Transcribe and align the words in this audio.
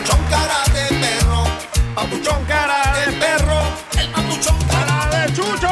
papuchón 0.00 0.24
cara 0.30 0.64
de 0.72 0.94
perro, 0.96 1.44
papuchón 1.94 2.44
cara 2.46 2.82
de 2.98 3.12
perro, 3.12 3.60
el 3.98 4.08
papuchón 4.08 4.56
cara 4.70 5.26
de 5.26 5.32
chucho. 5.34 5.68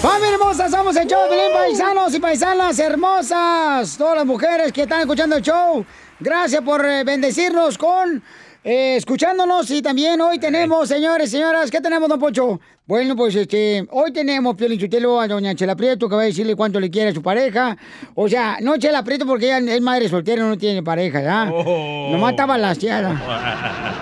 ¡Familia 0.00 0.34
hermosa! 0.34 0.68
Somos 0.68 0.96
el 0.96 1.06
show 1.06 1.30
de 1.30 1.50
paisanos 1.52 2.14
y 2.14 2.18
paisanas 2.18 2.78
hermosas. 2.78 3.96
Todas 3.96 4.16
las 4.16 4.26
mujeres 4.26 4.72
que 4.72 4.82
están 4.82 5.00
escuchando 5.00 5.36
el 5.36 5.42
show. 5.42 5.84
Gracias 6.18 6.62
por 6.62 6.84
eh, 6.84 7.04
bendecirnos 7.04 7.78
con 7.78 8.22
eh, 8.64 8.96
escuchándonos. 8.96 9.70
Y 9.70 9.82
también 9.82 10.20
hoy 10.20 10.38
tenemos, 10.38 10.88
señores, 10.88 11.30
señoras, 11.30 11.70
¿qué 11.70 11.80
tenemos, 11.80 12.08
don 12.08 12.18
Pocho? 12.18 12.60
Bueno, 12.84 13.14
pues 13.14 13.36
este, 13.36 13.86
hoy 13.92 14.12
tenemos 14.12 14.56
Piolín 14.56 14.76
Chutelo 14.76 15.20
a 15.20 15.28
doña 15.28 15.54
Chela 15.54 15.76
Prieto 15.76 16.08
que 16.08 16.16
va 16.16 16.22
a 16.22 16.24
decirle 16.24 16.56
cuánto 16.56 16.80
le 16.80 16.90
quiere 16.90 17.10
a 17.10 17.14
su 17.14 17.22
pareja. 17.22 17.76
O 18.16 18.28
sea, 18.28 18.58
no 18.60 18.76
Chela 18.76 19.04
Prieto 19.04 19.24
porque 19.24 19.46
ella 19.46 19.58
es 19.72 19.80
madre 19.80 20.08
soltera, 20.08 20.42
no 20.42 20.58
tiene 20.58 20.82
pareja, 20.82 21.22
¿ya? 21.22 21.44
Nomás 21.44 22.32
está 22.32 22.44
balanceada. 22.44 23.22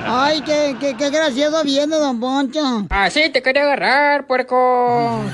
Ay, 0.07 0.41
qué, 0.41 0.77
qué, 0.81 0.97
qué 0.97 1.11
gracioso 1.11 1.63
viene, 1.63 1.95
don 1.97 2.19
Poncho. 2.19 2.87
Así 2.89 3.29
te 3.29 3.43
quería 3.43 3.65
agarrar, 3.65 4.27
puerco. 4.27 5.25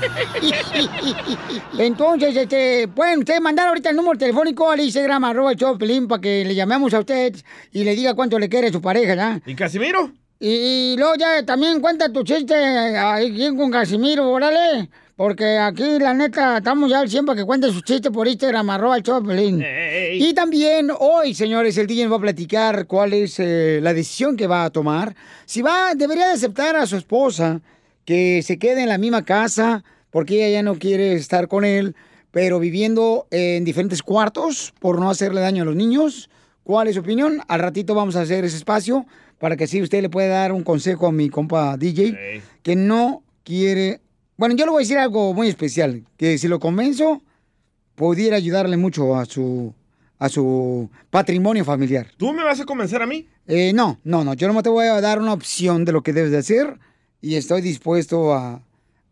Entonces, 1.79 2.35
este, 2.35 2.89
pueden 2.89 3.19
ustedes 3.19 3.39
mandar 3.39 3.69
ahorita 3.69 3.91
el 3.91 3.95
número 3.95 4.19
telefónico 4.19 4.69
al 4.69 4.81
Instagram, 4.81 5.23
arroba 5.23 5.51
el 5.53 5.57
show 5.57 5.71
de 5.71 5.79
Piolín, 5.79 6.09
para 6.09 6.19
que 6.21 6.43
le 6.43 6.53
llamemos 6.53 6.93
a 6.93 6.99
usted 6.99 7.33
y 7.71 7.85
le 7.85 7.95
diga 7.95 8.13
cuánto 8.13 8.37
le 8.37 8.49
quiere 8.49 8.67
a 8.67 8.71
su 8.73 8.81
pareja, 8.81 9.15
¿ya? 9.15 9.39
¿Y 9.45 9.55
Casimiro? 9.55 10.11
Y, 10.39 10.49
y 10.49 10.95
luego 10.97 11.15
ya 11.15 11.45
también 11.45 11.81
cuenta 11.81 12.11
tu 12.11 12.23
chiste 12.23 12.55
aquí 12.55 13.55
con 13.55 13.71
Casimiro, 13.71 14.29
órale. 14.31 14.89
Porque 15.17 15.57
aquí, 15.57 15.97
la 15.97 16.13
neta, 16.13 16.57
estamos 16.59 16.91
ya 16.91 16.99
al 16.99 17.09
100 17.09 17.25
para 17.25 17.39
que 17.39 17.43
cuente 17.43 17.71
sus 17.71 17.81
chistes 17.81 18.11
por 18.11 18.27
Instagram, 18.27 18.69
arroba 18.69 18.97
el 18.97 19.01
Piolín. 19.01 19.65
Y 20.13 20.31
también 20.35 20.91
hoy, 20.99 21.33
señores, 21.33 21.75
el 21.79 21.87
DJ 21.87 22.03
nos 22.03 22.13
va 22.13 22.17
a 22.17 22.21
platicar 22.21 22.85
cuál 22.85 23.13
es 23.13 23.39
eh, 23.39 23.79
la 23.81 23.95
decisión 23.95 24.37
que 24.37 24.45
va 24.45 24.65
a 24.65 24.69
tomar. 24.69 25.15
Si 25.47 25.63
va, 25.63 25.95
debería 25.95 26.27
de 26.27 26.33
aceptar 26.33 26.75
a 26.75 26.85
su 26.85 26.97
esposa 26.97 27.61
que 28.05 28.43
se 28.43 28.59
quede 28.59 28.83
en 28.83 28.89
la 28.89 28.99
misma 28.99 29.25
casa 29.25 29.83
porque 30.11 30.35
ella 30.35 30.59
ya 30.59 30.63
no 30.63 30.77
quiere 30.77 31.13
estar 31.13 31.47
con 31.47 31.65
él, 31.65 31.95
pero 32.29 32.59
viviendo 32.59 33.25
en 33.31 33.65
diferentes 33.65 34.03
cuartos 34.03 34.71
por 34.79 34.99
no 34.99 35.09
hacerle 35.09 35.41
daño 35.41 35.63
a 35.63 35.65
los 35.65 35.75
niños. 35.75 36.29
¿Cuál 36.67 36.89
es 36.89 36.95
su 36.95 36.99
opinión? 36.99 37.39
Al 37.47 37.61
ratito 37.61 37.95
vamos 37.95 38.17
a 38.17 38.21
hacer 38.23 38.43
ese 38.43 38.57
espacio 38.57 39.05
para 39.39 39.55
que 39.55 39.63
así 39.63 39.81
usted 39.81 40.01
le 40.01 40.09
pueda 40.09 40.27
dar 40.39 40.51
un 40.51 40.63
consejo 40.63 41.07
a 41.07 41.13
mi 41.13 41.29
compa 41.29 41.77
DJ 41.77 42.11
que 42.61 42.75
no 42.75 43.23
quiere... 43.45 44.01
Bueno, 44.35 44.53
yo 44.53 44.65
le 44.65 44.71
voy 44.71 44.81
a 44.81 44.83
decir 44.83 44.97
algo 44.97 45.33
muy 45.33 45.47
especial, 45.47 46.03
que 46.17 46.37
si 46.37 46.49
lo 46.49 46.59
convenzo, 46.59 47.21
pudiera 47.95 48.35
ayudarle 48.35 48.75
mucho 48.75 49.15
a 49.15 49.23
su, 49.23 49.73
a 50.19 50.27
su 50.27 50.89
patrimonio 51.09 51.63
familiar. 51.63 52.07
¿Tú 52.17 52.33
me 52.33 52.43
vas 52.43 52.59
a 52.59 52.65
convencer 52.65 53.01
a 53.01 53.07
mí? 53.07 53.29
Eh, 53.47 53.71
no, 53.73 54.01
no, 54.03 54.25
no, 54.25 54.33
yo 54.33 54.51
no 54.51 54.61
te 54.61 54.67
voy 54.67 54.87
a 54.87 54.99
dar 54.99 55.21
una 55.21 55.31
opción 55.31 55.85
de 55.85 55.93
lo 55.93 56.03
que 56.03 56.11
debes 56.11 56.31
de 56.31 56.39
hacer 56.39 56.79
y 57.21 57.35
estoy 57.35 57.61
dispuesto 57.61 58.33
a, 58.33 58.61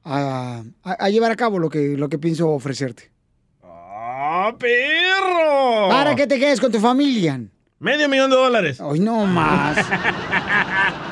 a, 0.04 0.64
a- 0.84 0.92
a 1.06 1.10
llevar 1.10 1.32
a 1.32 1.38
cabo 1.38 1.58
lo 1.58 1.70
que, 1.70 1.96
lo 1.96 2.10
que 2.10 2.18
pienso 2.20 2.50
ofrecerte. 2.50 3.15
¡Ah, 4.48 4.56
perro! 4.56 5.90
Para 5.90 6.16
que 6.16 6.28
te 6.28 6.38
quedes 6.38 6.62
con 6.62 6.72
tu 6.72 6.80
familia. 6.80 7.42
Medio 7.80 8.08
millón 8.08 8.30
de 8.30 8.36
dólares. 8.36 8.80
Hoy 8.80 9.00
no 9.00 9.26
más. 9.26 9.84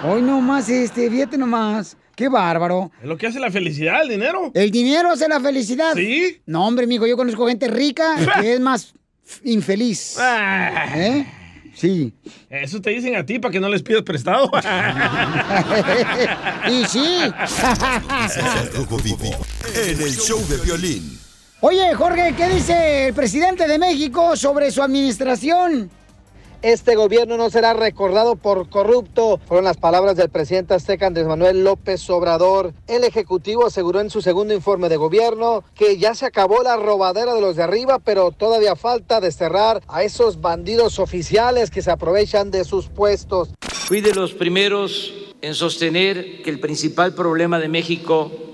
Hoy 0.04 0.22
no 0.22 0.40
más, 0.40 0.70
este, 0.70 1.10
fíjate 1.10 1.36
nomás. 1.36 1.98
Qué 2.16 2.30
bárbaro. 2.30 2.92
Es 3.02 3.08
lo 3.08 3.18
que 3.18 3.26
hace 3.26 3.40
la 3.40 3.50
felicidad, 3.50 4.04
el 4.04 4.10
dinero. 4.10 4.52
¿El 4.54 4.70
dinero 4.70 5.10
hace 5.10 5.28
la 5.28 5.40
felicidad? 5.40 5.96
Sí. 5.96 6.44
No, 6.46 6.68
hombre, 6.68 6.86
mijo, 6.86 7.08
yo 7.08 7.18
conozco 7.18 7.48
gente 7.48 7.68
rica 7.68 8.18
que 8.42 8.54
es 8.54 8.60
más 8.60 8.94
infeliz. 9.44 10.16
Ah. 10.20 10.94
¿Eh? 10.96 11.26
Sí. 11.74 12.14
Eso 12.52 12.82
te 12.82 12.92
dicen 12.92 13.16
a 13.16 13.26
ti 13.26 13.40
para 13.40 13.52
que 13.52 13.60
no 13.60 13.68
les 13.68 13.82
pidas 13.82 14.04
prestado. 14.04 14.48
y 16.70 16.86
sí. 16.86 17.04
En 19.76 20.02
el 20.02 20.16
show 20.16 20.40
de 20.48 20.58
violín. 20.58 21.23
Oye, 21.66 21.96
Jorge, 21.96 22.36
¿qué 22.36 22.50
dice 22.50 23.08
el 23.08 23.14
presidente 23.14 23.70
de 23.70 23.80
México 23.80 24.36
sobre 24.36 24.70
su 24.70 24.84
administración? 24.84 25.90
Este 26.62 26.96
gobierno 26.96 27.38
no 27.38 27.50
será 27.50 27.74
recordado 27.74 28.36
por 28.36 28.68
corrupto. 28.68 29.40
Fueron 29.48 29.64
las 29.64 29.78
palabras 29.78 30.18
del 30.18 30.28
presidente 30.28 30.74
azteca 30.74 31.08
Andrés 31.08 31.26
Manuel 31.26 31.64
López 31.64 32.10
Obrador. 32.10 32.74
El 32.86 33.06
Ejecutivo 33.06 33.66
aseguró 33.66 34.02
en 34.02 34.10
su 34.10 34.22
segundo 34.22 34.54
informe 34.54 34.90
de 34.90 34.98
gobierno 34.98 35.64
que 35.74 35.98
ya 35.98 36.16
se 36.16 36.26
acabó 36.26 36.64
la 36.64 36.76
robadera 36.76 37.34
de 37.34 37.40
los 37.40 37.56
de 37.56 37.64
arriba, 37.64 38.00
pero 38.00 38.32
todavía 38.32 38.76
falta 38.76 39.22
desterrar 39.22 39.82
a 39.88 40.04
esos 40.04 40.42
bandidos 40.42 41.00
oficiales 41.00 41.72
que 41.72 41.82
se 41.82 41.92
aprovechan 41.92 42.52
de 42.52 42.66
sus 42.66 42.90
puestos. 42.90 43.52
Fui 43.62 44.02
de 44.02 44.14
los 44.14 44.34
primeros 44.34 45.14
en 45.42 45.56
sostener 45.56 46.42
que 46.42 46.50
el 46.50 46.60
principal 46.60 47.14
problema 47.14 47.58
de 47.58 47.70
México 47.70 48.53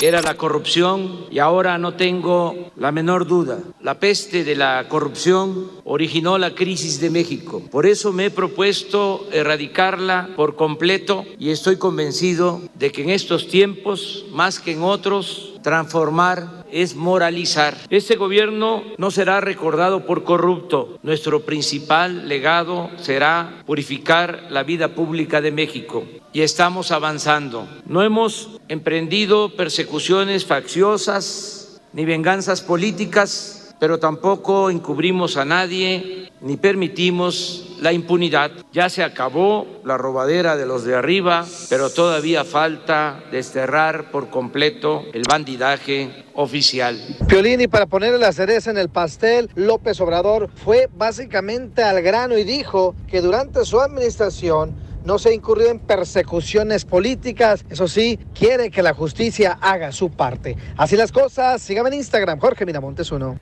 era 0.00 0.22
la 0.22 0.34
corrupción 0.34 1.26
y 1.30 1.40
ahora 1.40 1.76
no 1.78 1.94
tengo 1.94 2.70
la 2.76 2.92
menor 2.92 3.26
duda. 3.26 3.58
La 3.80 3.98
peste 3.98 4.44
de 4.44 4.54
la 4.54 4.86
corrupción 4.88 5.70
originó 5.84 6.38
la 6.38 6.54
crisis 6.54 7.00
de 7.00 7.10
México. 7.10 7.62
Por 7.70 7.86
eso 7.86 8.12
me 8.12 8.26
he 8.26 8.30
propuesto 8.30 9.28
erradicarla 9.32 10.30
por 10.36 10.54
completo 10.54 11.24
y 11.38 11.50
estoy 11.50 11.76
convencido 11.76 12.60
de 12.74 12.92
que 12.92 13.02
en 13.02 13.10
estos 13.10 13.48
tiempos, 13.48 14.24
más 14.32 14.60
que 14.60 14.72
en 14.72 14.82
otros, 14.82 15.57
transformar 15.68 16.64
es 16.72 16.96
moralizar. 16.96 17.76
Este 17.90 18.16
gobierno 18.16 18.82
no 18.96 19.10
será 19.10 19.42
recordado 19.42 20.06
por 20.06 20.24
corrupto. 20.24 20.98
Nuestro 21.02 21.44
principal 21.44 22.26
legado 22.26 22.88
será 22.96 23.62
purificar 23.66 24.46
la 24.48 24.62
vida 24.62 24.94
pública 24.94 25.42
de 25.42 25.52
México. 25.52 26.06
Y 26.32 26.40
estamos 26.40 26.90
avanzando. 26.90 27.68
No 27.84 28.02
hemos 28.02 28.58
emprendido 28.68 29.56
persecuciones 29.56 30.46
facciosas 30.46 31.82
ni 31.92 32.06
venganzas 32.06 32.62
políticas, 32.62 33.57
pero 33.78 33.98
tampoco 33.98 34.70
encubrimos 34.70 35.36
a 35.36 35.44
nadie 35.44 36.30
ni 36.40 36.56
permitimos 36.56 37.76
la 37.80 37.92
impunidad. 37.92 38.50
Ya 38.72 38.88
se 38.88 39.02
acabó 39.02 39.66
la 39.84 39.96
robadera 39.96 40.56
de 40.56 40.66
los 40.66 40.84
de 40.84 40.94
arriba, 40.94 41.46
pero 41.68 41.90
todavía 41.90 42.44
falta 42.44 43.22
desterrar 43.30 44.10
por 44.10 44.30
completo 44.30 45.04
el 45.12 45.22
bandidaje 45.28 46.24
oficial. 46.34 46.98
Piolín, 47.28 47.60
y 47.60 47.68
para 47.68 47.86
ponerle 47.86 48.18
la 48.18 48.32
cereza 48.32 48.70
en 48.70 48.78
el 48.78 48.88
pastel, 48.88 49.50
López 49.54 50.00
Obrador 50.00 50.48
fue 50.64 50.88
básicamente 50.96 51.82
al 51.82 52.02
grano 52.02 52.36
y 52.38 52.44
dijo 52.44 52.94
que 53.08 53.20
durante 53.20 53.64
su 53.64 53.80
administración 53.80 54.87
no 55.04 55.18
se 55.18 55.32
incurrió 55.34 55.70
en 55.70 55.78
persecuciones 55.78 56.84
políticas. 56.84 57.64
Eso 57.70 57.88
sí, 57.88 58.18
quiere 58.34 58.70
que 58.70 58.82
la 58.82 58.94
justicia 58.94 59.58
haga 59.60 59.92
su 59.92 60.10
parte. 60.10 60.56
Así 60.76 60.96
las 60.96 61.12
cosas, 61.12 61.62
síganme 61.62 61.88
en 61.90 61.94
Instagram, 61.96 62.38
Jorge 62.38 62.66
Miramontes 62.66 63.10
uno. 63.12 63.38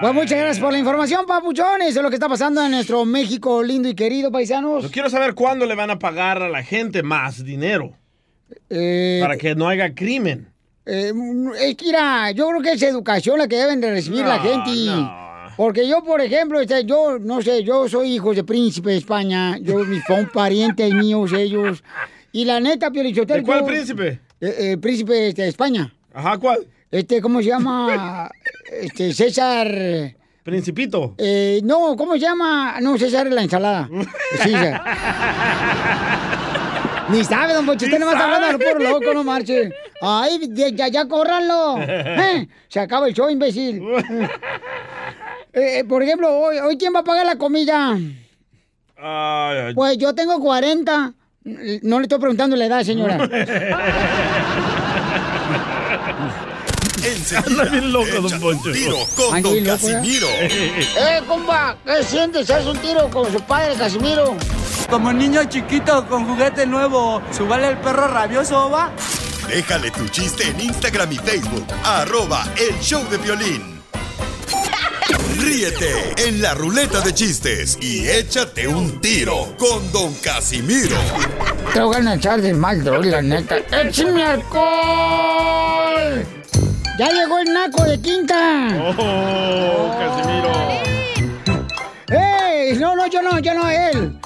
Pues 0.00 0.12
muchas 0.14 0.38
gracias 0.38 0.58
por 0.60 0.72
la 0.72 0.78
información, 0.78 1.24
papuchones. 1.26 1.88
Eso 1.88 2.00
es 2.00 2.02
lo 2.04 2.10
que 2.10 2.16
está 2.16 2.28
pasando 2.28 2.62
en 2.62 2.70
nuestro 2.70 3.04
México 3.04 3.62
lindo 3.62 3.88
y 3.88 3.94
querido, 3.94 4.30
paisanos. 4.30 4.82
Yo 4.82 4.90
quiero 4.90 5.08
saber 5.10 5.34
cuándo 5.34 5.64
le 5.66 5.74
van 5.74 5.90
a 5.90 5.98
pagar 5.98 6.42
a 6.42 6.48
la 6.48 6.62
gente 6.62 7.02
más 7.02 7.44
dinero. 7.44 7.92
Eh, 8.70 9.18
Para 9.22 9.36
que 9.36 9.54
no 9.54 9.68
haya 9.68 9.94
crimen. 9.94 10.48
eh, 10.84 11.12
es 11.60 11.76
que, 11.76 11.86
mira, 11.86 12.30
yo 12.32 12.48
creo 12.48 12.62
que 12.62 12.72
es 12.72 12.82
educación 12.82 13.38
la 13.38 13.48
que 13.48 13.56
deben 13.56 13.80
de 13.80 13.90
recibir 13.90 14.24
la 14.24 14.36
No, 14.36 14.42
gente. 14.42 14.70
y- 14.70 15.25
Porque 15.56 15.88
yo, 15.88 16.02
por 16.02 16.20
ejemplo, 16.20 16.60
este, 16.60 16.84
yo, 16.84 17.18
no 17.18 17.40
sé, 17.42 17.64
yo 17.64 17.88
soy 17.88 18.14
hijo 18.14 18.34
de 18.34 18.44
príncipe 18.44 18.90
de 18.90 18.96
España. 18.98 19.56
Yo, 19.58 19.76
mis 19.78 20.02
son 20.04 20.28
parientes 20.32 20.92
míos, 20.92 21.32
ellos. 21.32 21.82
Y 22.32 22.44
la 22.44 22.60
neta, 22.60 22.90
Piolichotero. 22.90 23.40
¿De 23.40 23.46
cuál 23.46 23.60
yo- 23.60 23.66
príncipe? 23.66 24.20
Eh, 24.40 24.54
eh, 24.72 24.76
príncipe 24.78 25.28
este, 25.28 25.42
de 25.42 25.48
España. 25.48 25.92
Ajá, 26.12 26.36
¿cuál? 26.38 26.66
Este, 26.90 27.20
¿cómo 27.22 27.40
se 27.40 27.48
llama? 27.48 28.30
este, 28.70 29.12
César. 29.12 29.68
Principito. 30.42 31.14
Eh, 31.18 31.60
no, 31.64 31.96
¿cómo 31.96 32.12
se 32.14 32.20
llama? 32.20 32.78
No, 32.80 32.96
César 32.98 33.26
es 33.26 33.32
la 33.32 33.42
ensalada. 33.42 33.88
César. 34.42 34.82
Ni 37.08 37.24
sabe, 37.24 37.54
don 37.54 37.64
Pocho, 37.66 37.86
usted 37.86 37.98
nomás 38.00 38.14
está 38.16 38.34
hablando 38.34 38.58
por 38.64 38.82
loco, 38.82 39.14
no 39.14 39.22
marche. 39.24 39.70
Ay, 40.02 40.40
ya, 40.52 40.88
ya, 40.88 41.06
córranlo. 41.08 41.76
Eh, 41.88 42.46
Se 42.68 42.80
acaba 42.80 43.06
el 43.08 43.14
show, 43.14 43.28
imbécil. 43.30 43.80
Eh, 45.56 45.78
eh, 45.78 45.84
por 45.84 46.02
ejemplo, 46.02 46.28
hoy, 46.38 46.58
hoy, 46.58 46.76
¿quién 46.76 46.94
va 46.94 46.98
a 47.00 47.04
pagar 47.04 47.24
la 47.24 47.36
comida? 47.36 47.94
Ay, 48.98 49.58
ay. 49.58 49.74
Pues 49.74 49.96
yo 49.96 50.14
tengo 50.14 50.38
40. 50.38 51.14
No 51.82 51.98
le 51.98 52.02
estoy 52.02 52.18
preguntando 52.18 52.56
la 52.56 52.66
edad, 52.66 52.82
señora. 52.82 53.16
Enseguida, 57.02 57.64
bien 57.64 57.90
loco, 57.90 58.20
don 58.20 58.40
Poncho. 58.40 58.68
un 58.68 58.74
tiro 58.74 58.96
con 59.16 59.34
Anda 59.34 59.48
Don 59.48 59.58
¿eh? 59.58 59.62
Casimiro. 59.64 60.26
¡Eh, 60.40 61.22
compa! 61.26 61.78
¿Qué 61.86 62.02
sientes? 62.02 62.50
¿Haz 62.50 62.66
un 62.66 62.76
tiro 62.78 63.08
con 63.08 63.32
su 63.32 63.40
padre, 63.40 63.76
Casimiro? 63.76 64.36
Como 64.90 65.10
niño 65.12 65.44
chiquito 65.44 66.06
con 66.06 66.26
juguete 66.26 66.66
nuevo, 66.66 67.22
¿subale 67.30 67.68
el 67.68 67.78
perro 67.78 68.08
rabioso, 68.08 68.68
va? 68.70 68.90
Déjale 69.48 69.90
tu 69.90 70.06
chiste 70.08 70.48
en 70.48 70.60
Instagram 70.60 71.12
y 71.12 71.16
Facebook, 71.16 71.66
arroba 71.82 72.44
el 72.58 72.78
show 72.80 73.02
de 73.08 73.16
violín. 73.18 73.75
Ríete 75.38 76.14
en 76.16 76.40
la 76.40 76.54
ruleta 76.54 77.00
de 77.00 77.12
chistes 77.12 77.76
y 77.80 78.08
échate 78.08 78.66
un 78.66 79.00
tiro 79.00 79.54
con 79.58 79.92
Don 79.92 80.14
Casimiro. 80.14 80.96
Te 81.72 81.80
voy 81.80 81.96
a 82.06 82.14
echar 82.14 82.40
de 82.40 82.54
mal, 82.54 82.82
droga, 82.82 83.04
la 83.04 83.22
neta. 83.22 83.56
¡Échame 83.70 84.24
alcohol! 84.24 84.64
¡Ya 86.98 87.10
llegó 87.10 87.38
el 87.38 87.52
naco 87.52 87.84
de 87.84 88.00
quinta! 88.00 88.68
¡Oh, 88.98 89.94
Casimiro! 89.98 90.52
¡Ey! 92.08 92.78
No, 92.78 92.96
no, 92.96 93.06
yo 93.06 93.20
no, 93.22 93.38
yo 93.38 93.54
no, 93.54 93.68
él. 93.68 94.18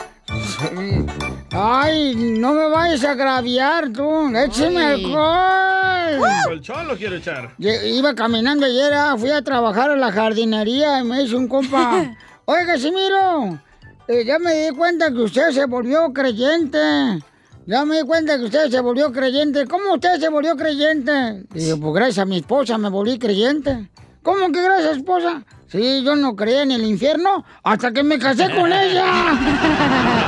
Ay, 1.53 2.15
no 2.15 2.55
me 2.55 2.69
vayas 2.69 3.05
a 3.05 3.11
agraviar 3.13 3.91
tú. 3.91 4.29
Écheme 4.37 4.85
Ay. 4.85 5.05
alcohol. 5.05 6.31
Colchón 6.45 6.89
lo 6.89 6.97
quiero 6.97 7.17
echar. 7.17 7.55
Iba 7.59 8.15
caminando 8.15 8.67
ayer, 8.67 8.93
ah, 8.95 9.17
fui 9.19 9.31
a 9.31 9.43
trabajar 9.43 9.91
a 9.91 9.97
la 9.97 10.13
jardinería 10.13 11.01
y 11.01 11.05
me 11.05 11.23
hizo 11.23 11.37
un 11.37 11.49
compa. 11.49 12.17
Oye, 12.45 12.67
Casimiro, 12.67 13.59
eh, 14.09 14.25
ya 14.25 14.39
me 14.39 14.55
di 14.55 14.77
cuenta 14.77 15.11
que 15.11 15.19
usted 15.23 15.51
se 15.51 15.67
volvió 15.67 16.13
creyente. 16.13 16.79
Ya 17.67 17.85
me 17.85 17.99
di 17.99 18.03
cuenta 18.07 18.39
que 18.39 18.45
usted 18.45 18.71
se 18.71 18.81
volvió 18.81 19.13
creyente. 19.13 19.67
¿Cómo 19.67 19.95
usted 19.95 20.19
se 20.21 20.29
volvió 20.29 20.57
creyente? 20.57 21.45
Dije, 21.53 21.77
pues 21.77 21.95
gracias 21.95 22.19
a 22.19 22.25
mi 22.27 22.39
esposa 22.39 22.79
me 22.79 22.89
volví 22.89 23.19
creyente. 23.19 23.91
¿Cómo 24.23 24.53
que 24.53 24.63
gracias, 24.63 24.99
esposa? 24.99 25.43
Sí, 25.69 26.03
yo 26.05 26.17
no 26.17 26.35
creía 26.35 26.63
en 26.63 26.73
el 26.73 26.85
infierno 26.85 27.45
hasta 27.63 27.93
que 27.93 28.03
me 28.03 28.19
casé 28.19 28.51
con 28.55 28.73
ella. 28.73 29.07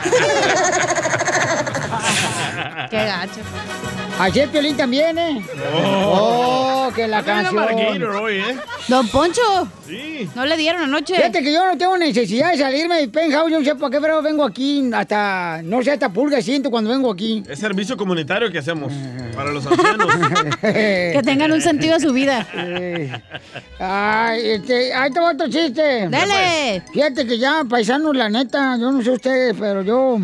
Qué 2.90 2.96
gacho. 2.96 3.40
Ayer 4.20 4.50
Piolín 4.50 4.76
también, 4.76 5.16
¿eh? 5.16 5.42
Oh, 5.74 6.90
que 6.94 7.08
la 7.08 7.22
canción. 7.22 8.02
hoy, 8.04 8.36
¿eh? 8.36 8.56
Don 8.86 9.08
Poncho. 9.08 9.40
Sí. 9.86 10.28
No 10.34 10.44
le 10.44 10.58
dieron 10.58 10.82
anoche. 10.82 11.14
Fíjate 11.16 11.42
que 11.42 11.50
yo 11.50 11.64
no 11.64 11.78
tengo 11.78 11.96
necesidad 11.96 12.52
de 12.52 12.58
salirme 12.58 13.00
de 13.00 13.08
penthouse, 13.08 13.50
yo 13.50 13.58
no 13.58 13.64
sé 13.64 13.74
por 13.76 13.90
qué, 13.90 13.98
pero 13.98 14.20
vengo 14.20 14.44
aquí 14.44 14.90
hasta, 14.92 15.62
no 15.64 15.82
sé, 15.82 15.92
hasta 15.92 16.10
pulga 16.12 16.42
siento 16.42 16.70
cuando 16.70 16.90
vengo 16.90 17.10
aquí. 17.10 17.42
Es 17.48 17.58
servicio 17.60 17.96
comunitario 17.96 18.50
que 18.52 18.58
hacemos 18.58 18.92
para 19.34 19.52
los 19.52 19.66
ancianos. 19.66 20.06
Que 20.60 21.20
tengan 21.24 21.50
un 21.52 21.62
sentido 21.62 21.96
a 21.96 22.00
su 22.00 22.12
vida. 22.12 22.46
Ay, 23.78 24.50
este, 24.50 24.92
ahí 24.92 25.10
te 25.10 25.20
va 25.20 25.32
otro 25.32 25.48
chiste. 25.48 26.08
Dale. 26.08 26.82
Fíjate 26.92 27.26
que 27.26 27.38
ya, 27.38 27.64
paisanos, 27.68 28.14
la 28.14 28.28
neta, 28.28 28.76
yo 28.78 28.92
no 28.92 29.02
sé 29.02 29.10
ustedes, 29.10 29.56
pero 29.58 29.82
yo, 29.82 30.18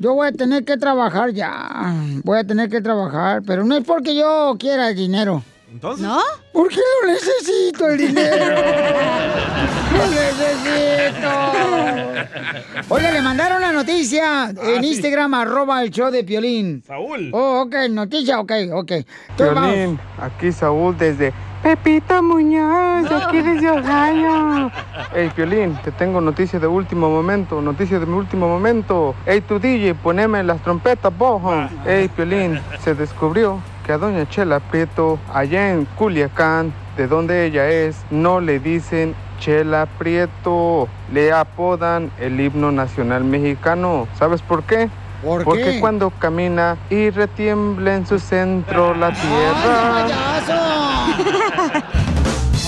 yo 0.00 0.14
voy 0.14 0.28
a 0.28 0.32
tener 0.32 0.64
que 0.64 0.78
trabajar 0.78 1.30
ya. 1.30 1.94
Voy 2.24 2.38
a 2.38 2.44
tener 2.44 2.70
que 2.70 2.80
trabajar, 2.80 3.42
pero 3.46 3.64
no 3.64 3.76
es 3.76 3.84
porque 3.84 4.16
yo 4.16 4.56
quiera 4.58 4.88
el 4.88 4.96
dinero. 4.96 5.42
¿Entonces? 5.70 6.04
¿No? 6.04 6.18
Porque 6.52 6.76
lo 6.76 7.12
necesito 7.12 7.86
el 7.88 7.98
dinero. 7.98 8.44
Lo 9.92 10.06
necesito. 10.06 11.28
Oiga, 12.88 13.10
le 13.10 13.22
mandaron 13.22 13.58
una 13.58 13.72
noticia 13.72 14.50
en 14.50 14.82
sí. 14.82 14.90
Instagram, 14.92 15.34
arroba 15.34 15.82
el 15.82 15.90
show 15.90 16.10
de 16.10 16.24
Piolín. 16.24 16.82
Saúl. 16.86 17.30
Oh, 17.32 17.62
ok, 17.62 17.74
noticia, 17.90 18.40
ok, 18.40 18.52
ok. 18.72 18.92
Vamos. 19.38 19.72
Violín, 19.72 20.00
aquí 20.18 20.52
Saúl 20.52 20.96
desde 20.96 21.32
Pepito 21.62 22.22
Muñoz, 22.22 23.10
aquí 23.12 23.42
desde 23.42 23.70
Ohio. 23.70 24.70
Hey, 25.14 25.30
Piolín, 25.36 25.76
te 25.84 25.92
tengo 25.92 26.20
noticias 26.22 26.60
de 26.62 26.66
último 26.66 27.10
momento, 27.10 27.60
noticias 27.60 28.00
de 28.00 28.06
mi 28.06 28.14
último 28.14 28.48
momento. 28.48 29.14
Hey, 29.26 29.42
tu 29.42 29.58
DJ, 29.58 29.94
poneme 29.94 30.42
las 30.42 30.62
trompetas, 30.62 31.16
bojo. 31.16 31.52
Hey, 31.84 32.08
Piolín, 32.16 32.58
se 32.82 32.94
descubrió 32.94 33.58
que 33.84 33.92
a 33.92 33.98
doña 33.98 34.26
Chela 34.26 34.60
Prieto, 34.60 35.18
allá 35.34 35.70
en 35.72 35.84
Culiacán, 35.96 36.72
de 36.96 37.06
donde 37.06 37.44
ella 37.44 37.68
es, 37.68 38.04
no 38.10 38.40
le 38.40 38.58
dicen 38.58 39.14
Chela 39.38 39.86
Prieto, 39.98 40.88
le 41.12 41.30
apodan 41.30 42.10
el 42.18 42.40
himno 42.40 42.72
nacional 42.72 43.22
mexicano. 43.24 44.08
¿Sabes 44.18 44.40
por 44.40 44.62
qué? 44.62 44.88
¿Por 45.22 45.44
Porque 45.44 45.72
qué? 45.72 45.80
cuando 45.80 46.08
camina 46.08 46.78
y 46.88 47.10
retiembla 47.10 47.96
en 47.96 48.06
su 48.06 48.18
centro 48.18 48.94
la 48.94 49.12
tierra. 49.12 50.06
¡Payaso! 50.46 50.69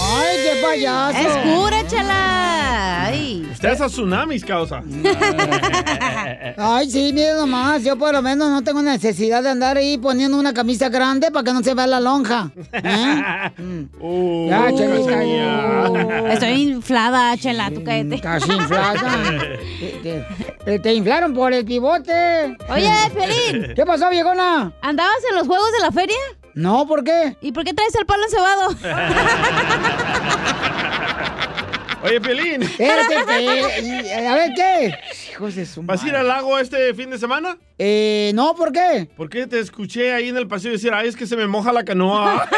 ¡Ay, 0.05 0.37
qué 0.43 0.61
payaso! 0.63 1.19
Es 1.19 1.37
cura, 1.55 1.87
chala. 1.87 3.03
Ay. 3.05 3.49
Usted 3.53 3.69
hace 3.71 3.87
tsunamis, 3.87 4.45
causa. 4.45 4.83
Ay, 6.57 6.91
sí, 6.91 7.13
mire 7.13 7.35
nomás, 7.35 7.83
yo 7.85 7.97
por 7.97 8.13
lo 8.13 8.23
menos 8.23 8.51
no 8.51 8.63
tengo 8.63 8.83
necesidad 8.83 9.43
de 9.43 9.51
andar 9.51 9.77
ahí 9.77 9.99
poniendo 9.99 10.39
una 10.39 10.53
camisa 10.53 10.89
grande 10.89 11.31
para 11.31 11.45
que 11.45 11.53
no 11.53 11.63
se 11.63 11.75
vea 11.75 11.87
la 11.87 12.01
lonja. 12.01 12.51
¿eh? 12.73 13.51
Uh, 14.01 14.49
Ya, 14.49 14.73
Chelita, 14.75 15.11
Cachanilla. 15.11 16.33
Estoy 16.33 16.49
inflada, 16.73 17.37
chela, 17.37 17.71
tú 17.71 17.83
cállate. 17.85 18.15
Estás 18.17 18.47
inflada. 18.49 19.01
Te, 20.03 20.25
te- 20.65 20.79
te 20.81 20.95
inflaron 20.95 21.33
por 21.35 21.53
el 21.53 21.65
pivote. 21.65 22.57
Oye, 22.69 22.91
Piolín. 23.15 23.75
¿Qué 23.75 23.85
pasó, 23.87 24.11
viejona? 24.11 24.73
¿Andabas 24.83 25.19
en 25.31 25.37
los 25.37 25.47
juegos 25.47 25.71
de 25.73 25.81
la 25.81 25.93
feria? 25.93 26.17
No, 26.55 26.87
¿por 26.87 27.05
qué? 27.05 27.37
¿Y 27.41 27.53
por 27.53 27.65
qué 27.65 27.73
traes 27.75 27.95
el 27.95 28.07
palo 28.07 28.25
encebado? 28.25 28.75
Oye, 32.05 32.21
Piolín. 32.21 32.63
Espérate, 32.63 33.15
que- 33.27 34.27
a 34.27 34.35
ver, 34.35 34.51
¿qué? 34.57 34.93
Hijos 35.33 35.55
de 35.55 35.65
su 35.65 35.83
¿Vas 35.85 36.03
a 36.03 36.09
ir 36.09 36.17
al 36.17 36.27
lago 36.27 36.59
este 36.59 36.93
fin 36.95 37.11
de 37.11 37.19
semana? 37.19 37.57
Eh, 37.79 38.33
no, 38.35 38.55
¿por 38.57 38.73
qué? 38.73 39.09
¿Por 39.17 39.31
qué 39.31 39.47
te 39.47 39.61
escuché 39.61 40.13
ahí 40.13 40.29
en 40.29 40.37
el 40.37 40.49
pasillo 40.49 40.73
decir, 40.73 40.93
ay, 40.93 41.09
es 41.09 41.15
que 41.17 41.27
se 41.27 41.37
me 41.37 41.47
moja 41.47 41.73
la 41.73 41.85
canoa? 41.85 42.49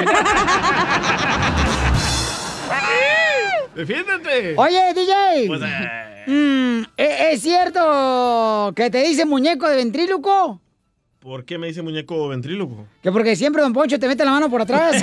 ¡Defiéndete! 3.75 4.55
Oye, 4.57 4.95
DJ. 4.95 5.47
Pues, 5.49 5.61
eh, 5.63 6.01
Mm, 6.27 6.85
¿e- 6.97 7.33
¿Es 7.33 7.43
cierto 7.43 8.73
que 8.75 8.89
te 8.89 9.03
dice 9.03 9.27
muñeco 9.27 9.69
de 9.69 9.77
ventríloco? 9.77 10.59
¿Por 11.25 11.45
qué 11.47 11.57
me 11.57 11.69
dice 11.69 11.81
muñeco 11.81 12.29
ventríloco? 12.29 12.85
Que 13.03 13.11
porque 13.11 13.35
siempre 13.35 13.63
Don 13.63 13.73
Poncho 13.73 13.99
te 13.99 14.07
mete 14.07 14.27
la 14.27 14.31
mano 14.33 14.51
por 14.51 14.61
atrás. 14.61 14.93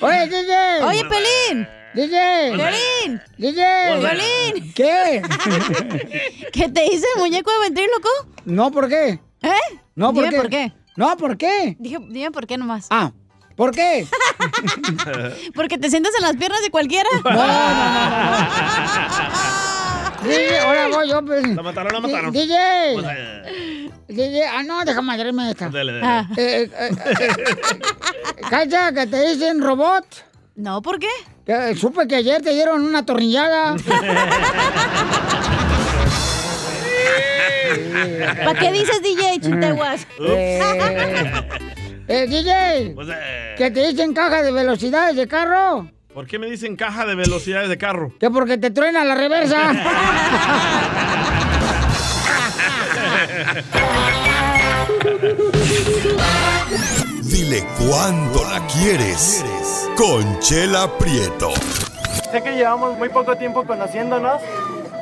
Oye, 0.00 0.28
DJ. 0.28 0.82
Oye, 0.82 1.04
Pelín. 1.04 1.68
DJ. 1.94 2.52
Piolín. 2.54 3.20
DJ. 3.36 3.62
Piolín. 4.00 4.72
¿Qué? 4.72 5.20
¿Qué 6.54 6.70
te 6.70 6.80
dice 6.84 7.04
el 7.16 7.20
muñeco 7.20 7.50
de 7.52 7.58
ventríloco? 7.60 8.08
No, 8.46 8.70
¿por 8.70 8.88
qué? 8.88 9.20
¿Eh? 9.42 9.50
No, 9.94 10.14
¿por 10.14 10.24
Dime 10.24 10.30
qué? 10.30 10.36
por 10.40 10.48
qué. 10.48 10.72
No, 10.96 11.14
¿por 11.18 11.36
qué? 11.36 11.76
Dije, 11.78 11.98
dime 12.08 12.30
por 12.30 12.46
qué 12.46 12.56
nomás. 12.56 12.86
Ah, 12.88 13.12
¿por 13.56 13.72
qué? 13.72 14.06
Porque 15.54 15.76
te 15.76 15.90
sientas 15.90 16.14
en 16.16 16.22
las 16.22 16.34
piernas 16.36 16.62
de 16.62 16.70
cualquiera. 16.70 17.10
No, 17.24 17.30
no, 17.30 17.46
DJ, 20.22 20.58
ahora 20.60 20.88
voy 20.88 21.08
yo. 21.08 21.24
Pues. 21.24 21.46
La 21.48 21.62
mataron, 21.62 21.92
la 21.92 22.00
mataron. 22.00 22.32
DJ. 22.32 22.54
Pues, 22.94 23.06
eh, 23.10 23.90
DJ, 24.08 24.46
ah, 24.46 24.62
no, 24.62 24.84
déjame 24.84 25.06
madrearme 25.06 25.50
esta. 25.50 25.68
Dale, 25.68 25.92
dale. 25.92 26.06
Ah. 26.06 26.28
Eh, 26.36 26.70
eh, 26.72 26.90
Cacha, 28.50 28.92
que 28.92 29.06
te 29.06 29.28
dicen 29.28 29.60
robot. 29.62 30.04
No, 30.56 30.82
¿por 30.82 30.98
qué? 30.98 31.08
Que, 31.46 31.74
supe 31.76 32.08
que 32.08 32.16
ayer 32.16 32.42
te 32.42 32.52
dieron 32.52 32.82
una 32.82 33.00
atornillada. 33.00 33.76
¿Para 38.44 38.58
qué 38.58 38.72
dices 38.72 39.02
DJ, 39.02 39.40
chinteguas? 39.40 40.06
Eh, 40.20 40.60
eh, 42.08 42.26
DJ, 42.26 42.92
Pues, 42.94 43.08
eh, 43.10 43.54
que 43.56 43.70
te 43.70 43.86
dicen 43.86 44.14
caja 44.14 44.42
de 44.42 44.50
velocidades 44.50 45.16
de 45.16 45.28
carro. 45.28 45.90
¿Por 46.12 46.26
qué 46.26 46.38
me 46.38 46.46
dicen 46.46 46.76
caja 46.76 47.06
de 47.06 47.14
velocidades 47.14 47.68
de 47.68 47.78
carro? 47.78 48.12
Que 48.18 48.30
porque 48.30 48.58
te 48.58 48.70
truena 48.70 49.04
la 49.04 49.14
reversa. 49.14 49.72
Dile 57.22 57.64
cuándo 57.78 58.44
la 58.44 58.66
quieres. 58.66 59.44
Conchela 59.96 60.98
Prieto. 60.98 61.50
Sé 62.30 62.42
que 62.42 62.52
llevamos 62.52 62.96
muy 62.98 63.08
poco 63.08 63.36
tiempo 63.36 63.64
conociéndonos. 63.64 64.40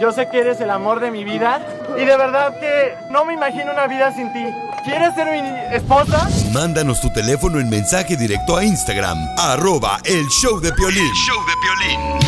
Yo 0.00 0.12
sé 0.12 0.29
que 0.29 0.41
eres 0.41 0.61
el 0.61 0.71
amor 0.71 1.00
de 1.00 1.11
mi 1.11 1.25
vida. 1.25 1.61
Y 1.97 2.05
de 2.05 2.17
verdad 2.17 2.59
que 2.61 2.95
no 3.11 3.25
me 3.25 3.35
imagino 3.35 3.73
una 3.73 3.87
vida 3.87 4.12
sin 4.12 4.33
ti. 4.33 4.45
¿Quieres 4.85 5.15
ser 5.15 5.33
mi 5.33 5.75
esposa? 5.75 6.29
Mándanos 6.53 7.00
tu 7.00 7.11
teléfono 7.11 7.59
en 7.59 7.69
mensaje 7.69 8.17
directo 8.17 8.57
a 8.57 8.65
Instagram, 8.65 9.19
arroba 9.37 9.99
el 10.05 10.26
show 10.29 10.61
de 10.61 10.73
Piolín. 10.73 11.12
show 11.15 11.38
de 11.45 11.55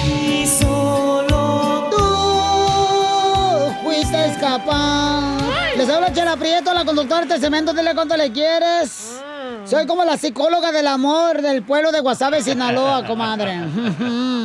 Y 0.02 0.46
solo 0.46 1.88
tú 1.90 3.74
fuiste 3.84 4.34
capaz. 4.40 5.38
Les 5.76 5.88
habla 5.88 6.12
Chela 6.12 6.36
Prieto, 6.36 6.74
la 6.74 6.84
conductora 6.84 7.26
de 7.26 7.34
este 7.34 7.46
cemento. 7.46 7.72
Dile 7.72 7.94
cuánto 7.94 8.16
le 8.16 8.32
quieres. 8.32 9.20
Soy 9.68 9.86
como 9.86 10.02
la 10.04 10.16
psicóloga 10.16 10.72
del 10.72 10.86
amor 10.86 11.42
del 11.42 11.62
pueblo 11.62 11.92
de 11.92 12.00
Guasave, 12.00 12.42
Sinaloa, 12.42 13.04
comadre. 13.06 13.54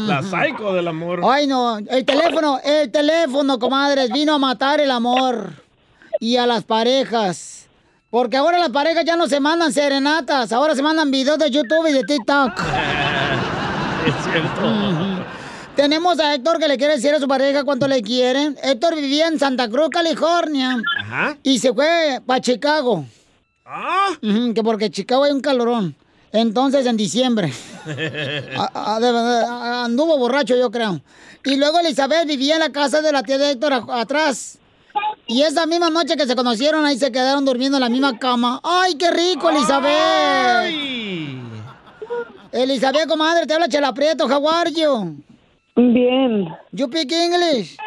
La 0.06 0.22
psycho 0.22 0.74
del 0.74 0.88
amor. 0.88 1.22
Ay, 1.24 1.48
no. 1.48 1.78
El 1.78 2.04
teléfono, 2.04 2.60
el 2.62 2.92
teléfono, 2.92 3.58
comadres, 3.58 4.12
vino 4.12 4.34
a 4.34 4.38
matar 4.38 4.82
el 4.82 4.92
amor 4.92 5.54
y 6.20 6.36
a 6.36 6.46
las 6.46 6.66
parejas. 6.66 7.68
Porque 8.10 8.36
ahora 8.36 8.58
las 8.60 8.70
parejas 8.70 9.06
ya 9.06 9.16
no 9.16 9.28
se 9.28 9.40
mandan 9.40 9.72
serenatas, 9.72 10.52
ahora 10.52 10.76
se 10.76 10.84
mandan 10.84 11.10
videos 11.10 11.40
de 11.40 11.50
YouTube 11.50 11.88
y 11.90 11.94
de 11.94 12.04
TikTok. 12.04 12.52
Es 14.06 14.14
cierto. 14.26 15.24
Tenemos 15.78 16.20
a 16.20 16.36
Héctor 16.36 16.60
que 16.60 16.68
le 16.68 16.78
quiere 16.78 16.96
decir 16.96 17.14
a 17.14 17.20
su 17.22 17.28
pareja 17.30 17.64
cuánto 17.64 17.88
le 17.88 18.02
quieren. 18.02 18.58
Héctor 18.62 18.96
vivía 18.96 19.28
en 19.28 19.40
Santa 19.40 19.70
Cruz, 19.70 19.88
California. 19.90 20.78
Ajá. 21.00 21.38
Y 21.42 21.60
se 21.60 21.74
fue 21.74 22.20
para 22.26 22.42
Chicago. 22.42 23.06
Ujú, 24.22 24.54
que 24.54 24.64
porque 24.64 24.90
Chicago 24.92 25.24
hay 25.24 25.32
un 25.32 25.42
calorón. 25.42 25.96
Entonces, 26.32 26.86
en 26.86 26.98
diciembre. 26.98 27.54
A- 28.58 28.96
a- 28.96 29.00
de 29.00 29.12
verdad, 29.12 29.44
a- 29.44 29.84
anduvo 29.86 30.18
borracho, 30.18 30.56
yo 30.56 30.72
creo. 30.72 31.00
Y 31.46 31.56
luego 31.58 31.80
Elizabeth 31.80 32.26
vivía 32.28 32.56
en 32.56 32.62
la 32.62 32.72
casa 32.72 33.02
de 33.02 33.12
la 33.12 33.22
tía 33.24 33.38
de 33.38 33.52
Héctor 33.52 33.74
a- 33.74 34.02
atrás. 34.02 34.58
Y 35.28 35.42
esa 35.44 35.66
misma 35.66 35.90
noche 35.90 36.16
que 36.16 36.26
se 36.28 36.36
conocieron, 36.36 36.86
ahí 36.86 36.98
se 36.98 37.12
quedaron 37.12 37.46
durmiendo 37.46 37.78
en 37.78 37.82
la 37.82 37.90
misma 37.90 38.18
cama. 38.20 38.60
¡Ay, 38.64 38.96
qué 38.96 39.10
rico, 39.12 39.50
Elizabeth! 39.50 40.74
Elizabeth, 42.52 43.08
comadre, 43.08 43.46
te 43.48 43.54
habla 43.54 43.68
Chela 43.68 43.94
Prieto, 43.94 44.26
how 44.28 44.48
are 44.48 44.72
you? 44.72 45.16
Bien. 45.76 46.48
You 46.72 46.88
speak 46.88 47.12
English? 47.12 47.78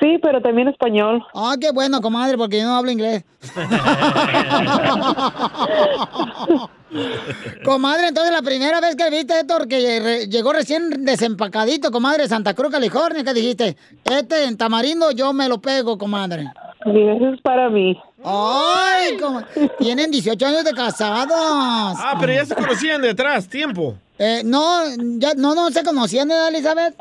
Sí, 0.00 0.18
pero 0.22 0.40
también 0.40 0.68
español. 0.68 1.22
Ah, 1.34 1.56
qué 1.60 1.70
bueno, 1.72 2.00
comadre, 2.00 2.38
porque 2.38 2.58
yo 2.58 2.64
no 2.64 2.76
hablo 2.76 2.90
inglés. 2.90 3.24
comadre, 7.64 8.08
entonces 8.08 8.32
la 8.32 8.42
primera 8.42 8.80
vez 8.80 8.96
que 8.96 9.10
viste 9.10 9.38
Héctor 9.38 9.66
que 9.68 10.00
re- 10.00 10.26
llegó 10.28 10.52
recién 10.52 11.04
desempacadito, 11.04 11.90
comadre, 11.90 12.24
de 12.24 12.28
Santa 12.28 12.54
Cruz, 12.54 12.70
California, 12.70 13.24
que 13.24 13.34
dijiste, 13.34 13.76
este 14.04 14.44
en 14.44 14.56
tamarindo 14.56 15.10
yo 15.10 15.32
me 15.32 15.48
lo 15.48 15.60
pego, 15.60 15.98
comadre. 15.98 16.50
Y 16.86 17.00
eso 17.08 17.28
es 17.34 17.40
para 17.40 17.68
mí. 17.70 17.98
Ay, 18.24 19.16
coma- 19.18 19.46
tienen 19.78 20.10
18 20.10 20.46
años 20.46 20.64
de 20.64 20.72
casados. 20.72 21.32
Ah, 21.36 22.16
pero 22.20 22.32
ya 22.34 22.44
se 22.44 22.54
conocían 22.54 23.00
de 23.02 23.10
atrás, 23.10 23.48
tiempo. 23.48 23.94
Eh, 24.18 24.42
no, 24.44 24.82
ya, 25.18 25.34
no, 25.34 25.54
no 25.54 25.70
se 25.70 25.82
conocían, 25.82 26.30
¿eh, 26.30 26.48
Elizabeth? 26.48 26.94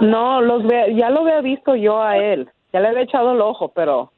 No, 0.00 0.40
los 0.40 0.64
ve- 0.66 0.94
ya 0.96 1.10
lo 1.10 1.20
había 1.20 1.40
visto 1.40 1.74
yo 1.76 2.02
a 2.02 2.16
él. 2.18 2.48
Ya 2.72 2.80
le 2.80 2.88
había 2.88 3.02
echado 3.02 3.32
el 3.32 3.40
ojo, 3.40 3.68
pero 3.74 4.12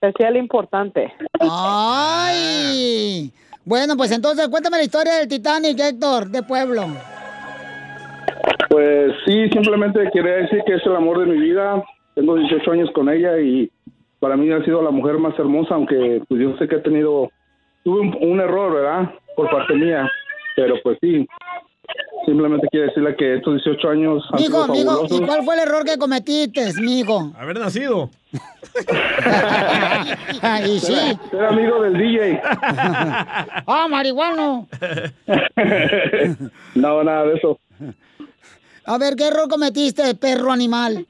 decía 0.00 0.30
lo 0.30 0.38
importante. 0.38 1.12
Ay. 1.40 3.32
Bueno, 3.64 3.96
pues 3.96 4.10
entonces 4.12 4.48
cuéntame 4.48 4.78
la 4.78 4.84
historia 4.84 5.14
del 5.16 5.28
Titanic, 5.28 5.78
Héctor, 5.78 6.28
de 6.28 6.42
pueblo. 6.42 6.86
Pues 8.70 9.12
sí, 9.26 9.48
simplemente 9.50 10.08
quería 10.12 10.36
decir 10.36 10.62
que 10.66 10.74
es 10.74 10.86
el 10.86 10.96
amor 10.96 11.20
de 11.20 11.26
mi 11.26 11.38
vida. 11.40 11.82
Tengo 12.14 12.36
18 12.36 12.70
años 12.72 12.90
con 12.92 13.08
ella 13.08 13.38
y 13.38 13.70
para 14.20 14.36
mí 14.36 14.50
ha 14.50 14.64
sido 14.64 14.82
la 14.82 14.90
mujer 14.90 15.18
más 15.18 15.38
hermosa, 15.38 15.74
aunque 15.74 16.22
pues 16.28 16.40
yo 16.40 16.56
sé 16.58 16.66
que 16.68 16.76
he 16.76 16.80
tenido, 16.80 17.30
tuve 17.84 18.00
un, 18.00 18.16
un 18.20 18.40
error, 18.40 18.72
¿verdad? 18.74 19.10
Por 19.36 19.50
parte 19.50 19.74
mía, 19.74 20.10
pero 20.56 20.74
pues 20.82 20.98
sí, 21.00 21.26
simplemente 22.28 22.68
quiero 22.70 22.86
decirle 22.86 23.16
que 23.16 23.36
estos 23.36 23.54
18 23.64 23.88
años 23.88 24.22
han 24.32 24.40
Mijo, 24.40 24.64
sido 24.64 24.74
mijo, 25.02 25.06
¿y 25.10 25.26
cuál 25.26 25.44
fue 25.44 25.54
el 25.54 25.60
error 25.62 25.84
que 25.84 25.96
cometiste, 25.96 26.72
mijo? 26.80 27.32
Haber 27.38 27.58
nacido. 27.58 28.10
Ay, 30.42 30.78
sí. 30.78 30.94
Ser, 30.94 31.16
ser 31.30 31.44
amigo 31.46 31.82
del 31.82 31.94
DJ. 31.94 32.40
ah, 32.44 33.86
marihuano. 33.88 34.68
no, 36.74 37.04
nada 37.04 37.24
de 37.24 37.34
eso. 37.34 37.58
A 38.84 38.98
ver, 38.98 39.14
¿qué 39.16 39.28
error 39.28 39.48
cometiste, 39.48 40.14
perro 40.14 40.52
animal? 40.52 41.06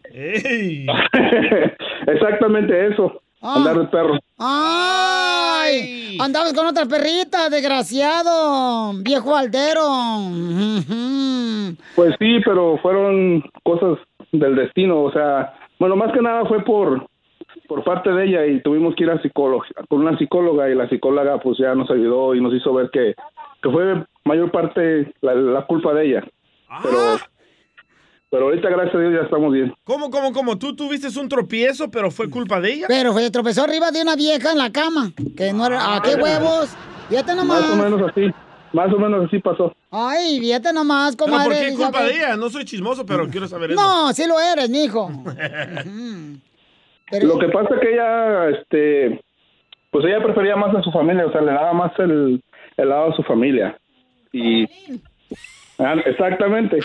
Exactamente 2.07 2.87
eso, 2.89 3.21
Ah. 3.41 3.55
andar 3.57 3.79
de 3.79 3.85
perro. 3.87 4.19
¡Ay! 4.39 6.19
Andabas 6.21 6.53
con 6.55 6.67
otra 6.67 6.87
perrita, 6.87 7.49
desgraciado. 7.49 8.93
Viejo 9.03 9.37
aldero. 9.37 9.83
Pues 11.95 12.15
sí, 12.19 12.41
pero 12.45 12.79
fueron 12.79 13.45
cosas 13.63 13.99
del 14.33 14.57
destino, 14.57 15.03
o 15.03 15.13
sea, 15.13 15.55
bueno, 15.79 15.97
más 15.97 16.13
que 16.13 16.21
nada 16.21 16.45
fue 16.47 16.65
por 16.65 17.07
por 17.67 17.85
parte 17.85 18.11
de 18.11 18.25
ella 18.25 18.47
y 18.47 18.63
tuvimos 18.63 18.95
que 18.95 19.05
ir 19.05 19.11
a 19.11 19.21
psicólogo, 19.21 19.63
con 19.89 20.01
una 20.01 20.17
psicóloga 20.17 20.71
y 20.71 20.75
la 20.75 20.89
psicóloga 20.89 21.39
pues 21.39 21.59
ya 21.59 21.75
nos 21.75 21.91
ayudó 21.91 22.35
y 22.35 22.41
nos 22.41 22.55
hizo 22.55 22.73
ver 22.73 22.89
que, 22.91 23.15
que 23.63 23.71
fue 23.71 24.05
mayor 24.25 24.51
parte 24.51 25.13
la, 25.21 25.35
la 25.35 25.67
culpa 25.67 25.93
de 25.93 26.07
ella. 26.07 26.25
Pero 26.83 26.99
pero 28.31 28.45
ahorita 28.45 28.69
gracias 28.69 28.95
a 28.95 28.99
Dios 28.99 29.13
ya 29.15 29.25
estamos 29.25 29.53
bien. 29.53 29.75
¿Cómo, 29.85 30.11
cómo, 30.11 30.33
cómo? 30.33 30.59
¿Tú 30.59 30.77
tuviste 30.77 31.09
un 31.19 31.29
tropiezo, 31.29 31.91
pero 31.91 32.11
fue 32.11 32.29
culpa 32.29 32.61
de 32.61 32.75
ella? 32.75 32.87
Pero 32.89 33.13
fue, 33.13 33.31
tropezó 33.31 33.65
arriba 33.65 33.91
de 33.91 34.03
una 34.03 34.17
vieja 34.17 34.53
en 34.53 34.59
la 34.59 34.71
cama. 34.71 35.13
Que 35.37 35.53
no 35.53 35.67
era. 35.67 35.97
¿A 35.97 36.03
qué 36.03 36.15
huevos? 36.15 36.71
Fíjate 37.09 37.35
nomás. 37.35 37.63
Más 37.63 37.71
o 37.71 37.77
menos 37.77 38.11
así, 38.11 38.31
más 38.73 38.93
o 38.93 38.99
menos 38.99 39.27
así 39.27 39.39
pasó. 39.39 39.75
Ay, 39.91 40.39
fíjate 40.41 40.73
nomás, 40.73 41.17
¿Pero 41.17 41.31
comadre. 41.31 41.55
por 41.57 41.67
qué 41.67 41.75
culpa 41.75 42.03
de 42.05 42.17
ella? 42.17 42.37
No 42.37 42.51
soy 42.51 42.65
chismoso, 42.67 43.07
pero 43.07 43.27
quiero 43.29 43.49
saber 43.49 43.71
eso. 43.73 43.81
No, 43.81 44.13
sí 44.13 44.27
lo 44.27 44.39
eres, 44.39 44.69
mijo. 44.69 45.11
Lo 47.23 47.39
que 47.39 47.49
pasa 47.49 47.75
es 47.75 47.81
que 47.81 47.95
ella, 47.95 48.51
este, 48.51 49.25
pues 49.91 50.05
ella 50.05 50.23
prefería 50.23 50.57
más 50.57 50.75
a 50.77 50.83
su 50.83 50.93
familia, 50.93 51.25
o 51.25 51.33
sea, 51.33 51.41
le 51.41 51.53
daba 51.53 51.73
más 51.73 51.93
el, 51.99 52.43
el 52.77 52.89
lado 52.89 53.13
a 53.13 53.17
su 53.17 53.23
familia. 53.23 53.79
Y 54.31 54.67
Ah, 55.79 55.95
exactamente. 56.05 56.81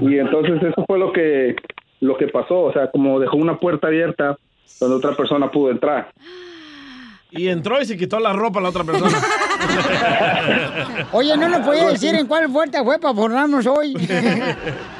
Y 0.00 0.18
entonces 0.18 0.62
eso 0.62 0.84
fue 0.86 0.98
lo 0.98 1.12
que 1.12 1.56
lo 2.00 2.16
que 2.16 2.28
pasó, 2.28 2.64
o 2.64 2.72
sea, 2.72 2.90
como 2.90 3.18
dejó 3.18 3.36
una 3.36 3.58
puerta 3.58 3.86
abierta 3.86 4.36
donde 4.80 4.96
otra 4.96 5.16
persona 5.16 5.50
pudo 5.50 5.70
entrar. 5.70 6.10
Y 7.30 7.48
entró 7.48 7.80
y 7.80 7.86
se 7.86 7.96
quitó 7.96 8.20
la 8.20 8.32
ropa 8.32 8.60
a 8.60 8.62
la 8.62 8.68
otra 8.68 8.84
persona. 8.84 9.16
Oye, 11.12 11.36
¿no 11.36 11.48
nos 11.48 11.66
podía 11.66 11.88
decir 11.88 12.14
en 12.14 12.26
cuál 12.26 12.48
fuerte 12.50 12.82
fue 12.84 12.98
para 12.98 13.14
formarnos 13.14 13.66
hoy? 13.66 13.94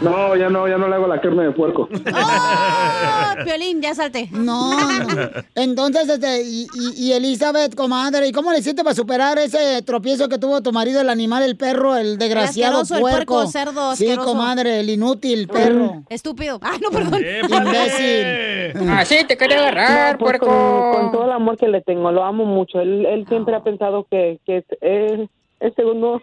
No, 0.00 0.36
ya 0.36 0.48
no, 0.48 0.68
ya 0.68 0.78
no 0.78 0.88
le 0.88 0.94
hago 0.94 1.06
la 1.06 1.20
carne 1.20 1.44
de 1.44 1.50
puerco. 1.52 1.88
¡Oh, 1.90 3.34
Piolín, 3.44 3.80
ya 3.82 3.94
salte. 3.94 4.28
No, 4.30 4.70
no. 4.72 5.30
Entonces, 5.54 6.08
este, 6.08 6.42
y, 6.42 6.66
y- 6.74 7.08
y 7.08 7.12
Elizabeth, 7.12 7.74
comadre, 7.74 8.28
¿y 8.28 8.32
cómo 8.32 8.52
le 8.52 8.58
hiciste 8.58 8.82
para 8.84 8.94
superar 8.94 9.38
ese 9.38 9.82
tropiezo 9.82 10.28
que 10.28 10.38
tuvo 10.38 10.62
tu 10.62 10.72
marido, 10.72 11.00
el 11.00 11.08
animal, 11.10 11.42
el 11.42 11.56
perro, 11.56 11.96
el 11.96 12.16
desgraciado 12.18 12.82
el 12.82 12.86
puerco? 12.88 13.00
puerco, 13.34 13.46
cerdo 13.48 13.96
Sí, 13.96 14.14
comadre, 14.16 14.80
el 14.80 14.90
inútil 14.90 15.48
perro. 15.48 16.02
Estúpido. 16.08 16.58
Ay, 16.62 16.78
no, 16.80 16.90
perdón. 16.90 17.20
Imbécil. 17.48 18.88
Así 18.90 19.24
te 19.26 19.36
quería 19.36 19.58
agarrar, 19.58 20.12
No, 20.12 20.18
pues, 20.18 20.38
puerco. 20.38 20.46
con, 20.46 20.92
con 21.02 21.12
todo 21.12 21.24
el 21.24 21.32
amor 21.32 21.56
que 21.56 21.68
le 21.68 21.80
tengo, 21.82 22.10
lo 22.12 22.24
amo 22.24 22.44
mucho. 22.44 22.80
Él, 22.80 23.04
él 23.06 23.26
siempre 23.28 23.54
ha 23.54 23.62
pensado 23.62 24.06
que, 24.10 24.38
que 24.46 24.58
es, 24.58 24.64
es, 24.80 25.28
es 25.60 25.74
segundo 25.74 26.22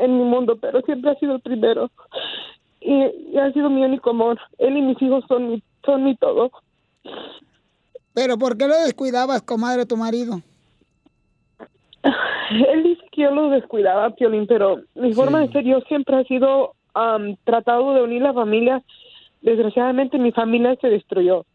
en 0.00 0.18
mi 0.18 0.24
mundo, 0.24 0.56
pero 0.60 0.80
siempre 0.82 1.10
ha 1.10 1.14
sido 1.16 1.36
el 1.36 1.40
primero. 1.40 1.90
Y, 2.80 2.94
y 3.32 3.38
ha 3.38 3.52
sido 3.52 3.68
mi 3.70 3.84
único 3.84 4.10
amor. 4.10 4.38
Él 4.58 4.76
y 4.76 4.82
mis 4.82 5.00
hijos 5.02 5.24
son 5.28 5.50
mi, 5.50 5.62
son 5.84 6.04
mi 6.04 6.16
todo. 6.16 6.50
Pero 8.14 8.38
¿por 8.38 8.56
qué 8.56 8.66
lo 8.66 8.76
descuidabas, 8.76 9.42
comadre, 9.42 9.86
tu 9.86 9.96
marido? 9.96 10.40
Él 12.50 12.82
dice 12.82 13.02
que 13.12 13.22
yo 13.22 13.30
lo 13.30 13.50
descuidaba, 13.50 14.10
Piolín, 14.10 14.46
pero 14.46 14.80
mi 14.94 15.12
forma 15.12 15.40
de 15.40 15.52
ser 15.52 15.64
yo 15.64 15.80
siempre 15.82 16.16
ha 16.16 16.24
sido 16.24 16.74
am, 16.94 17.36
tratado 17.44 17.94
de 17.94 18.02
unir 18.02 18.22
la 18.22 18.32
familia. 18.32 18.82
Desgraciadamente 19.42 20.18
mi 20.18 20.32
familia 20.32 20.76
se 20.80 20.88
destruyó. 20.88 21.46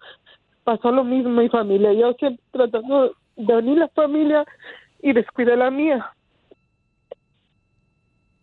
Pasó 0.64 0.92
lo 0.92 1.04
mismo 1.04 1.30
mi 1.30 1.50
familia. 1.50 1.94
Yo 1.94 2.14
siempre 2.14 2.44
tratando 2.52 3.12
de 3.36 3.54
unir 3.54 3.78
la 3.78 3.88
familia 3.90 4.46
y 5.02 5.14
descuidé 5.14 5.56
la 5.56 5.70
mía. 5.70 6.12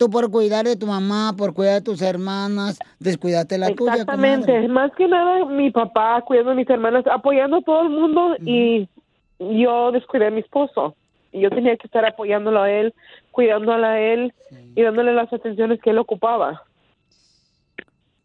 Tú 0.02 0.11
por 0.11 0.32
cuidar 0.32 0.64
de 0.64 0.75
tu 0.75 0.85
mamá, 0.85 1.32
por 1.38 1.54
cuidar 1.54 1.75
de 1.75 1.80
tus 1.82 2.02
hermanas, 2.02 2.76
descuidaste 2.99 3.56
la 3.56 3.73
tuya, 3.73 3.92
Exactamente. 3.92 4.66
Más 4.66 4.90
que 4.97 5.06
nada 5.06 5.44
mi 5.44 5.71
papá 5.71 6.21
cuidando 6.23 6.50
a 6.50 6.54
mis 6.54 6.68
hermanas, 6.68 7.04
apoyando 7.06 7.59
a 7.59 7.62
todo 7.62 7.82
el 7.82 7.90
mundo 7.90 8.35
y 8.44 8.88
yo 9.38 9.92
descuidé 9.92 10.26
a 10.26 10.30
mi 10.32 10.40
esposo. 10.40 10.97
Y 11.30 11.42
yo 11.42 11.50
tenía 11.50 11.76
que 11.76 11.87
estar 11.87 12.04
apoyándolo 12.04 12.62
a 12.62 12.68
él, 12.68 12.92
cuidándolo 13.30 13.87
a 13.87 14.00
él 14.00 14.35
y 14.75 14.82
dándole 14.82 15.14
las 15.14 15.32
atenciones 15.32 15.80
que 15.80 15.90
él 15.90 15.99
ocupaba. 15.99 16.64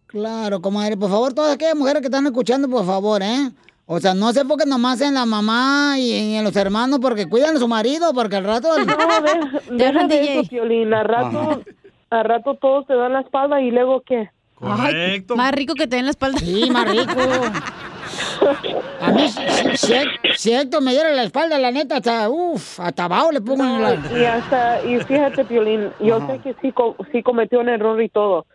Claro, 0.07 0.59
comadre, 0.59 0.97
por 0.97 1.11
favor, 1.11 1.31
todas 1.31 1.53
aquellas 1.53 1.75
mujeres 1.75 2.01
que 2.01 2.07
están 2.07 2.25
escuchando, 2.25 2.67
por 2.67 2.87
favor, 2.87 3.21
¿eh? 3.21 3.51
O 3.89 3.99
sea, 4.01 4.13
no 4.13 4.33
se 4.33 4.41
enfoquen 4.41 4.67
nomás 4.67 4.99
en 4.99 5.13
la 5.13 5.25
mamá 5.25 5.95
y 5.97 6.35
en 6.35 6.43
los 6.43 6.53
hermanos 6.57 6.99
porque 7.01 7.25
cuidan 7.27 7.55
a 7.55 7.59
su 7.59 7.67
marido, 7.69 8.13
porque 8.13 8.35
al 8.35 8.43
rato... 8.43 8.67
No, 8.77 8.85
de- 8.85 9.61
deja 9.77 10.07
de 10.07 10.39
eso, 10.39 10.49
Piolín. 10.49 10.93
A 10.93 11.03
rato, 11.03 11.61
a 12.09 12.23
rato 12.23 12.55
todos 12.55 12.85
te 12.85 12.95
dan 12.95 13.13
la 13.13 13.21
espalda 13.21 13.61
y 13.61 13.71
luego 13.71 14.01
qué. 14.05 14.29
Ay, 14.59 15.23
más 15.35 15.51
rico 15.53 15.73
que 15.73 15.87
te 15.87 15.95
den 15.95 16.05
la 16.05 16.11
espalda. 16.11 16.37
Sí, 16.39 16.69
más 16.69 16.89
rico. 16.91 17.13
A 19.01 19.11
mí, 19.11 19.27
si, 19.29 19.87
si- 20.35 20.53
Héctor 20.53 20.81
me 20.81 20.91
diera 20.91 21.11
la 21.13 21.23
espalda, 21.23 21.57
la 21.57 21.71
neta, 21.71 21.97
hasta, 21.97 22.29
uff, 22.29 22.79
hasta 22.79 23.05
abajo 23.05 23.31
le 23.31 23.39
pongo 23.41 23.63
en 23.63 23.81
la... 23.81 23.93
Y 24.19 24.25
hasta, 24.25 24.83
y 24.85 24.99
fíjate, 24.99 25.45
Piolín, 25.45 25.91
yo 25.99 26.19
sé 26.27 26.39
que 26.39 26.55
sí, 26.61 26.71
co- 26.71 26.95
sí 27.11 27.23
cometió 27.23 27.59
un 27.59 27.69
error 27.69 28.01
y 28.01 28.09
todo. 28.09 28.45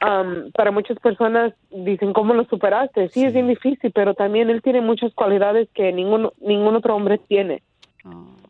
Am, 0.00 0.50
para 0.52 0.70
muchas 0.70 0.98
personas 0.98 1.54
dicen, 1.70 2.12
¿cómo 2.12 2.34
lo 2.34 2.44
superaste? 2.44 3.08
Sí, 3.08 3.24
es 3.24 3.32
bien 3.32 3.48
difícil, 3.48 3.92
pero 3.92 4.14
también 4.14 4.50
él 4.50 4.62
tiene 4.62 4.80
muchas 4.80 5.12
cualidades 5.14 5.68
que 5.74 5.92
ningún, 5.92 6.30
ningún 6.40 6.76
otro 6.76 6.94
hombre 6.94 7.18
tiene. 7.18 7.62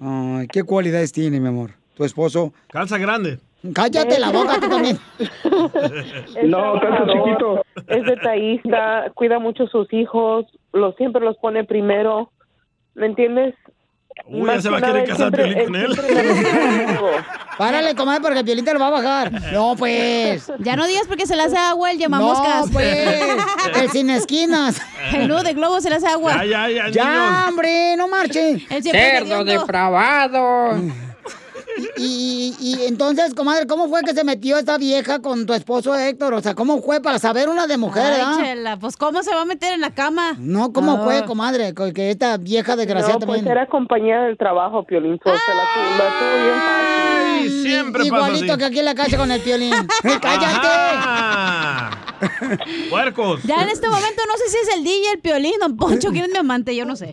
Ay, 0.01 0.49
¿qué 0.49 0.65
cualidades 0.65 1.13
tiene, 1.13 1.41
mi 1.41 1.49
amor? 1.49 1.71
Tu 1.95 2.05
esposo. 2.05 2.53
Calza 2.69 2.99
grande. 2.99 3.39
Cállate 3.75 4.19
la 4.19 4.31
boca 4.31 4.61
tú 4.61 4.69
también. 4.69 4.99
No, 6.45 6.73
tanto 6.75 6.81
trabajador, 6.81 7.25
chiquito. 7.25 7.65
Es 7.89 8.05
detallista, 8.05 9.11
cuida 9.15 9.39
mucho 9.39 9.65
a 9.65 9.69
sus 9.69 9.93
hijos, 9.93 10.47
los 10.73 10.95
siempre 10.97 11.23
los 11.23 11.37
pone 11.39 11.65
primero. 11.65 12.31
¿Me 12.95 13.07
entiendes? 13.07 13.55
Uy, 14.25 14.49
ya 14.49 14.61
se 14.61 14.69
va 14.71 14.79
a 14.79 14.81
querer 14.81 15.05
casar 15.05 15.17
siempre- 15.35 15.45
Piolín 15.45 15.65
con 15.67 15.77
él. 15.77 15.97
Párale, 17.59 17.95
comadre, 17.95 18.21
porque 18.23 18.39
el 18.41 18.45
Piolín 18.45 18.65
te 18.65 18.73
lo 18.75 18.81
va 18.81 18.89
a 18.89 18.91
bajar. 18.91 19.33
No, 19.53 19.75
pues. 19.77 20.51
Ya 20.59 20.77
no 20.77 20.87
digas 20.87 21.05
porque 21.07 21.27
se 21.27 21.37
le 21.37 21.43
hace 21.45 21.57
agua 21.57 21.91
el 21.93 21.99
llamamoscas. 21.99 22.67
No, 22.67 22.73
pues. 22.73 23.21
El 23.83 23.91
sin 23.91 24.11
esquinas. 24.11 24.81
El 25.13 25.29
nudo 25.29 25.43
de 25.43 25.55
globo 25.55 25.81
se 25.81 25.89
le 25.91 25.97
hace 25.97 26.07
agua. 26.07 26.45
Ya, 26.45 26.45
ya, 26.45 26.69
ya, 26.69 26.89
Ya, 26.91 27.05
niños. 27.05 27.49
hombre, 27.49 27.97
no 27.97 28.09
marchen. 28.09 28.59
Siempre 28.69 28.93
Cerdo 29.11 29.41
hediondo. 29.43 29.67
Y, 31.99 32.55
y, 32.61 32.77
y 32.83 32.87
entonces, 32.87 33.35
comadre, 33.35 33.67
¿cómo 33.67 33.89
fue 33.89 34.03
que 34.03 34.15
se 34.15 34.25
metió 34.25 34.57
esta 34.59 34.79
vieja 34.79 35.21
con 35.21 35.45
tu 35.47 35.53
esposo 35.53 35.95
Héctor? 35.95 36.35
O 36.35 36.41
sea, 36.41 36.55
¿cómo 36.55 36.81
fue 36.83 37.01
para 37.01 37.19
saber 37.19 37.49
una 37.49 37.67
de 37.67 37.77
mujer, 37.77 38.13
Ay, 38.15 38.23
ah? 38.25 38.37
chela, 38.41 38.79
pues 38.79 38.97
¿cómo 38.97 39.23
se 39.23 39.35
va 39.35 39.43
a 39.43 39.45
meter 39.45 39.75
en 39.75 39.81
la 39.81 39.91
cama? 39.95 40.35
No, 40.39 40.73
¿cómo 40.73 40.93
Ah. 40.93 41.05
fue, 41.05 41.25
comadre? 41.25 41.75
Co- 41.75 41.93
Que 41.93 42.11
esta 42.11 42.37
vieja 42.39 42.77
desgraciada 42.77 43.15
No, 43.19 43.27
pues 43.27 43.39
también. 43.39 43.53
era 43.57 43.67
compañera 43.67 44.25
del 44.25 44.37
trabajo, 44.39 44.85
Piolín. 44.85 45.19
so, 45.23 45.31
se 45.31 45.55
la, 45.55 45.57
la 45.57 46.19
tuvo 46.19 46.45
bien 46.45 46.61
fácil. 46.61 46.97
Ay, 47.39 47.63
siempre 47.63 48.03
pasa 48.05 48.07
Igualito 48.27 48.53
así. 48.53 48.59
que 48.59 48.65
aquí 48.65 48.79
en 48.79 48.85
la 48.85 48.95
casa 48.95 49.17
con 49.19 49.31
el 49.31 49.41
Piolín. 49.41 49.73
¡Cállate! 50.03 50.67
Ajá. 50.69 51.56
Puercos. 52.91 53.43
Ya 53.45 53.63
en 53.63 53.69
este 53.71 53.89
momento 53.89 54.23
no 54.29 54.37
sé 54.37 54.49
si 54.49 54.57
es 54.59 54.77
el 54.77 54.85
DJ, 54.85 55.13
el 55.15 55.19
piolín, 55.21 55.55
don 55.61 55.77
Poncho, 55.77 56.11
quién 56.11 56.25
es 56.25 56.31
mi 56.31 56.39
amante, 56.39 56.75
yo 56.75 56.85
no 56.85 56.97
sé. 56.97 57.13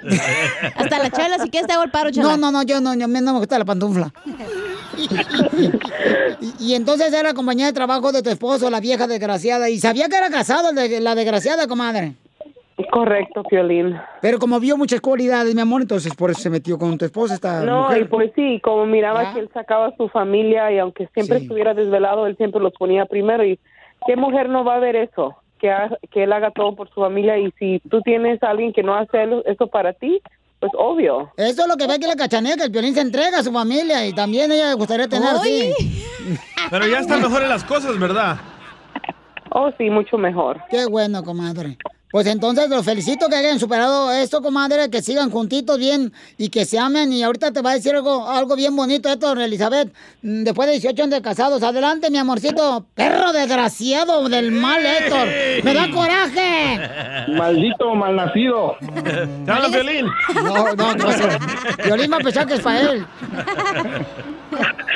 Hasta 0.75 0.99
la 0.99 1.09
chela, 1.09 1.39
si 1.39 1.49
quieres 1.49 1.67
te 1.67 1.73
hago 1.73 1.83
el 1.83 1.91
paro, 1.91 2.11
chela. 2.11 2.23
No, 2.29 2.37
no, 2.37 2.51
no, 2.51 2.63
yo 2.63 2.79
no, 2.81 2.93
yo, 2.95 3.05
a 3.05 3.07
mí 3.07 3.19
no 3.21 3.33
me 3.33 3.39
gusta 3.39 3.57
la 3.59 3.65
pantufla. 3.65 4.13
y, 6.41 6.53
y 6.71 6.75
entonces 6.75 7.11
era 7.13 7.33
compañía 7.33 7.65
de 7.67 7.73
trabajo 7.73 8.11
de 8.11 8.21
tu 8.21 8.29
esposo, 8.29 8.69
la 8.69 8.79
vieja 8.79 9.07
desgraciada, 9.07 9.69
y 9.69 9.79
sabía 9.79 10.07
que 10.09 10.17
era 10.17 10.29
casado 10.29 10.69
el 10.69 10.75
de- 10.75 10.99
la 11.01 11.15
desgraciada, 11.15 11.67
comadre. 11.67 12.13
Correcto, 12.91 13.43
Piolín. 13.43 13.95
Pero 14.21 14.39
como 14.39 14.59
vio 14.59 14.75
muchas 14.77 14.99
cualidades, 14.99 15.53
mi 15.53 15.61
amor, 15.61 15.81
entonces 15.83 16.13
por 16.15 16.31
eso 16.31 16.41
se 16.41 16.49
metió 16.49 16.77
con 16.79 16.97
tu 16.97 17.05
esposa 17.05 17.35
esta 17.35 17.63
No, 17.63 17.83
mujer. 17.83 18.01
y 18.01 18.05
pues 18.05 18.31
sí, 18.35 18.59
como 18.63 18.85
miraba 18.87 19.23
Ya. 19.23 19.33
que 19.33 19.39
él 19.41 19.49
sacaba 19.53 19.87
a 19.87 19.95
su 19.95 20.09
familia 20.09 20.71
y 20.71 20.79
aunque 20.79 21.07
siempre 21.13 21.37
Sí. 21.37 21.43
estuviera 21.43 21.75
desvelado, 21.75 22.25
él 22.25 22.35
siempre 22.35 22.59
los 22.59 22.73
ponía 22.73 23.05
primero. 23.05 23.45
¿Y 23.45 23.59
qué 24.05 24.15
mujer 24.15 24.49
no 24.49 24.63
va 24.63 24.75
a 24.75 24.79
ver 24.79 24.95
eso? 24.95 25.35
Que, 25.59 25.71
ha- 25.71 25.97
que 26.11 26.23
él 26.23 26.33
haga 26.33 26.51
todo 26.51 26.75
por 26.75 26.89
su 26.93 27.01
familia 27.01 27.37
y 27.37 27.51
si 27.59 27.79
tú 27.89 28.01
tienes 28.01 28.41
a 28.43 28.49
alguien 28.49 28.73
que 28.73 28.83
no 28.83 28.95
hace 28.95 29.23
eso 29.45 29.67
para 29.67 29.93
ti, 29.93 30.21
pues 30.59 30.71
obvio. 30.77 31.31
Eso 31.37 31.61
es 31.63 31.67
lo 31.67 31.75
que 31.77 31.87
ve 31.87 31.99
que 31.99 32.07
la 32.07 32.15
cachanea, 32.15 32.55
que 32.55 32.63
el 32.63 32.69
violín 32.69 32.93
se 32.93 33.01
entrega 33.01 33.39
a 33.39 33.43
su 33.43 33.51
familia 33.51 34.05
y 34.05 34.13
también 34.13 34.51
ella 34.51 34.69
le 34.69 34.75
gustaría 34.75 35.07
tener 35.07 35.27
así. 35.29 35.73
Pero 36.69 36.87
ya 36.87 36.99
están 36.99 37.21
mejores 37.21 37.47
las 37.49 37.63
cosas, 37.63 37.97
¿verdad? 37.99 38.37
Oh, 39.51 39.69
sí, 39.77 39.89
mucho 39.89 40.17
mejor. 40.17 40.59
Qué 40.69 40.85
bueno, 40.85 41.23
comadre. 41.23 41.77
Pues 42.13 42.27
entonces 42.27 42.69
los 42.69 42.85
felicito 42.85 43.27
que 43.27 43.35
hayan 43.35 43.57
superado 43.59 44.11
esto, 44.11 44.43
comadre, 44.43 44.91
que 44.91 45.01
sigan 45.01 45.31
juntitos 45.31 45.79
bien 45.79 46.13
y 46.37 46.49
que 46.49 46.63
se 46.63 46.77
amen. 46.77 47.11
Y 47.11 47.23
ahorita 47.23 47.51
te 47.51 47.63
va 47.63 47.71
a 47.71 47.73
decir 47.73 47.95
algo, 47.95 48.29
algo 48.29 48.55
bien 48.55 48.75
bonito 48.75 49.09
esto, 49.09 49.33
Elizabeth. 49.33 49.91
Mm, 50.21 50.43
Después 50.43 50.67
de 50.67 50.73
18 50.73 51.01
años 51.05 51.15
de 51.15 51.21
casados. 51.23 51.63
Adelante, 51.63 52.11
mi 52.11 52.19
amorcito. 52.19 52.85
Perro 52.93 53.33
desgraciado 53.33 54.29
del 54.29 54.51
mal, 54.51 54.85
Héctor. 54.85 55.27
¡Me 55.63 55.73
da 55.73 55.89
coraje! 55.89 57.31
Maldito 57.35 57.95
malnacido. 57.95 58.75
Te 59.43 59.51
habla 59.51 59.69
Violín. 59.69 60.05
No, 60.35 60.75
no, 60.75 60.93
¿qué 60.95 61.03
pasó? 61.03 61.27
Violín 61.83 62.11
va 62.11 62.17
a 62.17 62.19
pensar 62.19 62.45
que 62.45 62.53
es 62.53 62.61
para 62.61 62.91
él. 62.91 63.05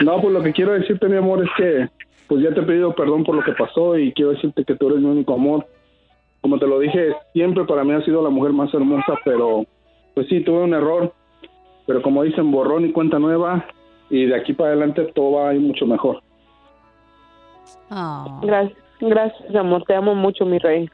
No, 0.04 0.22
pues 0.22 0.34
lo 0.36 0.44
que 0.44 0.54
quiero 0.54 0.74
decirte, 0.74 1.08
mi 1.08 1.18
amor, 1.18 1.44
es 1.44 1.50
que 1.58 1.90
pues 2.28 2.44
ya 2.44 2.54
te 2.54 2.60
he 2.60 2.64
pedido 2.64 2.94
perdón 2.94 3.24
por 3.24 3.34
lo 3.34 3.44
que 3.44 3.54
pasó 3.54 3.98
y 3.98 4.14
quiero 4.14 4.34
decirte 4.34 4.64
que 4.66 4.76
tú 4.76 4.90
eres 4.90 5.00
mi 5.00 5.08
único 5.10 5.34
amor. 5.34 5.66
Como 6.48 6.60
te 6.60 6.66
lo 6.66 6.80
dije, 6.80 7.14
siempre 7.34 7.66
para 7.66 7.84
mí 7.84 7.92
ha 7.92 8.02
sido 8.06 8.24
la 8.24 8.30
mujer 8.30 8.54
más 8.54 8.74
hermosa, 8.74 9.20
pero 9.26 9.66
pues 10.16 10.30
sí, 10.30 10.40
tuve 10.46 10.64
un 10.64 10.74
error. 10.74 11.14
Pero 11.86 12.02
como 12.02 12.24
dicen, 12.24 12.52
borrón 12.52 12.86
y 12.86 12.94
cuenta 12.94 13.20
nueva 13.20 13.66
y 14.10 14.28
de 14.28 14.34
aquí 14.34 14.54
para 14.54 14.70
adelante 14.70 15.12
todo 15.14 15.32
va 15.32 15.50
a 15.50 15.54
ir 15.54 15.60
mucho 15.60 15.86
mejor. 15.86 16.24
Oh, 17.92 18.40
Gracias, 18.44 18.78
gracias, 19.02 19.56
amor. 19.58 19.84
Te 19.88 19.96
amo 19.96 20.16
mucho, 20.16 20.46
mi 20.46 20.58
rey. 20.58 20.90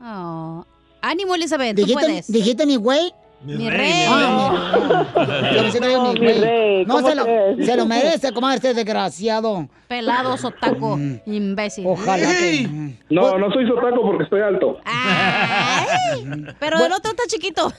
oh. 0.00 0.64
Ánimo, 1.02 1.34
Elizabeth, 1.34 1.76
tú 1.76 1.82
¿Dijiste, 1.82 2.02
puedes. 2.02 2.32
¿Dijiste 2.32 2.64
mi 2.64 2.76
güey? 2.76 3.12
Mi 3.44 3.52
No, 3.52 3.58
mi 3.58 3.70
rey, 3.70 4.06
No, 6.86 6.94
¿cómo 6.94 7.08
se 7.08 7.14
lo, 7.14 7.24
se 7.64 7.76
lo 7.76 7.86
merece, 7.86 8.32
comadre, 8.32 8.56
este 8.56 8.74
desgraciado. 8.74 9.68
Pelado, 9.86 10.36
sotaco, 10.38 10.98
imbécil. 11.26 11.84
Ojalá 11.86 12.26
que... 12.26 12.68
No, 13.10 13.38
no 13.38 13.52
soy 13.52 13.66
sotaco 13.66 14.00
porque 14.02 14.24
estoy 14.24 14.40
alto. 14.40 14.78
Ay, 14.84 16.46
pero 16.58 16.78
el 16.84 16.92
otro 16.92 17.10
está 17.10 17.24
chiquito. 17.28 17.70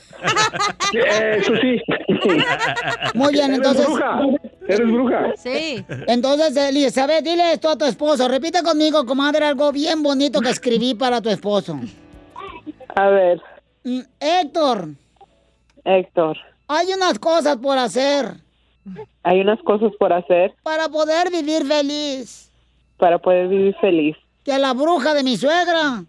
Eso 0.92 1.52
sí. 1.60 1.80
Muy 3.14 3.32
bien, 3.32 3.54
entonces... 3.54 3.86
Eres 3.86 3.96
bruja. 3.96 4.20
Eres 4.68 4.86
bruja. 4.92 5.32
Sí. 5.36 5.84
Entonces, 6.06 6.56
Elizabeth, 6.56 7.24
dile 7.24 7.52
esto 7.52 7.70
a 7.70 7.76
tu 7.76 7.84
esposo. 7.84 8.28
Repite 8.28 8.62
conmigo, 8.62 9.04
comadre, 9.04 9.46
algo 9.46 9.72
bien 9.72 10.02
bonito 10.02 10.40
que 10.40 10.50
escribí 10.50 10.94
para 10.94 11.20
tu 11.20 11.28
esposo. 11.28 11.78
A 12.94 13.08
ver, 13.08 13.40
Mm, 13.86 14.00
Héctor, 14.18 14.88
Héctor, 15.86 16.36
Hay 16.68 16.92
unas 16.92 17.18
cosas 17.18 17.56
por 17.58 17.78
hacer 17.78 18.34
Hay 19.22 19.40
unas 19.40 19.58
cosas 19.62 19.92
por 19.98 20.12
hacer 20.12 20.52
para 20.62 20.88
poder 20.88 21.30
vivir 21.30 21.64
feliz. 21.66 22.50
para 22.98 23.18
poder 23.18 23.48
vivir 23.48 23.74
feliz. 23.80 24.16
Que 24.44 24.58
la 24.58 24.72
bruja 24.74 25.14
de 25.14 25.22
mi 25.22 25.36
suegra 25.36 26.04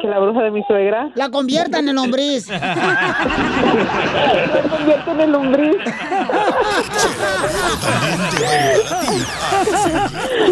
Que 0.00 0.08
la 0.08 0.18
bruja 0.18 0.42
de 0.42 0.50
mi 0.50 0.62
suegra 0.64 1.10
la 1.14 1.30
convierta 1.30 1.78
en 1.78 1.88
el 1.90 1.94
lombriz. 1.96 2.48
la 2.48 2.74
convierta 4.70 5.12
en 5.12 5.20
el 5.20 5.30
lombriz. 5.32 5.76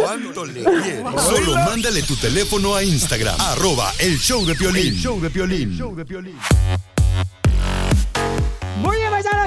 ¿Cuánto 0.01 0.45
le 0.47 0.65
quieres? 0.65 1.23
Solo 1.23 1.55
mándale 1.55 2.03
tu 2.03 2.17
teléfono 2.17 2.75
a 2.75 2.83
Instagram, 2.83 3.37
arroba 3.41 3.93
el 3.99 4.19
show 4.19 4.45
de 4.45 4.55
Piolín. 4.55 4.95
show 4.95 5.21
de 5.21 5.31
Piolín. 5.31 5.77
Muy 5.79 5.97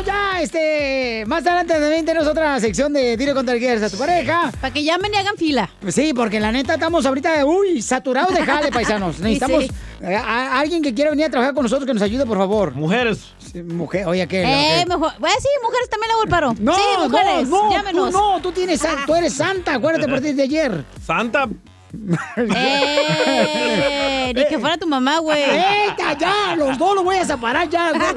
ya, 0.06 0.42
este, 0.42 1.24
más 1.28 1.46
adelante 1.46 1.74
también 1.74 2.06
tenemos 2.06 2.28
otra 2.28 2.60
sección 2.60 2.94
de 2.94 3.18
tiro 3.18 3.34
contra 3.34 3.56
el 3.56 3.84
a 3.84 3.90
tu 3.90 3.98
pareja. 3.98 4.52
Para 4.60 4.74
que 4.74 4.84
llamen 4.84 5.14
y 5.14 5.18
hagan 5.18 5.38
fila. 5.38 5.70
Sí, 5.90 6.14
porque 6.14 6.40
la 6.40 6.52
neta 6.52 6.74
estamos 6.76 7.06
ahorita, 7.06 7.46
uy, 7.46 7.82
saturados 7.82 8.34
de 8.34 8.46
jale, 8.46 8.72
paisanos. 8.72 9.16
Sí, 9.22 9.24
Necesitamos 9.24 9.64
sí. 9.66 9.72
eh, 10.02 10.16
a, 10.16 10.22
a 10.56 10.60
alguien 10.60 10.82
que 10.82 10.94
quiera 10.94 11.12
venir 11.12 11.26
a 11.26 11.30
trabajar 11.30 11.54
con 11.54 11.64
nosotros 11.64 11.86
que 11.86 11.94
nos 11.94 12.02
ayude, 12.04 12.26
por 12.26 12.38
favor. 12.38 12.74
Mujeres. 12.74 13.34
mujer, 13.66 14.08
oye, 14.08 14.28
¿qué? 14.28 14.42
Eh, 14.44 14.86
mejor. 14.88 15.12
Bueno, 15.20 15.36
sí, 15.40 15.48
mujeres 15.64 15.90
también 15.90 16.08
le 16.08 16.14
hago 16.14 16.24
el 16.24 16.30
paro. 16.30 16.56
No, 16.60 16.76
sí, 16.76 16.82
mujeres, 17.00 17.48
no, 17.50 17.64
no, 17.66 17.72
llámenos. 17.72 18.12
tú 18.12 18.18
no, 18.18 18.42
tú 18.42 18.52
tienes, 18.52 18.82
tú 19.06 19.16
eres 19.16 19.34
santa, 19.34 19.76
acuérdate 19.76 20.06
a 20.06 20.10
partir 20.10 20.36
de 20.36 20.44
ayer. 20.44 20.86
Santa. 21.06 21.48
Eh, 22.38 24.34
ni 24.34 24.46
que 24.48 24.60
fuera 24.60 24.78
tu 24.78 24.88
mamá, 24.88 25.20
güey. 25.20 25.42
¡Eita, 25.44 26.18
ya! 26.18 26.56
Los 26.56 26.78
dos 26.78 26.96
los 26.96 27.04
voy 27.04 27.18
a 27.18 27.26
separar 27.26 27.68
ya. 27.70 27.92
güey. 27.92 28.02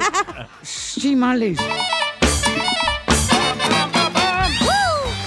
Males. 1.13 1.59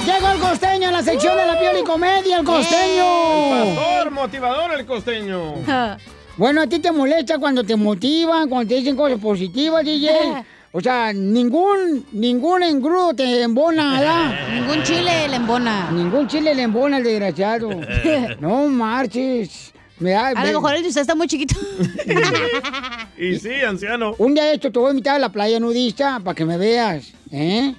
Llegó 0.05 0.29
el 0.31 0.41
costeño 0.41 0.89
en 0.89 0.95
la 0.95 1.03
sección 1.03 1.37
de 1.37 1.47
la 1.47 1.59
piel 1.61 1.79
y 1.83 1.85
comedia, 1.85 2.39
el 2.39 2.45
costeño. 2.45 3.63
El 3.63 3.77
pastor, 3.77 4.11
motivador, 4.11 4.73
el 4.81 4.87
costeño. 4.87 5.55
Bueno, 6.39 6.61
a 6.63 6.69
ti 6.69 6.79
te 6.79 6.93
molesta 6.93 7.37
cuando 7.41 7.65
te 7.65 7.75
motivan, 7.75 8.49
cuando 8.49 8.69
te 8.69 8.77
dicen 8.77 8.95
cosas 8.95 9.19
positivas, 9.19 9.85
DJ. 9.85 10.45
O 10.71 10.81
sea, 10.83 11.15
ningún, 11.15 12.05
ningún 12.13 12.63
engrudo 12.63 13.15
te 13.15 13.43
embona, 13.43 13.99
¿verdad? 13.99 14.51
Ningún 14.55 14.83
chile 14.83 15.27
le 15.27 15.37
embona. 15.37 15.91
Ningún 15.91 16.29
chile 16.29 16.55
le 16.55 16.63
embona 16.63 16.99
el 16.99 17.05
desgraciado. 17.05 17.71
No 18.39 18.69
marches. 18.69 19.73
A 20.01 20.47
lo 20.47 20.61
mejor 20.61 20.75
el 20.77 20.83
de 20.83 20.89
usted 20.89 21.01
está 21.01 21.15
muy 21.15 21.27
chiquito. 21.27 21.55
Y 23.21 23.37
sí, 23.37 23.53
anciano. 23.67 24.15
Un 24.19 24.35
día 24.35 24.45
de 24.45 24.55
esto 24.55 24.71
te 24.71 24.79
voy 24.79 24.89
a 24.89 24.91
invitar 24.93 25.17
a 25.17 25.19
la 25.19 25.29
playa 25.31 25.59
nudista 25.59 26.21
para 26.21 26.37
que 26.37 26.45
me 26.45 26.57
veas, 26.57 27.13
¿eh? 27.33 27.75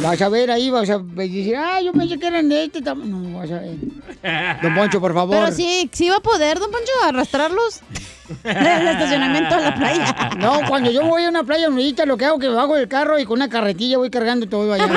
Vas 0.00 0.20
a 0.22 0.28
ver 0.28 0.50
ahí, 0.50 0.70
vas 0.70 0.88
a 0.90 0.98
decir, 0.98 1.56
ah, 1.56 1.80
yo 1.80 1.92
pensé 1.92 2.18
que 2.18 2.26
eran 2.26 2.48
de 2.48 2.64
este 2.64 2.82
tamaño. 2.82 3.16
No, 3.16 3.38
vas 3.38 3.50
a 3.50 3.60
ver. 3.60 4.60
Don 4.62 4.74
Poncho, 4.74 5.00
por 5.00 5.12
favor. 5.12 5.36
Pero 5.36 5.52
sí, 5.52 5.88
sí 5.92 6.08
va 6.08 6.16
a 6.16 6.20
poder, 6.20 6.58
don 6.58 6.70
Poncho, 6.70 6.92
arrastrarlos 7.04 7.80
del 8.44 8.88
estacionamiento 8.88 9.54
a 9.54 9.60
la 9.60 9.74
playa. 9.74 10.30
No, 10.38 10.60
cuando 10.68 10.90
yo 10.90 11.04
voy 11.04 11.24
a 11.24 11.28
una 11.28 11.44
playa 11.44 11.68
nudista, 11.68 12.06
lo 12.06 12.16
que 12.16 12.24
hago 12.24 12.36
es 12.36 12.42
que 12.42 12.48
me 12.48 12.54
bajo 12.54 12.76
del 12.76 12.88
carro 12.88 13.18
y 13.18 13.24
con 13.24 13.34
una 13.38 13.48
carretilla 13.48 13.98
voy 13.98 14.10
cargando 14.10 14.48
todo 14.48 14.72
allá. 14.72 14.88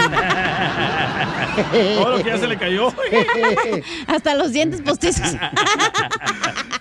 Todo 1.97 2.17
lo 2.17 2.23
que 2.23 2.29
ya 2.29 2.37
se 2.37 2.47
le 2.47 2.57
cayó. 2.57 2.93
Hasta 4.07 4.35
los 4.35 4.51
dientes 4.51 4.81
postizos. 4.81 5.33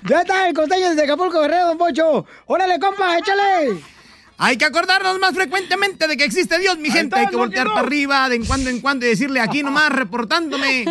ya 0.09 0.21
está 0.21 0.49
el 0.49 0.55
costeño 0.55 0.91
desde 0.91 1.05
Acapulco 1.05 1.41
Guerrero, 1.41 1.69
Don 1.69 1.79
Poncho. 1.79 2.27
Órale, 2.47 2.79
compa, 2.79 3.17
échale. 3.19 3.94
Hay 4.37 4.57
que 4.57 4.65
acordarnos 4.65 5.19
más 5.21 5.35
frecuentemente 5.35 6.09
de 6.09 6.17
que 6.17 6.25
existe 6.25 6.59
Dios, 6.59 6.79
mi 6.79 6.91
gente. 6.91 7.17
Hay 7.17 7.27
que 7.27 7.37
voltear 7.37 7.69
para 7.69 7.81
arriba 7.81 8.29
de 8.29 8.37
en 8.37 8.45
cuando 8.45 8.71
en 8.71 8.81
cuando 8.81 9.07
y 9.07 9.11
decirle 9.11 9.41
aquí 9.41 9.63
nomás 9.65 9.91
reportándome 9.91 10.85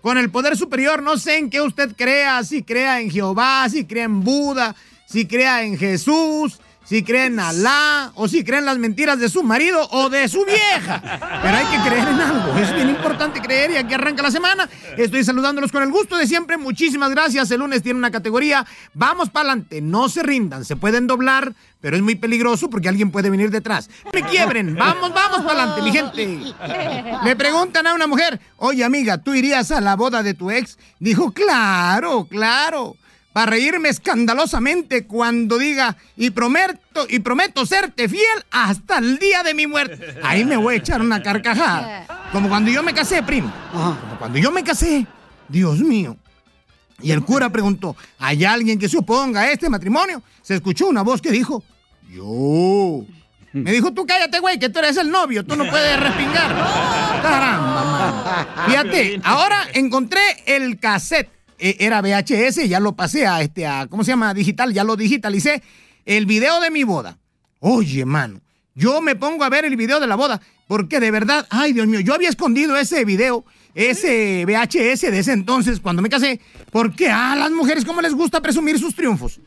con 0.00 0.18
el 0.18 0.30
poder 0.30 0.56
superior. 0.56 1.02
No 1.02 1.16
sé 1.18 1.38
en 1.38 1.50
qué 1.50 1.60
usted 1.60 1.94
crea, 1.96 2.42
si 2.44 2.62
crea 2.62 3.00
en 3.00 3.10
Jehová, 3.10 3.68
si 3.68 3.84
crea 3.84 4.04
en 4.04 4.22
Buda, 4.22 4.74
si 5.06 5.26
crea 5.26 5.62
en 5.62 5.78
Jesús, 5.78 6.60
si 6.88 7.02
cree 7.02 7.26
en 7.26 7.38
Alá 7.38 8.12
o 8.14 8.28
si 8.28 8.42
cree 8.42 8.60
en 8.60 8.64
las 8.64 8.78
mentiras 8.78 9.18
de 9.18 9.28
su 9.28 9.42
marido 9.42 9.86
o 9.90 10.08
de 10.08 10.26
su 10.26 10.44
vieja. 10.46 11.02
Pero 11.42 11.56
hay 11.56 11.66
que 11.66 11.86
creer 11.86 12.08
en 12.08 12.20
algo. 12.20 12.58
Es 12.58 12.74
bien 12.74 12.88
importante 12.88 13.40
creer 13.42 13.72
y 13.72 13.76
aquí 13.76 13.92
arranca 13.92 14.22
la 14.22 14.30
semana. 14.30 14.68
Estoy 14.96 15.22
saludándolos 15.22 15.70
con 15.70 15.82
el 15.82 15.90
gusto 15.90 16.16
de 16.16 16.26
siempre. 16.26 16.56
Muchísimas 16.56 17.10
gracias. 17.10 17.50
El 17.50 17.60
lunes 17.60 17.82
tiene 17.82 17.98
una 17.98 18.10
categoría. 18.10 18.64
Vamos 18.94 19.28
para 19.28 19.50
adelante. 19.50 19.82
No 19.82 20.08
se 20.08 20.22
rindan. 20.22 20.64
Se 20.64 20.76
pueden 20.76 21.06
doblar, 21.06 21.52
pero 21.82 21.94
es 21.94 22.02
muy 22.02 22.14
peligroso 22.14 22.70
porque 22.70 22.88
alguien 22.88 23.10
puede 23.10 23.28
venir 23.28 23.50
detrás. 23.50 23.90
Me 24.10 24.22
quiebren. 24.22 24.74
Vamos, 24.74 25.12
vamos 25.12 25.42
para 25.42 25.64
adelante, 25.64 25.82
mi 25.82 25.92
gente. 25.92 26.54
Le 27.22 27.36
preguntan 27.36 27.86
a 27.86 27.92
una 27.92 28.06
mujer, 28.06 28.40
oye 28.56 28.82
amiga, 28.82 29.18
¿tú 29.18 29.34
irías 29.34 29.70
a 29.72 29.82
la 29.82 29.94
boda 29.94 30.22
de 30.22 30.32
tu 30.32 30.50
ex? 30.50 30.78
Dijo, 30.98 31.32
claro, 31.32 32.26
claro. 32.30 32.96
Para 33.38 33.52
reírme 33.52 33.88
escandalosamente 33.88 35.06
cuando 35.06 35.58
diga, 35.58 35.96
y 36.16 36.30
prometo, 36.30 37.06
y 37.08 37.20
prometo 37.20 37.64
serte 37.66 38.08
fiel 38.08 38.44
hasta 38.50 38.98
el 38.98 39.16
día 39.20 39.44
de 39.44 39.54
mi 39.54 39.68
muerte. 39.68 40.18
Ahí 40.24 40.44
me 40.44 40.56
voy 40.56 40.74
a 40.74 40.78
echar 40.78 41.00
una 41.00 41.22
carcajada. 41.22 42.04
Como 42.32 42.48
cuando 42.48 42.68
yo 42.68 42.82
me 42.82 42.92
casé, 42.92 43.22
primo. 43.22 43.52
Como 43.70 44.18
cuando 44.18 44.38
yo 44.40 44.50
me 44.50 44.64
casé. 44.64 45.06
Dios 45.46 45.78
mío. 45.78 46.16
Y 47.00 47.12
el 47.12 47.22
cura 47.22 47.48
preguntó, 47.48 47.94
¿hay 48.18 48.44
alguien 48.44 48.76
que 48.76 48.88
se 48.88 48.98
oponga 48.98 49.42
a 49.42 49.52
este 49.52 49.68
matrimonio? 49.68 50.20
Se 50.42 50.56
escuchó 50.56 50.88
una 50.88 51.02
voz 51.02 51.22
que 51.22 51.30
dijo, 51.30 51.62
yo. 52.10 53.04
Me 53.52 53.70
dijo, 53.70 53.92
tú 53.92 54.04
cállate, 54.04 54.40
güey, 54.40 54.58
que 54.58 54.68
tú 54.68 54.80
eres 54.80 54.96
el 54.96 55.12
novio, 55.12 55.46
tú 55.46 55.54
no 55.54 55.64
puedes 55.70 56.00
respingar. 56.00 56.48
Caramba, 57.22 57.84
mano. 57.84 58.48
Fíjate, 58.66 59.20
ahora 59.22 59.68
encontré 59.74 60.22
el 60.44 60.80
cassette. 60.80 61.37
Eh, 61.58 61.76
Era 61.80 62.00
VHS, 62.00 62.68
ya 62.68 62.80
lo 62.80 62.94
pasé 62.94 63.26
a 63.26 63.42
este, 63.42 63.66
a, 63.66 63.86
¿cómo 63.88 64.04
se 64.04 64.12
llama? 64.12 64.32
Digital, 64.34 64.72
ya 64.72 64.84
lo 64.84 64.96
digitalicé. 64.96 65.62
El 66.04 66.26
video 66.26 66.60
de 66.60 66.70
mi 66.70 66.84
boda. 66.84 67.18
Oye, 67.60 68.04
mano, 68.04 68.40
yo 68.74 69.00
me 69.00 69.16
pongo 69.16 69.44
a 69.44 69.48
ver 69.48 69.64
el 69.64 69.76
video 69.76 69.98
de 70.00 70.06
la 70.06 70.14
boda, 70.14 70.40
porque 70.68 71.00
de 71.00 71.10
verdad, 71.10 71.46
ay, 71.50 71.72
Dios 71.72 71.86
mío, 71.86 72.00
yo 72.00 72.14
había 72.14 72.28
escondido 72.28 72.76
ese 72.76 73.04
video, 73.04 73.44
ese 73.74 74.44
VHS 74.46 75.00
de 75.10 75.18
ese 75.18 75.32
entonces, 75.32 75.80
cuando 75.80 76.00
me 76.00 76.08
casé, 76.08 76.40
porque 76.70 77.10
a 77.10 77.34
las 77.34 77.50
mujeres, 77.50 77.84
¿cómo 77.84 78.00
les 78.00 78.14
gusta 78.14 78.40
presumir 78.40 78.78
sus 78.78 78.94
triunfos? 78.94 79.40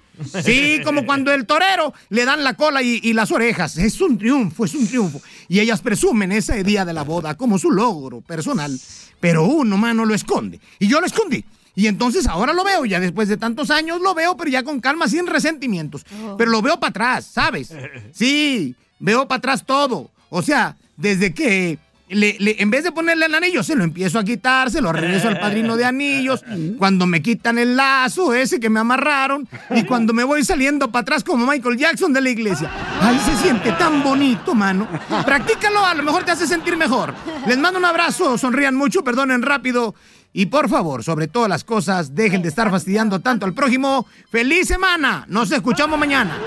Sí, 0.43 0.81
como 0.83 1.05
cuando 1.05 1.31
el 1.33 1.45
torero 1.45 1.93
le 2.09 2.25
dan 2.25 2.43
la 2.43 2.55
cola 2.55 2.83
y, 2.83 2.99
y 3.01 3.13
las 3.13 3.31
orejas. 3.31 3.77
Es 3.77 4.01
un 4.01 4.17
triunfo, 4.17 4.65
es 4.65 4.75
un 4.75 4.85
triunfo. 4.85 5.21
Y 5.47 5.59
ellas 5.59 5.81
presumen 5.81 6.31
ese 6.31 6.63
día 6.63 6.85
de 6.85 6.93
la 6.93 7.03
boda 7.03 7.35
como 7.35 7.57
su 7.57 7.71
logro 7.71 8.21
personal. 8.21 8.77
Pero 9.19 9.45
uno, 9.45 9.77
mano, 9.77 10.05
lo 10.05 10.13
esconde. 10.13 10.59
Y 10.77 10.87
yo 10.87 10.99
lo 10.99 11.07
escondí. 11.07 11.43
Y 11.81 11.87
entonces 11.87 12.27
ahora 12.27 12.53
lo 12.53 12.63
veo, 12.63 12.85
ya 12.85 12.99
después 12.99 13.27
de 13.27 13.37
tantos 13.37 13.71
años 13.71 13.99
lo 14.01 14.13
veo, 14.13 14.37
pero 14.37 14.51
ya 14.51 14.61
con 14.61 14.79
calma, 14.79 15.07
sin 15.07 15.25
resentimientos. 15.25 16.05
Pero 16.37 16.51
lo 16.51 16.61
veo 16.61 16.79
para 16.79 16.89
atrás, 16.91 17.25
¿sabes? 17.25 17.73
Sí, 18.13 18.75
veo 18.99 19.27
para 19.27 19.39
atrás 19.39 19.65
todo. 19.65 20.11
O 20.29 20.43
sea, 20.43 20.75
desde 20.95 21.33
que 21.33 21.79
le- 22.09 22.35
le- 22.39 22.61
en 22.61 22.69
vez 22.69 22.83
de 22.83 22.91
ponerle 22.91 23.25
el 23.25 23.33
anillo, 23.33 23.63
se 23.63 23.73
lo 23.75 23.83
empiezo 23.83 24.19
a 24.19 24.23
quitar, 24.23 24.69
se 24.69 24.79
lo 24.81 24.91
regreso 24.93 25.27
al 25.29 25.39
padrino 25.39 25.75
de 25.75 25.85
anillos. 25.85 26.43
Cuando 26.77 27.07
me 27.07 27.21
quitan 27.23 27.57
el 27.57 27.75
lazo 27.75 28.33
ese 28.35 28.59
que 28.59 28.69
me 28.69 28.79
amarraron. 28.79 29.47
Y 29.71 29.83
cuando 29.89 30.13
me 30.13 30.23
voy 30.23 30.43
saliendo 30.45 30.91
para 30.91 31.01
atrás 31.01 31.23
como 31.23 31.47
Michael 31.47 31.77
Jackson 31.77 32.13
de 32.13 32.21
la 32.21 32.29
iglesia. 32.29 32.69
Ay, 33.01 33.17
se 33.25 33.35
siente 33.41 33.71
tan 33.71 34.03
bonito, 34.03 34.53
mano. 34.53 34.87
Practícalo, 35.25 35.83
a 35.83 35.95
lo 35.95 36.03
mejor 36.03 36.25
te 36.25 36.31
hace 36.31 36.45
sentir 36.45 36.77
mejor. 36.77 37.15
Les 37.47 37.57
mando 37.57 37.79
un 37.79 37.85
abrazo, 37.85 38.37
sonrían 38.37 38.75
mucho, 38.75 39.03
perdonen 39.03 39.41
rápido. 39.41 39.95
Y 40.33 40.45
por 40.45 40.69
favor, 40.69 41.03
sobre 41.03 41.27
todas 41.27 41.49
las 41.49 41.63
cosas, 41.63 42.15
dejen 42.15 42.41
de 42.41 42.47
estar 42.49 42.69
fastidiando 42.71 43.19
tanto 43.19 43.45
al 43.45 43.53
prójimo. 43.53 44.05
¡Feliz 44.29 44.67
semana! 44.67 45.25
Nos 45.27 45.51
escuchamos 45.51 45.99
mañana. 45.99 46.37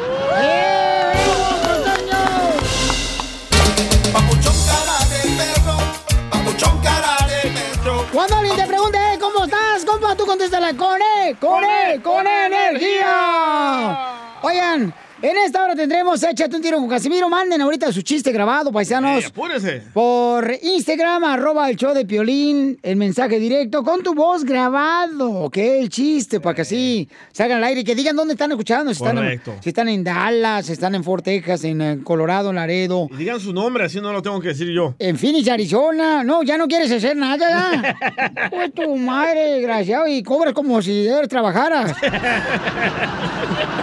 Papuchón 6.31 6.81
cara 6.83 7.17
de 7.33 7.51
perro. 7.51 8.07
Cuando 8.13 8.37
alguien 8.37 8.57
te 8.57 8.67
pregunte, 8.67 8.99
"Eh, 8.99 9.19
¿cómo 9.21 9.45
estás? 9.45 9.85
compa? 9.85 10.15
Tú 10.17 10.27
contéstala 10.27 10.75
con 10.75 11.01
E, 11.01 11.37
con 11.41 11.63
E, 11.65 12.01
con 12.03 12.27
energía. 12.27 13.97
Oigan, 14.43 14.95
en 15.25 15.39
esta 15.39 15.65
hora 15.65 15.75
tendremos 15.75 16.23
Échate 16.23 16.55
un 16.55 16.61
tiro 16.61 16.77
con 16.77 16.87
Casimiro. 16.87 17.31
Manden 17.31 17.63
ahorita 17.63 17.91
su 17.91 18.03
chiste 18.03 18.31
grabado, 18.31 18.71
paisanos. 18.71 19.25
Apúrese. 19.25 19.83
Por 19.95 20.53
Instagram, 20.63 21.25
arroba 21.25 21.71
el 21.71 21.77
show 21.77 21.95
de 21.95 22.05
Piolín, 22.05 22.79
el 22.83 22.97
mensaje 22.97 23.39
directo 23.39 23.83
con 23.83 24.03
tu 24.03 24.15
voz 24.15 24.45
grabado, 24.45 25.31
¿ok? 25.31 25.57
El 25.57 25.89
chiste, 25.89 26.41
para 26.41 26.57
que 26.57 26.61
así 26.63 27.09
salgan 27.33 27.57
al 27.57 27.65
aire 27.65 27.81
y 27.81 27.85
que 27.85 27.95
digan 27.95 28.15
dónde 28.17 28.35
están 28.35 28.51
escuchando. 28.51 28.93
Si 28.93 29.03
están, 29.03 29.17
en, 29.17 29.25
Correcto. 29.25 29.55
si 29.63 29.71
están 29.71 29.89
en 29.89 30.05
Dallas, 30.05 30.67
si 30.67 30.73
están 30.73 30.95
en 30.95 31.03
Fort 31.03 31.25
Texas, 31.25 31.65
en 31.65 31.81
eh, 31.81 32.01
Colorado, 32.05 32.51
en 32.51 32.57
Laredo. 32.57 33.09
Y 33.11 33.17
digan 33.17 33.41
su 33.41 33.55
nombre, 33.55 33.85
así 33.85 34.03
no 34.03 34.13
lo 34.13 34.21
tengo 34.21 34.39
que 34.43 34.49
decir 34.49 34.69
yo. 34.75 34.95
En 34.99 35.17
Phoenix, 35.17 35.49
Arizona. 35.49 36.23
No, 36.23 36.43
ya 36.43 36.59
no 36.59 36.69
quieres 36.69 36.93
hacer 36.93 37.17
nada, 37.17 37.39
ya. 37.39 37.97
Pues 38.51 38.75
tu 38.75 38.95
madre, 38.97 39.53
desgraciado, 39.55 40.07
y 40.07 40.23
cobras 40.23 40.53
como 40.53 40.83
si 40.83 41.05
de 41.05 41.27
trabajaras. 41.29 41.95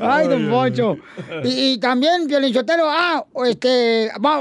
Ay, 0.00 0.28
don 0.28 0.50
Poncho. 0.50 0.96
Y, 1.44 1.72
y 1.72 1.78
también, 1.78 2.26
Violinchotelo, 2.26 2.84
ah, 2.86 3.24
este, 3.46 4.10
va, 4.24 4.40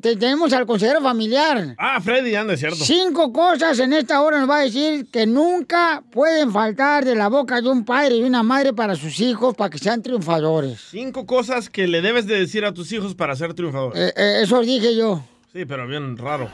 tenemos 0.00 0.52
al 0.52 0.66
consejero 0.66 1.00
familiar. 1.00 1.74
Ah, 1.78 2.00
Freddy, 2.00 2.34
anda, 2.34 2.54
es 2.54 2.60
cierto. 2.60 2.84
Cinco 2.84 3.32
cosas 3.32 3.78
en 3.78 3.92
esta 3.92 4.20
hora 4.22 4.40
nos 4.40 4.48
va 4.48 4.58
a 4.58 4.62
decir 4.62 5.06
que 5.10 5.26
nunca 5.26 6.02
pueden 6.10 6.52
faltar 6.52 7.04
de 7.04 7.14
la 7.14 7.28
boca 7.28 7.60
de 7.60 7.68
un 7.68 7.84
padre 7.84 8.16
y 8.16 8.22
una 8.22 8.42
madre 8.42 8.72
para 8.72 8.94
sus 8.96 9.20
hijos 9.20 9.54
para 9.54 9.70
que 9.70 9.78
sean 9.78 10.02
triunfadores. 10.02 10.80
Cinco 10.90 11.26
cosas 11.26 11.68
que 11.68 11.86
le 11.86 12.00
debes 12.00 12.26
de 12.26 12.38
decir 12.38 12.64
a 12.64 12.72
tus 12.72 12.92
hijos 12.92 13.14
para 13.14 13.36
ser 13.36 13.54
triunfador. 13.54 13.92
Eh, 13.96 14.12
eh, 14.16 14.40
eso 14.42 14.60
dije 14.60 14.96
yo. 14.96 15.22
Sí, 15.52 15.64
pero 15.64 15.84
bien 15.88 16.16
raro. 16.16 16.48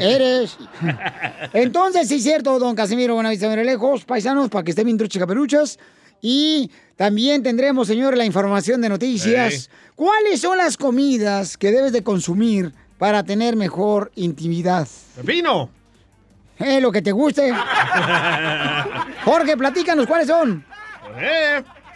Eres. 0.00 0.58
Entonces, 1.52 2.08
sí 2.08 2.16
es 2.16 2.24
cierto, 2.24 2.58
don 2.58 2.74
Casimiro 2.74 3.14
Buenavista 3.14 3.54
lejos, 3.54 4.04
paisanos, 4.04 4.48
para 4.48 4.64
que 4.64 4.70
estén 4.70 4.86
bien 4.86 4.98
truchas 4.98 5.20
caperuchas. 5.20 5.78
Y 6.20 6.68
también 6.96 7.44
tendremos, 7.44 7.86
señor, 7.86 8.16
la 8.16 8.24
información 8.24 8.80
de 8.80 8.88
noticias. 8.88 9.70
¿Cuáles 9.94 10.40
son 10.40 10.58
las 10.58 10.76
comidas 10.76 11.56
que 11.56 11.70
debes 11.70 11.92
de 11.92 12.02
consumir 12.02 12.72
para 12.98 13.22
tener 13.22 13.54
mejor 13.54 14.10
intimidad? 14.16 14.88
¡Pepino! 15.14 15.70
Eh, 16.58 16.80
lo 16.80 16.90
que 16.90 17.02
te 17.02 17.12
guste. 17.12 17.54
Jorge, 19.24 19.56
platícanos, 19.56 20.06
¿cuáles 20.08 20.26
son? 20.26 20.64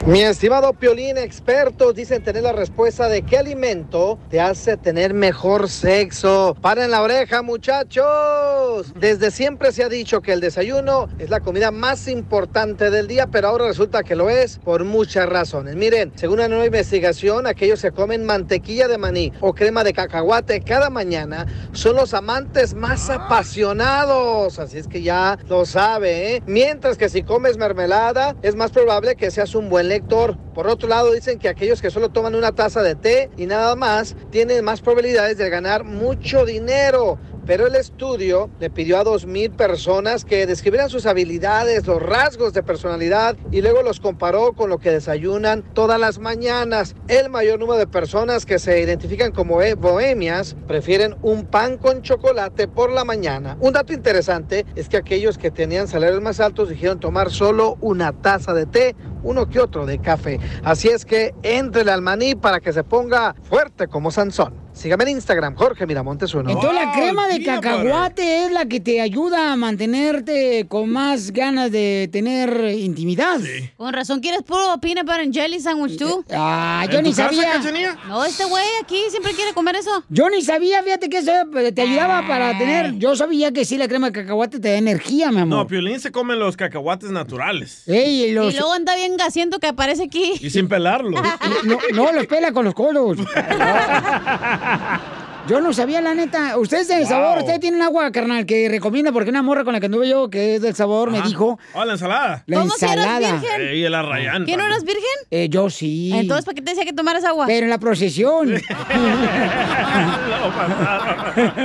Mi 0.06 0.20
estimado 0.20 0.74
Piolín, 0.74 1.16
expertos 1.16 1.94
dicen 1.94 2.22
tener 2.22 2.42
la 2.42 2.52
respuesta 2.52 3.08
de 3.08 3.22
qué 3.22 3.38
alimento 3.38 4.18
te 4.28 4.38
hace 4.38 4.76
tener 4.76 5.14
mejor 5.14 5.70
sexo. 5.70 6.54
Paren 6.60 6.90
la 6.90 7.00
oreja, 7.00 7.40
muchachos. 7.40 8.92
Desde 8.96 9.30
siempre 9.30 9.72
se 9.72 9.82
ha 9.82 9.88
dicho 9.88 10.20
que 10.20 10.34
el 10.34 10.40
desayuno 10.40 11.08
es 11.18 11.30
la 11.30 11.40
comida 11.40 11.70
más 11.70 12.06
importante 12.06 12.90
del 12.90 13.06
día, 13.06 13.28
pero 13.28 13.48
ahora 13.48 13.68
resulta 13.68 14.02
que 14.02 14.14
lo 14.14 14.28
es 14.28 14.58
por 14.58 14.84
muchas 14.84 15.26
razones. 15.26 15.74
Miren, 15.74 16.12
según 16.16 16.34
una 16.34 16.48
nueva 16.48 16.66
investigación, 16.66 17.46
aquellos 17.46 17.80
que 17.80 17.90
comen 17.90 18.26
mantequilla 18.26 18.88
de 18.88 18.98
maní 18.98 19.32
o 19.40 19.54
crema 19.54 19.84
de 19.84 19.94
cacahuate 19.94 20.60
cada 20.60 20.90
mañana 20.90 21.46
son 21.72 21.96
los 21.96 22.12
amantes 22.12 22.74
más 22.74 23.08
apasionados. 23.08 24.58
Así 24.58 24.76
es 24.76 24.86
que 24.86 25.00
ya 25.00 25.38
lo 25.48 25.64
sabe, 25.64 26.36
¿eh? 26.36 26.42
Mientras 26.44 26.98
que 26.98 27.08
si 27.08 27.22
comes 27.22 27.56
mermelada, 27.56 28.36
es 28.42 28.54
más 28.54 28.70
probable 28.70 29.16
que 29.16 29.30
seas 29.30 29.54
un 29.54 29.70
buen 29.70 29.83
lector. 29.88 30.36
Por 30.54 30.68
otro 30.68 30.88
lado, 30.88 31.12
dicen 31.12 31.38
que 31.38 31.48
aquellos 31.48 31.80
que 31.80 31.90
solo 31.90 32.08
toman 32.08 32.34
una 32.34 32.52
taza 32.52 32.82
de 32.82 32.94
té 32.94 33.30
y 33.36 33.46
nada 33.46 33.76
más 33.76 34.16
tienen 34.30 34.64
más 34.64 34.80
probabilidades 34.80 35.38
de 35.38 35.50
ganar 35.50 35.84
mucho 35.84 36.44
dinero. 36.44 37.18
Pero 37.46 37.66
el 37.66 37.74
estudio 37.74 38.48
le 38.58 38.70
pidió 38.70 38.98
a 38.98 39.04
2.000 39.04 39.54
personas 39.54 40.24
que 40.24 40.46
describieran 40.46 40.88
sus 40.88 41.04
habilidades, 41.04 41.86
los 41.86 42.02
rasgos 42.02 42.54
de 42.54 42.62
personalidad 42.62 43.36
y 43.52 43.60
luego 43.60 43.82
los 43.82 44.00
comparó 44.00 44.54
con 44.54 44.70
lo 44.70 44.78
que 44.78 44.90
desayunan 44.90 45.62
todas 45.74 46.00
las 46.00 46.18
mañanas. 46.18 46.94
El 47.06 47.28
mayor 47.28 47.60
número 47.60 47.78
de 47.78 47.86
personas 47.86 48.46
que 48.46 48.58
se 48.58 48.80
identifican 48.80 49.32
como 49.32 49.60
eh, 49.60 49.74
bohemias 49.74 50.56
prefieren 50.66 51.16
un 51.20 51.44
pan 51.44 51.76
con 51.76 52.00
chocolate 52.00 52.66
por 52.66 52.90
la 52.90 53.04
mañana. 53.04 53.58
Un 53.60 53.74
dato 53.74 53.92
interesante 53.92 54.64
es 54.74 54.88
que 54.88 54.96
aquellos 54.96 55.36
que 55.36 55.50
tenían 55.50 55.86
salarios 55.86 56.22
más 56.22 56.40
altos 56.40 56.70
dijeron 56.70 56.98
tomar 56.98 57.30
solo 57.30 57.76
una 57.82 58.12
taza 58.12 58.54
de 58.54 58.64
té, 58.64 58.96
uno 59.22 59.48
que 59.50 59.60
otro 59.60 59.84
de 59.84 59.98
café. 59.98 60.40
Así 60.62 60.88
es 60.88 61.04
que 61.04 61.34
entrele 61.42 61.92
al 61.92 62.00
maní 62.00 62.34
para 62.34 62.60
que 62.60 62.72
se 62.72 62.84
ponga 62.84 63.34
fuerte 63.42 63.86
como 63.86 64.10
Sansón. 64.10 64.63
Sígame 64.74 65.04
en 65.04 65.10
Instagram, 65.10 65.54
Jorge 65.54 65.86
Miramontes 65.86 66.34
uno. 66.34 66.50
Entonces 66.50 66.74
la 66.74 66.92
crema 66.92 67.28
de 67.28 67.42
cacahuate 67.44 68.44
es 68.44 68.50
la 68.52 68.66
que 68.66 68.80
te 68.80 69.00
ayuda 69.00 69.52
a 69.52 69.56
mantenerte 69.56 70.66
con 70.68 70.90
más 70.90 71.30
ganas 71.30 71.70
de 71.70 72.08
tener 72.12 72.74
intimidad. 72.76 73.38
Con 73.76 73.92
razón, 73.92 74.20
¿quieres 74.20 74.42
puro 74.42 74.76
peanut 74.80 75.06
butter 75.06 75.20
and 75.22 75.32
jelly 75.32 75.60
sandwich 75.60 75.96
tú? 75.96 76.24
Ah, 76.32 76.86
yo 76.90 77.00
ni 77.02 77.12
sabía. 77.12 77.60
No, 78.08 78.24
este 78.24 78.44
güey 78.46 78.64
aquí 78.82 78.98
siempre 79.10 79.32
quiere 79.32 79.54
comer 79.54 79.76
eso. 79.76 80.02
Yo 80.08 80.28
ni 80.28 80.42
sabía, 80.42 80.82
fíjate 80.82 81.08
que 81.08 81.18
eso 81.18 81.30
eh, 81.56 81.72
te 81.72 81.82
ayudaba 81.82 82.26
para 82.26 82.58
tener. 82.58 82.94
Yo 82.98 83.14
sabía 83.14 83.52
que 83.52 83.64
sí, 83.64 83.78
la 83.78 83.86
crema 83.88 84.08
de 84.10 84.12
cacahuate 84.12 84.58
te 84.58 84.70
da 84.70 84.76
energía, 84.76 85.30
mi 85.30 85.38
amor. 85.40 85.58
No, 85.58 85.66
Piolín 85.68 86.00
se 86.00 86.10
come 86.10 86.34
los 86.34 86.56
cacahuates 86.56 87.10
naturales. 87.10 87.86
Ey, 87.86 88.24
y 88.24 88.32
los- 88.32 88.52
Y 88.52 88.56
luego 88.58 88.72
anda 88.72 88.96
bien 88.96 89.16
gasiento 89.16 89.60
que 89.60 89.68
aparece 89.68 90.02
aquí. 90.02 90.32
Y 90.40 90.50
sin 90.50 90.68
pelarlos. 90.68 91.20
No, 91.64 91.78
no, 91.94 92.12
los 92.12 92.26
pela 92.26 92.52
con 92.52 92.64
los 92.64 92.74
codos. 92.74 93.16
Yo 95.46 95.60
no 95.60 95.74
sabía, 95.74 96.00
la 96.00 96.14
neta. 96.14 96.56
Usted 96.56 96.78
es 96.78 96.88
del 96.88 97.00
Wow. 97.00 97.08
sabor, 97.08 97.38
usted 97.40 97.60
tiene 97.60 97.76
un 97.76 97.82
agua, 97.82 98.10
carnal, 98.10 98.46
que 98.46 98.66
recomienda, 98.70 99.12
porque 99.12 99.28
una 99.28 99.42
morra 99.42 99.62
con 99.62 99.74
la 99.74 99.80
que 99.80 99.84
anduve 99.86 100.08
yo, 100.08 100.30
que 100.30 100.54
es 100.54 100.62
del 100.62 100.74
sabor, 100.74 101.10
me 101.10 101.20
dijo. 101.20 101.58
Oh, 101.74 101.84
la 101.84 101.92
ensalada. 101.92 102.42
La 102.46 102.60
¿Cómo 102.60 102.72
que 102.74 102.86
eras 102.86 102.96
ensalada. 102.96 103.32
virgen? 103.40 103.60
Ey, 103.60 103.88
la 103.90 104.00
Rayán. 104.02 104.46
¿Que 104.46 104.56
no 104.56 104.64
eras 104.64 104.84
virgen? 104.84 105.02
Eh, 105.30 105.48
yo 105.50 105.68
sí. 105.68 106.12
Entonces, 106.14 106.46
¿para 106.46 106.54
qué 106.54 106.62
te 106.62 106.70
decía 106.70 106.86
que 106.86 106.94
tomaras 106.94 107.24
agua? 107.24 107.44
Pero 107.46 107.64
en 107.64 107.68
la 107.70 107.76
procesión. 107.76 108.54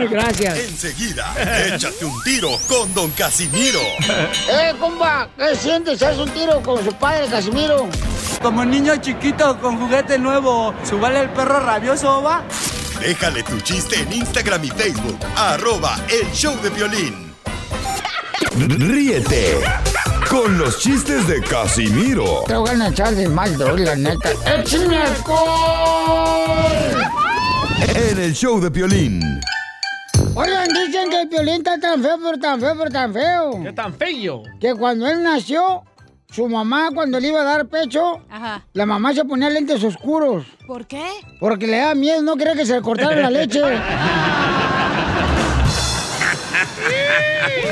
Gracias. 0.10 0.60
Enseguida, 0.60 1.34
échate 1.74 2.04
un 2.04 2.22
tiro 2.24 2.50
con 2.68 2.94
Don 2.94 3.12
Casimiro. 3.12 3.80
¡Eh, 4.52 4.74
compa! 4.78 5.30
¿Qué 5.38 5.56
sientes? 5.56 6.04
¿Haz 6.04 6.18
un 6.18 6.30
tiro 6.32 6.62
con 6.62 6.84
su 6.84 6.92
padre, 6.96 7.28
Casimiro? 7.30 7.88
Como 8.42 8.66
niño 8.66 8.98
chiquito 8.98 9.58
con 9.60 9.78
juguete 9.80 10.20
nuevo, 10.20 10.74
¿subale 10.84 11.22
el 11.22 11.30
perro 11.30 11.62
rabioso, 11.62 12.22
va? 12.24 12.44
Déjale 13.00 13.44
tu 13.44 13.60
chiste 13.62 13.96
en 14.02 14.12
Instagram 14.12 14.64
y 14.64 14.70
Facebook. 14.70 15.18
Arroba 15.36 15.98
El 16.10 16.30
Show 16.34 16.56
de 16.62 16.70
Violín. 16.70 17.34
Ríete 18.58 19.58
con 20.30 20.58
los 20.58 20.80
chistes 20.80 21.28
de 21.28 21.42
Casimiro 21.42 22.44
Te 22.46 22.56
voy 22.56 22.70
a 22.70 22.88
echar 22.88 23.16
de 23.16 23.28
mal, 23.30 23.58
la 23.58 23.96
neta. 23.96 24.32
¡Échame 24.46 25.00
en 27.96 28.20
el 28.20 28.34
Show 28.34 28.60
de 28.60 28.70
Violín. 28.70 29.22
Oigan, 30.36 30.68
dicen 30.68 31.10
que 31.10 31.22
el 31.22 31.28
violín 31.28 31.56
está 31.56 31.80
tan 31.80 32.02
feo, 32.02 32.18
pero 32.24 32.38
tan 32.38 32.60
feo, 32.60 32.76
pero 32.78 32.92
tan 32.92 33.14
feo. 33.14 33.64
¿Qué 33.64 33.74
tan 33.74 33.94
feo? 33.94 34.44
Que 34.60 34.76
cuando 34.76 35.08
él 35.08 35.24
nació, 35.24 35.84
su 36.32 36.48
mamá, 36.48 36.90
cuando 36.94 37.20
le 37.20 37.28
iba 37.30 37.42
a 37.42 37.44
dar 37.44 37.66
pecho, 37.68 38.22
Ajá. 38.30 38.64
la 38.74 38.86
mamá 38.86 39.14
se 39.14 39.26
ponía 39.26 39.50
lentes 39.50 39.84
oscuros. 39.84 40.46
¿Por 40.68 40.86
qué? 40.86 41.04
Porque 41.40 41.66
le 41.68 41.78
daba 41.78 41.96
miedo, 41.96 42.22
no 42.22 42.36
quería 42.36 42.54
que 42.56 42.66
se 42.66 42.76
le 42.76 42.82
cortara 42.82 43.16
la 43.16 43.30
leche. 43.32 43.62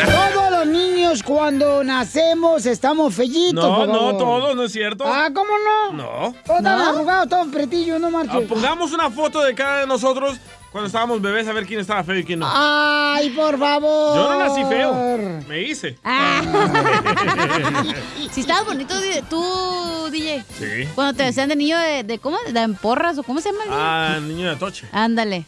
Todos 0.05 0.51
los 0.51 0.67
niños 0.67 1.23
cuando 1.23 1.83
nacemos 1.83 2.65
estamos 2.65 3.13
fellitos. 3.13 3.63
No, 3.63 3.75
por 3.77 3.87
no, 3.87 4.17
todos, 4.17 4.55
¿no 4.55 4.63
es 4.63 4.71
cierto? 4.71 5.03
Ah, 5.07 5.29
¿cómo 5.33 5.51
no? 5.57 5.93
No. 5.93 6.33
Todos 6.45 6.61
¿No? 6.61 6.69
arrugados, 6.89 7.29
todos 7.29 7.47
pretillos, 7.47 7.99
no 7.99 8.07
Ah, 8.07 8.11
marches. 8.11 8.47
pongamos 8.47 8.91
una 8.91 9.09
foto 9.11 9.41
de 9.43 9.53
cada 9.55 9.81
de 9.81 9.87
nosotros 9.87 10.37
cuando 10.77 10.89
estábamos 10.89 11.19
bebés 11.23 11.47
a 11.47 11.53
ver 11.53 11.65
quién 11.65 11.79
estaba 11.79 12.03
feo 12.03 12.19
y 12.19 12.23
quién 12.23 12.37
no. 12.37 12.45
Ay, 12.47 13.31
por 13.31 13.57
favor. 13.57 14.15
Yo 14.15 14.29
no 14.29 14.37
nací 14.45 14.63
feo. 14.65 14.93
Me 15.47 15.63
hice. 15.63 15.97
Ah. 16.03 16.43
si 18.31 18.41
estabas 18.41 18.63
bonito 18.63 18.93
tú, 19.27 20.07
DJ. 20.11 20.43
Sí. 20.59 20.87
Cuando 20.93 21.17
te 21.17 21.23
decían 21.23 21.49
de 21.49 21.55
niño 21.55 21.79
de, 21.79 22.03
de 22.03 22.19
¿cómo? 22.19 22.37
¿De 22.53 22.61
emporras 22.61 23.17
o 23.17 23.23
cómo 23.23 23.41
se 23.41 23.51
llama? 23.51 23.63
el 23.63 23.69
niño? 23.71 23.81
Ah, 23.81 24.19
niño 24.21 24.45
de 24.49 24.51
Atoche. 24.51 24.87
Ándale. 24.91 25.45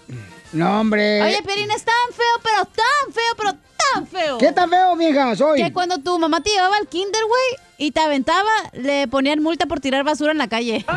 No, 0.52 0.82
hombre. 0.82 1.22
Oye, 1.22 1.44
Pierín 1.46 1.70
es 1.70 1.86
tan 1.86 1.94
feo, 2.12 2.42
pero 2.42 2.66
tan 2.66 3.14
feo, 3.14 3.36
pero 3.38 3.52
tan 3.94 4.08
feo. 4.08 4.40
¿Qué 4.40 4.52
tan 4.52 4.68
feo, 4.68 4.96
vieja? 4.96 5.36
Soy. 5.36 5.62
Que 5.62 5.72
cuando 5.72 6.00
tu 6.00 6.18
mamá 6.18 6.42
te 6.42 6.50
llevaba 6.50 6.76
al 6.78 6.88
kinder, 6.88 7.22
güey, 7.24 7.44
y 7.78 7.92
te 7.92 8.00
aventaba, 8.00 8.50
le 8.74 9.08
ponían 9.08 9.44
multa 9.44 9.68
por 9.68 9.80
tirar 9.80 10.04
basura 10.04 10.32
en 10.32 10.40
la 10.40 10.48
calle. 10.48 10.84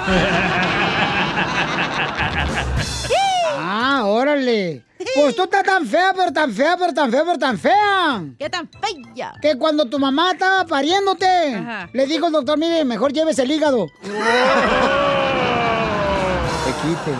Ah, 3.74 4.04
órale. 4.04 4.84
Pues 5.14 5.34
tú 5.34 5.44
estás 5.44 5.62
tan 5.64 5.86
fea, 5.86 6.12
pero 6.14 6.30
tan 6.30 6.52
fea, 6.52 6.76
pero 6.78 6.92
tan 6.92 7.10
fea, 7.10 7.24
pero 7.24 7.38
tan 7.38 7.58
fea. 7.58 8.22
¿Qué 8.38 8.50
tan 8.50 8.68
fea? 8.68 9.32
Que 9.40 9.56
cuando 9.56 9.86
tu 9.86 9.98
mamá 9.98 10.32
estaba 10.32 10.66
pariéndote, 10.66 11.54
Ajá. 11.54 11.88
le 11.90 12.06
dijo 12.06 12.26
el 12.26 12.32
doctor, 12.34 12.58
mire, 12.58 12.84
mejor 12.84 13.14
lleves 13.14 13.38
el 13.38 13.50
hígado. 13.50 13.86
Te 14.02 14.10
quite. 16.82 17.16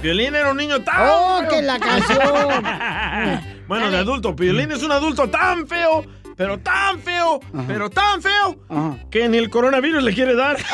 Piolín 0.00 0.36
era 0.36 0.52
un 0.52 0.58
niño 0.58 0.80
tan 0.84 1.08
¡Oh, 1.10 1.40
feo. 1.40 1.48
que 1.48 1.62
la 1.62 1.80
canción! 1.80 2.20
bueno, 3.66 3.90
de 3.90 3.98
adulto. 3.98 4.36
Piolín 4.36 4.70
es 4.70 4.84
un 4.84 4.92
adulto 4.92 5.28
tan 5.28 5.66
feo, 5.66 6.04
pero 6.36 6.60
tan 6.60 7.00
feo, 7.00 7.40
pero 7.66 7.90
tan 7.90 8.22
feo, 8.22 8.56
Ajá. 8.68 8.96
que 9.10 9.28
ni 9.28 9.38
el 9.38 9.50
coronavirus 9.50 10.04
le 10.04 10.14
quiere 10.14 10.36
dar. 10.36 10.56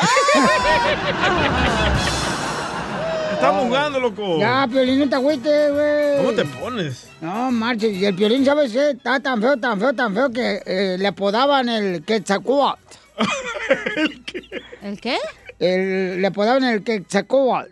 Estamos 3.41 3.63
jugando, 3.65 3.99
loco. 3.99 4.37
Ya, 4.39 4.67
Piolín, 4.69 4.99
no 4.99 5.09
te 5.09 5.15
agüites, 5.15 5.73
güey. 5.73 6.17
¿Cómo 6.17 6.31
te 6.33 6.45
pones? 6.45 7.09
No, 7.21 7.49
marches. 7.51 7.91
Y 7.97 8.05
el 8.05 8.15
Piolín, 8.15 8.45
¿sabes 8.45 8.71
qué? 8.71 8.91
Está 8.91 9.19
tan 9.19 9.41
feo, 9.41 9.57
tan 9.57 9.79
feo, 9.79 9.93
tan 9.93 10.13
feo 10.13 10.29
que 10.29 10.61
eh, 10.63 10.95
le 10.99 11.07
apodaban 11.07 11.67
el 11.67 12.03
Quetzalcóatl. 12.03 12.79
¿El 14.83 15.01
qué? 15.01 15.17
El, 15.57 16.21
le 16.21 16.27
apodaban 16.27 16.63
el 16.65 16.83
Quetzalcóatl. 16.83 17.71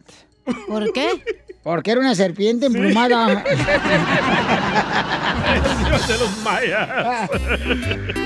¿Por 0.68 0.92
qué? 0.92 1.24
Porque 1.64 1.92
era 1.92 2.00
una 2.00 2.16
serpiente 2.16 2.68
emplumada. 2.68 3.44
Dios 5.86 6.08
de 6.08 6.18
los 6.18 6.38
mayas. 6.44 7.30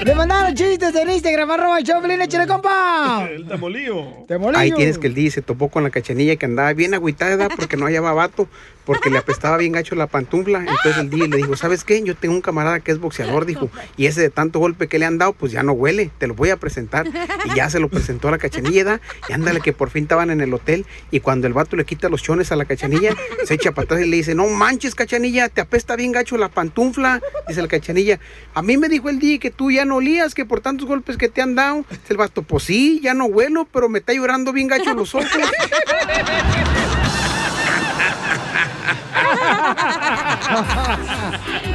Le 0.04 0.16
mandaron 0.16 0.54
chistes 0.54 0.94
en 0.96 1.10
Instagram, 1.10 1.50
arroba 1.50 1.80
el 1.80 1.84
Choplin, 1.86 2.22
échale, 2.22 2.46
compa. 2.48 3.28
El 3.30 3.48
tamolío. 3.48 4.26
Ahí 4.56 4.72
tienes 4.72 4.98
que 4.98 5.08
el 5.08 5.16
día 5.16 5.32
se 5.32 5.42
topó 5.42 5.70
con 5.70 5.84
la 5.84 5.90
cachanilla 5.90 6.36
que 6.36 6.46
andaba 6.46 6.74
bien 6.74 6.94
agüitada 6.94 7.50
porque 7.50 7.76
no 7.78 7.86
hallaba 7.86 8.14
vato, 8.14 8.48
porque 8.86 9.10
le 9.10 9.18
apestaba 9.18 9.58
bien 9.58 9.72
gacho 9.72 9.96
la 9.96 10.08
pantufla. 10.08 10.60
Entonces 10.60 10.98
el 10.98 11.10
día 11.10 11.28
le 11.28 11.38
dijo, 11.38 11.56
¿sabes 11.56 11.84
qué? 11.84 12.04
Yo 12.04 12.16
tengo 12.16 12.36
un 12.36 12.42
camarada 12.42 12.82
que 12.82 12.92
es 12.92 13.00
boxeador, 13.00 13.46
dijo, 13.46 13.70
y 13.98 14.06
ese 14.08 14.22
de 14.22 14.30
tanto 14.30 14.60
golpe 14.60 14.88
que 14.88 15.00
le 15.00 15.06
han 15.06 15.18
dado, 15.18 15.34
pues 15.34 15.52
ya 15.52 15.64
no 15.64 15.72
huele, 15.74 16.12
te 16.18 16.28
lo 16.28 16.36
voy 16.36 16.50
a 16.50 16.58
presentar. 16.58 17.08
Y 17.46 17.56
ya 17.56 17.70
se 17.70 17.80
lo 17.80 17.90
presentó 17.90 18.28
a 18.28 18.32
la 18.32 18.38
cachanilla, 18.38 18.84
¿da? 18.84 19.02
y 19.30 19.34
ándale 19.34 19.62
que 19.62 19.74
por 19.74 19.90
fin 19.90 20.04
estaban 20.04 20.30
en 20.30 20.42
el 20.42 20.54
hotel, 20.54 20.86
y 21.12 21.20
cuando 21.22 21.48
el 21.48 21.54
vato 21.54 21.76
le 21.76 21.86
quita 21.86 22.10
los 22.10 22.22
chones 22.22 22.52
a 22.52 22.56
la 22.56 22.66
cachanilla, 22.66 23.16
se 23.46 23.54
echa 23.54 23.72
para 23.72 23.86
atrás 23.86 24.02
y 24.02 24.10
le 24.10 24.18
dice, 24.18 24.36
no 24.36 24.48
manches, 24.48 24.96
cachanilla, 24.96 25.50
te 25.50 25.62
apesta 25.62 25.96
bien 25.96 26.12
gacho 26.12 26.38
la 26.38 26.50
pantufla. 26.50 27.22
Dice 27.48 27.62
la 27.62 27.68
cachanilla, 27.68 28.20
a 28.54 28.62
mí 28.62 28.78
me 28.78 28.90
dijo 28.90 29.10
el 29.10 29.20
día 29.20 29.40
que 29.40 29.52
tú 29.52 29.72
ya 29.72 29.86
no 29.86 29.98
olías, 29.98 30.34
que 30.34 30.46
por 30.46 30.62
tantos 30.62 30.88
golpes 30.88 31.18
que 31.18 31.30
te 31.30 31.42
han 31.42 31.56
dado. 31.56 31.86
Dice 31.90 32.02
el 32.10 32.18
vato, 32.18 32.44
pues 32.44 32.64
sí, 32.64 33.00
ya 33.04 33.14
no 33.14 33.26
huelo, 33.26 33.68
pero 33.72 33.90
me 33.90 34.00
está 34.00 34.14
llorando 34.14 34.54
bien 34.54 34.68
gacho 34.68 34.94
los 34.94 35.14
ojos. 35.16 35.28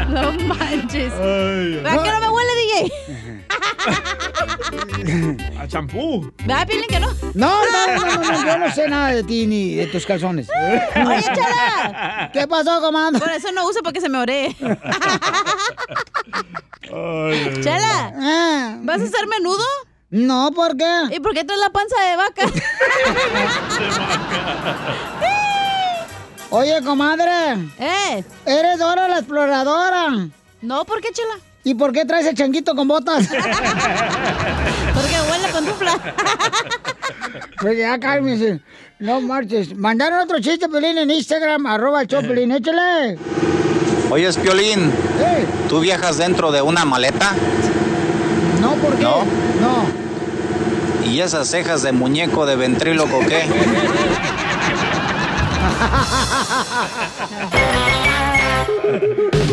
No 0.08 0.32
manches. 0.32 1.12
¿Verdad 1.18 2.02
que 2.02 2.10
A 5.58 5.66
champú. 5.66 6.30
¿Verdad, 6.44 6.66
Piolín, 6.66 6.86
que 6.88 7.00
no? 7.00 7.08
No, 7.34 7.62
no, 7.64 7.86
no, 7.94 8.04
no, 8.04 8.16
no, 8.32 8.46
yo 8.46 8.58
no 8.58 8.70
sé 8.72 8.88
nada 8.88 9.08
de 9.08 9.22
ti 9.24 9.46
ni 9.46 9.74
de 9.74 9.86
tus 9.86 10.06
calzones. 10.06 10.48
Oye, 10.60 11.22
Chala. 11.22 12.30
¿Qué 12.32 12.46
pasó, 12.46 12.80
comando? 12.80 13.18
Por 13.18 13.30
eso 13.30 13.50
no 13.52 13.66
uso 13.66 13.80
porque 13.82 14.00
se 14.00 14.08
me 14.08 14.18
ore. 14.18 14.56
Chela, 17.62 18.78
¿vas 18.82 19.00
a 19.00 19.04
hacer 19.04 19.26
menudo? 19.26 19.64
No, 20.10 20.50
¿por 20.52 20.76
qué? 20.76 21.02
¿Y 21.10 21.20
por 21.20 21.34
qué 21.34 21.44
traes 21.44 21.60
la 21.60 21.70
panza 21.70 22.00
de 22.00 22.16
vaca? 22.16 22.46
Oye, 26.50 26.80
comadre. 26.82 27.58
¿Eh? 27.78 28.24
¿Eres 28.46 28.78
Dora 28.78 29.06
la 29.06 29.18
exploradora? 29.18 30.08
No, 30.62 30.84
¿por 30.86 31.02
qué, 31.02 31.12
chela? 31.12 31.34
¿Y 31.64 31.74
por 31.74 31.92
qué 31.92 32.04
traes 32.04 32.26
el 32.26 32.34
changuito 32.34 32.74
con 32.74 32.88
botas? 32.88 33.26
Porque 34.94 35.16
huele 35.30 35.50
con 35.52 35.66
dupla. 35.66 35.98
Pues 37.60 37.76
ya 37.76 37.98
cálmese. 37.98 38.60
No 39.00 39.20
marches. 39.20 39.76
Mandaron 39.76 40.20
otro 40.20 40.38
chiste, 40.40 40.68
Pelín, 40.68 40.96
en 40.96 41.10
Instagram, 41.10 41.66
arroba 41.66 42.02
el 42.02 42.08
Choplin, 42.08 42.52
échale. 42.52 43.18
Oye, 44.10 44.32
Piolín, 44.34 44.92
¿tú 45.68 45.80
viajas 45.80 46.18
dentro 46.18 46.52
de 46.52 46.62
una 46.62 46.84
maleta? 46.84 47.32
No, 48.60 48.74
¿por 48.74 48.96
qué? 48.96 49.02
No. 49.02 49.24
No. 49.60 49.84
¿Y 51.04 51.20
esas 51.20 51.48
cejas 51.48 51.82
de 51.82 51.90
muñeco 51.92 52.46
de 52.46 52.56
ventríloco 52.56 53.20
qué? 53.28 53.44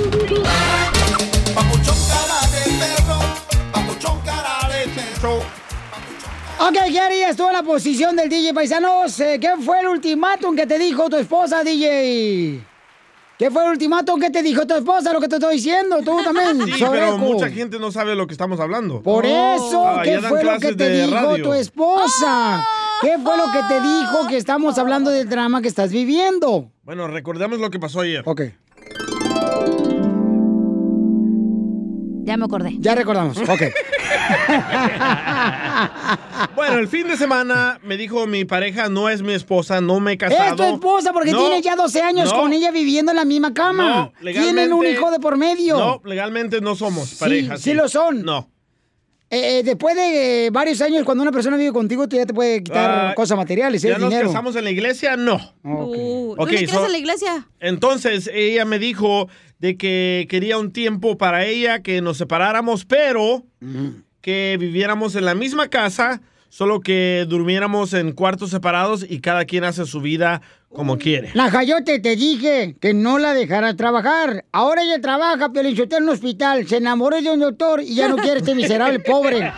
Ok, 5.30 6.76
¿qué 6.90 7.00
harías 7.00 7.36
tú 7.36 7.48
en 7.48 7.54
la 7.54 7.64
posición 7.64 8.16
del 8.16 8.30
DJ 8.30 8.54
Paisanos? 8.54 9.20
Eh, 9.20 9.38
¿Qué 9.40 9.52
fue 9.64 9.80
el 9.82 9.88
ultimátum 9.88 10.56
que 10.56 10.66
te 10.66 10.78
dijo 10.80 11.10
tu 11.10 11.18
esposa, 11.18 11.64
DJ? 11.64 12.62
¿Qué 13.38 13.52
fue 13.52 13.66
el 13.66 13.72
ultimátum 13.72 14.20
que 14.22 14.30
te 14.30 14.42
dijo 14.42 14.66
tu 14.66 14.76
esposa? 14.76 15.12
Lo 15.12 15.20
que 15.20 15.28
te 15.28 15.36
estoy 15.36 15.56
diciendo, 15.56 15.98
tú 16.04 16.24
también, 16.24 16.62
Sí, 16.74 16.86
pero 16.90 17.18
mucha 17.18 17.50
gente 17.50 17.78
no 17.80 17.92
sabe 17.92 18.16
lo 18.16 18.28
que 18.28 18.34
estamos 18.34 18.60
hablando. 18.62 19.02
Por 19.02 19.26
eso, 19.26 19.86
Ah, 19.86 20.02
¿qué 20.04 20.20
fue 20.22 20.44
lo 20.44 20.58
que 20.60 20.74
te 20.74 20.90
dijo 20.90 21.14
radio. 21.16 21.44
tu 21.44 21.54
esposa? 21.54 22.64
¿Qué 23.02 23.18
fue 23.22 23.36
lo 23.36 23.46
que 23.52 23.60
te 23.68 23.82
dijo 23.82 24.28
que 24.30 24.38
estamos 24.38 24.78
hablando 24.78 25.12
del 25.12 25.28
drama 25.28 25.62
que 25.62 25.68
estás 25.68 25.92
viviendo? 25.92 26.72
Bueno, 26.84 27.08
recordemos 27.08 27.60
lo 27.60 27.70
que 27.70 27.80
pasó 27.80 28.00
ayer. 28.02 28.22
Ok. 28.26 28.42
Ya 32.24 32.38
me 32.38 32.46
acordé. 32.46 32.76
Ya 32.80 32.96
recordamos, 32.96 33.38
ok. 33.38 33.62
Bueno, 36.56 36.80
el 36.80 36.88
fin 36.88 37.08
de 37.08 37.18
semana 37.18 37.80
me 37.84 37.98
dijo 37.98 38.28
mi 38.28 38.46
pareja 38.46 38.90
no 38.90 39.10
es 39.10 39.22
mi 39.22 39.34
esposa, 39.34 39.82
no 39.82 40.00
me 40.00 40.14
he 40.14 40.18
casado. 40.18 40.50
Es 40.52 40.56
tu 40.56 40.64
esposa 40.64 41.12
porque 41.14 41.32
No, 41.32 41.40
tienes 41.40 41.62
ya 41.64 41.76
12 41.76 42.02
años 42.02 42.32
no, 42.32 42.40
con 42.42 42.54
ella 42.54 42.72
viviendo 42.72 43.12
en 43.12 43.18
la 43.18 43.26
misma 43.26 43.54
cama. 43.54 44.12
No, 44.22 44.32
Tienen 44.32 44.72
un 44.74 44.84
legalmente- 44.84 44.92
hijo 44.92 45.12
de 45.12 45.20
por 45.20 45.38
medio. 45.38 45.78
No, 45.78 46.02
legalmente 46.06 46.62
no 46.62 46.76
somos 46.76 47.16
pareja. 47.16 47.58
sí 47.58 47.74
lo 47.74 47.88
son. 47.90 48.24
No. 48.24 48.50
Eh, 49.30 49.60
eh, 49.60 49.64
después 49.64 49.96
de 49.96 50.46
eh, 50.46 50.50
varios 50.52 50.82
años, 50.82 51.04
cuando 51.04 51.24
una 51.24 51.32
persona 51.32 51.58
vive 51.58 51.74
contigo, 51.74 52.08
tú 52.08 52.16
ya 52.16 52.26
te 52.26 52.34
puede 52.34 52.64
quitar 52.64 53.10
Ah, 53.10 53.14
cosas 53.16 53.38
materiales, 53.38 53.84
¿eh? 53.84 53.90
¿Ya 53.90 53.98
nos 53.98 54.10
dinero. 54.10 54.30
casamos 54.30 54.56
en 54.56 54.64
la 54.64 54.70
iglesia? 54.72 55.18
No. 55.18 55.36
Uh, 55.64 56.36
¿Tú 56.38 56.46
so- 56.72 56.86
en 56.86 56.92
la 56.92 56.98
iglesia? 56.98 57.48
Entonces 57.60 58.30
ella 58.34 58.66
me 58.66 58.78
dijo 58.80 59.28
de 59.60 59.78
que 59.78 60.28
quería 60.30 60.58
un 60.60 60.72
tiempo 60.72 61.18
para 61.18 61.46
ella, 61.46 61.82
que 61.82 62.02
nos 62.02 62.18
separáramos, 62.18 62.86
pero 62.86 63.44
que 64.26 64.58
viviéramos 64.60 65.16
en 65.16 65.24
la 65.24 65.36
misma 65.36 65.68
casa, 65.68 66.20
solo 66.50 66.82
que 66.82 67.28
durmiéramos 67.30 67.94
en 67.94 68.12
cuartos 68.12 68.50
separados 68.50 69.06
y 69.08 69.20
cada 69.20 69.46
quien 69.46 69.64
hace 69.64 69.86
su 69.86 70.02
vida 70.02 70.42
como 70.68 70.98
quiere. 70.98 71.30
La 71.36 71.52
Jayote 71.52 72.00
te 72.00 72.16
dije 72.16 72.76
que 72.82 72.96
no 72.96 73.20
la 73.20 73.36
dejara 73.36 73.76
trabajar. 73.76 74.44
Ahora 74.52 74.82
ella 74.82 75.00
trabaja, 75.00 75.50
pero 75.54 75.70
en 75.70 76.04
un 76.04 76.10
hospital. 76.10 76.68
Se 76.68 76.78
enamoró 76.78 77.22
de 77.22 77.30
un 77.30 77.40
doctor 77.40 77.84
y 77.84 77.94
ya 77.94 78.08
no 78.08 78.16
quiere 78.16 78.40
este 78.40 78.56
miserable 78.56 78.98
pobre. 79.12 79.42
Eh, 79.42 79.52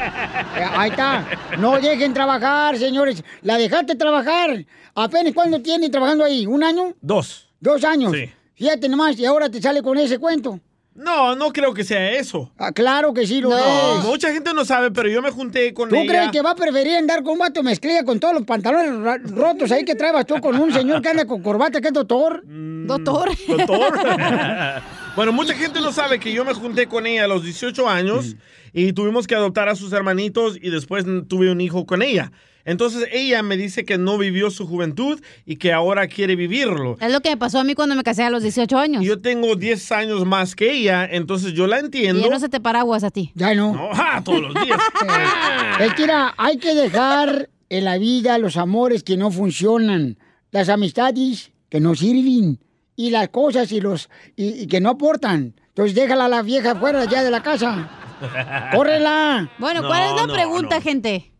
Ahí 0.76 0.90
está. 0.90 1.26
No 1.58 1.80
dejen 1.80 2.14
trabajar, 2.14 2.78
señores. 2.78 3.24
La 3.44 3.58
dejaste 3.58 3.96
trabajar. 3.96 4.66
¿Apenas 4.96 5.32
cuándo 5.34 5.62
tiene 5.62 5.90
trabajando 5.90 6.26
ahí? 6.26 6.46
¿Un 6.46 6.62
año? 6.62 6.94
Dos. 7.00 7.48
¿Dos 7.62 7.86
años? 7.86 8.12
Sí. 8.12 8.30
Fíjate 8.56 8.90
nomás, 8.90 9.18
y 9.18 9.24
ahora 9.26 9.50
te 9.50 9.62
sale 9.62 9.82
con 9.82 9.98
ese 9.98 10.20
cuento. 10.20 10.60
No, 10.98 11.36
no 11.36 11.54
creo 11.54 11.74
que 11.76 11.84
sea 11.84 12.12
eso. 12.14 12.52
Ah, 12.58 12.72
claro 12.72 13.14
que 13.14 13.28
sí 13.28 13.40
lo 13.40 13.50
No, 13.50 14.00
es. 14.00 14.06
mucha 14.06 14.34
gente 14.34 14.52
no 14.54 14.66
sabe, 14.66 14.90
pero 14.90 15.08
yo 15.08 15.22
me 15.22 15.30
junté 15.30 15.72
con 15.74 15.90
¿Tú 15.90 15.96
ella. 15.96 16.08
crees 16.12 16.32
que 16.32 16.42
va 16.42 16.52
a 16.52 16.56
preferir 16.56 16.96
andar 16.98 17.22
con 17.24 17.34
un 17.34 17.40
vato 17.40 17.62
mezclilla 17.62 18.04
con 18.04 18.20
todos 18.20 18.34
los 18.34 18.44
pantalones 18.44 19.22
rotos 19.32 19.72
ahí 19.72 19.86
que 19.86 19.94
traebas 19.94 20.26
tú 20.26 20.42
con 20.42 20.60
un 20.60 20.74
señor 20.74 21.02
que 21.04 21.10
anda 21.10 21.26
con 21.26 21.44
corbata 21.44 21.80
que 21.82 21.90
es 21.90 21.94
doctor? 21.94 22.42
Doctor. 22.46 23.30
Doctor. 23.48 23.94
bueno, 25.16 25.32
mucha 25.34 25.54
gente 25.54 25.80
no 25.82 25.92
sabe 25.92 26.20
que 26.20 26.32
yo 26.34 26.44
me 26.44 26.54
junté 26.54 26.88
con 26.88 27.06
ella 27.06 27.26
a 27.26 27.28
los 27.28 27.44
18 27.44 27.88
años 27.88 28.36
y 28.74 28.94
tuvimos 28.94 29.28
que 29.28 29.36
adoptar 29.36 29.70
a 29.70 29.76
sus 29.76 29.94
hermanitos 29.94 30.58
y 30.62 30.70
después 30.70 31.06
tuve 31.28 31.52
un 31.52 31.62
hijo 31.62 31.86
con 31.86 32.02
ella. 32.02 32.32
Entonces 32.68 33.08
ella 33.14 33.42
me 33.44 33.56
dice 33.56 33.86
que 33.86 33.98
no 33.98 34.18
vivió 34.18 34.52
su 34.52 34.68
juventud 34.68 35.22
y 35.46 35.56
que 35.56 35.72
ahora 35.72 36.06
quiere 36.08 36.36
vivirlo. 36.36 36.98
Es 37.00 37.14
lo 37.14 37.22
que 37.22 37.30
me 37.30 37.38
pasó 37.38 37.60
a 37.60 37.64
mí 37.64 37.76
cuando 37.76 37.96
me 37.96 38.04
casé 38.04 38.24
a 38.24 38.30
los 38.30 38.44
18 38.44 38.78
años. 38.78 39.06
Yo 39.06 39.22
tengo 39.22 39.56
10 39.56 39.90
años 39.94 40.26
más 40.26 40.54
que 40.54 40.74
ella, 40.74 41.08
entonces 41.10 41.54
yo 41.54 41.66
la 41.66 41.78
Y 41.78 41.86
entiendo. 41.86 42.22
ya 42.22 42.30
no 42.30 42.40
se 42.42 42.50
te 42.50 42.60
paraguas 42.60 43.06
a 43.06 43.10
ti. 43.10 43.32
Ya 43.36 43.56
no. 43.56 43.74
No, 43.74 43.90
ah, 43.94 44.22
todos 44.24 44.42
los 44.42 44.54
días. 44.54 44.78
Es 45.80 45.94
que 45.94 46.02
mira, 46.02 46.34
hay 46.38 46.58
que 46.58 46.76
dejar 46.76 47.50
en 47.70 47.86
la 47.86 47.98
vida 47.98 48.38
los 48.38 48.58
amores 48.58 49.02
que 49.02 49.16
no 49.16 49.32
funcionan, 49.32 50.18
las 50.52 50.68
amistades 50.68 51.52
que 51.70 51.80
no 51.80 51.96
sirven 51.96 52.60
y 52.98 53.12
las 53.12 53.30
cosas 53.30 53.72
y 53.72 53.80
los 53.80 54.10
y, 54.36 54.64
y 54.64 54.68
que 54.68 54.82
no 54.82 54.90
aportan. 54.90 55.56
Entonces 55.70 55.96
déjala 55.96 56.26
a 56.26 56.30
la 56.30 56.42
vieja 56.42 56.76
fuera 56.76 57.06
ya 57.06 57.24
de 57.24 57.32
la 57.32 57.42
casa. 57.42 57.90
¡Córrela! 58.76 59.50
Bueno, 59.58 59.88
¿cuál 59.88 60.10
es 60.10 60.28
la 60.28 60.34
pregunta, 60.34 60.82
gente? 60.82 61.32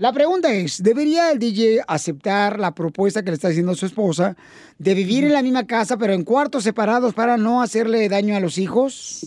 La 0.00 0.14
pregunta 0.14 0.50
es, 0.50 0.82
¿debería 0.82 1.30
el 1.30 1.38
DJ 1.38 1.82
aceptar 1.86 2.58
la 2.58 2.74
propuesta 2.74 3.22
que 3.22 3.32
le 3.32 3.34
está 3.34 3.48
haciendo 3.48 3.74
su 3.74 3.84
esposa 3.84 4.34
de 4.78 4.94
vivir 4.94 5.24
en 5.24 5.34
la 5.34 5.42
misma 5.42 5.66
casa 5.66 5.98
pero 5.98 6.14
en 6.14 6.24
cuartos 6.24 6.64
separados 6.64 7.12
para 7.12 7.36
no 7.36 7.60
hacerle 7.60 8.08
daño 8.08 8.34
a 8.34 8.40
los 8.40 8.56
hijos? 8.56 9.26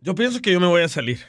Yo 0.00 0.16
pienso 0.16 0.42
que 0.42 0.50
yo 0.50 0.58
me 0.58 0.66
voy 0.66 0.82
a 0.82 0.88
salir. 0.88 1.20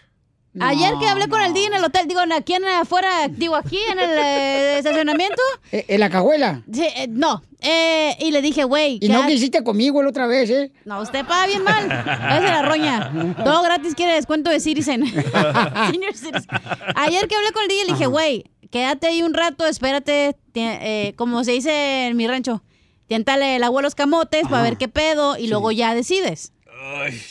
Ayer 0.60 0.94
que 1.00 1.08
hablé 1.08 1.30
con 1.30 1.42
el 1.42 1.54
DJ 1.54 1.68
en 1.68 1.74
el 1.76 1.84
hotel, 1.86 2.08
digo, 2.08 2.20
aquí 2.36 2.54
en 2.54 2.66
afuera, 2.66 3.28
digo, 3.30 3.56
aquí 3.56 3.80
en 3.90 4.00
el 4.00 4.10
eh, 4.10 4.78
estacionamiento. 4.80 5.42
Eh, 5.72 5.86
¿En 5.88 6.00
la 6.02 6.10
cajuela? 6.10 6.62
Sí, 6.72 6.86
eh, 6.96 7.08
no. 7.10 7.42
Eh, 7.62 8.18
y 8.20 8.32
le 8.32 8.42
dije, 8.42 8.66
güey. 8.66 8.96
Y 8.96 9.00
¿qué 9.08 9.10
no 9.10 9.26
quisiste 9.28 9.64
conmigo 9.64 10.04
la 10.04 10.10
otra 10.10 10.28
vez, 10.28 10.50
¿eh? 10.50 10.72
No, 10.84 11.00
usted 11.02 11.26
paga 11.26 11.48
bien 11.48 11.64
mal. 11.64 11.86
Es 11.86 12.42
de 12.42 12.50
la 12.50 12.64
roña. 12.64 13.36
Todo 13.46 13.64
gratis 13.64 13.96
quiere 13.96 14.14
descuento 14.14 14.50
de 14.50 14.60
Citizen. 14.60 15.06
Senior 15.92 16.14
Citizen. 16.16 16.48
Ayer 16.96 17.28
que 17.28 17.36
hablé 17.36 17.52
con 17.54 17.62
el 17.64 17.70
DJ, 17.70 17.86
le 17.86 17.94
dije, 17.94 18.06
güey, 18.08 18.46
quédate 18.72 19.08
ahí 19.08 19.22
un 19.22 19.34
rato, 19.34 19.66
espérate. 19.66 20.36
eh, 20.56 21.14
como 21.16 21.44
se 21.46 21.52
dice 21.52 22.08
en 22.08 22.18
mi 22.18 22.28
rancho, 22.28 22.62
tiéntale 23.08 23.56
el 23.56 23.64
agua 23.64 23.82
a 23.82 23.84
los 23.84 23.96
camotes 23.96 24.48
para 24.50 24.64
ver 24.64 24.78
qué 24.78 24.88
pedo 24.88 25.38
y 25.38 25.48
luego 25.48 25.72
ya 25.72 25.94
decides. 25.94 26.52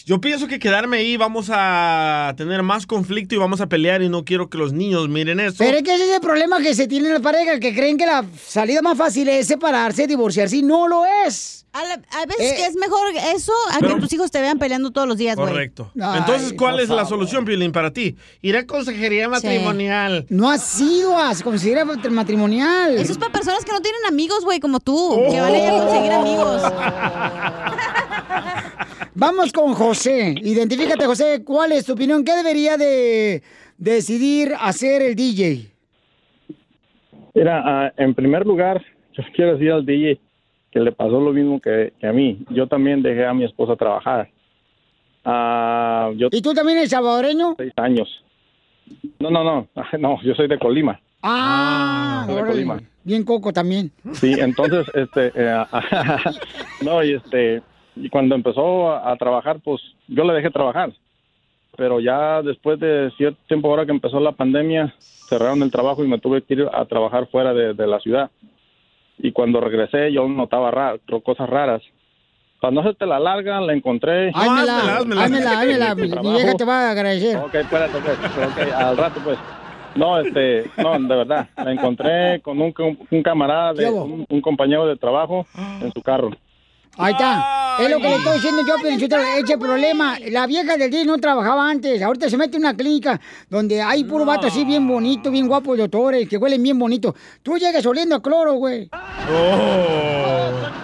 Yo 0.05 0.21
pienso 0.21 0.47
que 0.47 0.59
quedarme 0.59 0.99
ahí 0.99 1.17
vamos 1.17 1.49
a 1.51 2.35
tener 2.37 2.63
más 2.63 2.87
conflicto 2.87 3.35
y 3.35 3.39
vamos 3.39 3.61
a 3.61 3.67
pelear 3.69 4.03
y 4.03 4.09
no 4.09 4.25
quiero 4.25 4.49
que 4.49 4.59
los 4.59 4.73
niños 4.73 5.09
miren 5.09 5.41
eso. 5.41 5.57
Pero 5.59 5.79
es 5.79 5.83
que 5.83 5.95
ese 5.95 6.05
es 6.09 6.15
el 6.17 6.21
problema 6.21 6.59
que 6.61 6.75
se 6.75 6.87
tiene 6.87 7.09
en 7.09 7.15
la 7.15 7.21
pareja, 7.21 7.59
que 7.59 7.75
creen 7.75 7.97
que 7.97 8.07
la 8.07 8.25
salida 8.47 8.83
más 8.83 8.97
fácil 8.97 9.29
es 9.29 9.47
separarse, 9.47 10.07
divorciarse, 10.07 10.57
y 10.57 10.63
no 10.63 10.87
lo 10.89 11.03
es. 11.27 11.67
A, 11.73 11.85
la- 11.85 11.95
a 12.21 12.27
veces 12.27 12.55
que 12.55 12.67
es 12.67 12.75
mejor 12.75 13.01
eso 13.35 13.53
a 13.73 13.79
Pero- 13.79 13.95
que 13.95 14.01
tus 14.01 14.13
hijos 14.13 14.31
te 14.33 14.41
vean 14.41 14.59
peleando 14.59 14.91
todos 14.91 15.07
los 15.07 15.17
días, 15.17 15.37
güey. 15.37 15.49
Correcto. 15.51 15.91
Entonces, 15.95 16.53
¿cuál 16.57 16.81
es 16.81 16.89
la 16.89 17.05
solución, 17.05 17.45
Piolín, 17.45 17.71
para 17.71 17.93
ti? 17.93 18.17
Ir 18.43 18.57
a 18.57 18.67
consejería 18.67 19.29
matrimonial. 19.29 20.27
No 20.31 20.51
ha 20.51 20.59
sido, 20.59 21.17
se 21.35 21.45
considera 21.45 21.85
matrimonial. 21.85 22.97
Eso 22.99 23.13
es 23.13 23.19
para 23.19 23.31
personas 23.33 23.65
que 23.65 23.71
no 23.73 23.81
tienen 23.81 24.01
amigos, 24.09 24.45
güey, 24.45 24.59
como 24.59 24.81
tú, 24.81 25.17
que 25.31 25.41
van 25.41 25.55
a 25.55 25.59
ir 25.59 25.69
a 25.69 25.71
conseguir 25.71 26.13
amigos. 26.13 26.63
Vamos 29.21 29.53
con 29.53 29.75
José. 29.75 30.35
Identifícate, 30.43 31.05
José. 31.05 31.43
¿Cuál 31.45 31.73
es 31.73 31.85
tu 31.85 31.93
opinión? 31.93 32.25
¿Qué 32.25 32.35
debería 32.35 32.79
de 32.79 33.43
decidir 33.77 34.55
hacer 34.59 35.03
el 35.03 35.15
DJ? 35.15 35.67
Mira, 37.35 37.63
ah, 37.63 37.93
en 37.99 38.15
primer 38.15 38.47
lugar, 38.47 38.83
yo 39.13 39.23
quiero 39.37 39.53
decir 39.53 39.73
al 39.73 39.85
DJ 39.85 40.19
que 40.71 40.81
le 40.81 40.91
pasó 40.93 41.21
lo 41.21 41.35
mismo 41.35 41.61
que, 41.61 41.93
que 42.01 42.07
a 42.07 42.15
mí. 42.15 42.39
Yo 42.49 42.67
también 42.67 43.03
dejé 43.03 43.27
a 43.27 43.35
mi 43.35 43.45
esposa 43.45 43.77
trabajar. 43.77 44.31
Ah, 45.23 46.11
yo 46.17 46.29
¿Y 46.33 46.41
tú 46.41 46.55
también 46.55 46.79
eres 46.79 46.89
salvadoreño? 46.89 47.57
seis 47.59 47.75
años. 47.77 48.09
No, 49.19 49.31
no, 49.31 49.45
no, 49.45 49.69
no, 49.99 50.23
yo 50.23 50.35
soy 50.35 50.49
de 50.49 50.59
Colima. 50.59 50.99
Ah, 51.21 52.25
soy 52.27 52.37
de. 52.37 52.49
Colima. 52.49 52.81
bien 53.05 53.25
coco 53.25 53.53
también. 53.53 53.93
Sí, 54.15 54.35
entonces, 54.39 54.87
este, 54.95 55.31
eh, 55.35 55.63
no, 56.81 57.05
y 57.05 57.17
este, 57.17 57.61
y 58.01 58.09
cuando 58.09 58.35
empezó 58.35 58.91
a, 58.93 59.11
a 59.13 59.17
trabajar, 59.17 59.59
pues 59.63 59.81
yo 60.09 60.25
le 60.25 60.33
dejé 60.35 60.51
trabajar. 60.51 60.91
Pero 61.77 62.01
ya 62.01 62.43
después 62.43 62.79
de 62.81 63.11
cierto 63.17 63.39
tiempo, 63.47 63.69
ahora 63.69 63.87
que 63.87 63.93
empezó 63.93 64.19
la 64.21 64.33
pandemia, 64.33 64.93
cerraron 64.99 65.63
el 65.63 65.71
trabajo 65.71 66.05
y 66.05 66.09
me 66.09 66.19
tuve 66.19 66.43
que 66.43 66.55
ir 66.55 66.69
a 66.73 66.85
trabajar 66.85 67.27
fuera 67.29 67.55
de, 67.55 67.75
de 67.75 67.87
la 67.87 68.01
ciudad. 68.01 68.31
Y 69.19 69.33
cuando 69.33 69.61
regresé, 69.61 70.13
yo 70.13 70.27
notaba 70.29 70.71
ra- 70.71 70.97
cosas 71.25 71.49
raras. 71.49 71.83
Para 72.61 72.73
no 72.73 72.81
hacerte 72.81 73.07
la 73.07 73.19
larga, 73.19 73.61
la 73.61 73.73
encontré. 73.73 74.31
Házmela, 74.35 75.23
házmela, 75.25 75.51
házmela. 75.61 75.95
Mi, 75.95 76.03
vieja 76.33 76.55
te 76.59 76.65
va 76.65 76.89
a 76.89 76.91
agradecer. 76.91 77.37
Ok, 77.39 77.55
espérate, 77.55 77.99
pues, 78.01 78.19
ok, 78.19 78.73
al 78.75 78.97
rato, 78.97 79.21
pues. 79.25 79.39
No, 79.95 80.21
este, 80.21 80.71
no, 80.77 80.93
de 81.01 81.17
verdad, 81.17 81.49
la 81.57 81.73
encontré 81.73 82.41
con 82.43 82.61
un, 82.61 82.73
un 83.11 83.23
camarada, 83.23 83.73
de, 83.75 83.85
un, 84.05 84.27
un 84.29 84.41
compañero 84.41 84.87
de 84.87 84.97
trabajo 84.97 85.47
en 85.83 85.93
su 85.93 86.01
carro. 86.03 86.31
Ahí 87.01 87.13
está. 87.13 87.77
Es 87.81 87.89
lo 87.91 87.97
que 87.99 88.09
le 88.09 88.17
estoy 88.17 88.35
diciendo 88.35 88.63
yo, 88.67 88.75
pero 88.83 88.97
ese 89.45 89.57
problema. 89.59 90.19
La 90.31 90.47
vieja 90.47 90.77
del 90.77 90.91
DJ 90.91 91.07
no 91.07 91.17
trabajaba 91.19 91.71
antes. 91.71 92.03
Ahorita 92.03 92.29
se 92.29 92.37
mete 92.37 92.57
en 92.59 92.63
una 92.65 92.77
clínica 92.77 93.19
donde 93.49 93.81
hay 93.81 94.05
puro 94.05 94.25
vato 94.27 94.49
así 94.49 94.65
bien 94.65 94.87
bonito, 94.87 95.31
bien 95.31 95.49
guapo, 95.49 95.77
doctores, 95.77 96.29
que 96.29 96.37
huelen 96.37 96.63
bien 96.63 96.79
bonito. 96.79 97.15
Tú 97.43 97.57
llegas 97.57 97.85
oliendo 97.87 98.17
a 98.17 98.23
cloro, 98.23 98.55
güey. 98.55 98.91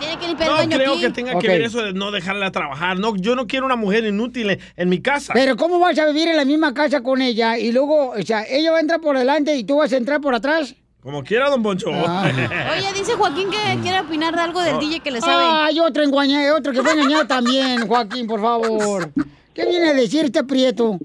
Tiene 0.01 0.19
que 0.19 0.29
limpiar 0.29 0.49
No 0.51 0.55
el 0.57 0.69
baño 0.69 0.77
creo 0.79 0.93
aquí. 0.93 1.01
que 1.03 1.11
tenga 1.11 1.39
que 1.39 1.49
ver 1.49 1.63
eso 1.63 1.83
de 1.83 1.93
no 1.93 2.11
dejarla 2.11 2.51
trabajar. 2.51 2.99
No, 2.99 3.15
yo 3.17 3.35
no 3.37 3.47
quiero 3.47 3.67
una 3.67 3.77
mujer 3.77 4.05
inútil 4.07 4.51
en- 4.51 4.61
en 4.77 4.89
mi 4.89 5.01
casa. 5.01 5.33
Pero 5.35 5.57
¿cómo 5.57 5.79
vas 5.79 5.99
a 5.99 6.07
vivir 6.07 6.29
en 6.29 6.37
la 6.37 6.45
misma 6.45 6.73
casa 6.73 7.03
con 7.03 7.21
ella 7.21 7.59
y 7.59 7.73
luego, 7.73 8.11
o 8.11 8.23
sea, 8.23 8.45
ella 8.49 8.71
va 8.73 8.79
a 8.79 8.81
entrar 8.81 9.01
por 9.01 9.19
delante 9.19 9.55
y 9.57 9.65
tú 9.65 9.77
vas 9.79 9.93
a 9.93 9.97
entrar 9.97 10.21
por 10.21 10.35
atrás? 10.35 10.75
Como 11.03 11.23
quiera, 11.23 11.49
don 11.51 11.63
Poncho. 11.63 11.91
Ah. 11.93 12.29
Oye, 12.77 12.93
dice 12.99 13.15
Joaquín 13.15 13.49
que 13.51 13.81
quiere 13.81 14.01
opinar 14.01 14.35
de 14.35 14.41
algo 14.41 14.61
del 14.61 14.79
DJ 14.79 15.01
que 15.01 15.11
le 15.13 15.21
sabe. 15.21 15.45
Ay, 15.47 15.79
otro 15.79 16.03
engañado, 16.03 16.57
otro 16.59 16.73
que 16.73 16.83
fue 16.83 16.93
engañado 16.93 17.27
también, 17.29 17.87
Joaquín, 17.87 18.27
por 18.27 18.41
favor. 18.41 19.11
¿Qué 19.55 19.65
viene 19.67 19.91
a 19.91 19.95
decir 19.95 20.25
este 20.27 20.43
prieto? 20.45 20.99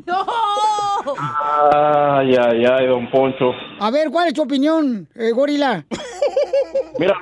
Ay, 1.32 2.36
ay, 2.36 2.66
ay, 2.66 2.88
don 2.88 3.10
Poncho. 3.12 3.52
A 3.80 3.92
ver, 3.92 4.10
¿cuál 4.10 4.28
es 4.28 4.34
tu 4.34 4.42
opinión, 4.42 5.08
eh, 5.16 5.32
gorila? 5.32 5.86
Mira, 7.00 7.16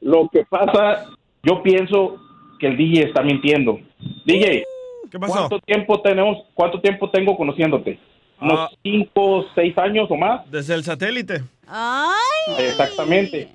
lo 0.00 0.28
que 0.32 0.44
pasa, 0.44 1.06
yo 1.42 1.62
pienso 1.62 2.16
que 2.58 2.66
el 2.66 2.76
DJ 2.76 3.04
está 3.08 3.22
mintiendo. 3.22 3.78
DJ, 4.26 4.64
¿Qué 5.10 5.18
pasó? 5.18 5.32
¿cuánto 5.48 5.60
tiempo 5.60 6.00
tenemos, 6.02 6.38
cuánto 6.54 6.80
tiempo 6.80 7.08
tengo 7.10 7.36
conociéndote? 7.36 7.98
¿Unos 8.40 8.58
Ah. 8.60 8.68
cinco, 8.82 9.44
seis 9.54 9.76
años 9.78 10.08
o 10.10 10.16
más? 10.16 10.48
Desde 10.50 10.74
el 10.74 10.84
satélite. 10.84 11.42
Ay. 11.66 12.54
Exactamente. 12.58 13.48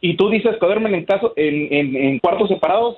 Y 0.00 0.16
tú 0.16 0.28
dices 0.28 0.56
que 0.60 0.66
duermen 0.66 0.94
en, 0.94 1.04
caso, 1.04 1.32
en, 1.36 1.72
en, 1.72 1.96
en 1.96 2.18
cuartos 2.18 2.48
separados. 2.48 2.96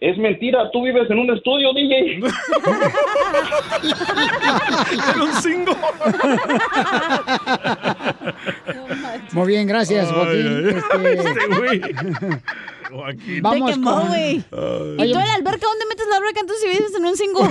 Es 0.00 0.16
mentira, 0.16 0.70
tú 0.70 0.84
vives 0.84 1.10
en 1.10 1.18
un 1.18 1.28
estudio, 1.34 1.72
DJ. 1.72 2.12
en 5.14 5.20
un 5.20 5.32
single. 5.32 5.74
Muy 9.32 9.48
bien, 9.48 9.66
gracias, 9.66 10.12
Joaquín. 10.12 10.68
Este, 10.68 10.94
Joaquín. 12.90 13.42
Vamos 13.42 13.68
Te 13.70 13.74
quemó, 13.74 13.92
con- 13.98 14.08
güey. 14.08 14.36
¿Y 14.36 15.02
Oye, 15.02 15.12
tú 15.12 15.18
en 15.18 15.26
la 15.26 15.34
alberca? 15.34 15.66
¿Dónde 15.66 15.86
metes 15.88 16.06
la 16.08 16.16
alberca 16.16 16.40
entonces 16.40 16.62
si 16.70 16.78
vives 16.78 16.94
en 16.94 17.04
un 17.06 17.16
single? 17.16 17.48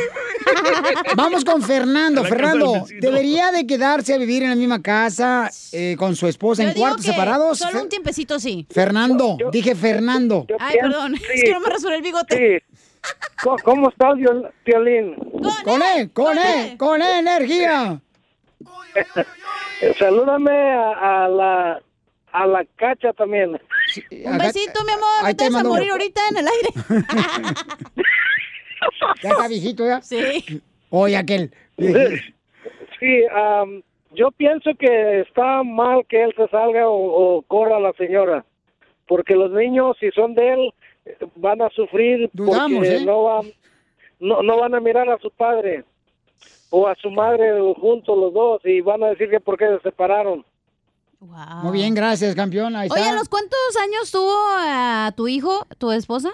Vamos 1.15 1.45
con 1.45 1.61
Fernando. 1.61 2.23
Fernando. 2.23 2.85
¿debería 2.99 3.51
de 3.51 3.65
quedarse 3.67 4.13
a 4.13 4.17
vivir 4.17 4.43
en 4.43 4.49
la 4.49 4.55
misma 4.55 4.81
casa 4.81 5.49
eh, 5.71 5.95
con 5.97 6.15
su 6.15 6.27
esposa 6.27 6.63
Yo 6.63 6.69
en 6.69 6.75
cuartos 6.75 7.05
separados? 7.05 7.59
Solo 7.59 7.81
un 7.81 7.89
tiempecito 7.89 8.39
sí. 8.39 8.65
Fernando, 8.69 9.37
dije 9.51 9.75
Fernando. 9.75 10.45
Ay, 10.59 10.77
perdón. 10.81 11.15
Es 11.15 11.43
que 11.43 11.51
no 11.51 11.59
me 11.59 11.69
rasuré 11.69 11.95
el 11.97 12.01
bigote. 12.01 12.63
¿Cómo, 13.43 13.57
cómo 13.63 13.89
estás, 13.89 14.15
Viol- 14.15 14.51
Violín? 14.65 15.15
Con 15.63 15.81
él, 15.81 16.11
con 16.11 16.37
él, 16.37 16.77
con 16.77 17.01
él, 17.01 17.19
energía. 17.19 18.01
Eh, 18.95 19.93
Salúdame 19.99 20.51
a, 20.73 21.25
a 21.25 21.27
la 21.29 21.81
a 22.33 22.45
la 22.45 22.65
cacha 22.75 23.13
también. 23.13 23.59
Un 24.25 24.37
besito, 24.37 24.83
mi 24.85 24.91
amor. 24.93 25.07
Ahí 25.23 25.33
No 25.33 25.37
te 25.37 25.43
te 25.43 25.43
vas 25.45 25.53
a 25.53 25.57
mando- 25.57 25.69
morir 25.69 25.91
ahorita 25.91 26.21
en 26.31 26.37
el 26.37 26.47
aire. 26.47 26.69
Ya 29.23 29.29
está 29.31 29.47
viejito 29.47 29.85
ya. 29.85 30.01
Sí. 30.01 30.61
Oye, 30.89 31.17
aquel. 31.17 31.51
Sí, 31.77 33.23
am, 33.35 33.81
yo 34.11 34.31
pienso 34.31 34.71
que 34.79 35.21
está 35.21 35.63
mal 35.63 36.05
que 36.07 36.23
él 36.23 36.33
se 36.37 36.47
salga 36.49 36.87
o, 36.87 37.37
o 37.37 37.41
corra 37.43 37.77
a 37.77 37.79
la 37.79 37.93
señora, 37.93 38.45
porque 39.07 39.35
los 39.35 39.51
niños, 39.51 39.97
si 39.99 40.09
son 40.11 40.35
de 40.35 40.53
él, 40.53 40.73
van 41.35 41.61
a 41.61 41.69
sufrir 41.69 42.29
Dudamos, 42.33 42.79
porque 42.79 42.95
¿eh? 42.97 43.05
no, 43.05 43.23
van, 43.23 43.45
no, 44.19 44.41
no 44.43 44.57
van 44.59 44.75
a 44.75 44.79
mirar 44.79 45.09
a 45.09 45.17
su 45.19 45.31
padre 45.31 45.83
o 46.69 46.87
a 46.87 46.95
su 46.95 47.09
madre 47.11 47.51
juntos 47.79 48.17
los 48.17 48.33
dos 48.33 48.61
y 48.65 48.81
van 48.81 49.03
a 49.03 49.09
decir 49.09 49.29
que 49.29 49.39
por 49.39 49.57
qué 49.57 49.65
se 49.67 49.79
separaron. 49.89 50.45
Muy 51.19 51.71
bien, 51.73 51.95
gracias, 51.95 52.35
campeón. 52.35 52.75
Ahí 52.75 52.89
Oye, 52.91 53.01
está. 53.01 53.13
¿a 53.13 53.15
los 53.15 53.29
cuántos 53.29 53.59
años 53.81 54.11
tuvo 54.11 54.35
a 54.35 55.11
tu 55.15 55.27
hijo, 55.27 55.65
tu 55.77 55.91
esposa? 55.91 56.29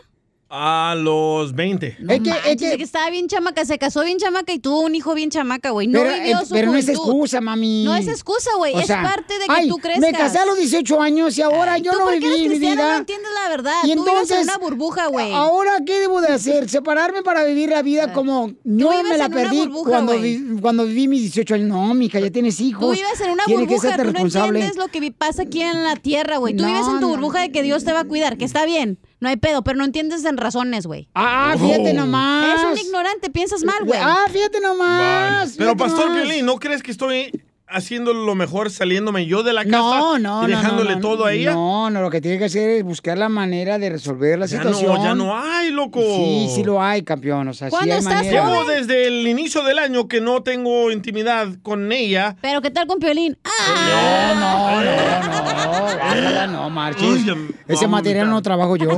A 0.56 0.94
los 0.96 1.56
20. 1.56 1.98
No 2.00 2.14
manches, 2.16 2.60
de 2.70 2.78
que 2.78 2.84
estaba 2.84 3.10
bien 3.10 3.28
chamaca, 3.28 3.66
se 3.66 3.80
casó 3.80 4.04
bien 4.04 4.20
chamaca 4.20 4.54
y 4.54 4.60
tuvo 4.60 4.82
un 4.82 4.94
hijo 4.94 5.16
bien 5.16 5.32
chamaca, 5.32 5.72
güey. 5.72 5.88
No 5.88 6.02
pero, 6.02 6.14
vivió 6.14 6.40
eh, 6.42 6.46
su 6.46 6.54
pero 6.54 6.72
no 6.72 6.78
es 6.78 6.88
excusa, 6.90 7.42
mami. 7.42 7.84
No 7.84 7.96
es 7.96 8.08
excusa, 8.08 8.52
güey. 8.58 8.78
Es 8.80 8.86
sea, 8.86 9.02
parte 9.02 9.34
de 9.40 9.46
que 9.48 9.52
ay, 9.52 9.68
tú 9.68 9.78
crezcas. 9.80 10.00
Me 10.00 10.12
casé 10.16 10.38
a 10.38 10.46
los 10.46 10.56
18 10.60 11.02
años 11.02 11.36
y 11.40 11.42
ahora 11.42 11.80
yo 11.80 11.92
tú 11.94 11.98
no 12.02 12.12
viví 12.12 12.26
eres 12.46 12.50
mi 12.50 12.60
vida. 12.60 12.76
no 12.92 12.98
entiendes 13.00 13.32
la 13.44 13.50
verdad. 13.50 13.74
Y 13.84 13.96
Tú 13.96 14.00
entonces, 14.06 14.38
en 14.38 14.44
una 14.44 14.58
burbuja, 14.60 15.08
güey. 15.08 15.34
Ahora, 15.34 15.80
¿qué 15.84 16.00
debo 16.02 16.22
de 16.22 16.28
hacer? 16.34 16.70
¿Separarme 16.70 17.24
para 17.24 17.44
vivir 17.46 17.70
la 17.70 17.82
vida 17.82 18.14
como 18.14 18.52
no 18.64 18.90
vives 18.92 19.06
me 19.10 19.18
la 19.18 19.30
perdí 19.30 19.62
burbuja, 19.62 19.90
cuando, 19.90 20.20
vi- 20.20 20.60
cuando 20.62 20.86
viví 20.86 21.08
mis 21.08 21.22
18 21.22 21.56
años? 21.56 21.68
No, 21.70 21.92
mija, 21.96 22.20
ya 22.20 22.30
tienes 22.30 22.60
hijos. 22.62 22.80
Tú 22.82 22.92
vives 22.92 23.20
en 23.22 23.32
una 23.32 23.46
Tienes 23.46 23.68
que 23.68 23.74
burbuja, 23.74 23.88
serte 23.88 24.04
tú 24.04 24.08
no 24.08 24.14
responsable. 24.14 24.60
entiendes 24.60 24.78
lo 24.78 24.88
que 24.92 25.12
pasa 25.12 25.42
aquí 25.42 25.62
en 25.64 25.84
la 25.84 25.96
tierra, 25.96 26.38
güey. 26.38 26.56
Tú 26.56 26.62
No, 26.62 26.70
vives 26.70 26.86
en 26.88 27.00
tu 27.00 27.08
burbuja 27.08 27.42
de 27.42 27.52
que 27.52 27.64
Dios 27.64 27.84
te 27.84 27.92
va 27.92 28.02
a 28.02 28.06
cuidar, 28.06 28.38
que 28.38 28.46
está 28.46 28.66
bien, 28.68 29.00
no 29.24 29.30
hay 29.30 29.38
pedo, 29.38 29.64
pero 29.64 29.78
no 29.78 29.86
entiendes 29.86 30.24
en 30.26 30.38
razones, 30.38 30.86
güey. 30.86 31.08
Ah, 31.16 31.56
fíjate 31.58 31.94
nomás. 31.94 32.46
Eres 32.46 32.72
un 32.72 32.88
ignorante, 32.88 33.30
piensas 33.30 33.64
mal, 33.64 33.84
güey. 33.86 34.00
Ah, 34.02 34.26
fíjate 34.30 34.60
nomás. 34.60 35.56
Pero, 35.58 35.72
fíjate 35.72 35.84
Pastor 35.84 36.10
nomás. 36.10 36.24
Piolín, 36.24 36.46
¿no 36.46 36.58
crees 36.58 36.84
que 36.84 36.92
estoy 36.92 37.32
haciendo 37.74 38.14
lo 38.14 38.36
mejor 38.36 38.70
saliéndome 38.72 39.26
yo 39.26 39.44
de 39.44 39.52
la 39.54 39.64
casa 39.66 39.72
No, 39.78 40.20
no, 40.20 40.44
y 40.46 40.48
dejándole 40.52 40.92
no, 40.92 40.96
no, 40.96 41.02
todo 41.02 41.26
a 41.26 41.34
ella? 41.34 41.54
No, 41.54 41.90
no, 41.90 42.02
lo 42.02 42.10
que 42.10 42.22
tiene 42.22 42.38
que 42.38 42.46
hacer 42.46 42.70
es 42.70 42.84
buscar 42.84 43.18
la 43.18 43.30
manera 43.30 43.78
de 43.80 43.90
resolver 43.90 44.40
la 44.40 44.46
Ya 44.46 44.58
situación. 44.58 44.96
no, 44.96 45.04
ya 45.04 45.16
no 45.16 45.38
hay, 45.38 45.72
loco. 45.72 46.00
Sí, 46.00 46.50
sí 46.56 46.64
lo 46.64 46.82
hay, 46.82 47.04
campeón. 47.04 47.48
O 47.48 47.54
sea, 47.54 47.70
sí 47.70 47.90
hay 47.90 48.02
manera. 48.02 48.48
Llevo 48.50 48.64
desde 48.66 49.08
el 49.08 49.28
inicio 49.28 49.64
del 49.64 49.80
año 49.80 50.08
que 50.08 50.22
no 50.22 50.44
tengo 50.44 50.92
intimidad 50.92 51.48
con 51.62 51.92
ella. 51.92 52.36
Pero 52.42 52.62
¿qué 52.62 52.70
tal 52.72 52.88
con 52.88 53.00
Piolín? 53.00 53.38
Ah, 53.44 54.34
No, 54.40 54.82
no, 54.82 56.22
no, 56.22 56.48
no, 56.48 56.48
no, 56.64 56.70
marches. 56.70 57.22
Ese 57.68 57.88
material 57.88 58.30
no 58.30 58.42
trabajo 58.42 58.76
yo. 58.76 58.98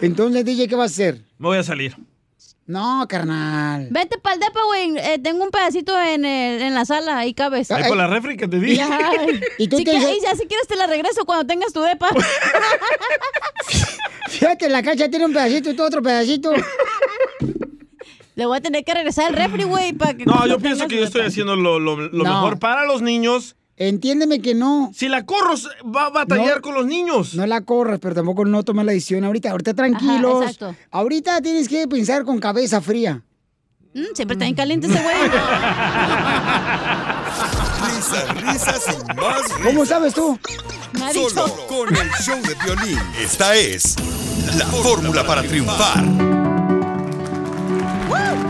Entonces, 0.00 0.44
DJ, 0.44 0.68
¿qué 0.68 0.76
va 0.76 0.82
a 0.84 0.86
hacer? 0.86 1.20
Me 1.38 1.48
voy 1.48 1.58
a 1.58 1.62
salir. 1.62 1.94
No, 2.66 3.06
carnal. 3.08 3.88
Vete 3.90 4.18
pa'l 4.18 4.38
depa, 4.38 4.62
güey. 4.64 4.96
Eh, 4.96 5.18
tengo 5.22 5.42
un 5.44 5.50
pedacito 5.50 5.98
en, 6.00 6.24
el- 6.24 6.62
en 6.62 6.74
la 6.74 6.84
sala, 6.84 7.18
ahí 7.18 7.34
cabes. 7.34 7.70
Ahí 7.72 7.88
con 7.88 7.98
la 7.98 8.06
refri 8.06 8.36
que 8.36 8.46
te 8.48 8.58
di. 8.60 8.76
Ya. 8.76 9.10
¿Y 9.58 9.66
tú 9.68 9.78
si 9.78 9.84
te 9.84 9.90
dices- 9.92 10.22
ya 10.22 10.34
si 10.36 10.46
quieres 10.46 10.66
te 10.68 10.76
la 10.76 10.86
regreso 10.86 11.24
cuando 11.24 11.44
tengas 11.46 11.72
tu 11.72 11.80
depa. 11.82 12.08
Fíjate, 14.28 14.68
la 14.68 14.82
cacha 14.82 15.08
tiene 15.08 15.26
un 15.26 15.32
pedacito 15.32 15.70
y 15.70 15.74
tú 15.76 15.82
otro 15.82 16.02
pedacito. 16.02 16.52
Le 18.34 18.46
voy 18.46 18.58
a 18.58 18.60
tener 18.60 18.84
que 18.84 18.94
regresar 18.94 19.30
el 19.30 19.36
refri, 19.36 19.64
güey, 19.64 19.92
para 19.92 20.14
que... 20.14 20.24
No, 20.24 20.46
yo 20.46 20.58
pienso 20.58 20.88
que 20.88 20.96
yo 20.96 21.04
estoy 21.04 21.22
haciendo 21.26 21.54
lo, 21.54 21.78
lo- 21.78 21.96
lo 22.08 22.24
No. 22.24 22.34
mejor 22.34 22.58
para 22.58 22.84
los 22.86 23.02
niños. 23.02 23.56
Entiéndeme 23.76 24.40
que 24.40 24.54
no. 24.54 24.92
Si 24.94 25.08
la 25.08 25.24
corro, 25.24 25.54
va 25.94 26.06
a 26.06 26.10
batallar 26.10 26.56
No. 26.56 26.62
con 26.62 26.74
los 26.74 26.86
niños. 26.86 27.34
No 27.34 27.46
la 27.46 27.62
corras, 27.62 27.98
pero 28.00 28.14
tampoco 28.14 28.44
no 28.44 28.62
tomes 28.62 28.84
la 28.84 28.92
decisión 28.92 29.24
ahorita. 29.24 29.50
Ahorita 29.50 29.74
tranquilos. 29.74 30.42
exacto. 30.42 30.76
ahorita 30.90 31.40
tienes 31.40 31.68
que 31.68 31.88
pensar 31.88 32.24
con 32.24 32.38
cabeza 32.38 32.80
fría. 32.80 33.22
Mm, 33.94 34.14
siempre 34.14 34.34
está 34.34 34.44
bien 34.44 34.54
caliente 34.54 34.86
ese 34.86 35.02
güey. 35.02 35.16
Risas, 37.82 38.42
risas 38.42 38.84
y 38.88 39.14
más 39.14 39.42
risas. 39.42 39.58
¿Cómo 39.64 39.84
sabes 39.86 40.14
tú? 40.14 40.38
Solo 41.30 41.66
con 41.66 41.88
el 41.96 42.10
show 42.22 42.38
de 42.42 42.54
violín. 42.64 42.98
Esta 43.20 43.54
es 43.56 43.96
la 44.56 44.66
fórmula 44.66 45.24
para 45.26 45.42
triunfar. 45.42 46.04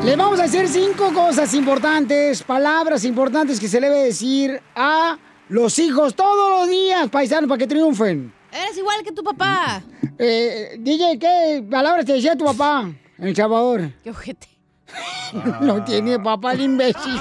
Le 0.05 0.17
vamos 0.17 0.41
a 0.41 0.45
decir 0.45 0.67
cinco 0.69 1.13
cosas 1.13 1.55
importantes, 1.55 2.43
palabras 2.43 3.05
importantes 3.05 3.61
que 3.61 3.69
se 3.69 3.81
le 3.81 3.89
debe 3.89 4.05
decir 4.05 4.61
a 4.75 5.17
los 5.49 5.79
hijos 5.79 6.15
todos 6.17 6.61
los 6.61 6.69
días, 6.69 7.09
paisanos, 7.09 7.49
para 7.49 7.59
que 7.59 7.67
triunfen. 7.67 8.33
Eres 8.51 8.77
igual 8.77 9.03
que 9.05 9.13
tu 9.13 9.23
papá. 9.23 9.83
Eh, 10.19 10.77
DJ, 10.79 11.19
¿qué 11.19 11.65
palabras 11.71 12.05
te 12.05 12.15
decía 12.15 12.37
tu 12.37 12.45
papá 12.45 12.91
en 13.19 13.29
El 13.29 13.37
Salvador? 13.37 13.93
Qué 14.03 14.11
ojete. 14.11 14.49
No 15.61 15.83
tiene 15.85 16.19
papá 16.19 16.53
el 16.53 16.63
imbécil. 16.63 17.19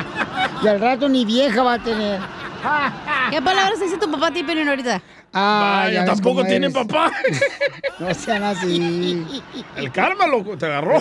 y 0.62 0.68
al 0.68 0.80
rato 0.80 1.08
ni 1.08 1.24
vieja 1.24 1.62
va 1.62 1.74
a 1.74 1.82
tener. 1.82 2.20
¿Qué 3.30 3.42
palabras 3.42 3.80
dice 3.80 3.96
tu 3.98 4.10
papá 4.10 4.28
a 4.28 4.32
ti, 4.32 4.42
Pelín, 4.42 4.68
ahorita? 4.68 5.00
Ah, 5.32 5.82
Vaya, 5.84 6.04
tampoco 6.04 6.42
tiene 6.44 6.66
eres. 6.66 6.74
papá. 6.74 7.10
No 7.98 8.14
sean 8.14 8.42
así. 8.44 9.26
El 9.76 9.90
karma, 9.92 10.26
loco, 10.26 10.56
te 10.56 10.66
agarró. 10.66 11.00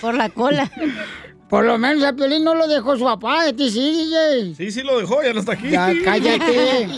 Por 0.00 0.14
la 0.14 0.28
cola. 0.28 0.70
Por 1.48 1.64
lo 1.64 1.78
menos 1.78 2.04
a 2.04 2.12
Piolín 2.12 2.44
no 2.44 2.54
lo 2.54 2.68
dejó 2.68 2.96
su 2.96 3.04
papá, 3.04 3.44
de 3.44 3.52
ti 3.54 3.70
sí, 3.70 3.80
DJ. 3.80 4.54
Sí, 4.54 4.70
sí 4.70 4.82
lo 4.82 5.00
dejó, 5.00 5.22
ya 5.22 5.32
no 5.32 5.40
está 5.40 5.52
aquí. 5.52 5.70
Ya, 5.70 5.90
cállate. 6.04 6.88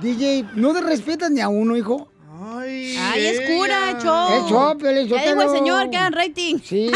DJ, 0.00 0.44
no 0.54 0.72
te 0.72 0.82
respetas 0.82 1.30
ni 1.32 1.40
a 1.40 1.48
uno, 1.48 1.76
hijo. 1.76 2.11
Ay, 2.54 2.96
Ay, 3.00 3.26
es 3.26 3.40
cura, 3.50 3.98
show. 4.02 4.28
Es 4.44 4.50
show, 4.50 4.76
Piolín, 4.78 5.08
Ya 5.08 5.22
dijo 5.24 5.42
el 5.42 5.48
señor 5.50 5.90
que 5.90 5.96
hagan 5.96 6.12
rating. 6.12 6.58
Sí. 6.62 6.90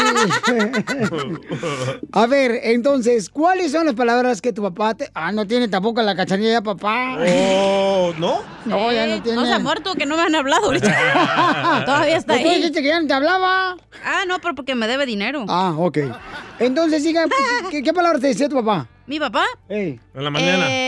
A 2.11 2.25
ver, 2.27 2.59
entonces, 2.63 3.29
¿cuáles 3.29 3.71
son 3.71 3.85
las 3.85 3.95
palabras 3.95 4.41
que 4.41 4.53
tu 4.53 4.61
papá 4.61 4.93
te... 4.95 5.09
Ah, 5.13 5.31
no 5.31 5.45
tiene 5.47 5.67
tampoco 5.67 6.01
la 6.01 6.15
cachanilla 6.15 6.61
papá. 6.61 7.17
Oh, 7.19 8.13
¿no? 8.17 8.39
No, 8.65 8.91
ya 8.91 9.07
no 9.07 9.21
tiene. 9.21 9.39
No 9.39 9.45
se 9.45 9.53
ha 9.53 9.59
muerto, 9.59 9.93
que 9.95 10.05
no 10.05 10.15
me 10.15 10.23
han 10.23 10.35
hablado 10.35 10.65
ahorita. 10.67 11.83
Todavía 11.85 12.17
está 12.17 12.33
Pues 12.33 12.43
tú 12.43 12.49
ahí. 12.49 12.55
dijiste 12.57 12.81
que 12.81 12.87
ya 12.87 12.99
no 12.99 13.07
te 13.07 13.13
hablaba. 13.13 13.77
Ah, 14.05 14.23
no, 14.27 14.39
pero 14.39 14.55
porque 14.55 14.75
me 14.75 14.87
debe 14.87 15.05
dinero. 15.05 15.45
Ah, 15.47 15.73
ok. 15.77 15.97
Entonces, 16.59 17.03
diga, 17.03 17.25
¿qué, 17.69 17.83
qué 17.83 17.93
palabras 17.93 18.21
te 18.21 18.27
decía 18.27 18.49
tu 18.49 18.55
papá? 18.55 18.87
¿Mi 19.05 19.19
papá? 19.19 19.45
En 19.69 19.99
la 20.13 20.29
mañana. 20.29 20.65
Eh, 20.69 20.86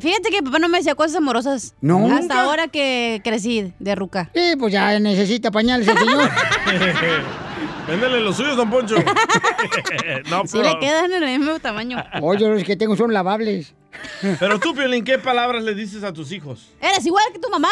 fíjate 0.00 0.30
que 0.30 0.42
papá 0.42 0.58
no 0.58 0.68
me 0.68 0.78
decía 0.78 0.94
cosas 0.94 1.16
amorosas. 1.16 1.74
No. 1.80 2.06
Hasta 2.06 2.20
¿Nunca? 2.20 2.42
ahora 2.42 2.68
que 2.68 3.20
crecí 3.24 3.72
de 3.78 3.94
ruca. 3.94 4.30
Sí, 4.34 4.54
pues 4.58 4.72
ya 4.72 4.98
necesita 4.98 5.50
pañales 5.50 5.88
el 5.88 5.98
señor. 5.98 6.30
Véndele 7.86 8.20
los 8.20 8.36
suyos, 8.36 8.56
don 8.56 8.70
Poncho. 8.70 8.94
no, 10.30 10.42
Sí 10.46 10.58
pero, 10.58 10.74
le 10.74 10.78
quedan 10.78 11.12
en 11.12 11.22
el 11.22 11.38
mismo 11.38 11.58
tamaño. 11.58 12.02
Oye, 12.20 12.48
los 12.48 12.64
que 12.64 12.76
tengo 12.76 12.96
son 12.96 13.12
lavables. 13.12 13.74
Pero 14.40 14.58
tú, 14.58 14.74
Piolín, 14.74 15.04
¿qué 15.04 15.18
palabras 15.18 15.62
le 15.64 15.74
dices 15.74 16.02
a 16.04 16.12
tus 16.12 16.32
hijos? 16.32 16.70
Eres 16.80 17.04
igual 17.06 17.24
que 17.32 17.38
tu 17.38 17.48
mamá. 17.50 17.68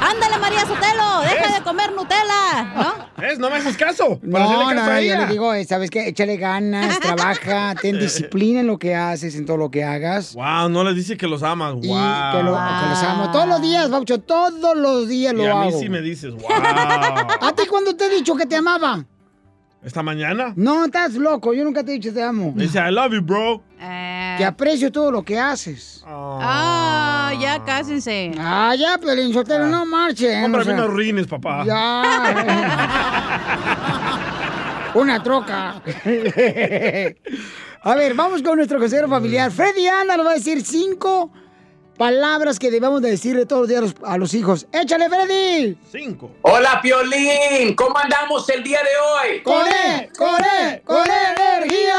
Ándale, 0.00 0.38
María 0.38 0.60
Sotelo. 0.60 1.20
Deja 1.22 1.58
de 1.58 1.64
comer 1.64 1.92
Nutella. 1.92 2.64
¿No? 2.74 3.22
¿Ves? 3.22 3.38
No 3.38 3.50
me 3.50 3.56
haces 3.56 3.76
caso. 3.76 4.18
Para 4.30 4.44
No, 4.46 4.68
caso 4.68 4.90
a 4.90 5.00
yo 5.00 5.16
le 5.16 5.26
digo, 5.26 5.52
eh, 5.54 5.64
¿sabes 5.64 5.90
qué? 5.90 6.08
Échale 6.08 6.36
ganas, 6.36 6.98
trabaja, 7.00 7.74
ten 7.80 7.98
disciplina 7.98 8.60
en 8.60 8.66
lo 8.66 8.78
que 8.78 8.94
haces, 8.94 9.34
en 9.36 9.46
todo 9.46 9.56
lo 9.56 9.70
que 9.70 9.84
hagas. 9.84 10.34
Wow, 10.34 10.68
no 10.68 10.84
les 10.84 10.96
dice 10.96 11.16
que 11.16 11.26
los 11.26 11.42
amas. 11.42 11.74
Wow. 11.74 11.82
Y 11.82 11.86
que, 11.86 12.42
lo, 12.42 12.52
que 12.52 12.88
los 12.88 13.02
amo. 13.02 13.30
Todos 13.32 13.48
los 13.48 13.60
días, 13.62 13.90
Baucho, 13.90 14.20
todos 14.20 14.76
los 14.76 15.08
días 15.08 15.32
Y 15.32 15.36
lo 15.36 15.42
a 15.56 15.60
mí 15.62 15.68
hago. 15.68 15.80
sí 15.80 15.88
me 15.88 16.00
dices, 16.00 16.34
wow. 16.34 16.50
¿A 17.40 17.52
ti 17.54 17.66
cuándo 17.68 17.94
te 17.96 18.06
he 18.06 18.10
dicho 18.10 18.34
que 18.36 18.46
te 18.46 18.56
amaba? 18.56 19.04
¿Esta 19.82 20.02
mañana? 20.02 20.54
No, 20.56 20.86
estás 20.86 21.12
loco, 21.14 21.52
yo 21.52 21.62
nunca 21.62 21.84
te 21.84 21.90
he 21.92 21.94
dicho 21.96 22.12
te 22.14 22.22
amo. 22.22 22.52
Me 22.56 22.62
dice, 22.62 22.78
I 22.78 22.90
love 22.90 23.12
you, 23.12 23.20
bro. 23.20 23.62
Eh, 23.78 24.23
Que 24.36 24.44
aprecio 24.44 24.90
todo 24.92 25.10
lo 25.10 25.22
que 25.22 25.38
haces. 25.38 26.02
Ah, 26.06 27.32
ya 27.40 27.62
cásense. 27.64 28.32
Ah, 28.38 28.74
ya, 28.78 28.98
Pelín 28.98 29.32
Sotelo, 29.32 29.66
no 29.66 29.86
marchen. 29.86 30.42
Cómprame 30.42 30.72
o 30.72 30.76
sea, 30.76 30.84
unos 30.84 30.96
rines, 30.96 31.26
papá. 31.26 31.64
Ya. 31.64 32.02
Una 34.94 35.22
troca. 35.22 35.82
A 37.82 37.94
ver, 37.94 38.14
vamos 38.14 38.42
con 38.42 38.56
nuestro 38.56 38.78
consejero 38.78 39.08
familiar. 39.08 39.50
Freddy 39.50 39.86
Anda 39.86 40.16
nos 40.16 40.26
va 40.26 40.30
a 40.30 40.34
decir 40.34 40.64
cinco 40.64 41.30
palabras 41.98 42.58
que 42.58 42.70
debemos 42.70 43.02
de 43.02 43.10
decirle 43.10 43.44
todos 43.46 43.62
los 43.62 43.68
días 43.68 43.78
a 43.78 43.82
los, 43.82 43.94
a 44.04 44.18
los 44.18 44.34
hijos. 44.34 44.66
¡Échale, 44.72 45.08
Freddy! 45.08 45.76
Cinco. 45.90 46.30
Hola 46.42 46.80
Piolín, 46.82 47.74
¿cómo 47.74 47.98
andamos 47.98 48.48
el 48.48 48.62
día 48.62 48.80
de 48.80 49.30
hoy? 49.30 49.42
¡Con 49.42 49.66
él! 49.66 50.10
¡Con 50.16 50.42
él! 50.44 50.82
¡Con 50.84 51.06
energía! 51.06 51.98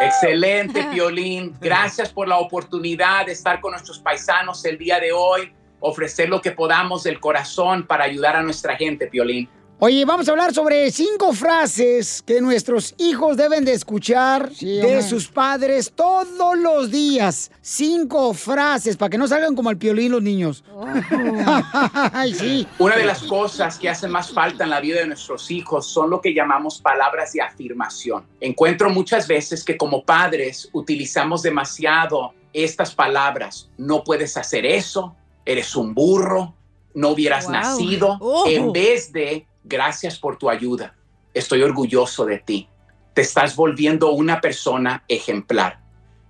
Excelente 0.00 0.84
Piolín, 0.84 1.54
gracias 1.60 2.12
por 2.12 2.26
la 2.26 2.38
oportunidad 2.38 3.26
de 3.26 3.32
estar 3.32 3.60
con 3.60 3.72
nuestros 3.72 3.98
paisanos 3.98 4.64
el 4.64 4.78
día 4.78 4.98
de 4.98 5.12
hoy, 5.12 5.52
ofrecer 5.80 6.28
lo 6.28 6.40
que 6.40 6.52
podamos 6.52 7.02
del 7.02 7.20
corazón 7.20 7.86
para 7.86 8.04
ayudar 8.04 8.36
a 8.36 8.42
nuestra 8.42 8.76
gente, 8.76 9.06
Piolín. 9.06 9.48
Oye, 9.82 10.04
vamos 10.04 10.28
a 10.28 10.32
hablar 10.32 10.52
sobre 10.52 10.90
cinco 10.90 11.32
frases 11.32 12.20
que 12.26 12.42
nuestros 12.42 12.94
hijos 12.98 13.38
deben 13.38 13.64
de 13.64 13.72
escuchar 13.72 14.50
de 14.50 15.02
sus 15.02 15.28
padres 15.28 15.90
todos 15.94 16.58
los 16.58 16.90
días. 16.90 17.50
Cinco 17.62 18.34
frases 18.34 18.98
para 18.98 19.08
que 19.08 19.16
no 19.16 19.26
salgan 19.26 19.54
como 19.56 19.70
el 19.70 19.78
piolín 19.78 20.12
los 20.12 20.22
niños. 20.22 20.62
Ay, 22.12 22.34
sí. 22.34 22.66
Una 22.78 22.96
de 22.96 23.04
las 23.04 23.22
cosas 23.22 23.78
que 23.78 23.88
hacen 23.88 24.10
más 24.10 24.30
falta 24.34 24.64
en 24.64 24.70
la 24.70 24.80
vida 24.80 25.00
de 25.00 25.06
nuestros 25.06 25.50
hijos 25.50 25.86
son 25.86 26.10
lo 26.10 26.20
que 26.20 26.34
llamamos 26.34 26.78
palabras 26.82 27.32
de 27.32 27.40
afirmación. 27.40 28.26
Encuentro 28.38 28.90
muchas 28.90 29.26
veces 29.26 29.64
que 29.64 29.78
como 29.78 30.04
padres 30.04 30.68
utilizamos 30.74 31.40
demasiado 31.40 32.34
estas 32.52 32.94
palabras. 32.94 33.70
No 33.78 34.04
puedes 34.04 34.36
hacer 34.36 34.66
eso, 34.66 35.16
eres 35.46 35.74
un 35.74 35.94
burro, 35.94 36.52
no 36.92 37.10
hubieras 37.10 37.44
Wow. 37.46 37.52
nacido, 37.54 38.18
Oh. 38.20 38.44
en 38.46 38.72
vez 38.72 39.10
de 39.12 39.46
gracias 39.64 40.18
por 40.18 40.36
tu 40.36 40.48
ayuda, 40.48 40.94
estoy 41.34 41.62
orgulloso 41.62 42.24
de 42.24 42.38
ti. 42.38 42.68
Te 43.14 43.22
estás 43.22 43.56
volviendo 43.56 44.12
una 44.12 44.40
persona 44.40 45.04
ejemplar. 45.08 45.80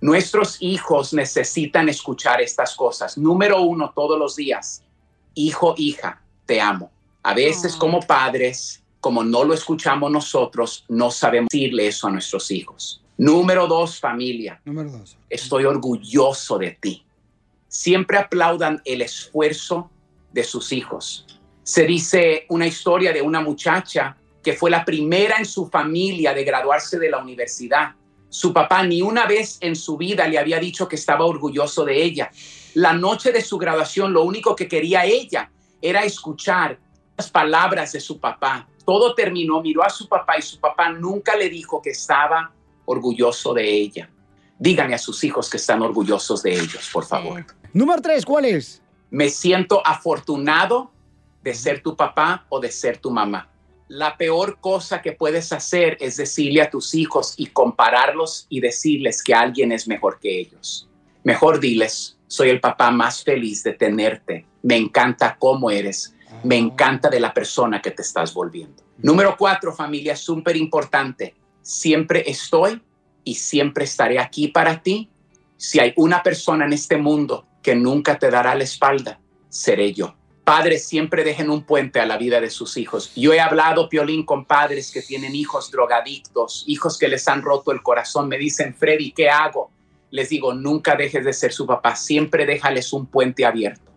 Nuestros 0.01 0.57
hijos 0.61 1.13
necesitan 1.13 1.87
escuchar 1.87 2.41
estas 2.41 2.75
cosas. 2.75 3.17
Número 3.17 3.61
uno, 3.61 3.91
todos 3.95 4.17
los 4.17 4.35
días. 4.35 4.83
Hijo, 5.35 5.75
hija, 5.77 6.21
te 6.45 6.59
amo. 6.59 6.91
A 7.21 7.35
veces 7.35 7.75
como 7.75 7.99
padres, 7.99 8.83
como 8.99 9.23
no 9.23 9.43
lo 9.43 9.53
escuchamos 9.53 10.11
nosotros, 10.11 10.85
no 10.89 11.11
sabemos 11.11 11.49
decirle 11.51 11.87
eso 11.87 12.07
a 12.07 12.11
nuestros 12.11 12.49
hijos. 12.49 13.03
Número 13.17 13.67
dos, 13.67 13.99
familia. 13.99 14.59
Número 14.65 14.89
dos. 14.89 15.17
Estoy 15.29 15.65
orgulloso 15.65 16.57
de 16.57 16.71
ti. 16.71 17.05
Siempre 17.67 18.17
aplaudan 18.17 18.81
el 18.85 19.03
esfuerzo 19.03 19.91
de 20.33 20.43
sus 20.43 20.71
hijos. 20.71 21.27
Se 21.71 21.85
dice 21.85 22.45
una 22.49 22.67
historia 22.67 23.13
de 23.13 23.21
una 23.21 23.39
muchacha 23.39 24.17
que 24.43 24.51
fue 24.51 24.69
la 24.69 24.83
primera 24.83 25.37
en 25.37 25.45
su 25.45 25.69
familia 25.69 26.33
de 26.33 26.43
graduarse 26.43 26.99
de 26.99 27.09
la 27.09 27.19
universidad. 27.19 27.95
Su 28.27 28.51
papá 28.51 28.83
ni 28.83 29.01
una 29.01 29.25
vez 29.25 29.57
en 29.61 29.77
su 29.77 29.95
vida 29.95 30.27
le 30.27 30.37
había 30.37 30.59
dicho 30.59 30.89
que 30.89 30.97
estaba 30.97 31.23
orgulloso 31.23 31.85
de 31.85 32.03
ella. 32.03 32.29
La 32.73 32.91
noche 32.91 33.31
de 33.31 33.39
su 33.39 33.57
graduación, 33.57 34.11
lo 34.11 34.23
único 34.23 34.53
que 34.53 34.67
quería 34.67 35.05
ella 35.05 35.49
era 35.81 36.03
escuchar 36.03 36.77
las 37.15 37.31
palabras 37.31 37.93
de 37.93 38.01
su 38.01 38.19
papá. 38.19 38.67
Todo 38.85 39.15
terminó, 39.15 39.61
miró 39.61 39.85
a 39.85 39.89
su 39.89 40.09
papá 40.09 40.37
y 40.37 40.41
su 40.41 40.59
papá 40.59 40.89
nunca 40.89 41.37
le 41.37 41.47
dijo 41.47 41.81
que 41.81 41.91
estaba 41.91 42.51
orgulloso 42.83 43.53
de 43.53 43.71
ella. 43.71 44.09
Díganle 44.59 44.95
a 44.95 44.97
sus 44.97 45.23
hijos 45.23 45.49
que 45.49 45.55
están 45.55 45.81
orgullosos 45.81 46.43
de 46.43 46.51
ellos, 46.51 46.89
por 46.91 47.05
favor. 47.05 47.45
Número 47.71 48.01
tres, 48.01 48.25
¿cuál 48.25 48.43
es? 48.43 48.81
Me 49.09 49.29
siento 49.29 49.81
afortunado 49.87 50.91
de 51.43 51.53
ser 51.53 51.81
tu 51.81 51.95
papá 51.95 52.45
o 52.49 52.59
de 52.59 52.71
ser 52.71 52.97
tu 52.97 53.11
mamá. 53.11 53.49
La 53.87 54.15
peor 54.15 54.59
cosa 54.61 55.01
que 55.01 55.11
puedes 55.11 55.51
hacer 55.51 55.97
es 55.99 56.17
decirle 56.17 56.61
a 56.61 56.69
tus 56.69 56.93
hijos 56.93 57.33
y 57.35 57.47
compararlos 57.47 58.45
y 58.47 58.61
decirles 58.61 59.21
que 59.21 59.33
alguien 59.33 59.71
es 59.71 59.87
mejor 59.87 60.19
que 60.19 60.39
ellos. 60.39 60.87
Mejor 61.23 61.59
diles, 61.59 62.17
soy 62.27 62.49
el 62.49 62.61
papá 62.61 62.89
más 62.91 63.23
feliz 63.23 63.63
de 63.63 63.73
tenerte. 63.73 64.45
Me 64.63 64.77
encanta 64.77 65.35
cómo 65.37 65.69
eres. 65.69 66.15
Me 66.43 66.55
encanta 66.55 67.09
de 67.09 67.19
la 67.19 67.33
persona 67.33 67.81
que 67.81 67.91
te 67.91 68.01
estás 68.01 68.33
volviendo. 68.33 68.81
Número 68.99 69.35
cuatro, 69.37 69.73
familia, 69.73 70.15
súper 70.15 70.55
importante. 70.55 71.35
Siempre 71.61 72.23
estoy 72.25 72.81
y 73.23 73.35
siempre 73.35 73.83
estaré 73.83 74.19
aquí 74.19 74.47
para 74.47 74.81
ti. 74.81 75.09
Si 75.57 75.79
hay 75.79 75.93
una 75.97 76.23
persona 76.23 76.65
en 76.65 76.73
este 76.73 76.97
mundo 76.97 77.45
que 77.61 77.75
nunca 77.75 78.17
te 78.17 78.31
dará 78.31 78.55
la 78.55 78.63
espalda, 78.63 79.19
seré 79.49 79.93
yo. 79.93 80.15
Padres 80.43 80.87
siempre 80.87 81.23
dejen 81.23 81.49
un 81.49 81.63
puente 81.63 81.99
a 81.99 82.05
la 82.05 82.17
vida 82.17 82.41
de 82.41 82.49
sus 82.49 82.75
hijos. 82.77 83.11
Yo 83.15 83.31
he 83.33 83.39
hablado, 83.39 83.89
Piolín, 83.89 84.25
con 84.25 84.45
padres 84.45 84.91
que 84.91 85.01
tienen 85.01 85.35
hijos 85.35 85.69
drogadictos, 85.69 86.63
hijos 86.67 86.97
que 86.97 87.07
les 87.07 87.27
han 87.27 87.43
roto 87.43 87.71
el 87.71 87.83
corazón. 87.83 88.27
Me 88.27 88.37
dicen, 88.37 88.73
Freddy, 88.73 89.11
¿qué 89.11 89.29
hago? 89.29 89.71
Les 90.09 90.29
digo, 90.29 90.53
nunca 90.53 90.95
dejes 90.95 91.23
de 91.23 91.33
ser 91.33 91.53
su 91.53 91.65
papá, 91.65 91.95
siempre 91.95 92.45
déjales 92.45 92.91
un 92.91 93.05
puente 93.05 93.45
abierto. 93.45 93.91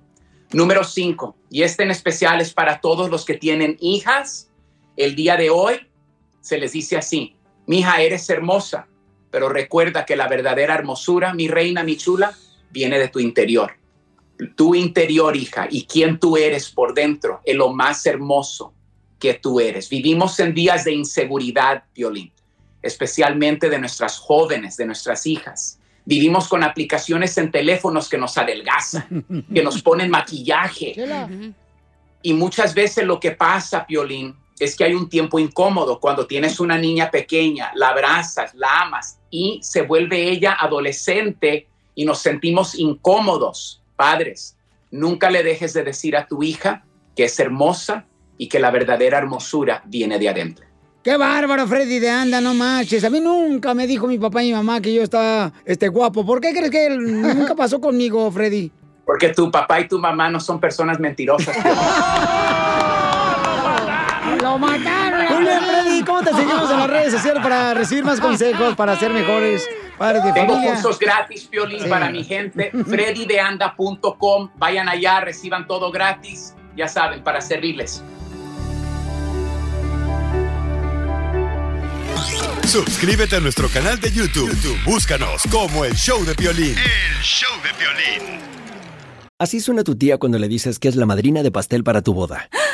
Número 0.52 0.84
cinco, 0.84 1.34
y 1.50 1.62
este 1.62 1.82
en 1.82 1.90
especial 1.90 2.40
es 2.40 2.52
para 2.52 2.80
todos 2.80 3.10
los 3.10 3.24
que 3.24 3.34
tienen 3.34 3.76
hijas. 3.80 4.50
El 4.96 5.16
día 5.16 5.36
de 5.36 5.50
hoy 5.50 5.88
se 6.40 6.58
les 6.58 6.72
dice 6.72 6.96
así, 6.96 7.34
mi 7.66 7.80
hija, 7.80 8.02
eres 8.02 8.28
hermosa, 8.30 8.86
pero 9.30 9.48
recuerda 9.48 10.04
que 10.04 10.14
la 10.14 10.28
verdadera 10.28 10.74
hermosura, 10.74 11.34
mi 11.34 11.48
reina, 11.48 11.82
mi 11.82 11.96
chula, 11.96 12.36
viene 12.70 12.98
de 12.98 13.08
tu 13.08 13.18
interior. 13.18 13.72
Tu 14.56 14.74
interior, 14.74 15.36
hija, 15.36 15.68
y 15.70 15.86
quién 15.86 16.18
tú 16.18 16.36
eres 16.36 16.70
por 16.70 16.94
dentro, 16.94 17.40
es 17.44 17.56
lo 17.56 17.72
más 17.72 18.04
hermoso 18.06 18.72
que 19.18 19.34
tú 19.34 19.60
eres. 19.60 19.88
Vivimos 19.88 20.38
en 20.40 20.54
días 20.54 20.84
de 20.84 20.92
inseguridad, 20.92 21.84
Violín, 21.94 22.32
especialmente 22.82 23.68
de 23.68 23.78
nuestras 23.78 24.18
jóvenes, 24.18 24.76
de 24.76 24.86
nuestras 24.86 25.26
hijas. 25.26 25.78
Vivimos 26.04 26.48
con 26.48 26.62
aplicaciones 26.62 27.38
en 27.38 27.50
teléfonos 27.50 28.08
que 28.08 28.18
nos 28.18 28.36
adelgazan, 28.36 29.46
que 29.54 29.62
nos 29.62 29.82
ponen 29.82 30.10
maquillaje. 30.10 30.94
Y 32.22 32.32
muchas 32.32 32.74
veces 32.74 33.04
lo 33.04 33.20
que 33.20 33.32
pasa, 33.32 33.86
Piolín, 33.86 34.36
es 34.58 34.76
que 34.76 34.84
hay 34.84 34.94
un 34.94 35.08
tiempo 35.08 35.38
incómodo 35.38 35.98
cuando 35.98 36.26
tienes 36.26 36.60
una 36.60 36.78
niña 36.78 37.10
pequeña, 37.10 37.72
la 37.74 37.88
abrazas, 37.88 38.54
la 38.54 38.82
amas 38.82 39.18
y 39.30 39.60
se 39.62 39.82
vuelve 39.82 40.30
ella 40.30 40.56
adolescente 40.58 41.66
y 41.94 42.04
nos 42.04 42.20
sentimos 42.20 42.74
incómodos. 42.76 43.80
Padres, 43.96 44.56
nunca 44.90 45.30
le 45.30 45.42
dejes 45.42 45.72
de 45.74 45.84
decir 45.84 46.16
a 46.16 46.26
tu 46.26 46.42
hija 46.42 46.84
que 47.16 47.24
es 47.24 47.38
hermosa 47.38 48.06
y 48.36 48.48
que 48.48 48.58
la 48.58 48.70
verdadera 48.70 49.18
hermosura 49.18 49.82
viene 49.86 50.18
de 50.18 50.28
adentro. 50.28 50.66
Qué 51.02 51.16
bárbaro, 51.18 51.66
Freddy 51.66 51.98
de 51.98 52.10
anda, 52.10 52.40
no 52.40 52.54
manches. 52.54 53.04
A 53.04 53.10
mí 53.10 53.20
nunca 53.20 53.74
me 53.74 53.86
dijo 53.86 54.06
mi 54.06 54.18
papá 54.18 54.42
y 54.42 54.46
mi 54.46 54.54
mamá 54.54 54.80
que 54.80 54.94
yo 54.94 55.02
estaba 55.02 55.52
este, 55.66 55.88
guapo. 55.88 56.24
¿Por 56.24 56.40
qué 56.40 56.52
crees 56.52 56.70
que 56.70 56.86
él 56.86 57.20
nunca 57.20 57.54
pasó 57.54 57.78
conmigo, 57.78 58.30
Freddy? 58.32 58.72
Porque 59.04 59.28
tu 59.28 59.50
papá 59.50 59.80
y 59.80 59.88
tu 59.88 59.98
mamá 59.98 60.30
no 60.30 60.40
son 60.40 60.58
personas 60.58 60.98
mentirosas. 60.98 61.54
¡Lo 64.42 64.58
mataron! 64.58 65.44
Bien, 65.44 65.62
Freddy. 65.62 65.73
¿Cómo 66.06 66.22
te 66.22 66.32
seguimos 66.32 66.70
en 66.70 66.78
las 66.78 66.90
redes 66.90 67.12
sociales 67.12 67.42
para 67.42 67.74
recibir 67.74 68.04
más 68.04 68.20
consejos, 68.20 68.74
para 68.74 68.98
ser 68.98 69.12
mejores 69.12 69.68
padres 69.98 70.24
de 70.24 70.32
Tengo 70.32 70.54
familia? 70.54 70.74
cursos 70.74 70.98
gratis, 70.98 71.44
Piolín, 71.44 71.80
Sí. 71.82 71.88
para 71.88 72.10
mi 72.10 72.24
gente. 72.24 72.70
freddydeanda.com. 72.88 74.50
Vayan 74.56 74.88
allá, 74.88 75.20
reciban 75.20 75.66
todo 75.66 75.90
gratis. 75.90 76.54
Ya 76.76 76.88
saben, 76.88 77.22
para 77.22 77.40
servirles. 77.40 78.02
Suscríbete 82.66 83.36
a 83.36 83.40
nuestro 83.40 83.68
canal 83.68 84.00
de 84.00 84.10
YouTube. 84.10 84.50
YouTube, 84.50 84.78
Búscanos 84.84 85.42
como 85.50 85.84
el 85.84 85.94
show 85.94 86.24
de 86.24 86.34
violín. 86.34 86.74
El 86.76 87.22
show 87.22 87.50
de 87.62 87.70
violín. 87.78 88.40
Así 89.38 89.60
suena 89.60 89.84
tu 89.84 89.96
tía 89.96 90.18
cuando 90.18 90.38
le 90.38 90.48
dices 90.48 90.78
que 90.78 90.88
es 90.88 90.96
la 90.96 91.06
madrina 91.06 91.42
de 91.42 91.50
pastel 91.50 91.84
para 91.84 92.02
tu 92.02 92.14
boda. 92.14 92.48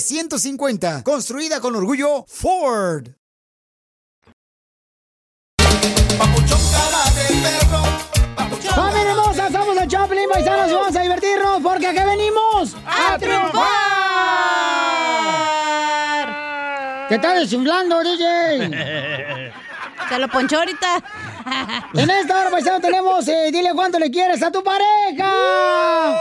F-150, 0.00 1.02
construida 1.02 1.60
con 1.60 1.76
orgullo 1.76 2.24
Ford. 2.26 3.08
¡Familia 8.74 9.10
hermosa! 9.10 9.50
Somos 9.50 9.76
el 9.76 9.88
Choplin 9.88 10.28
Paisanos 10.30 10.70
y 10.70 10.74
vamos 10.74 10.96
a 10.96 11.00
divertirnos 11.02 11.60
porque 11.62 11.86
aquí 11.88 11.98
venimos 11.98 12.74
¡A 12.86 13.18
triunfar! 13.18 13.58
¡Te 17.08 17.16
está 17.16 17.34
desinflando, 17.34 18.02
DJ! 18.02 19.52
Se 20.10 20.18
lo 20.18 20.28
ponchó 20.28 20.58
ahorita. 20.58 21.02
En 21.94 22.10
esta 22.10 22.38
hora, 22.38 22.50
paisano, 22.50 22.80
tenemos 22.80 23.26
eh, 23.28 23.50
Dile 23.50 23.70
cuánto 23.74 23.98
le 23.98 24.10
quieres 24.10 24.42
a 24.42 24.50
tu 24.52 24.62
pareja. 24.62 26.12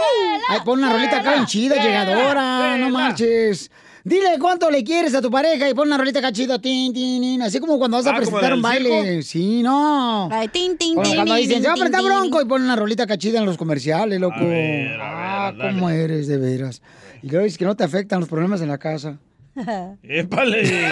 Ay, 0.47 0.59
pon 0.63 0.79
una 0.79 0.93
rolita 0.93 1.17
acá 1.17 1.45
chida, 1.45 1.75
llegadora, 1.75 2.77
no 2.77 2.89
marches. 2.89 3.69
Dile 4.03 4.37
cuánto 4.39 4.71
le 4.71 4.83
quieres 4.83 5.13
a 5.13 5.21
tu 5.21 5.29
pareja 5.29 5.67
y 5.69 5.73
pon 5.73 5.87
una 5.87 5.97
rolita 5.97 6.19
acá 6.19 6.31
chida, 6.31 6.57
tin, 6.59 6.93
tin, 6.93 7.21
tin, 7.21 7.41
así 7.41 7.59
como 7.59 7.77
cuando 7.77 7.97
vas 7.97 8.07
a 8.07 8.11
Ah, 8.11 8.13
¿como 8.13 8.25
presentar 8.27 8.53
un 8.53 8.61
baile. 8.61 9.03
circo? 9.03 9.21
Sí, 9.23 9.61
no. 9.61 10.29
Ay, 10.31 10.47
tin, 10.47 10.77
tin, 10.77 11.01
tin, 11.01 11.15
cuando 11.15 11.35
dicen, 11.35 11.61
se 11.61 11.67
va 11.67 11.73
a 11.73 11.75
apretar 11.75 12.01
bronco 12.03 12.41
y 12.41 12.45
pon 12.45 12.61
una 12.63 12.75
rolita 12.77 13.05
cachida 13.05 13.39
en 13.39 13.45
los 13.45 13.57
comerciales, 13.57 14.19
loco. 14.19 14.35
ah, 14.39 15.51
cómo 15.59 15.89
eres, 15.89 16.27
de 16.27 16.37
veras. 16.37 16.81
Y 17.21 17.29
luego 17.29 17.43
dices 17.43 17.57
que 17.57 17.65
no 17.65 17.75
te 17.75 17.83
afectan 17.83 18.21
los 18.21 18.29
problemas 18.29 18.61
en 18.61 18.69
la 18.69 18.77
casa. 18.77 19.17
¡Épale! 20.03 20.63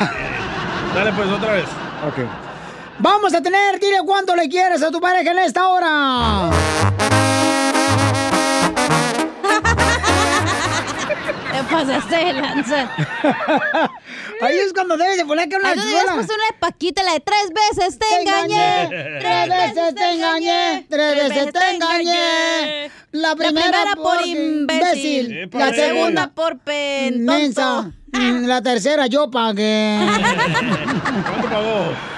Dale 0.96 1.12
pues 1.14 1.30
otra 1.30 1.54
vez. 1.54 1.66
Ok. 2.08 2.47
Vamos 3.00 3.34
a 3.34 3.42
tener, 3.42 3.80
dile 3.80 3.98
cuánto 4.06 4.36
le 4.36 4.50
quieres 4.50 4.82
a 4.82 4.90
tu 4.92 5.00
pareja 5.00 5.32
en 5.32 5.40
esta 5.40 5.68
hora. 5.68 6.50
Te 11.52 11.64
pasaste 11.64 12.16
de 12.16 12.34
lanza. 12.34 12.90
Ahí 14.42 14.58
es 14.58 14.74
cuando 14.74 14.98
debes 14.98 15.18
de 15.18 15.26
poner 15.26 15.50
que 15.50 15.56
una 15.56 15.70
Ahí 15.70 15.80
chuela. 15.80 16.14
puesto 16.16 16.34
una 16.34 16.46
de 16.46 16.54
Paquita, 16.60 17.04
la 17.04 17.14
de 17.14 17.20
tres 17.20 17.50
veces 17.54 18.00
te 18.00 18.22
engañé. 18.22 18.90
Tres 19.20 19.50
veces 19.50 19.96
te 19.96 20.12
engañé, 20.12 20.86
tres 20.90 21.16
veces 21.16 21.54
te 21.54 21.76
engañé. 21.76 22.92
La 23.12 23.36
primera, 23.36 23.96
por 23.96 24.26
imbécil. 24.26 25.50
La 25.54 25.74
segunda 25.74 26.32
por 26.34 26.58
pen. 26.60 27.24
mensa. 27.26 27.92
La 28.12 28.62
tercera 28.62 29.06
yo 29.08 29.30
pagué. 29.30 30.00
¿Cuánto 30.00 31.50
pagó? 31.50 32.17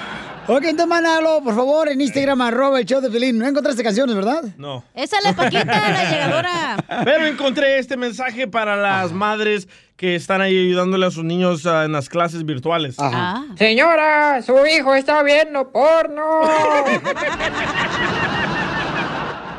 Ok, 0.52 0.64
entonces 0.64 0.88
mándalo, 0.88 1.40
por 1.44 1.54
favor, 1.54 1.88
en 1.88 2.00
Instagram, 2.00 2.40
arroba 2.40 2.80
el 2.80 2.84
show 2.84 3.00
de 3.00 3.08
Pelín. 3.08 3.38
No 3.38 3.46
encontraste 3.46 3.84
canciones, 3.84 4.16
¿verdad? 4.16 4.42
No. 4.56 4.82
Esa 4.94 5.18
es 5.18 5.22
la 5.22 5.32
Paquita, 5.32 5.64
la 5.64 6.04
llegadora. 6.10 6.76
Pero 7.04 7.26
encontré 7.26 7.78
este 7.78 7.96
mensaje 7.96 8.48
para 8.48 8.74
las 8.74 9.12
madres 9.12 9.68
que 9.96 10.16
están 10.16 10.40
ahí 10.40 10.58
ayudándole 10.58 11.06
a 11.06 11.12
sus 11.12 11.22
niños 11.22 11.66
ah, 11.66 11.84
en 11.84 11.92
las 11.92 12.08
clases 12.08 12.44
virtuales. 12.44 12.96
Ah. 12.98 13.44
Señora, 13.56 14.42
su 14.42 14.56
hijo 14.66 14.96
está 14.96 15.22
viendo 15.22 15.70
porno. 15.70 16.40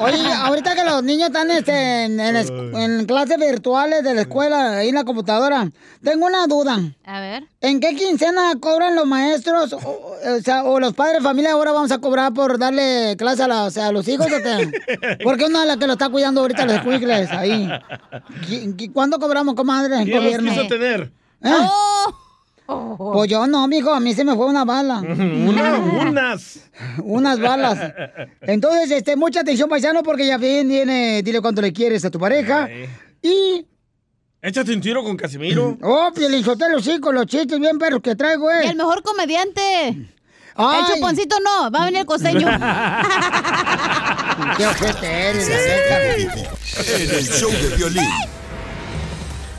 Oye, 0.01 0.33
ahorita 0.33 0.75
que 0.75 0.83
los 0.83 1.03
niños 1.03 1.27
están 1.27 1.51
este, 1.51 2.05
en, 2.05 2.19
en 2.19 2.35
es- 2.35 2.49
en 2.49 3.05
clases 3.05 3.37
virtuales 3.37 4.03
de 4.03 4.13
la 4.15 4.21
escuela, 4.21 4.77
ahí 4.77 4.89
en 4.89 4.95
la 4.95 5.03
computadora, 5.03 5.69
tengo 6.03 6.25
una 6.25 6.47
duda. 6.47 6.79
A 7.05 7.19
ver. 7.19 7.43
¿En 7.61 7.79
qué 7.79 7.95
quincena 7.95 8.53
cobran 8.59 8.95
los 8.95 9.05
maestros 9.05 9.73
o, 9.73 9.77
o 9.77 10.41
sea, 10.43 10.63
o 10.63 10.79
los 10.79 10.93
padres 10.93 11.17
de 11.19 11.23
familia 11.23 11.51
ahora 11.53 11.71
vamos 11.71 11.91
a 11.91 11.99
cobrar 11.99 12.33
por 12.33 12.57
darle 12.57 13.15
clase 13.17 13.43
a, 13.43 13.47
la- 13.47 13.63
o 13.65 13.69
sea, 13.71 13.87
a 13.87 13.91
los 13.91 14.07
hijos? 14.07 14.25
¿o 14.27 14.29
qué? 14.29 15.17
Porque 15.23 15.45
una 15.45 15.61
es 15.61 15.67
la 15.67 15.77
que 15.77 15.87
lo 15.87 15.93
está 15.93 16.09
cuidando 16.09 16.41
ahorita 16.41 16.65
los 16.65 16.75
escuincles 16.75 17.29
ahí. 17.31 17.69
¿Qui- 18.47 18.75
qui- 18.75 18.91
¿Cuándo 18.93 19.19
cobramos, 19.19 19.55
comadre, 19.55 19.95
en 19.97 20.03
¿Quién 20.05 20.15
los 20.15 20.23
gobierno? 20.25 20.51
quiso 20.51 20.67
tener? 20.67 21.11
¿Eh? 21.43 21.49
Pues 22.65 23.29
yo 23.29 23.47
no, 23.47 23.67
mijo, 23.67 23.93
a 23.93 23.99
mí 23.99 24.13
se 24.13 24.23
me 24.23 24.35
fue 24.35 24.45
una 24.45 24.63
bala. 24.63 24.99
Una, 24.99 25.77
unas. 25.77 26.59
Unas 27.03 27.39
balas. 27.39 27.93
Entonces, 28.41 28.91
este, 28.91 29.15
mucha 29.15 29.41
atención, 29.41 29.69
paisano, 29.69 30.03
porque 30.03 30.25
ya 30.25 30.37
bien 30.37 30.67
viene, 30.67 31.21
dile 31.21 31.41
cuánto 31.41 31.61
le 31.61 31.73
quieres 31.73 32.03
a 32.05 32.11
tu 32.11 32.19
pareja. 32.19 32.69
Y 33.21 33.65
Échate 34.41 34.73
un 34.73 34.81
tiro 34.81 35.03
con 35.03 35.15
Casimiro. 35.17 35.77
Oh, 35.83 36.09
Pielizotelo, 36.13 36.81
sí, 36.81 36.99
con 36.99 37.15
los 37.15 37.25
chistes 37.27 37.59
bien 37.59 37.77
perros 37.77 38.01
que 38.01 38.15
traigo, 38.15 38.49
eh. 38.49 38.69
El 38.69 38.75
mejor 38.75 39.03
comediante. 39.03 40.09
Ay. 40.55 40.79
El 40.79 40.85
chuponcito 40.95 41.35
no, 41.39 41.69
va 41.71 41.83
a 41.83 41.85
venir 41.85 41.99
el 42.01 42.05
costeño. 42.05 42.47
Qué 44.57 44.65
ojete 44.65 45.29
eres, 45.29 45.47
la 45.47 45.57
neta. 45.57 46.03
En 46.93 47.09
el 47.15 47.25
show 47.25 47.51
de 47.51 47.69
violín. 47.77 48.09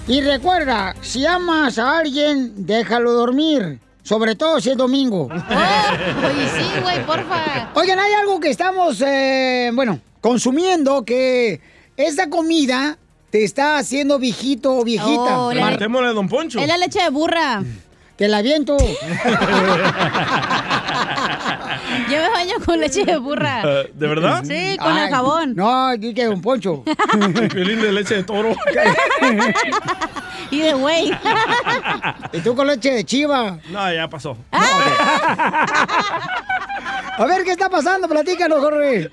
Y 0.08 0.20
recuerda, 0.20 0.94
si 1.00 1.24
amas 1.26 1.78
a 1.78 1.98
alguien, 1.98 2.66
déjalo 2.66 3.12
dormir. 3.12 3.78
Sobre 4.02 4.34
todo 4.34 4.60
si 4.60 4.70
es 4.70 4.76
domingo. 4.76 5.26
Oye, 5.26 6.48
sí, 6.56 6.80
güey, 6.82 7.06
porfa. 7.06 7.70
Oigan, 7.74 8.00
hay 8.00 8.12
algo 8.14 8.40
que 8.40 8.50
estamos, 8.50 9.00
eh, 9.00 9.70
bueno, 9.72 10.00
consumiendo 10.20 11.04
que 11.04 11.60
esta 11.96 12.28
comida 12.28 12.98
te 13.30 13.44
está 13.44 13.78
haciendo 13.78 14.18
viejito 14.18 14.74
o 14.76 14.82
viejita. 14.82 15.38
Oh, 15.38 15.52
la- 15.52 15.60
Martémosle 15.60 16.08
a 16.08 16.12
Don 16.12 16.28
Poncho. 16.28 16.58
Es 16.58 16.66
la 16.66 16.78
leche 16.78 17.00
de 17.00 17.10
burra. 17.10 17.62
Te 18.16 18.26
la 18.26 18.38
aviento. 18.38 18.76
Yo 22.12 22.18
me 22.20 22.28
baño 22.28 22.54
con 22.64 22.78
leche 22.78 23.04
de 23.04 23.16
burra. 23.16 23.62
Eh, 23.64 23.90
¿De 23.94 24.06
verdad? 24.06 24.44
Sí, 24.44 24.76
con 24.78 24.92
Ay, 24.92 25.04
el 25.04 25.10
jabón. 25.10 25.54
No, 25.54 25.96
di 25.96 26.12
que 26.12 26.26
Don 26.26 26.42
Poncho. 26.42 26.84
Violín 27.54 27.80
de 27.80 27.92
leche 27.92 28.16
de 28.16 28.24
toro. 28.24 28.54
Y 30.50 30.58
de 30.58 30.74
güey. 30.74 31.10
y 32.30 32.40
tú 32.40 32.54
con 32.54 32.66
leche 32.66 32.90
de 32.92 33.04
chiva. 33.04 33.58
No, 33.70 33.90
ya 33.90 34.06
pasó. 34.06 34.36
A 37.16 37.24
ver, 37.26 37.42
¿qué 37.44 37.52
está 37.52 37.70
pasando? 37.70 38.06
Platícanos, 38.06 38.60
Jorge. 38.60 39.08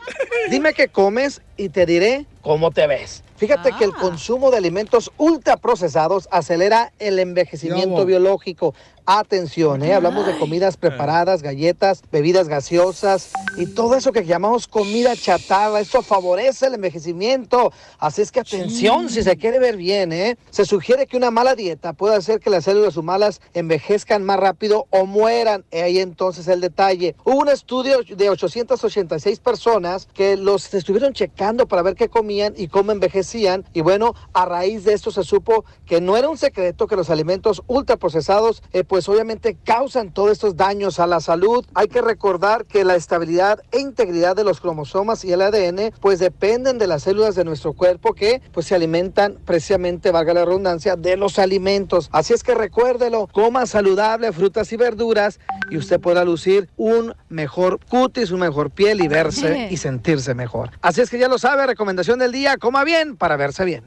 Dime 0.50 0.74
qué 0.74 0.89
comes 0.89 1.41
y 1.56 1.70
te 1.70 1.86
diré 1.86 2.26
cómo 2.42 2.72
te 2.72 2.88
ves. 2.88 3.24
Fíjate 3.40 3.72
que 3.72 3.86
el 3.86 3.94
consumo 3.94 4.52
de 4.52 4.58
alimentos 4.58 5.12
ultraprocesados 5.18 6.28
acelera 6.30 6.92
el 7.00 7.20
envejecimiento 7.20 8.06
biológico. 8.06 8.74
Atención, 9.06 9.82
¿eh? 9.82 9.96
hablamos 9.96 10.28
de 10.28 10.38
comidas 10.38 10.78
preparadas, 10.78 11.42
galletas, 11.42 12.04
bebidas 12.12 12.48
gaseosas 12.48 13.32
y 13.58 13.66
todo 13.66 13.96
eso 13.96 14.12
que 14.12 14.24
llamamos 14.24 14.68
comida 14.68 15.16
chatarra. 15.16 15.80
Esto 15.80 16.04
favorece 16.04 16.68
el 16.68 16.76
envejecimiento. 16.76 17.72
Así 17.98 18.22
es 18.22 18.32
que 18.32 18.42
atención 18.42 19.10
si 19.10 19.24
se 19.24 19.36
quiere 19.38 19.58
ver 19.58 19.78
bien. 19.78 20.14
¿eh? 20.14 20.38
Se 20.52 20.64
sugiere 20.64 21.08
que 21.08 21.18
una 21.18 21.32
mala 21.32 21.56
dieta 21.56 21.94
puede 21.94 22.18
hacer 22.18 22.40
que 22.40 22.52
las 22.52 22.66
células 22.66 22.98
humanas 22.98 23.42
envejezcan 23.56 24.24
más 24.24 24.40
rápido 24.40 24.86
o 24.92 25.08
mueran. 25.08 25.66
Ahí 25.72 25.98
entonces 25.98 26.48
el 26.48 26.62
detalle. 26.62 27.16
Hubo 27.24 27.40
un 27.40 27.50
estudio 27.50 28.02
de 28.04 28.30
886 28.30 29.40
personas 29.40 30.08
que 30.14 30.38
los 30.38 30.72
estuvieron 30.72 31.14
checando 31.14 31.68
para 31.68 31.82
ver 31.82 31.96
qué 31.96 32.10
comían 32.10 32.28
y 32.30 32.67
cómo 32.67 32.91
envejecían. 32.91 33.65
Y 33.73 33.82
bueno, 33.82 34.13
a 34.34 34.45
raíz 34.45 34.84
de 34.84 34.93
esto 34.93 35.11
se 35.11 35.23
supo 35.23 35.65
que 35.86 35.99
no 35.99 36.15
era 36.15 36.30
un 36.30 36.38
secreto 36.38 36.88
que 36.88 36.95
los 36.95 37.09
alimentos 37.09 37.63
ultraprocesados, 37.67 38.61
eh, 38.71 38.84
pues 38.84 39.09
obviamente 39.09 39.57
causan 39.63 40.13
todos 40.13 40.32
estos 40.32 40.55
daños 40.55 40.99
a 40.99 41.07
la 41.07 41.19
salud. 41.19 41.65
Hay 41.73 41.88
que 41.88 42.01
recordar 42.01 42.65
que 42.65 42.86
la 42.86 42.95
estabilidad 42.95 43.61
e 43.71 43.80
integridad 43.80 44.36
de 44.36 44.43
los 44.43 44.61
cromosomas 44.61 45.25
y 45.25 45.34
el 45.34 45.41
ADN, 45.41 45.91
pues 45.99 46.19
dependen 46.19 46.77
de 46.77 46.88
las 46.88 47.03
células 47.03 47.36
de 47.36 47.45
nuestro 47.45 47.73
cuerpo 47.73 48.13
que 48.13 48.41
pues 48.51 48.67
se 48.67 48.75
alimentan 48.75 49.39
precisamente, 49.45 50.11
valga 50.11 50.34
la 50.34 50.45
redundancia, 50.45 50.95
de 50.95 51.17
los 51.17 51.39
alimentos. 51.39 52.09
Así 52.11 52.34
es 52.34 52.43
que 52.43 52.53
recuérdelo, 52.53 53.27
coma 53.27 53.65
saludable, 53.65 54.32
frutas 54.32 54.71
y 54.71 54.77
verduras 54.77 55.39
y 55.69 55.77
usted 55.77 55.99
podrá 55.99 56.23
lucir 56.23 56.69
un 56.77 57.15
mejor 57.30 57.80
cutis, 57.86 58.32
una 58.32 58.45
mejor 58.45 58.71
piel 58.71 59.01
y 59.01 59.07
verse 59.07 59.67
y 59.71 59.77
sentirse 59.77 60.34
mejor. 60.34 60.71
Así 60.82 61.01
es 61.01 61.09
que 61.09 61.17
ya 61.17 61.27
lo 61.27 61.38
sabe, 61.38 61.65
recomendación 61.65 62.18
del 62.20 62.32
día, 62.32 62.57
coma 62.57 62.84
bien 62.84 63.15
para 63.17 63.36
verse 63.38 63.65
bien. 63.65 63.84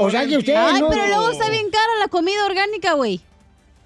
O 0.00 0.10
sea 0.10 0.26
que 0.26 0.38
usted 0.38 0.54
Ay, 0.56 0.80
no- 0.80 0.88
pero 0.88 1.06
luego 1.06 1.30
está 1.30 1.48
bien 1.50 1.70
cara 1.70 1.86
la 2.00 2.08
comida 2.08 2.44
orgánica, 2.46 2.94
güey. 2.94 3.20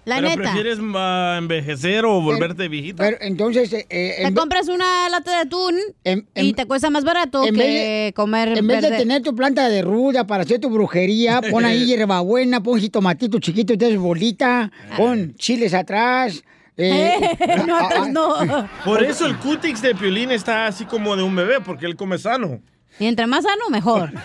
La 0.05 0.17
¿Pero 0.17 0.29
neta. 0.29 0.43
prefieres 0.43 0.79
ah, 0.95 1.35
envejecer 1.37 2.05
o 2.05 2.21
volverte 2.21 2.69
viejito? 2.69 2.99
Pero 3.03 3.17
entonces, 3.21 3.73
eh, 3.73 3.87
eh, 3.91 4.15
Te 4.19 4.27
en, 4.29 4.35
compras 4.37 4.69
una 4.69 5.09
lata 5.09 5.33
de 5.33 5.37
atún 5.39 5.75
en- 6.05 6.29
y 6.37 6.53
te 6.53 6.65
cuesta 6.67 6.91
más 6.91 7.03
barato 7.03 7.45
en 7.45 7.55
que 7.57 7.61
vez 7.61 7.69
de- 7.75 8.13
comer 8.15 8.57
en 8.57 8.67
vez 8.69 8.83
de 8.83 8.91
tener 8.93 9.23
tu 9.23 9.35
planta 9.35 9.69
de 9.69 9.83
ruda 9.83 10.25
para 10.25 10.45
hacer 10.45 10.61
tu 10.61 10.71
brujería, 10.71 11.41
pon 11.51 11.65
ahí 11.65 11.87
hierbabuena, 11.87 12.63
pon 12.63 12.79
jitomatito 12.79 13.41
chiquito, 13.41 13.73
entonces 13.73 13.99
bolita, 13.99 14.71
pon 14.97 15.35
chiles 15.35 15.75
atrás. 15.75 16.41
eh, 16.77 17.37
no, 17.67 17.77
ah, 17.77 17.87
atrás 17.87 18.09
no. 18.09 18.69
Por 18.85 19.03
eso 19.03 19.27
el 19.27 19.37
cutix 19.39 19.83
de 19.83 19.93
Piolín 19.97 20.31
está 20.31 20.67
así 20.69 20.85
como 20.85 21.17
de 21.17 21.25
un 21.25 21.35
bebé, 21.35 21.61
porque 21.61 21.85
él 21.87 21.97
come 21.97 22.17
sano. 22.19 22.61
Y 22.99 23.07
entre 23.07 23.27
más 23.27 23.45
sano, 23.45 23.69
mejor. 23.71 24.13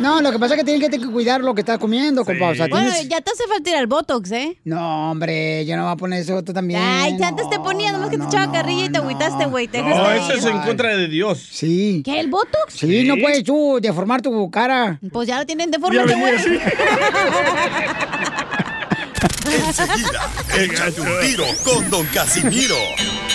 No, 0.00 0.22
lo 0.22 0.32
que 0.32 0.38
pasa 0.38 0.54
es 0.54 0.60
que 0.60 0.64
tienes 0.64 0.88
que 0.88 0.98
cuidar 1.10 1.42
lo 1.42 1.54
que 1.54 1.60
estás 1.60 1.76
comiendo, 1.76 2.24
compa. 2.24 2.48
O 2.48 2.54
sea, 2.54 2.68
Bueno, 2.68 2.90
ya 3.06 3.20
te 3.20 3.32
hace 3.32 3.46
falta 3.46 3.68
ir 3.68 3.76
al 3.76 3.86
Botox, 3.86 4.30
¿eh? 4.32 4.56
No, 4.64 5.10
hombre, 5.10 5.66
yo 5.66 5.76
no 5.76 5.82
voy 5.82 5.92
a 5.92 5.96
poner 5.96 6.22
eso 6.22 6.42
tú 6.42 6.54
también. 6.54 6.80
Ay, 6.82 7.18
ya 7.18 7.28
antes 7.28 7.50
te 7.50 7.58
ponía, 7.58 7.92
nomás 7.92 8.08
que 8.08 8.16
te 8.16 8.24
echaba 8.24 8.50
carrilla 8.50 8.86
y 8.86 8.88
te 8.88 8.96
agüitaste, 8.96 9.44
güey. 9.44 9.68
Te 9.68 9.82
No, 9.82 9.88
dejaste 9.88 10.38
eso 10.38 10.48
es 10.48 10.54
en 10.54 10.62
contra 10.62 10.96
de 10.96 11.06
Dios. 11.06 11.46
Sí. 11.50 12.00
¿Qué, 12.02 12.18
el 12.18 12.28
Botox? 12.30 12.72
Sí, 12.76 13.04
no 13.06 13.16
puedes 13.18 13.44
tú 13.44 13.78
deformar 13.82 14.22
tu 14.22 14.50
cara. 14.50 14.98
Pues 15.12 15.28
ya 15.28 15.38
lo 15.38 15.44
tienen 15.44 15.70
Ya 15.70 15.76
deformado, 15.76 16.06
venía 16.06 16.30
güey. 16.30 16.34
así. 16.36 16.48
Enseguida, 19.66 20.30
échate 20.56 21.00
un 21.02 21.20
tiro 21.20 21.44
con 21.64 21.90
Don 21.90 22.06
Casimiro. 22.06 22.76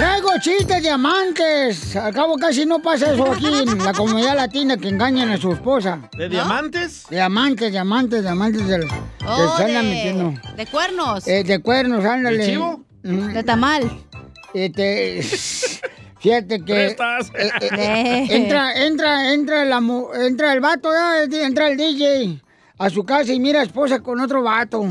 Traigo 0.00 0.30
chistes 0.40 0.82
de 0.82 0.88
amantes. 0.88 1.94
Al 1.94 2.14
cabo 2.14 2.36
casi 2.36 2.64
no 2.64 2.80
pasa 2.80 3.12
eso 3.12 3.30
aquí 3.30 3.48
en 3.48 3.84
la 3.84 3.92
comunidad 3.92 4.34
latina 4.34 4.78
que 4.78 4.88
engañan 4.88 5.28
a 5.28 5.36
su 5.36 5.52
esposa. 5.52 6.08
¿De 6.16 6.26
diamantes? 6.30 7.04
De 7.10 7.20
amantes, 7.20 7.70
de 7.70 7.78
amantes, 7.78 8.24
de 8.24 8.30
del... 8.78 8.88
Oh, 9.26 9.58
de, 9.58 9.82
metiendo. 9.82 10.32
de 10.56 10.66
cuernos. 10.68 11.28
Eh, 11.28 11.44
de 11.44 11.58
cuernos, 11.58 12.02
ándale. 12.02 12.38
¿De 12.38 12.46
chivo? 12.46 12.82
Mm, 13.02 13.32
De 13.34 13.44
tamal. 13.44 13.90
Este, 14.54 15.20
fíjate 16.18 16.64
que 16.64 16.94
Prestas. 16.96 17.30
eh, 17.34 17.50
eh, 17.60 17.68
eh, 17.78 18.26
entra, 18.30 18.82
entra, 18.82 19.34
entra 19.34 19.66
la 19.66 19.82
entra 20.26 20.54
el 20.54 20.60
vato, 20.60 20.88
ya, 20.90 21.24
entra 21.44 21.68
el 21.68 21.76
DJ 21.76 22.40
a 22.78 22.88
su 22.88 23.04
casa 23.04 23.34
y 23.34 23.38
mira 23.38 23.60
a 23.60 23.64
esposa 23.64 24.00
con 24.00 24.18
otro 24.18 24.42
vato. 24.42 24.82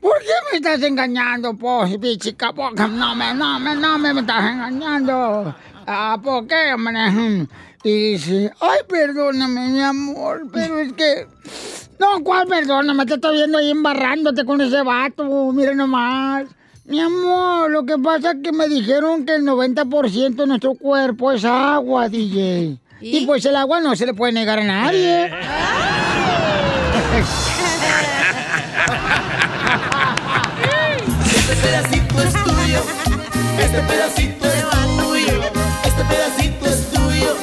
¿Por 0.00 0.18
qué 0.20 0.32
me 0.50 0.58
estás 0.58 0.82
engañando, 0.82 1.54
po, 1.54 1.84
pichica? 2.00 2.52
po? 2.52 2.70
No 2.70 3.14
me, 3.14 3.34
no 3.34 3.58
me, 3.58 3.74
no 3.74 3.98
me, 3.98 4.14
me 4.14 4.20
estás 4.20 4.52
engañando. 4.52 5.54
Ah, 5.86 6.18
¿por 6.22 6.46
qué, 6.46 6.72
hombre? 6.74 7.46
Y 7.82 8.12
dice, 8.12 8.52
ay, 8.60 8.80
perdóname, 8.88 9.68
mi 9.68 9.80
amor, 9.80 10.42
pero 10.52 10.78
es 10.78 10.92
que... 10.92 11.26
No, 11.98 12.22
¿cuál 12.22 12.46
perdóname? 12.46 13.06
Te 13.06 13.14
estoy 13.14 13.36
viendo 13.36 13.58
ahí 13.58 13.70
embarrándote 13.70 14.44
con 14.44 14.60
ese 14.60 14.82
vato, 14.82 15.52
mira 15.52 15.74
nomás. 15.74 16.44
Mi 16.84 17.00
amor, 17.00 17.70
lo 17.70 17.84
que 17.84 17.98
pasa 17.98 18.32
es 18.32 18.38
que 18.42 18.52
me 18.52 18.68
dijeron 18.68 19.26
que 19.26 19.34
el 19.34 19.44
90% 19.44 20.34
de 20.34 20.46
nuestro 20.46 20.74
cuerpo 20.74 21.32
es 21.32 21.44
agua, 21.44 22.08
DJ. 22.08 22.78
¿Y? 23.00 23.26
pues 23.26 23.44
el 23.44 23.56
agua 23.56 23.80
no 23.80 23.94
se 23.94 24.06
le 24.06 24.14
puede 24.14 24.32
negar 24.32 24.58
a 24.58 24.64
nadie. 24.64 25.30
pedacito 31.58 32.22
es 32.22 32.32
tuyo. 32.32 32.80
Este 33.60 33.80
pedacito 33.80 34.46
es 34.46 34.64
tuyo. 34.98 35.42
Este 35.84 36.04
pedacito 36.04 36.66
es 36.66 36.90
tuyo. 36.90 37.36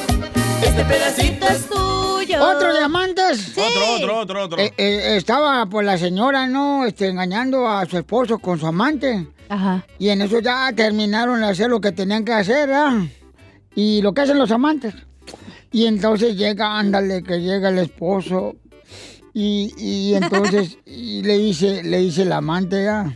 Este 0.62 0.84
pedacito 0.84 1.46
es 1.48 1.68
tuyo. 1.68 2.44
¿Otro 2.44 2.74
diamantes? 2.74 3.52
Otro, 3.56 3.94
otro, 3.96 4.20
otro, 4.20 4.44
otro. 4.44 4.58
Eh, 4.58 4.72
eh, 4.76 5.16
estaba 5.16 5.66
pues 5.66 5.86
la 5.86 5.98
señora, 5.98 6.46
¿no? 6.46 6.84
Este, 6.84 7.08
engañando 7.08 7.68
a 7.68 7.86
su 7.86 7.98
esposo 7.98 8.38
con 8.38 8.58
su 8.58 8.66
amante. 8.66 9.28
Ajá. 9.48 9.86
Y 9.98 10.08
en 10.08 10.22
eso 10.22 10.40
ya 10.40 10.72
terminaron 10.74 11.40
de 11.40 11.46
hacer 11.46 11.70
lo 11.70 11.80
que 11.80 11.92
tenían 11.92 12.24
que 12.24 12.32
hacer, 12.32 12.72
¿ah? 12.72 13.06
Y 13.74 14.02
lo 14.02 14.12
que 14.12 14.22
hacen 14.22 14.38
los 14.38 14.50
amantes. 14.50 14.94
Y 15.70 15.86
entonces 15.86 16.36
llega, 16.36 16.78
ándale, 16.78 17.22
que 17.22 17.40
llega 17.40 17.68
el 17.68 17.78
esposo. 17.78 18.56
Y, 19.34 19.74
y 19.76 20.14
entonces 20.14 20.78
y 20.86 21.22
le 21.22 21.36
dice, 21.38 21.82
le 21.82 21.98
dice 21.98 22.22
el 22.22 22.32
amante, 22.32 22.84
¿ya? 22.84 23.14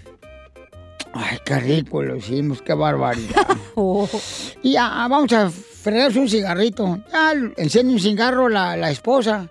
Ay, 1.12 1.38
qué 1.44 1.58
rico 1.58 2.02
lo 2.02 2.16
hicimos, 2.16 2.62
qué 2.62 2.74
barbaridad. 2.74 3.46
Y 4.62 4.72
ya, 4.72 5.06
vamos 5.08 5.32
a 5.32 5.48
fregarse 5.50 6.18
un 6.18 6.28
cigarrito. 6.28 6.98
Ya, 7.10 7.32
enciende 7.56 7.94
un 7.94 8.00
cigarro 8.00 8.48
la, 8.48 8.76
la 8.76 8.90
esposa, 8.90 9.48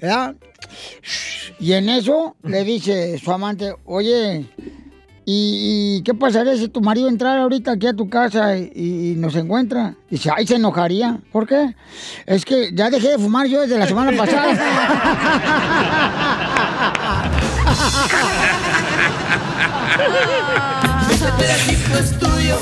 ¿verdad? 0.00 0.36
Y 1.58 1.72
en 1.72 1.88
eso 1.88 2.36
le 2.44 2.62
dice 2.62 3.18
su 3.18 3.32
amante, 3.32 3.74
oye, 3.84 4.46
¿Y, 5.28 5.96
y 5.98 6.02
qué 6.04 6.14
pasaría 6.14 6.56
si 6.56 6.68
tu 6.68 6.80
marido 6.80 7.08
entrara 7.08 7.42
ahorita 7.42 7.72
aquí 7.72 7.88
a 7.88 7.92
tu 7.92 8.08
casa 8.08 8.56
y, 8.56 8.70
y 8.76 9.16
nos 9.16 9.34
encuentra? 9.34 9.96
Dice, 10.08 10.30
ay, 10.32 10.46
se 10.46 10.54
enojaría. 10.54 11.18
¿Por 11.32 11.48
qué? 11.48 11.74
Es 12.26 12.44
que 12.44 12.70
ya 12.72 12.90
dejé 12.90 13.08
de 13.08 13.18
fumar 13.18 13.48
yo 13.48 13.62
desde 13.62 13.76
la 13.76 13.88
semana 13.88 14.16
pasada. 14.16 14.56
Este 21.38 21.44
pedacito 21.44 21.98
es 21.98 22.18
tuyo. 22.18 22.56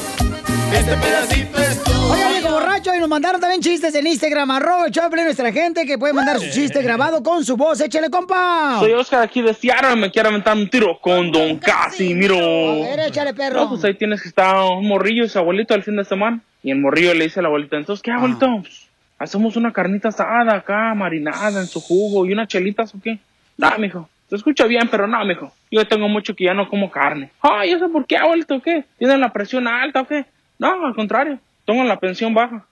Este 0.72 0.96
pedacito 0.96 1.58
es 1.58 1.84
tuyo. 1.84 2.12
Oye, 2.12 2.24
amigo 2.24 2.50
borracho, 2.50 2.94
y 2.94 2.98
nos 2.98 3.08
mandaron 3.08 3.40
también 3.40 3.62
chistes 3.62 3.94
en 3.94 4.06
Instagram, 4.06 4.50
arroba 4.50 4.86
el 4.86 4.92
show 4.92 5.04
de 5.04 5.10
Piolín, 5.10 5.24
nuestra 5.26 5.52
gente 5.52 5.86
que 5.86 5.96
puede 5.96 6.12
mandar 6.12 6.38
su 6.38 6.50
chiste 6.50 6.82
grabado 6.82 7.22
con 7.22 7.44
su 7.44 7.56
voz. 7.56 7.80
Échale, 7.80 8.10
compa. 8.10 8.78
Soy 8.80 8.92
Oscar 8.92 9.22
aquí 9.22 9.42
de 9.42 9.54
Seattle, 9.54 9.96
me 9.96 10.10
quiero 10.10 10.28
aventar 10.28 10.56
un 10.56 10.68
tiro 10.68 10.98
con 11.00 11.30
Don 11.30 11.58
Casimiro. 11.58 12.36
A 12.36 12.88
ver, 12.96 13.00
échale, 13.08 13.32
perro. 13.32 13.60
No, 13.60 13.68
pues 13.70 13.84
ahí 13.84 13.94
tienes 13.94 14.20
que 14.20 14.28
estar 14.28 14.56
un 14.56 14.86
morrillo 14.88 15.24
y 15.24 15.28
su 15.28 15.38
abuelito 15.38 15.74
el 15.74 15.82
fin 15.82 15.96
de 15.96 16.04
semana. 16.04 16.40
Y 16.62 16.70
el 16.70 16.78
morrillo 16.78 17.14
le 17.14 17.24
dice 17.24 17.40
a 17.40 17.42
la 17.42 17.48
abuelita, 17.48 17.76
entonces, 17.76 18.02
¿qué 18.02 18.10
abuelito? 18.10 18.46
Pues, 18.62 18.88
hacemos 19.18 19.56
una 19.56 19.72
carnita 19.72 20.08
asada 20.08 20.54
acá, 20.54 20.94
marinada 20.94 21.60
en 21.60 21.66
su 21.66 21.80
jugo 21.80 22.26
y 22.26 22.32
unas 22.32 22.48
chelitas 22.48 22.94
o 22.94 23.00
qué. 23.02 23.18
No, 23.56 23.70
mijo. 23.78 24.08
Se 24.34 24.38
escucha 24.38 24.64
bien, 24.64 24.88
pero 24.90 25.06
no, 25.06 25.24
mijo. 25.24 25.52
Yo 25.70 25.86
tengo 25.86 26.08
mucho 26.08 26.34
que 26.34 26.42
ya 26.42 26.54
no 26.54 26.68
como 26.68 26.90
carne. 26.90 27.30
Ay, 27.40 27.70
¿eso 27.70 27.88
por 27.88 28.04
qué, 28.04 28.16
abuelito? 28.16 28.56
o 28.56 28.60
¿Qué? 28.60 28.84
¿Tienen 28.98 29.20
la 29.20 29.32
presión 29.32 29.68
alta 29.68 30.00
o 30.00 30.08
qué? 30.08 30.26
No, 30.58 30.84
al 30.84 30.92
contrario. 30.92 31.38
Tengo 31.64 31.84
la 31.84 32.00
pensión 32.00 32.34
baja. 32.34 32.66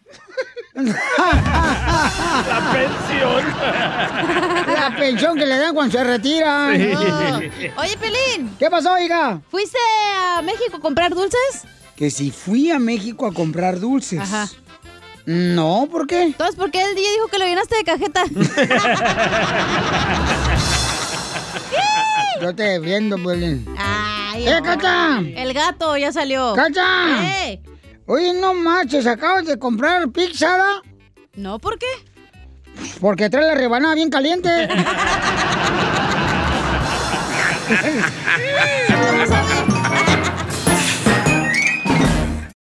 La 0.74 2.72
pensión. 2.72 3.44
La 4.74 4.96
pensión 4.98 5.38
que 5.38 5.46
le 5.46 5.56
dan 5.56 5.72
cuando 5.72 5.96
se 5.96 6.02
retira. 6.02 6.70
Oye, 6.70 7.96
Pelín. 8.00 8.56
¿Qué 8.58 8.68
pasó, 8.68 8.98
hija? 8.98 9.40
¿Fuiste 9.48 9.78
a 10.36 10.42
México 10.42 10.78
a 10.78 10.80
comprar 10.80 11.14
dulces? 11.14 11.64
Que 11.94 12.10
si 12.10 12.32
fui 12.32 12.72
a 12.72 12.80
México 12.80 13.24
a 13.24 13.32
comprar 13.32 13.78
dulces. 13.78 14.18
Ajá. 14.18 14.48
No, 15.26 15.86
¿por 15.88 16.08
qué? 16.08 16.22
Entonces, 16.22 16.56
¿por 16.56 16.72
qué 16.72 16.82
el 16.82 16.96
día 16.96 17.08
dijo 17.12 17.28
que 17.28 17.38
lo 17.38 17.46
llenaste 17.46 17.76
de 17.76 17.84
cajeta? 17.84 18.24
Yo 22.42 22.52
te 22.52 22.64
defiendo, 22.64 23.16
Piolín. 23.18 23.64
Ay, 23.78 24.48
¡Eh, 24.48 24.60
Cacha! 24.64 25.20
El 25.20 25.54
gato 25.54 25.96
ya 25.96 26.10
salió. 26.10 26.54
¡Cacha! 26.54 27.46
¡Eh! 27.46 27.62
Oye, 28.06 28.34
no 28.34 28.52
marches, 28.52 29.06
acabas 29.06 29.46
de 29.46 29.56
comprar 29.60 30.10
pizza. 30.10 30.82
No, 31.34 31.60
¿por 31.60 31.78
qué? 31.78 31.86
Porque 33.00 33.30
trae 33.30 33.46
la 33.46 33.54
rebanada 33.54 33.94
bien 33.94 34.10
caliente. 34.10 34.50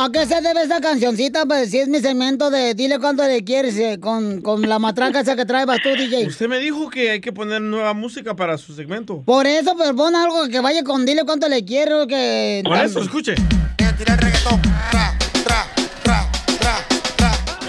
¿A 0.00 0.12
qué 0.12 0.26
se 0.26 0.40
debe 0.40 0.62
esa 0.62 0.80
cancioncita? 0.80 1.44
Pues 1.44 1.72
si 1.72 1.80
es 1.80 1.88
mi 1.88 1.98
segmento 1.98 2.50
de 2.50 2.72
dile 2.74 3.00
cuánto 3.00 3.26
le 3.26 3.42
quieres 3.42 3.76
eh, 3.78 3.98
con, 4.00 4.40
con 4.42 4.62
la 4.68 4.78
matraca 4.78 5.18
esa 5.18 5.34
que 5.34 5.44
traes 5.44 5.66
tú, 5.82 5.88
DJ. 5.88 6.28
Usted 6.28 6.46
me 6.46 6.60
dijo 6.60 6.88
que 6.88 7.10
hay 7.10 7.20
que 7.20 7.32
poner 7.32 7.60
nueva 7.60 7.94
música 7.94 8.36
para 8.36 8.56
su 8.58 8.72
segmento. 8.74 9.24
Por 9.24 9.48
eso, 9.48 9.74
pues 9.76 9.92
pon 9.94 10.14
algo 10.14 10.46
que 10.46 10.60
vaya 10.60 10.84
con 10.84 11.04
dile 11.04 11.24
cuánto 11.24 11.48
le 11.48 11.64
quiero, 11.64 12.06
que... 12.06 12.62
Por 12.64 12.78
eso, 12.78 13.00
escuche. 13.00 13.34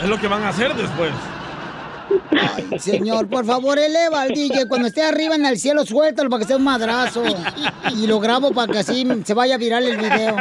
Es 0.04 0.08
lo 0.08 0.20
que 0.20 0.28
van 0.28 0.44
a 0.44 0.50
hacer 0.50 0.76
después. 0.76 1.12
Ay, 2.32 2.80
señor, 2.80 3.28
por 3.28 3.46
favor, 3.46 3.78
eleva 3.80 4.22
al 4.22 4.30
DJ. 4.30 4.68
Cuando 4.68 4.88
esté 4.88 5.04
arriba 5.04 5.36
en 5.36 5.46
el 5.46 5.58
cielo, 5.60 5.86
suéltalo 5.86 6.30
para 6.30 6.42
que 6.42 6.48
sea 6.48 6.58
un 6.58 6.64
madrazo. 6.64 7.24
Y 7.96 8.08
lo 8.08 8.20
grabo 8.20 8.52
para 8.52 8.72
que 8.72 8.80
así 8.80 9.06
se 9.26 9.34
vaya 9.34 9.56
a 9.56 9.58
viral 9.58 9.84
el 9.86 9.98
video. 9.98 10.36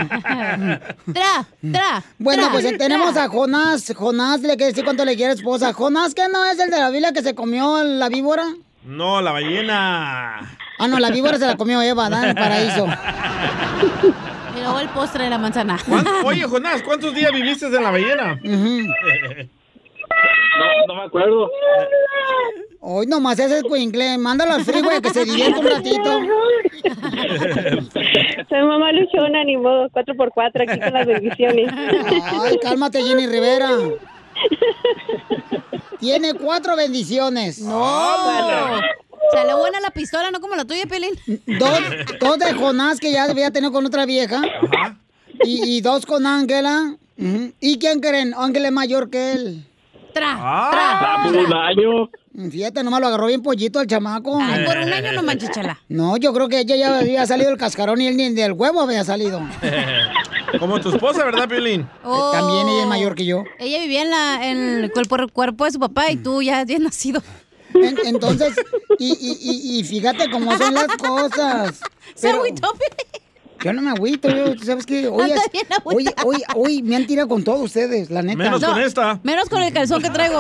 Tra, 1.13 1.47
tra. 1.73 2.03
Bueno, 2.19 2.43
tra, 2.45 2.53
pues 2.53 2.65
eh, 2.65 2.77
tenemos 2.79 3.13
tra. 3.15 3.25
a 3.25 3.29
Jonás. 3.29 3.93
Jonás 3.95 4.41
le 4.43 4.57
quiere 4.57 4.67
decir 4.73 4.85
cuánto 4.85 5.05
le 5.05 5.17
quiere 5.17 5.33
esposa. 5.35 5.73
Jonás, 5.73 6.15
¿qué 6.15 6.29
no 6.33 6.45
es 6.45 6.59
el 6.59 6.71
de 6.71 6.79
la 6.79 6.91
Biblia 6.91 7.13
que 7.13 7.23
se 7.23 7.35
comió 7.35 7.83
la 7.85 8.09
víbora? 8.09 8.45
No, 8.85 9.21
la 9.21 9.33
ballena. 9.33 10.39
Ah, 10.79 10.89
no, 10.89 10.99
la 11.01 11.11
víbora 11.11 11.39
se 11.39 11.47
la 11.47 11.57
comió 11.57 11.83
Eva, 11.83 12.09
¿da? 12.09 12.23
En 12.23 12.29
el 12.31 12.35
paraíso. 12.35 12.87
Y 14.57 14.61
luego 14.61 14.79
el 14.81 14.89
postre 14.91 15.25
de 15.25 15.31
la 15.31 15.39
manzana. 15.39 15.79
¿Cuán- 15.89 16.07
Oye, 16.25 16.45
Jonás, 16.45 16.83
¿cuántos 16.83 17.15
días 17.15 17.33
viviste 17.33 17.67
en 17.67 17.83
la 17.83 17.91
ballena? 17.91 18.39
No, 20.59 20.87
no 20.89 20.95
me 21.01 21.07
acuerdo. 21.07 21.51
Hoy 22.81 23.07
nomás 23.07 23.39
ese 23.39 23.59
es 23.59 23.65
Quincle. 23.65 24.19
Mándalo 24.19 24.55
al 24.55 24.65
freeway 24.65 25.01
que 25.01 25.11
se 25.11 25.25
divierta 25.25 25.59
un 25.59 25.67
ratito. 25.67 26.11
Soy 28.49 28.63
mamá 28.63 28.93
luchona, 28.93 29.45
ni 29.45 29.57
modo, 29.57 29.89
4x4 29.91 30.71
aquí 30.71 30.81
con 30.81 30.93
las 30.93 31.07
bendiciones. 31.07 31.71
Ay, 31.73 32.57
cálmate, 32.63 33.03
Jenny 33.03 33.27
Rivera. 33.27 33.71
Tiene 35.99 36.35
cuatro 36.35 36.77
bendiciones. 36.77 37.61
No. 37.61 38.81
Salió 39.33 39.59
buena 39.59 39.81
la 39.81 39.91
pistola, 39.91 40.31
no 40.31 40.41
como 40.41 40.55
la 40.55 40.65
tuya, 40.65 40.87
Pelín. 40.87 41.11
Dos, 41.59 41.81
dos 42.21 42.39
de 42.39 42.53
Jonás 42.55 43.01
que 43.01 43.13
ya 43.13 43.25
había 43.25 43.51
tenido 43.51 43.73
con 43.73 43.85
otra 43.85 44.07
vieja. 44.07 44.41
Y, 45.45 45.77
y 45.77 45.81
dos 45.81 46.07
con 46.07 46.27
Ángela. 46.27 46.97
¿Y 47.61 47.79
quién 47.79 48.01
creen? 48.01 48.33
Ángela 48.37 48.69
es 48.69 48.75
mayor 48.75 49.11
que 49.11 49.33
él. 49.33 49.65
Tra, 50.19 50.37
Ah, 50.41 51.23
por 51.25 51.37
un 51.37 51.53
año. 51.55 52.11
Fíjate, 52.51 52.83
nomás 52.85 53.01
lo 53.01 53.07
agarró 53.09 53.27
bien 53.27 53.43
pollito 53.43 53.81
el 53.81 53.87
chamaco. 53.87 54.39
Ay, 54.41 54.65
por 54.65 54.77
un 54.77 54.93
año 54.93 55.13
no 55.13 55.23
manches, 55.23 55.51
chala. 55.51 55.81
No, 55.89 56.17
yo 56.17 56.33
creo 56.33 56.49
que 56.49 56.61
ella 56.61 56.77
ya 56.77 56.99
había 56.99 57.27
salido 57.27 57.51
el 57.51 57.57
cascarón 57.59 58.01
y 58.01 58.07
él 58.07 58.17
ni 58.17 58.33
del 58.33 58.53
huevo 58.53 58.81
había 58.81 59.05
salido. 59.05 59.41
Como 60.61 60.81
tu 60.81 60.91
esposa, 60.91 61.25
¿verdad, 61.25 61.49
Piolín? 61.49 61.89
Oh. 62.05 62.31
También 62.33 62.69
ella 62.69 62.83
es 62.83 62.87
mayor 62.89 63.15
que 63.15 63.25
yo. 63.27 63.45
Ella 63.59 63.79
vivía 63.81 64.03
en, 64.03 64.11
la, 64.11 64.47
en 64.49 64.85
el 64.85 64.93
cuerpo, 64.93 65.17
cuerpo 65.33 65.65
de 65.67 65.73
su 65.73 65.79
papá 65.79 66.11
y 66.11 66.17
tú 66.17 66.41
ya 66.43 66.61
habías 66.61 66.81
nacido. 66.81 67.23
En- 67.75 67.99
entonces, 68.07 68.55
y, 68.99 69.09
y, 69.13 69.39
y, 69.77 69.79
y 69.81 69.85
fíjate 69.85 70.31
cómo 70.31 70.57
son 70.57 70.73
las 70.75 70.87
cosas. 70.97 71.81
Pero- 72.21 72.43
Yo 73.65 73.73
no 73.73 73.83
me 73.83 73.91
agüito, 73.91 74.29
yo, 74.29 74.55
¿tú 74.55 74.65
¿sabes 74.65 74.87
qué? 74.87 75.09
Hoy, 75.09 75.31
es- 75.33 75.51
bien 75.53 75.67
hoy, 75.85 76.07
hoy, 76.25 76.37
hoy 76.55 76.83
me 76.83 76.97
han 76.97 77.07
tirado 77.07 77.29
con 77.29 77.43
todos 77.43 77.61
ustedes, 77.61 78.11
la 78.11 78.23
neta. 78.23 78.37
Menos 78.39 78.65
con 78.65 78.81
esta. 78.81 79.21
Menos 79.23 79.49
con 79.49 79.63
el 79.63 79.73
calzón 79.73 80.01
que 80.03 80.11
traigo. 80.11 80.39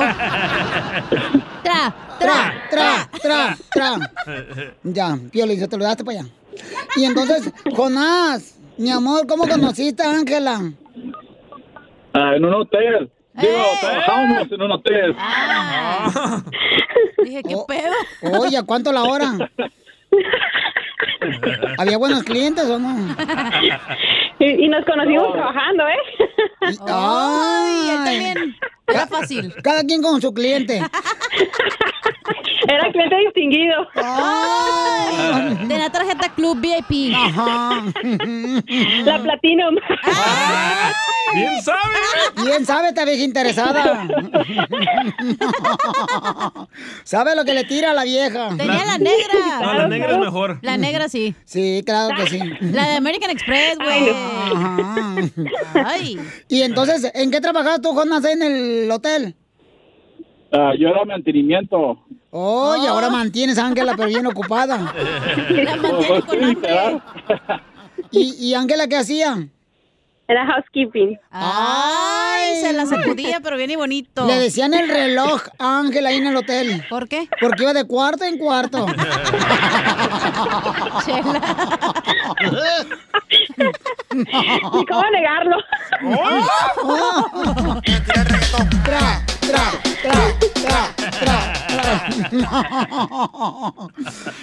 Tra, 1.63 1.95
tra, 2.19 2.55
Tra, 2.71 3.11
tra, 3.21 3.57
tra. 3.71 4.13
Ya, 4.85 5.19
Piolín, 5.31 5.59
se 5.59 5.67
te 5.69 5.77
lo 5.77 5.85
daste 5.85 6.05
para 6.05 6.21
allá. 6.21 6.29
Y 6.97 7.05
entonces, 7.05 7.53
Jonás, 7.75 8.55
mi 8.77 8.91
amor, 8.91 9.27
¿cómo 9.27 9.47
conociste 9.49 10.03
a 10.03 10.11
Ángela? 10.13 10.73
Ah, 12.13 12.33
en 12.37 12.45
un 12.45 12.55
hotel. 12.55 13.11
Digo, 13.35 13.53
trabajamos 13.81 14.51
en 14.51 14.63
un 14.63 14.73
hotel. 14.73 15.17
Dije, 17.25 17.43
¿qué 17.43 17.57
pedo? 17.69 17.95
Oye, 18.41 18.57
¿a 18.57 18.63
cuánto 18.65 18.91
la 18.93 19.03
hora? 19.05 19.33
¿Había 21.79 21.99
buenos 21.99 22.23
clientes 22.25 22.65
o 22.65 22.79
no? 22.79 22.97
Y, 24.41 24.65
y 24.67 24.69
nos 24.69 24.85
conocimos 24.85 25.33
trabajando, 25.33 25.85
¿eh? 25.89 26.29
Ay, 26.89 27.91
él 27.91 28.05
también. 28.05 28.57
Era 28.89 29.07
fácil. 29.07 29.55
Cada 29.63 29.85
quien 29.85 30.03
con 30.03 30.21
su 30.21 30.33
cliente. 30.33 30.83
Era 32.69 32.91
cliente 32.93 33.17
distinguido. 33.25 33.89
Ay, 33.95 35.67
de 35.67 35.79
la 35.79 35.91
tarjeta 35.91 36.29
Club 36.35 36.61
VIP. 36.61 37.15
Ajá. 37.15 37.85
La 39.05 39.23
Platinum. 39.23 39.77
Bien 41.35 41.63
sabe. 41.63 42.45
Bien 42.45 42.67
sabe, 42.67 42.89
esta 42.89 43.05
vieja 43.05 43.23
interesada. 43.23 44.07
¿Sabe 47.05 47.37
lo 47.37 47.45
que 47.45 47.55
le 47.55 47.65
tira 47.65 47.91
a 47.91 47.95
la 47.95 48.05
vieja? 48.05 48.49
Tenía 48.57 48.85
la 48.85 48.99
negra. 48.99 49.61
No, 49.61 49.75
la 49.75 49.89
negra 49.89 50.13
es 50.13 50.19
mejor. 50.19 50.59
La 50.63 50.77
negra 50.77 51.09
sí. 51.09 51.35
Sí, 51.45 51.83
claro 51.85 52.15
que 52.17 52.27
sí. 52.29 52.41
La 52.61 52.89
de 52.89 52.97
American 52.97 53.31
Express, 53.31 53.77
güey. 53.79 54.11
Ay. 55.87 56.21
Y 56.49 56.63
entonces, 56.63 57.11
¿en 57.15 57.31
qué 57.31 57.41
trabajabas 57.41 57.81
tú, 57.81 57.95
Jonas, 57.95 58.25
en 58.25 58.43
el 58.43 58.78
hotel? 58.91 59.35
Ah, 60.53 60.73
yo 60.79 60.89
era 60.89 61.05
mantenimiento. 61.05 61.99
Oye, 62.31 62.89
ahora 62.89 63.11
mantienes 63.11 63.59
a 63.59 63.67
Ángela, 63.67 63.95
pero 63.97 64.09
bien 64.09 64.27
ocupada. 64.27 64.93
La 65.51 65.77
mantiene 65.77 66.23
con 66.23 66.45
hambre. 66.45 67.03
¿Y, 68.11 68.49
y 68.49 68.55
Ángela 68.55 68.87
qué 68.87 68.97
hacía? 68.97 69.49
Era 70.29 70.45
housekeeping. 70.45 71.19
Ay, 71.31 72.61
se 72.61 72.75
la 72.75 72.85
sacudía, 72.85 73.41
pero 73.43 73.57
bien 73.57 73.71
y 73.71 73.77
bonito. 73.77 74.27
Le 74.27 74.39
decían 74.39 74.75
el 74.75 74.87
reloj 74.87 75.41
a 75.59 75.79
Ángela 75.79 76.11
ahí 76.11 76.19
en 76.19 76.27
el 76.27 76.37
hotel. 76.37 76.85
¿Por 76.91 77.09
qué? 77.09 77.31
Porque 77.41 77.63
iba 77.63 77.73
de 77.73 77.87
cuarto 77.87 78.25
en 78.25 78.37
cuarto. 78.37 78.85
¿Y 84.13 84.87
cómo 84.87 85.03
negarlo? 85.11 85.57
tra, 89.49 89.73
tra, 90.03 90.19
tra, 90.53 90.95
tra. 91.21 91.59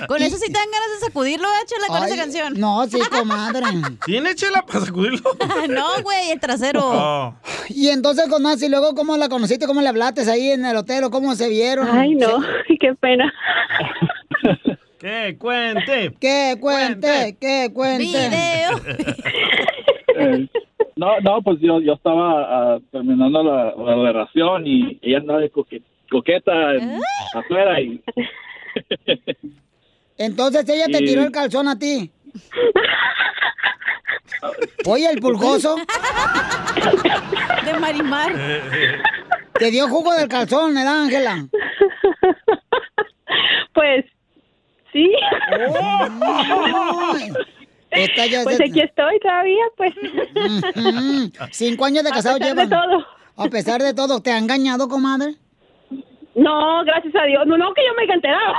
Con 0.08 0.22
eso 0.22 0.38
sí 0.38 0.48
te 0.48 0.54
dan 0.54 0.72
ganas 0.72 1.00
de 1.00 1.06
sacudirlo, 1.06 1.48
¿eh, 1.48 1.66
Chela, 1.66 1.88
con 1.88 2.04
Ay, 2.04 2.12
esa 2.12 2.16
canción? 2.22 2.54
No, 2.60 2.86
sí, 2.88 3.00
comadre. 3.12 3.66
¿Tiene 4.06 4.36
chela 4.36 4.66
para 4.66 4.86
sacudirlo? 4.86 5.22
no, 5.70 6.02
güey, 6.04 6.32
el 6.32 6.40
trasero. 6.40 6.82
Oh. 6.84 7.36
Y 7.70 7.90
entonces, 7.90 8.28
Jonás, 8.30 8.62
y 8.64 8.70
luego, 8.70 8.96
¿cómo 8.96 9.18
la 9.18 9.30
conociste? 9.30 9.68
¿Cómo 9.68 9.82
le 9.82 9.90
hablaste 9.90 10.30
ahí 10.30 10.52
en 10.52 10.66
el 10.66 10.76
hotel? 10.76 11.04
¿O 11.04 11.12
cómo 11.12 11.36
se 11.36 11.50
vieron? 11.50 11.88
Ay, 11.88 12.16
no, 12.16 12.40
qué 12.80 12.94
pena. 12.96 13.32
¿Qué? 15.00 15.36
Cuente. 15.40 16.16
¿Qué 16.20 16.58
cuente? 16.60 17.38
¿Qué 17.40 17.70
cuente? 17.74 18.30
Eh, 20.18 20.48
no, 20.96 21.20
no, 21.22 21.42
pues 21.42 21.60
yo, 21.60 21.82
yo 21.82 21.94
estaba 21.94 22.76
ah, 22.76 22.80
terminando 22.92 23.44
la, 23.44 23.74
la 23.76 23.96
relación 24.12 24.66
y 24.66 24.98
ella 25.02 25.18
andaba 25.20 25.40
de 25.40 25.52
coque- 25.52 25.84
coqueta 26.10 26.74
en- 26.76 27.00
afuera 27.36 27.80
y 27.82 28.02
Entonces 30.18 30.68
ella 30.70 30.86
te 30.86 31.04
Y- 31.04 31.08
tiró 31.08 31.24
el 31.24 31.32
calzón 31.32 31.68
a 31.68 31.78
ti. 31.78 32.10
Oye, 34.86 35.10
el 35.12 35.20
pulgoso. 35.20 35.76
De 37.66 37.74
Marimar. 37.80 38.34
Te 39.60 39.72
dio 39.72 39.88
jugo 39.90 40.14
del 40.14 40.30
calzón, 40.30 40.74
¿verdad, 40.76 41.04
Ángela? 41.04 41.48
Pues, 43.74 44.06
sí. 44.94 45.12
Ay, 46.22 47.32
Esta 47.96 48.26
ya 48.26 48.40
es 48.40 48.44
Pues 48.44 48.60
aquí 48.62 48.82
estoy 48.82 49.20
todavía, 49.20 49.64
pues. 49.78 49.94
Cinco 51.52 51.86
años 51.86 52.04
de 52.04 52.10
A 52.10 52.14
casado 52.14 52.38
pesar 52.38 52.56
de 52.56 52.64
llevan. 52.64 52.70
todo. 52.90 53.06
A 53.38 53.48
pesar 53.50 53.82
de 53.82 53.94
todo, 53.94 54.22
¿te 54.22 54.32
ha 54.32 54.38
engañado, 54.38 54.88
comadre? 54.88 55.36
No, 56.36 56.84
gracias 56.84 57.16
a 57.16 57.24
Dios. 57.26 57.46
No, 57.48 57.58
no, 57.58 57.74
que 57.74 57.82
yo 57.86 57.94
me 57.96 58.04
haya 58.04 58.14
enterado. 58.16 58.54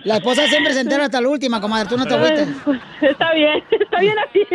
La 0.04 0.16
esposa 0.16 0.46
siempre 0.46 0.72
se 0.74 0.80
entera 0.80 1.04
hasta 1.04 1.20
la 1.22 1.28
última, 1.28 1.58
comadre. 1.60 1.88
Tú 1.88 1.96
no 1.96 2.04
te 2.04 2.14
agüites. 2.14 2.48
Está 3.00 3.32
bien, 3.32 3.62
está 3.70 3.98
bien 4.00 4.14
así. 4.18 4.46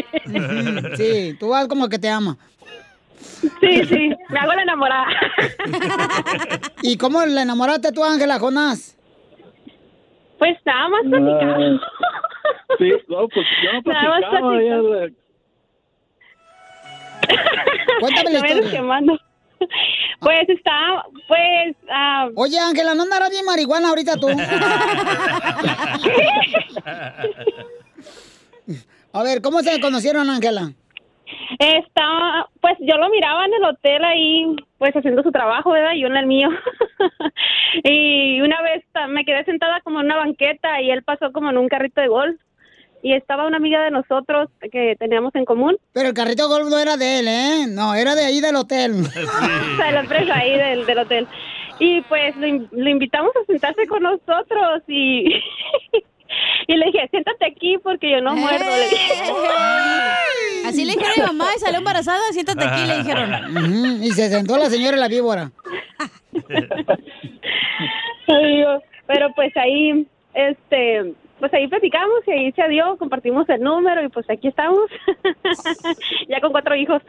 Sí, 0.98 1.36
tú 1.40 1.50
vas 1.50 1.68
como 1.68 1.90
que 1.90 1.98
te 1.98 2.10
ama. 2.10 2.38
Sí, 3.62 3.84
sí, 3.86 4.12
me 4.30 4.40
hago 4.40 4.54
la 4.54 4.62
enamorada. 4.62 5.06
¿Y 6.84 6.98
cómo 6.98 7.26
le 7.26 7.42
enamoraste 7.42 7.92
tú, 7.92 8.04
Ángela, 8.04 8.38
Jonás? 8.40 8.96
Pues 10.38 10.58
nada 10.66 10.90
más 10.90 11.02
platicando. 11.10 11.82
Sí, 12.78 12.92
no, 13.08 13.28
pues 13.28 13.46
yo 13.64 13.74
no 13.74 13.82
Nada 13.94 14.10
más 14.10 14.20
platicaba. 14.20 14.52
de- 15.00 15.14
Cuéntame 18.00 18.30
la 18.32 18.38
historia. 18.48 18.72
quemando. 18.72 19.20
Pues 20.22 20.40
está, 20.50 21.04
pues... 21.28 21.76
ah, 21.92 22.30
Oye, 22.36 22.58
Ángela, 22.60 22.94
¿no 22.96 23.04
andarás 23.04 23.30
bien 23.30 23.44
marihuana 23.46 23.90
ahorita 23.90 24.16
tú? 24.18 24.28
A 29.12 29.24
ver, 29.24 29.42
¿cómo 29.42 29.62
se 29.62 29.80
conocieron, 29.82 30.30
Ángela? 30.30 30.72
Está, 31.58 32.48
pues 32.62 32.76
yo 32.80 32.98
lo 32.98 33.10
miraba 33.10 33.46
en 33.46 33.54
el 33.56 33.64
hotel 33.64 34.04
ahí, 34.06 34.56
pues 34.78 34.94
haciendo 34.96 35.24
su 35.24 35.32
trabajo, 35.32 35.72
¿verdad? 35.72 35.94
Y 35.96 36.02
yo 36.02 36.08
en 36.08 36.18
el 36.18 36.26
mío. 36.28 36.50
y 37.84 38.40
una 38.42 38.62
vez 38.62 38.84
me 39.10 39.26
quedé 39.26 39.44
sentada 39.46 39.82
como 39.82 40.00
en 40.00 40.06
una 40.08 40.18
banqueta 40.18 40.82
y 40.82 40.92
él 40.92 41.04
pasó 41.04 41.32
como 41.32 41.50
en 41.50 41.58
un 41.58 41.68
carrito 41.70 42.02
de 42.02 42.08
golf. 42.08 42.40
Y 43.02 43.14
estaba 43.14 43.48
una 43.48 43.56
amiga 43.58 43.82
de 43.82 43.92
nosotros 43.92 44.50
que 44.74 44.98
teníamos 45.00 45.34
en 45.34 45.46
común. 45.46 45.78
Pero 45.94 46.10
el 46.10 46.14
carrito 46.14 46.44
de 46.50 46.54
golf 46.54 46.70
no 46.70 46.78
era 46.80 46.98
de 46.98 47.20
él, 47.20 47.28
¿eh? 47.30 47.66
No, 47.70 47.96
era 47.96 48.14
de 48.14 48.26
ahí 48.26 48.42
del 48.42 48.58
hotel. 48.58 48.92
de 49.14 49.92
la 49.94 50.02
empresa 50.02 50.36
ahí 50.36 50.58
del, 50.58 50.86
del 50.86 50.98
hotel. 51.00 51.26
Y 51.80 52.02
pues 52.02 52.36
lo, 52.36 52.46
in- 52.46 52.68
lo 52.72 52.90
invitamos 52.90 53.32
a 53.42 53.46
sentarse 53.46 53.88
con 53.88 54.04
nosotros 54.04 54.84
y, 54.90 55.34
y 56.68 56.76
le 56.76 56.86
dije, 56.86 57.08
siéntate 57.10 57.46
aquí 57.46 57.78
porque 57.84 58.12
yo 58.12 58.22
no 58.22 58.36
muerdo. 58.36 58.66
Le 58.66 58.90
dije. 58.90 59.14
Así 60.66 60.86
le 60.86 60.94
dijeron 60.94 61.12
a 61.12 61.16
mi 61.32 61.38
mamá 61.38 61.52
y 61.56 61.60
salió 61.60 61.80
embarazada, 61.80 62.22
siéntate 62.32 62.64
aquí, 62.66 62.86
le 62.86 62.98
dijeron. 62.98 63.34
Ujú, 63.58 64.04
Y 64.04 64.12
se 64.12 64.30
sentó 64.30 64.58
la 64.58 64.70
señora 64.70 64.96
en 64.96 65.02
la 65.02 65.08
víbora. 65.08 65.52
Pero 69.08 69.34
pues 69.34 69.56
ahí, 69.58 70.06
este, 70.36 71.16
pues 71.40 71.52
ahí 71.54 71.68
platicamos 71.68 72.20
y 72.28 72.32
ahí 72.32 72.52
se 72.52 72.68
dio, 72.68 72.96
compartimos 72.98 73.50
el 73.50 73.62
número 73.62 74.04
y 74.04 74.10
pues 74.10 74.30
aquí 74.30 74.50
estamos. 74.50 74.88
ya 76.30 76.40
con 76.40 76.52
cuatro 76.52 76.76
hijos. 76.76 77.02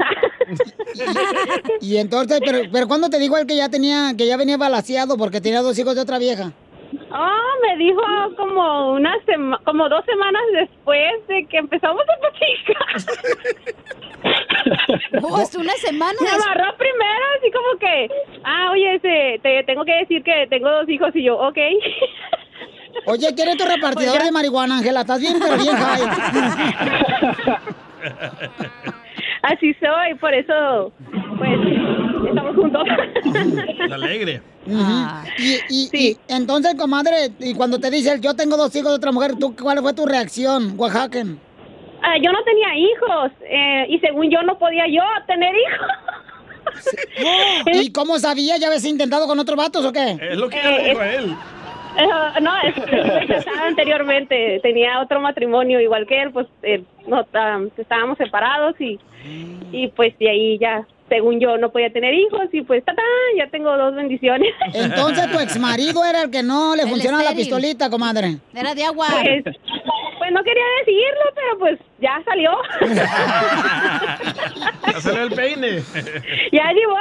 Y 1.83 1.99
entonces, 1.99 2.41
pero, 2.45 2.61
pero 2.73 2.89
¿cuándo 2.89 3.11
te 3.11 3.19
dijo 3.19 3.37
él 3.37 3.47
que 3.47 3.57
ya 3.57 3.69
tenía, 3.69 4.13
que 4.17 4.27
ya 4.27 4.39
venía 4.39 4.57
balaseado 4.57 5.19
porque 5.19 5.41
tenía 5.43 5.61
dos 5.61 5.79
hijos 5.79 5.95
de 5.95 6.01
otra 6.01 6.19
vieja? 6.19 6.53
Oh, 7.13 7.53
me 7.67 7.77
dijo 7.77 8.03
como 8.37 8.93
una 8.93 9.15
sema- 9.27 9.61
como 9.65 9.89
dos 9.89 10.05
semanas 10.05 10.43
después 10.53 11.27
de 11.29 11.47
que 11.47 11.59
empezamos 11.59 12.03
a 12.03 12.17
platicar. 12.21 13.15
Oh, 15.23 15.41
es 15.41 15.55
una 15.55 15.73
semana. 15.75 16.13
Me 16.21 16.29
agarró 16.29 16.77
primero, 16.77 17.25
así 17.39 17.51
como 17.51 17.79
que, 17.79 18.09
ah, 18.45 18.69
oye, 18.73 18.97
este, 18.97 19.41
te 19.43 19.65
tengo 19.65 19.83
que 19.85 19.95
decir 19.95 20.23
que 20.23 20.47
tengo 20.51 20.69
dos 20.71 20.87
hijos 20.91 21.11
y 21.17 21.23
yo, 21.25 21.39
ok. 21.39 21.57
Oye, 23.07 23.29
¿quién 23.35 23.49
es 23.49 23.57
tu 23.57 23.65
repartidor 23.65 24.17
Pues 24.17 24.25
de 24.25 24.31
marihuana, 24.33 24.77
Ángela? 24.79 25.01
¿Estás 25.01 25.21
bien, 25.21 25.37
pero 25.41 25.57
bien? 25.57 25.75
Así 29.43 29.75
soy, 29.75 30.15
por 30.21 30.35
eso, 30.35 30.93
pues, 31.39 31.59
estamos 32.29 32.55
juntos. 32.57 32.85
Alegre. 33.91 34.43
Ujú. 34.71 35.29
Y, 35.39 35.59
y, 35.69 35.91
y 35.93 36.19
entonces, 36.29 36.75
comadre, 36.77 37.31
y 37.39 37.55
cuando 37.55 37.79
te 37.79 37.91
dice 37.91 38.13
él, 38.13 38.21
yo 38.21 38.35
tengo 38.35 38.57
dos 38.57 38.75
hijos 38.77 38.91
de 38.91 38.97
otra 38.97 39.13
mujer, 39.13 39.33
¿tú 39.39 39.55
cuál 39.57 39.81
fue 39.81 39.93
tu 39.93 40.07
reacción, 40.07 40.75
Oaxacan? 40.79 41.39
Ah, 42.03 42.17
yo 42.23 42.33
no 42.33 42.43
tenía 42.45 42.75
hijos 42.77 43.33
eh, 43.43 43.87
y 43.89 43.99
según 43.99 44.31
yo 44.31 44.43
no 44.43 44.59
podía 44.59 44.87
yo 44.87 45.03
tener 45.27 45.55
hijos. 45.55 45.89
¿Y 47.73 47.93
cómo 47.93 48.19
sabía? 48.19 48.57
¿Ya 48.57 48.69
habías 48.69 48.85
intentado 48.85 49.27
con 49.27 49.39
otros 49.39 49.57
vatos 49.57 49.85
o 49.85 49.93
qué? 49.93 50.17
Es 50.21 50.39
lo 50.39 50.49
que 50.49 50.57
dijo 50.57 51.01
a 51.01 51.13
él. 51.13 51.37
Eh, 51.99 52.41
no, 52.41 52.53
es, 52.63 53.47
anteriormente, 53.67 54.61
tenía 54.63 55.01
otro 55.01 55.21
matrimonio 55.21 55.81
igual 55.81 56.07
que 56.07 56.23
él, 56.23 56.31
pues 56.31 56.47
eh, 56.63 56.85
no, 57.07 57.27
ah, 57.35 57.61
estábamos 57.77 58.17
separados 58.17 58.81
y, 58.81 58.99
y 59.73 59.89
pues 59.89 60.17
de 60.19 60.31
ahí 60.31 60.59
ya, 60.59 60.87
según 61.11 61.39
yo, 61.41 61.59
no 61.59 61.71
podía 61.71 61.93
tener 61.93 62.15
hijos 62.15 62.49
y 62.53 62.63
pues 62.63 62.83
¡tatán! 62.85 63.05
ya 63.37 63.47
tengo 63.51 63.77
dos 63.77 63.95
bendiciones. 63.95 64.49
Entonces 64.73 65.31
tu 65.31 65.39
exmarido 65.39 66.03
era 66.05 66.23
el 66.23 66.31
que 66.31 66.43
no 66.43 66.75
le 66.75 66.87
funcionaba 66.87 67.23
la 67.25 67.35
pistolita, 67.35 67.91
comadre. 67.91 68.39
Era 68.55 68.75
de 68.75 68.85
agua. 68.85 69.07
Pues, 69.23 69.45
Pues 69.45 70.33
no 70.33 70.43
quería 70.45 70.63
decirlo, 70.79 71.25
pero 71.35 71.59
pues 71.59 71.79
ya 72.01 72.23
salió. 72.25 72.53
Ya 74.93 75.01
salió 75.01 75.23
el 75.23 75.31
peine. 75.33 75.83
ya 76.53 76.73
llegó. 76.73 76.97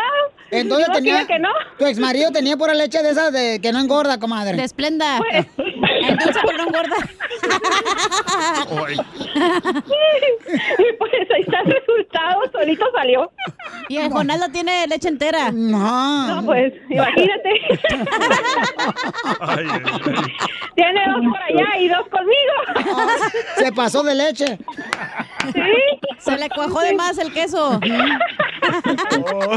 Entonces 0.52 0.88
tenía, 0.94 1.26
que 1.26 1.40
no. 1.40 1.50
tu 1.78 1.86
ex 1.86 1.98
marido 2.00 2.32
tenía 2.32 2.58
pura 2.58 2.74
leche 2.74 3.02
de 3.02 3.12
esas 3.12 3.32
de 3.32 3.60
que 3.62 3.72
no 3.72 3.80
engorda, 3.80 4.20
comadre. 4.20 4.58
De 4.58 4.64
esplenda. 4.64 5.20
Pues. 5.20 5.46
Endulza, 6.02 6.42
pero 6.46 6.58
no 6.58 6.68
engorda. 6.68 6.96
y 10.80 10.94
pues 10.98 11.12
ahí 11.36 11.42
está 11.42 11.60
el 11.62 11.72
resultado, 11.72 12.42
solito 12.52 12.86
salió. 12.94 13.32
Y 13.88 13.98
el 13.98 14.12
Jonás 14.12 14.40
la 14.40 14.50
tiene 14.50 14.88
leche 14.88 15.08
entera. 15.10 15.52
No, 15.52 16.42
pues, 16.46 16.74
imagínate. 16.90 17.50
Tiene 20.76 21.02
dos 21.08 21.22
por 21.26 21.42
allá 21.42 21.78
y 21.80 21.88
dos 21.88 22.06
conmigo. 22.10 22.54
Se 23.58 23.72
pasó 23.72 24.04
de 24.04 24.14
leche. 24.16 24.60
Sí. 25.54 25.62
Se 26.20 26.38
le 26.38 26.50
cuajó 26.50 26.82
de 26.82 26.94
más 26.94 27.18
el 27.18 27.34
queso. 27.34 27.80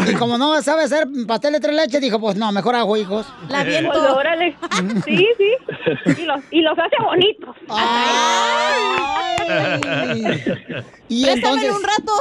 Y 0.09 0.15
como 0.15 0.39
no 0.39 0.63
sabe 0.63 0.82
hacer 0.83 1.07
pastel 1.27 1.53
de 1.53 1.61
tres 1.61 1.75
leches, 1.75 2.01
dijo, 2.01 2.21
pues 2.21 2.37
no, 2.37 2.51
mejor 2.53 2.75
hago 2.77 2.97
hijos. 2.97 3.27
La 3.49 3.65
Pues 3.65 3.85
órale. 3.85 4.57
Sí, 5.05 5.27
sí. 5.39 5.55
Y 6.21 6.25
los, 6.25 6.41
y 6.51 6.61
los 6.61 6.79
hace 6.79 6.97
bonitos. 7.03 7.57
Y 11.09 11.25
Préstamelo 11.25 11.63
entonces... 11.63 11.71
un 11.77 11.83
rato. 11.83 12.13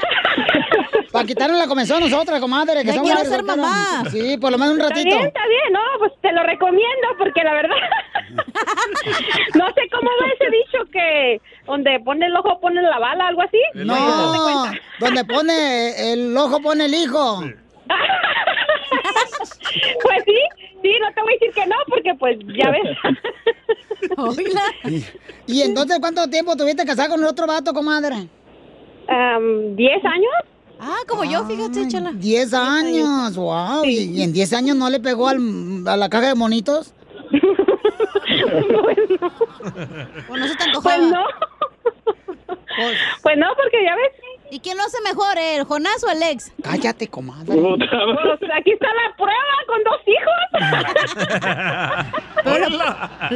Para 1.18 1.26
quitarle 1.26 1.58
la 1.58 1.66
comenzón 1.66 1.96
a 1.98 2.00
nosotras, 2.06 2.40
comadre. 2.40 2.80
Que 2.82 2.88
Ya 2.88 2.94
somos 2.94 3.10
quiero 3.10 3.28
ser 3.28 3.42
mamá. 3.42 4.04
Sí, 4.10 4.36
por 4.38 4.52
lo 4.52 4.58
menos 4.58 4.74
un 4.74 4.80
Está 4.80 4.94
ratito. 4.94 5.16
bien, 5.16 5.26
está 5.26 5.46
bien, 5.46 5.72
no, 5.72 5.80
pues 5.98 6.12
te 6.22 6.32
lo 6.32 6.42
recomiendo 6.44 7.08
porque 7.18 7.42
la 7.42 7.54
verdad 7.54 7.76
no 9.54 9.66
sé 9.74 9.82
cómo 9.92 10.10
va 10.20 10.26
ese 10.34 10.50
dicho 10.50 10.90
que 10.92 11.40
donde 11.66 11.98
pone 12.00 12.26
el 12.26 12.36
ojo 12.36 12.60
pone 12.60 12.80
la 12.82 12.98
bala, 12.98 13.28
algo 13.28 13.42
así. 13.42 13.58
No, 13.74 14.66
donde 15.00 15.24
pone 15.24 16.12
el 16.12 16.36
ojo 16.36 16.60
pone 16.60 16.84
el 16.86 16.94
hijo. 16.94 17.42
Pues 20.02 20.24
sí, 20.24 20.38
sí, 20.82 20.90
no 21.00 21.12
te 21.14 21.20
voy 21.22 21.32
a 21.32 21.36
decir 21.38 21.52
que 21.54 21.66
no 21.66 21.76
porque 21.88 22.14
pues 22.14 22.38
ya 22.56 22.70
ves. 22.70 22.96
¿Y 25.46 25.62
entonces 25.62 25.98
cuánto 26.00 26.28
tiempo 26.28 26.56
tuviste 26.56 26.84
casada 26.86 27.08
con 27.10 27.20
el 27.20 27.26
otro 27.26 27.46
vato, 27.46 27.72
comadre? 27.74 28.28
Am, 29.08 29.76
¿Diez 29.76 30.02
años? 30.04 30.32
Ah, 30.80 30.98
como 31.08 31.24
yo, 31.24 31.44
fíjate, 31.44 31.88
chala. 31.88 32.12
10 32.12 32.54
años, 32.54 33.34
wow. 33.36 33.84
¿Y, 33.84 33.96
y 34.18 34.22
en 34.22 34.32
10 34.32 34.52
años 34.52 34.76
no 34.76 34.88
le 34.90 35.00
pegó 35.00 35.28
al, 35.28 35.82
a 35.86 35.96
la 35.96 36.08
caja 36.08 36.28
de 36.28 36.34
monitos? 36.34 36.92
Pues 40.26 40.40
no 40.40 40.48
se 40.48 40.56
te 40.56 40.64
antojaba. 40.64 40.96
Pues 40.96 41.10
no. 41.10 41.24
Pues 43.22 43.36
no, 43.36 43.48
porque 43.56 43.82
ya 43.84 43.94
ves. 43.96 44.12
¿Y 44.50 44.60
quién 44.60 44.78
lo 44.78 44.82
hace 44.84 44.96
mejor, 45.02 45.36
el 45.36 45.64
Jonás 45.64 46.02
o 46.04 46.10
el 46.10 46.22
ex? 46.22 46.50
Cállate, 46.62 47.08
comadre. 47.08 47.44
Pues 47.54 47.60
aquí 48.58 48.70
está 48.72 48.86
la 48.86 49.14
prueba 49.16 49.64
con 49.66 49.84
dos 49.84 50.00
hijos. 50.06 50.34
Pero 52.44 52.66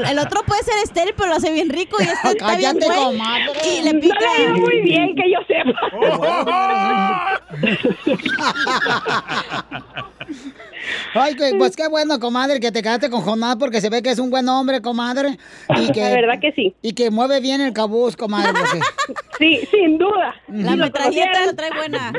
el 0.08 0.18
otro 0.18 0.42
puede 0.44 0.62
ser 0.62 0.78
estéril, 0.82 1.12
pero 1.16 1.28
lo 1.28 1.34
hace 1.36 1.52
bien 1.52 1.68
rico 1.68 1.98
y 2.00 2.04
este 2.04 2.28
está 2.28 2.56
bien 2.56 2.78
Cállate, 2.78 2.86
güey. 2.86 2.98
comadre. 3.04 3.52
Y 3.66 3.82
le 3.82 3.92
No 3.92 4.00
pica. 4.00 4.18
le 4.20 4.26
ha 4.26 4.38
ido 4.42 4.56
muy 4.56 4.80
bien, 4.80 5.14
que 5.14 5.30
yo 5.30 5.38
Ay, 11.14 11.34
que- 11.34 11.54
pues 11.58 11.76
qué 11.76 11.88
bueno, 11.88 12.18
comadre, 12.20 12.60
que 12.60 12.72
te 12.72 12.82
quedaste 12.82 13.10
con 13.10 13.20
Jonás 13.22 13.56
porque 13.56 13.80
se 13.80 13.88
ve 13.90 14.02
que 14.02 14.10
es 14.10 14.18
un 14.18 14.30
buen 14.30 14.48
hombre, 14.48 14.80
comadre. 14.80 15.36
Y 15.76 15.92
que, 15.92 16.00
La 16.00 16.10
verdad 16.10 16.40
que 16.40 16.52
sí. 16.52 16.74
Y 16.82 16.92
que 16.92 17.10
mueve 17.10 17.40
bien 17.40 17.60
el 17.60 17.72
cabuz, 17.72 18.16
comadre. 18.16 18.52
porque- 18.52 18.80
Sí, 19.38 19.60
sin 19.70 19.98
duda. 19.98 20.34
La 20.48 20.70
Si 20.72 20.76
lo 20.76 20.84
metralleta 20.84 21.46
la 21.46 21.52
trae 21.54 21.70
buena. 21.76 22.12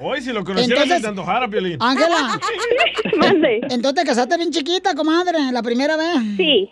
Hoy 0.00 0.20
si 0.20 0.32
lo 0.32 0.44
conocieras 0.44 0.82
Entonces- 0.82 1.02
te 1.02 1.08
antojara, 1.08 1.48
Piolín. 1.48 1.76
Ángela. 1.80 2.38
Mande. 3.18 3.60
Entonces 3.70 3.94
te 4.02 4.04
casaste 4.08 4.36
bien 4.36 4.50
chiquita, 4.50 4.94
comadre, 4.94 5.38
la 5.52 5.62
primera 5.62 5.96
vez. 5.96 6.16
Sí, 6.36 6.70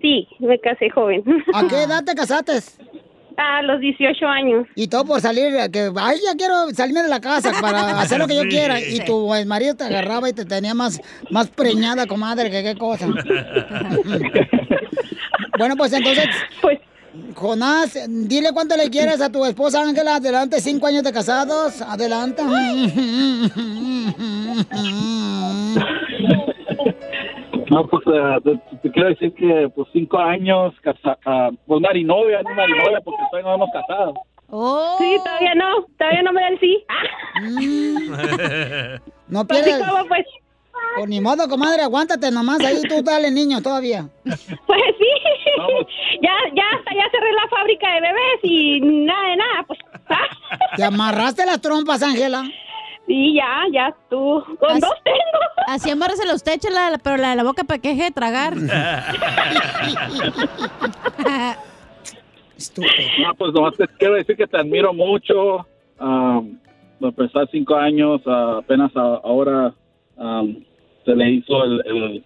sí, 0.00 0.26
me 0.40 0.58
casé 0.60 0.90
joven. 0.90 1.22
¿A 1.54 1.66
qué 1.68 1.82
edad 1.82 2.04
te 2.04 2.14
casaste? 2.14 2.52
A 3.42 3.62
los 3.62 3.80
18 3.80 4.26
años. 4.26 4.66
Y 4.74 4.88
todo 4.88 5.06
por 5.06 5.20
salir, 5.22 5.54
que, 5.72 5.90
ay, 5.96 6.18
ya 6.24 6.34
quiero 6.36 6.68
salirme 6.74 7.02
de 7.02 7.08
la 7.08 7.20
casa 7.20 7.50
para 7.60 7.80
hacer 8.00 8.18
lo 8.18 8.26
que 8.26 8.34
yo 8.36 8.42
Sí. 8.42 8.48
quiera. 8.48 8.78
Y 8.80 9.00
tu 9.06 9.28
marido 9.46 9.74
te 9.74 9.84
agarraba 9.84 10.28
y 10.28 10.32
te 10.34 10.44
tenía 10.44 10.74
más, 10.74 11.00
más 11.30 11.48
preñada, 11.48 12.06
comadre, 12.06 12.50
que 12.50 12.62
qué 12.62 12.76
cosa. 12.76 13.06
bueno, 15.58 15.76
pues 15.76 15.92
entonces, 15.94 16.26
pues, 16.60 16.78
Jonás, 17.34 17.98
dile 18.08 18.50
cuánto 18.52 18.76
le 18.76 18.90
quieres 18.90 19.20
a 19.22 19.30
tu 19.30 19.44
esposa 19.46 19.80
Ángela. 19.82 20.16
Adelante, 20.16 20.60
cinco 20.60 20.86
años 20.86 21.02
de 21.02 21.12
casados. 21.12 21.80
Adelante. 21.80 22.42
No, 27.70 27.86
pues 27.86 28.02
eh, 28.06 28.36
te, 28.44 28.76
te 28.78 28.90
quiero 28.90 29.08
decir 29.10 29.32
que 29.34 29.70
pues 29.74 29.88
cinco 29.92 30.18
años, 30.18 30.74
casa, 30.82 31.16
ah, 31.24 31.50
pues 31.66 31.80
marinovia, 31.80 32.42
no 32.42 32.54
marinovia, 32.54 33.00
porque 33.04 33.22
todavía 33.30 33.48
no 33.50 33.54
hemos 33.54 33.70
casado. 33.72 34.14
Sí, 34.98 35.16
todavía 35.24 35.54
no, 35.54 35.86
todavía 35.96 36.22
no 36.22 36.32
me 36.32 36.40
da 36.40 36.48
el 36.48 36.58
sí. 36.60 36.84
No 39.28 39.46
Pues, 39.46 39.62
pierdas. 39.62 39.88
¿cómo, 39.88 40.04
pues? 40.08 40.26
Pues 40.96 41.08
ni 41.08 41.20
modo, 41.20 41.48
comadre, 41.48 41.82
aguántate 41.82 42.30
nomás 42.32 42.58
ahí, 42.64 42.80
tú 42.88 43.00
dale 43.02 43.30
niño 43.30 43.62
todavía. 43.62 44.08
Pues 44.24 44.82
sí, 44.98 45.06
ya, 46.22 46.32
ya 46.54 46.64
hasta 46.76 46.94
ya 46.94 47.08
cerré 47.12 47.32
la 47.32 47.48
fábrica 47.56 47.92
de 47.94 48.00
bebés 48.00 48.40
y 48.42 48.80
nada 48.80 49.28
de 49.28 49.36
nada, 49.36 49.64
pues. 49.66 49.78
¿Te 50.76 50.82
amarraste 50.84 51.46
las 51.46 51.60
trompas, 51.60 52.02
Ángela? 52.02 52.42
Sí, 53.10 53.34
ya, 53.34 53.64
ya 53.72 53.92
tú. 54.08 54.40
Con 54.60 54.70
Así- 54.70 54.80
dos 54.82 54.94
tengo. 55.02 55.18
Así 55.66 55.90
amárrasela 55.90 56.32
usted, 56.32 56.60
chala, 56.60 56.96
pero 57.02 57.16
la 57.16 57.30
de 57.30 57.36
la 57.36 57.42
boca 57.42 57.64
para 57.64 57.80
que 57.80 57.88
deje 57.88 58.04
de 58.04 58.10
tragar. 58.12 58.54
No, 63.22 63.34
pues 63.38 63.52
nomás 63.54 63.74
te 63.76 63.88
quiero 63.98 64.14
decir 64.14 64.36
que 64.36 64.46
te 64.46 64.58
admiro 64.58 64.92
mucho. 64.92 65.66
Um, 65.98 66.58
a 67.02 67.10
pesar 67.16 67.48
cinco 67.50 67.74
años, 67.74 68.20
ah, 68.26 68.58
apenas 68.58 68.94
a- 68.94 69.20
ahora 69.24 69.72
am, 70.18 70.62
se 71.06 71.16
le 71.16 71.30
hizo 71.30 71.64
el, 71.64 71.82
el, 71.86 72.24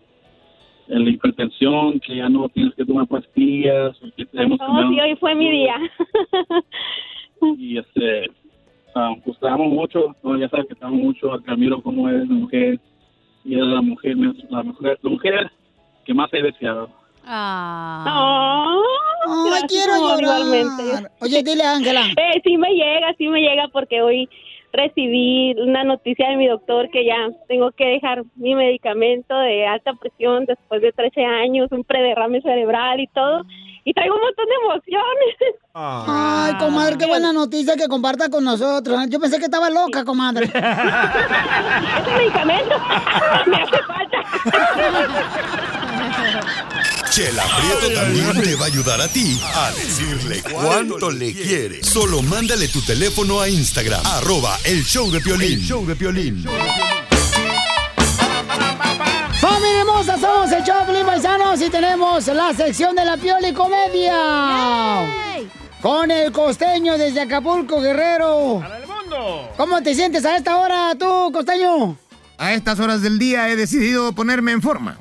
el 0.89 1.09
hipertensión, 1.09 2.01
que 2.01 2.17
ya 2.17 2.29
no 2.29 2.49
tienes 2.49 2.75
que 2.75 2.85
tomar 2.85 3.07
pastillas. 3.07 3.97
No, 4.33 4.91
sí, 4.91 5.01
hoy 5.01 5.17
fue 5.21 5.35
mi 5.37 5.51
día. 5.51 5.77
y 7.57 7.79
este 7.79 8.29
ah, 8.95 9.15
pues 9.25 9.39
te 9.39 9.49
amo 9.49 9.65
mucho 9.65 10.15
no 10.23 10.37
ya 10.39 10.49
sabes 10.49 10.67
que 10.69 10.75
te 10.75 10.85
amo 10.85 10.97
mucho 10.97 11.39
te 11.45 11.51
admiro 11.51 11.83
como 11.83 12.09
eres 12.09 12.25
una 12.25 12.35
mujer 12.41 12.79
y 13.45 13.55
eres 13.55 13.67
la 13.67 13.83
mujer 13.83 14.17
la 14.17 14.63
mujer 14.63 14.99
la 15.03 15.11
mujer 15.11 15.51
que 16.05 16.15
más 16.15 16.33
he 16.33 16.43
deseado 16.43 16.89
Ah. 17.27 18.05
Ay, 19.27 19.51
Gracias, 19.51 19.73
quiero 19.73 19.97
llorar. 19.99 20.21
igualmente. 20.41 21.09
Oye, 21.21 21.43
dile, 21.43 21.65
Ángela. 21.65 22.03
Eh, 22.19 22.41
sí 22.45 22.59
me 22.59 22.69
llega, 22.75 23.15
sí 23.17 23.29
me 23.29 23.41
llega 23.41 23.69
porque 23.73 24.03
hoy 24.03 24.29
recibí 24.73 25.55
una 25.59 25.85
noticia 25.85 26.29
de 26.29 26.37
mi 26.37 26.47
doctor 26.49 26.91
que 26.91 27.05
ya 27.07 27.17
tengo 27.49 27.71
que 27.73 27.87
dejar 27.87 28.25
mi 28.37 28.55
medicamento 28.55 29.35
de 29.39 29.67
alta 29.67 29.95
presión 29.95 30.45
después 30.47 30.83
de 30.83 30.93
13 30.93 31.25
años, 31.25 31.69
un 31.71 31.85
prederrame 31.85 32.43
cerebral 32.43 33.01
y 33.01 33.07
todo. 33.07 33.43
Y 33.85 33.93
traigo 33.93 34.15
un 34.15 34.21
montón 34.23 34.47
de 34.47 34.55
emociones. 34.65 35.37
Ay, 35.75 36.57
comadre, 36.59 36.97
qué 36.97 37.07
buena 37.07 37.33
noticia 37.33 37.77
que 37.77 37.87
comparta 37.89 38.31
con 38.31 38.45
nosotros. 38.45 38.99
Yo 39.09 39.21
pensé 39.21 39.39
que 39.39 39.45
estaba 39.45 39.69
loca, 39.69 40.05
comadre. 40.05 40.47
Ese 40.47 42.11
medicamento 42.17 42.81
me 43.47 43.57
hace 43.57 43.79
falta. 43.83 44.25
Chela 47.11 47.45
Prieto 47.45 47.95
también 48.01 48.43
te 48.43 48.57
va 48.57 48.65
a 48.65 48.67
ayudar 48.67 49.01
a 49.01 49.09
ti 49.09 49.41
a 49.55 49.71
decirle 49.71 50.43
cuánto 50.51 51.11
le 51.11 51.33
quiere. 51.33 51.85
Solo 51.85 52.23
mándale 52.23 52.67
tu 52.69 52.81
teléfono 52.83 53.41
a 53.41 53.49
Instagram, 53.49 54.05
arroba 54.05 54.59
el 54.65 54.83
show 54.83 55.11
de 55.13 55.21
Piolín. 55.21 55.61
El 55.61 55.61
show 55.61 55.87
de 55.87 55.95
Piolín. 55.95 56.45
¡Familia 59.55 59.83
hermosa! 59.83 60.19
Somos 60.19 60.51
el 60.51 60.65
Choplin 60.65 61.07
Paisanos 61.07 61.63
y 61.63 61.71
tenemos 61.71 62.27
la 62.27 62.53
sección 62.55 62.97
de 62.97 63.05
la 63.05 63.17
Pioli 63.17 63.53
Comedia. 63.53 64.13
Con 65.81 66.11
el 66.11 66.33
costeño 66.33 66.99
desde 66.99 67.21
Acapulco, 67.21 67.81
Guerrero. 67.81 68.65
¿Cómo 69.57 69.81
te 69.81 69.95
sientes 69.95 70.25
a 70.25 70.37
esta 70.37 70.57
hora 70.57 70.97
tú, 70.99 71.31
costeño? 71.33 71.97
A 72.37 72.53
estas 72.53 72.81
horas 72.81 73.01
del 73.01 73.17
día 73.17 73.49
he 73.49 73.55
decidido 73.55 74.13
ponerme 74.13 74.51
en 74.51 74.61
forma. 74.61 74.99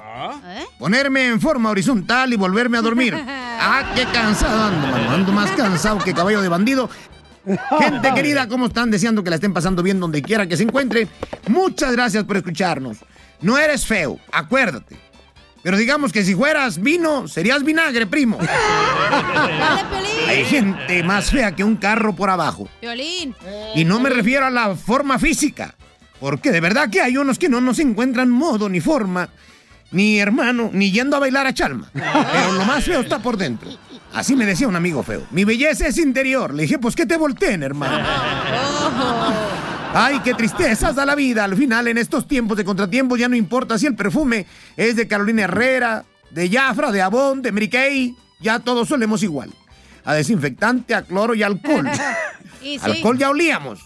Ponerme 0.78 1.30
en 1.30 1.42
forma 1.42 1.72
horizontal 1.72 2.32
y 2.32 2.36
volverme 2.36 2.78
a 2.78 2.82
dormir. 2.82 3.16
Ah, 3.66 3.94
qué 3.96 4.04
cansado 4.12 4.62
ando, 4.62 4.88
mano. 4.88 5.12
Ando 5.12 5.32
más 5.32 5.50
cansado 5.52 5.98
que 6.00 6.14
caballo 6.14 6.42
de 6.42 6.50
bandido. 6.50 6.90
Gente 7.80 8.14
querida, 8.14 8.46
¿cómo 8.50 8.66
están? 8.66 8.92
Deseando 8.92 9.24
que 9.24 9.30
la 9.30 9.38
estén 9.38 9.54
pasando 9.54 9.82
bien 9.82 10.02
donde 10.02 10.22
quiera 10.22 10.48
que 10.48 10.58
se 10.58 10.64
encuentre. 10.64 11.08
Muchas 11.48 11.94
gracias 11.94 12.26
por 12.26 12.36
escucharnos. 12.36 12.98
No 13.44 13.58
eres 13.58 13.86
feo, 13.86 14.20
acuérdate. 14.32 14.98
Pero 15.62 15.78
digamos 15.78 16.12
que 16.12 16.24
si 16.24 16.36
fueras 16.36 16.82
vino, 16.82 17.28
serías 17.28 17.64
vinagre, 17.64 18.06
primo. 18.06 18.38
Hay 20.28 20.44
gente 20.46 21.04
más 21.04 21.30
fea 21.32 21.56
que 21.56 21.64
un 21.64 21.78
carro 21.78 22.14
por 22.14 22.30
abajo. 22.30 22.68
Violín. 22.82 23.34
Y 23.76 23.86
no 23.86 24.00
me 24.00 24.10
refiero 24.10 24.46
a 24.46 24.50
la 24.50 24.76
forma 24.76 25.20
física, 25.20 25.76
porque 26.20 26.52
de 26.52 26.60
verdad 26.60 26.90
que 26.90 27.02
hay 27.02 27.16
unos 27.18 27.40
que 27.40 27.50
no 27.50 27.62
nos 27.62 27.80
encuentran 27.80 28.30
modo 28.30 28.68
ni 28.68 28.82
forma, 28.82 29.30
ni 29.92 30.20
hermano, 30.20 30.70
ni 30.74 30.92
yendo 30.92 31.16
a 31.16 31.20
bailar 31.20 31.48
a 31.48 31.54
Chalma. 31.54 31.90
Pero 31.94 32.54
lo 32.54 32.66
más 32.66 32.84
feo 32.84 33.02
está 33.02 33.20
por 33.20 33.38
dentro. 33.38 33.70
Así 34.14 34.36
me 34.36 34.46
decía 34.46 34.68
un 34.68 34.76
amigo 34.76 35.02
feo. 35.02 35.26
Mi 35.32 35.44
belleza 35.44 35.88
es 35.88 35.98
interior. 35.98 36.54
Le 36.54 36.64
dije, 36.64 36.78
pues 36.78 36.96
que 36.96 37.06
te 37.06 37.18
volteen, 37.18 37.64
hermano. 37.64 38.06
Ay, 39.94 40.20
qué 40.24 40.34
tristezas 40.34 40.96
da 40.96 41.06
la 41.06 41.16
vida. 41.16 41.44
Al 41.44 41.56
final, 41.56 41.88
en 41.88 41.98
estos 41.98 42.28
tiempos 42.28 42.58
de 42.58 42.66
contratiempos, 42.66 43.20
ya 43.20 43.30
no 43.30 43.36
importa 43.36 43.78
si 43.78 43.86
el 43.86 43.96
perfume 43.96 44.48
es 44.76 44.96
de 44.96 45.08
Carolina 45.08 45.44
Herrera, 45.44 46.04
de 46.32 46.50
Jafra, 46.50 46.92
de 46.92 47.02
Avon, 47.02 47.42
de 47.42 47.52
Mary 47.52 47.70
Kay. 47.70 48.16
Ya 48.40 48.60
todos 48.60 48.88
solemos 48.88 49.22
igual. 49.24 49.52
A 50.04 50.16
desinfectante, 50.16 50.96
a 50.96 51.04
cloro 51.04 51.36
y 51.36 51.44
alcohol. 51.44 51.90
Y 52.62 52.80
sí. 52.80 52.86
Alcohol 52.86 53.18
ya 53.18 53.30
olíamos. 53.30 53.82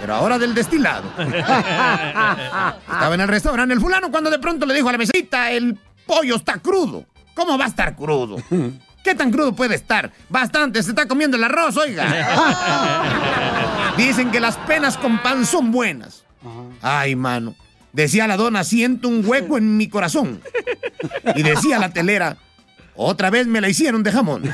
Pero 0.00 0.14
ahora 0.14 0.38
del 0.38 0.54
destilado. 0.54 1.10
Estaba 1.18 3.14
en 3.14 3.20
el 3.20 3.26
restaurante 3.26 3.74
el 3.74 3.80
fulano 3.80 4.12
cuando 4.12 4.30
de 4.30 4.38
pronto 4.38 4.64
le 4.64 4.74
dijo 4.74 4.88
a 4.88 4.92
la 4.92 4.98
mesita, 4.98 5.50
el 5.50 5.76
pollo 6.06 6.36
está 6.36 6.58
crudo. 6.58 7.04
¿Cómo 7.34 7.58
va 7.58 7.64
a 7.64 7.68
estar 7.68 7.96
crudo? 7.96 8.36
¿Qué 9.02 9.14
tan 9.14 9.30
crudo 9.30 9.54
puede 9.54 9.74
estar? 9.74 10.12
Bastante, 10.28 10.82
se 10.82 10.90
está 10.90 11.06
comiendo 11.06 11.36
el 11.36 11.44
arroz, 11.44 11.76
oiga. 11.76 12.06
Dicen 13.96 14.30
que 14.30 14.40
las 14.40 14.56
penas 14.58 14.96
con 14.96 15.18
pan 15.22 15.44
son 15.44 15.72
buenas. 15.72 16.24
Ay, 16.80 17.16
mano. 17.16 17.54
Decía 17.92 18.26
la 18.26 18.36
dona, 18.36 18.64
siento 18.64 19.08
un 19.08 19.22
hueco 19.26 19.58
en 19.58 19.76
mi 19.76 19.88
corazón. 19.88 20.40
Y 21.34 21.42
decía 21.42 21.78
la 21.78 21.90
telera, 21.90 22.38
otra 22.94 23.30
vez 23.30 23.46
me 23.46 23.60
la 23.60 23.68
hicieron 23.68 24.02
de 24.02 24.12
jamón. 24.12 24.44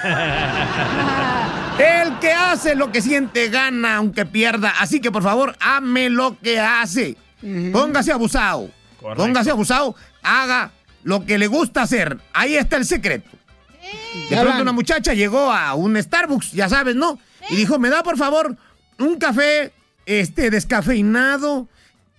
El 1.79 2.19
que 2.19 2.33
hace 2.33 2.75
lo 2.75 2.91
que 2.91 3.01
siente 3.01 3.49
gana 3.49 3.97
aunque 3.97 4.27
pierda. 4.27 4.75
Así 4.81 5.01
que 5.01 5.13
por 5.13 5.23
favor, 5.23 5.57
ame 5.61 6.11
lo 6.11 6.37
que 6.41 6.59
hace. 6.59 7.17
Póngase 7.73 8.13
abusado. 8.13 8.71
Correcto. 9.01 9.23
Póngase 9.23 9.51
abusado. 9.51 9.95
Haga 10.23 10.73
lo 11.05 11.25
que 11.25 11.39
le 11.39 11.47
gusta 11.47 11.83
hacer. 11.83 12.19
Ahí 12.33 12.57
está 12.57 12.77
el 12.77 12.85
secreto. 12.85 13.31
De 14.31 14.37
pronto 14.37 14.63
una 14.63 14.73
muchacha 14.73 15.15
llegó 15.15 15.53
a 15.53 15.75
un 15.75 16.01
Starbucks, 16.01 16.53
ya 16.53 16.69
sabes, 16.69 16.97
¿no? 16.97 17.19
Y 17.51 17.57
dijo, 17.57 17.79
me 17.79 17.89
da 17.89 18.03
por 18.03 18.17
favor 18.17 18.57
un 18.99 19.19
café 19.19 19.73
este, 20.07 20.51
descafeinado 20.51 21.69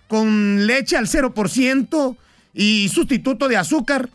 con 0.08 0.66
leche 0.66 0.96
al 0.96 1.06
0% 1.06 2.16
y 2.54 2.88
sustituto 2.88 3.48
de 3.48 3.56
azúcar. 3.56 4.08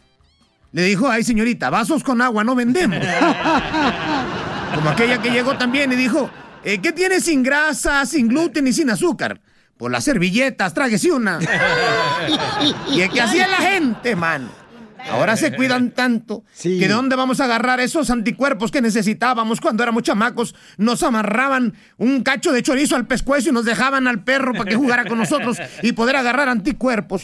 Le 0.72 0.84
dijo, 0.84 1.10
ay 1.10 1.24
señorita, 1.24 1.70
vasos 1.70 2.04
con 2.04 2.22
agua 2.22 2.44
no 2.44 2.56
vendemos. 2.56 3.00
Como 4.76 4.90
aquella 4.90 5.22
que 5.22 5.32
llegó 5.32 5.58
también 5.58 5.94
y 5.94 5.96
dijo, 5.96 6.30
eh, 6.66 6.80
¿qué 6.82 6.92
tiene 6.92 7.22
sin 7.22 7.44
grasa, 7.44 8.06
sin 8.06 8.28
gluten 8.28 8.68
y 8.68 8.74
sin 8.74 8.90
azúcar? 8.90 9.40
Por 9.78 9.92
las 9.92 10.04
servilletas, 10.04 10.74
tráguese 10.74 11.12
una. 11.12 11.40
y 12.92 13.02
es 13.02 13.10
que 13.10 13.22
así 13.22 13.40
es 13.40 13.50
la 13.50 13.58
gente, 13.58 14.16
mano. 14.16 14.65
Ahora 15.10 15.36
se 15.38 15.52
cuidan 15.56 15.92
tanto 15.92 16.44
que 16.62 16.80
de 16.80 16.88
dónde 16.88 17.16
vamos 17.16 17.40
a 17.40 17.46
agarrar 17.46 17.80
esos 17.80 18.10
anticuerpos 18.10 18.72
que 18.72 18.82
necesitábamos 18.82 19.62
cuando 19.62 19.84
éramos 19.84 20.04
chamacos. 20.04 20.56
Nos 20.78 21.04
amarraban 21.04 21.74
un 21.98 22.24
cacho 22.24 22.52
de 22.52 22.64
chorizo 22.64 22.96
al 22.96 23.08
pescuezo 23.08 23.50
y 23.50 23.52
nos 23.52 23.66
dejaban 23.66 24.08
al 24.08 24.24
perro 24.24 24.54
para 24.54 24.70
que 24.70 24.76
jugara 24.76 25.06
con 25.06 25.18
nosotros 25.18 25.58
y 25.82 25.92
poder 25.94 26.16
agarrar 26.16 26.50
anticuerpos. 26.50 27.24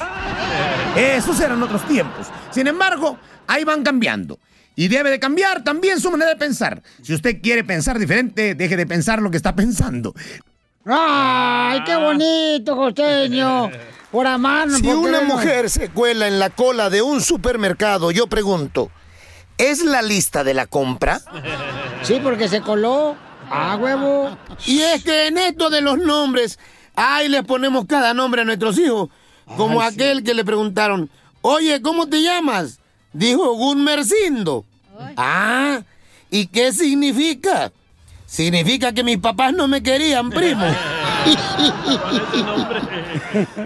Esos 0.95 1.39
eran 1.39 1.61
otros 1.63 1.87
tiempos. 1.87 2.27
Sin 2.51 2.67
embargo, 2.67 3.17
ahí 3.47 3.63
van 3.63 3.83
cambiando. 3.83 4.39
Y 4.75 4.87
debe 4.87 5.09
de 5.09 5.19
cambiar 5.19 5.63
también 5.63 5.99
su 5.99 6.09
manera 6.09 6.31
de 6.31 6.37
pensar. 6.37 6.81
Si 7.01 7.13
usted 7.13 7.41
quiere 7.41 7.63
pensar 7.63 7.99
diferente, 7.99 8.55
deje 8.55 8.77
de 8.77 8.87
pensar 8.87 9.21
lo 9.21 9.29
que 9.29 9.37
está 9.37 9.55
pensando. 9.55 10.13
¡Ay, 10.85 11.83
qué 11.83 11.95
bonito, 11.95 12.75
costeño! 12.75 13.69
Por 14.11 14.27
amar. 14.27 14.69
Si 14.69 14.87
una 14.87 15.21
mujer 15.21 15.69
se 15.69 15.89
cuela 15.89 16.27
en 16.27 16.39
la 16.39 16.49
cola 16.49 16.89
de 16.89 17.01
un 17.01 17.21
supermercado, 17.21 18.11
yo 18.11 18.27
pregunto, 18.27 18.91
¿es 19.57 19.83
la 19.83 20.01
lista 20.01 20.43
de 20.43 20.53
la 20.53 20.65
compra? 20.67 21.21
Sí, 22.03 22.19
porque 22.21 22.49
se 22.49 22.61
coló. 22.61 23.15
¡Ah, 23.49 23.77
huevo! 23.79 24.37
Y 24.65 24.79
es 24.81 25.03
que 25.03 25.27
en 25.27 25.37
esto 25.37 25.69
de 25.69 25.81
los 25.81 25.97
nombres, 25.97 26.57
ahí 26.95 27.27
le 27.27 27.43
ponemos 27.43 27.85
cada 27.85 28.13
nombre 28.13 28.41
a 28.41 28.45
nuestros 28.45 28.77
hijos. 28.77 29.09
Como 29.57 29.81
Ay, 29.81 29.89
sí. 29.89 29.95
aquel 29.95 30.23
que 30.23 30.33
le 30.33 30.45
preguntaron, 30.45 31.09
oye, 31.41 31.81
¿cómo 31.81 32.07
te 32.07 32.21
llamas? 32.21 32.79
Dijo 33.13 33.53
Gunmercindo. 33.55 34.65
Ah, 35.17 35.81
¿y 36.29 36.47
qué 36.47 36.71
significa? 36.71 37.71
Significa 38.25 38.93
que 38.93 39.03
mis 39.03 39.17
papás 39.17 39.53
no 39.53 39.67
me 39.67 39.83
querían, 39.83 40.29
primo. 40.29 40.65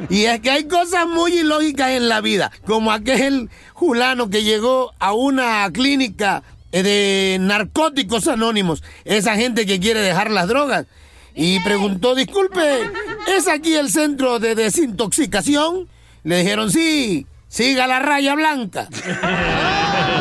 y 0.10 0.26
es 0.26 0.40
que 0.42 0.52
hay 0.52 0.66
cosas 0.66 1.08
muy 1.08 1.40
ilógicas 1.40 1.92
en 1.92 2.10
la 2.10 2.22
vida, 2.22 2.52
como 2.66 2.92
aquel 2.92 3.50
fulano 3.76 4.30
que 4.30 4.44
llegó 4.44 4.94
a 5.00 5.14
una 5.14 5.70
clínica 5.72 6.44
eh, 6.72 6.84
de 6.84 7.38
narcóticos 7.40 8.28
anónimos, 8.28 8.84
esa 9.06 9.36
gente 9.36 9.66
que 9.66 9.80
quiere 9.80 10.02
dejar 10.02 10.32
las 10.32 10.48
drogas, 10.48 10.86
y 11.34 11.60
preguntó, 11.62 12.16
disculpe, 12.16 12.90
¿es 13.28 13.48
aquí 13.48 13.74
el 13.76 13.90
centro 13.90 14.40
de 14.40 14.56
desintoxicación? 14.56 15.88
Le 16.24 16.40
dijeron, 16.40 16.72
sí, 16.72 17.28
siga 17.50 17.88
la 17.88 18.00
raya 18.00 18.36
blanca. 18.36 18.88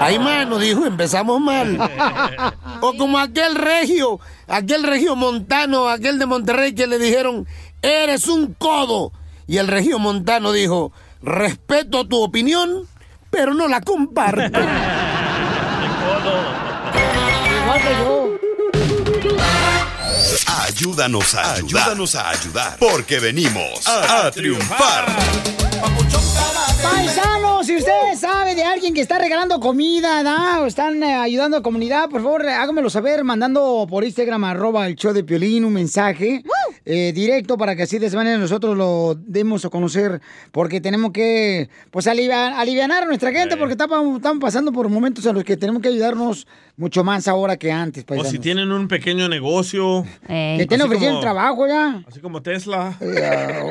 Ay, 0.00 0.18
mano, 0.18 0.58
dijo, 0.58 0.86
empezamos 0.86 1.40
mal. 1.40 1.78
O 2.80 2.94
como 2.94 3.18
aquel 3.18 3.56
regio, 3.56 4.20
aquel 4.46 4.84
regio 4.84 5.16
montano, 5.16 5.88
aquel 5.88 6.20
de 6.20 6.26
Monterrey 6.26 6.76
que 6.76 6.86
le 6.86 6.96
dijeron, 6.98 7.44
eres 7.82 8.28
un 8.28 8.54
codo. 8.54 9.10
Y 9.48 9.56
el 9.56 9.66
regio 9.66 9.98
montano 9.98 10.52
dijo, 10.52 10.92
respeto 11.20 12.06
tu 12.06 12.22
opinión, 12.22 12.86
pero 13.30 13.54
no 13.54 13.66
la 13.66 13.80
comparto. 13.80 14.60
Igual 17.64 17.80
que 17.82 17.90
yo. 17.98 18.27
Ayúdanos 20.78 21.34
a 21.34 21.54
ayudar. 21.54 21.82
Ayúdanos 21.82 22.14
a 22.14 22.30
ayudar. 22.30 22.76
Porque 22.78 23.18
venimos 23.18 23.84
a, 23.88 24.28
a 24.28 24.30
triunfar. 24.30 25.06
Paisanos, 26.80 27.66
si 27.66 27.74
usted 27.76 27.90
sabe 28.16 28.54
de 28.54 28.62
alguien 28.62 28.94
que 28.94 29.00
está 29.00 29.18
regalando 29.18 29.58
comida, 29.58 30.22
¿da? 30.22 30.60
o 30.60 30.66
están 30.66 31.02
eh, 31.02 31.14
ayudando 31.14 31.56
a 31.56 31.60
la 31.60 31.64
comunidad, 31.64 32.08
por 32.08 32.22
favor, 32.22 32.46
háganmelo 32.48 32.88
saber 32.90 33.24
mandando 33.24 33.88
por 33.90 34.04
Instagram, 34.04 34.44
arroba 34.44 34.86
el 34.86 34.94
show 34.94 35.12
de 35.12 35.24
Piolín, 35.24 35.64
un 35.64 35.72
mensaje 35.72 36.44
eh, 36.84 37.12
directo 37.12 37.58
para 37.58 37.74
que 37.74 37.82
así 37.82 37.98
de 37.98 38.06
esa 38.06 38.16
manera 38.16 38.38
nosotros 38.38 38.76
lo 38.76 39.16
demos 39.18 39.64
a 39.64 39.70
conocer, 39.70 40.20
porque 40.52 40.80
tenemos 40.80 41.10
que, 41.10 41.68
pues, 41.90 42.06
aliviar, 42.06 42.52
alivianar 42.52 43.02
a 43.02 43.06
nuestra 43.06 43.32
gente, 43.32 43.56
porque 43.56 43.72
estamos, 43.72 44.16
estamos 44.16 44.40
pasando 44.40 44.70
por 44.70 44.88
momentos 44.88 45.26
en 45.26 45.34
los 45.34 45.42
que 45.42 45.56
tenemos 45.56 45.82
que 45.82 45.88
ayudarnos 45.88 46.46
mucho 46.76 47.02
más 47.02 47.26
ahora 47.26 47.56
que 47.56 47.72
antes, 47.72 48.04
O 48.04 48.06
paisanos. 48.06 48.30
si 48.30 48.38
tienen 48.38 48.70
un 48.70 48.86
pequeño 48.86 49.28
negocio. 49.28 50.06
Que 50.28 50.66
estén 50.74 50.82
ofreciendo 50.82 51.20
como- 51.20 51.20
trabajo 51.20 51.66
ya. 51.66 52.02
Así 52.08 52.20
como 52.20 52.42
Tesla. 52.42 52.96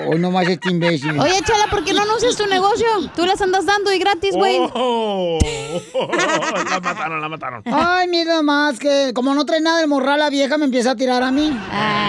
Hoy 0.07 0.19
nomás 0.19 0.47
este 0.47 0.69
imbécil. 0.71 1.19
Oye, 1.19 1.39
Chala, 1.45 1.67
¿por 1.69 1.83
qué 1.83 1.93
no 1.93 2.01
anuncias 2.01 2.35
tu 2.35 2.45
negocio? 2.47 2.87
Tú 3.15 3.25
las 3.25 3.39
andas 3.41 3.65
dando 3.65 3.91
y 3.93 3.99
gratis, 3.99 4.33
güey. 4.35 4.57
Oh, 4.73 5.37
la 6.69 6.79
mataron, 6.79 7.21
la 7.21 7.29
mataron. 7.29 7.61
Ay, 7.65 8.07
mira 8.07 8.41
más 8.41 8.79
que 8.79 9.11
como 9.13 9.33
no 9.33 9.45
trae 9.45 9.61
nada 9.61 9.79
de 9.79 9.87
morral, 9.87 10.19
la 10.19 10.29
vieja 10.29 10.57
me 10.57 10.65
empieza 10.65 10.91
a 10.91 10.95
tirar 10.95 11.23
a 11.23 11.31
mí. 11.31 11.51
Ah. 11.71 12.03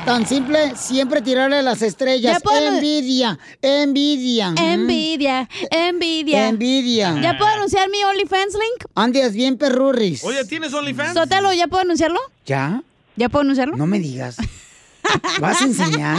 Es 0.00 0.04
tan 0.06 0.26
simple, 0.26 0.74
siempre 0.76 1.22
tirarle 1.22 1.62
las 1.62 1.80
estrellas. 1.82 2.42
Puedo- 2.42 2.64
Envidia, 2.74 3.38
envidia. 3.62 4.52
Envidia, 4.58 5.48
envidia. 5.70 6.48
Envidia. 6.48 7.14
¿Ya 7.22 7.38
puedo 7.38 7.50
anunciar 7.50 7.88
mi 7.88 8.02
OnlyFans 8.04 8.54
link? 8.54 8.84
Andas 8.94 9.32
bien 9.32 9.56
perrurris. 9.56 10.22
Oye, 10.24 10.44
¿tienes 10.44 10.72
OnlyFans? 10.74 11.14
Sotelo, 11.14 11.52
¿ya 11.52 11.66
puedo 11.68 11.82
anunciarlo? 11.82 12.20
¿Ya? 12.46 12.82
¿Ya 13.16 13.28
puedo 13.28 13.42
anunciarlo? 13.42 13.76
No 13.76 13.86
me 13.86 13.98
digas. 13.98 14.36
¿Vas 15.40 15.62
a 15.62 15.64
enseñar? 15.64 16.18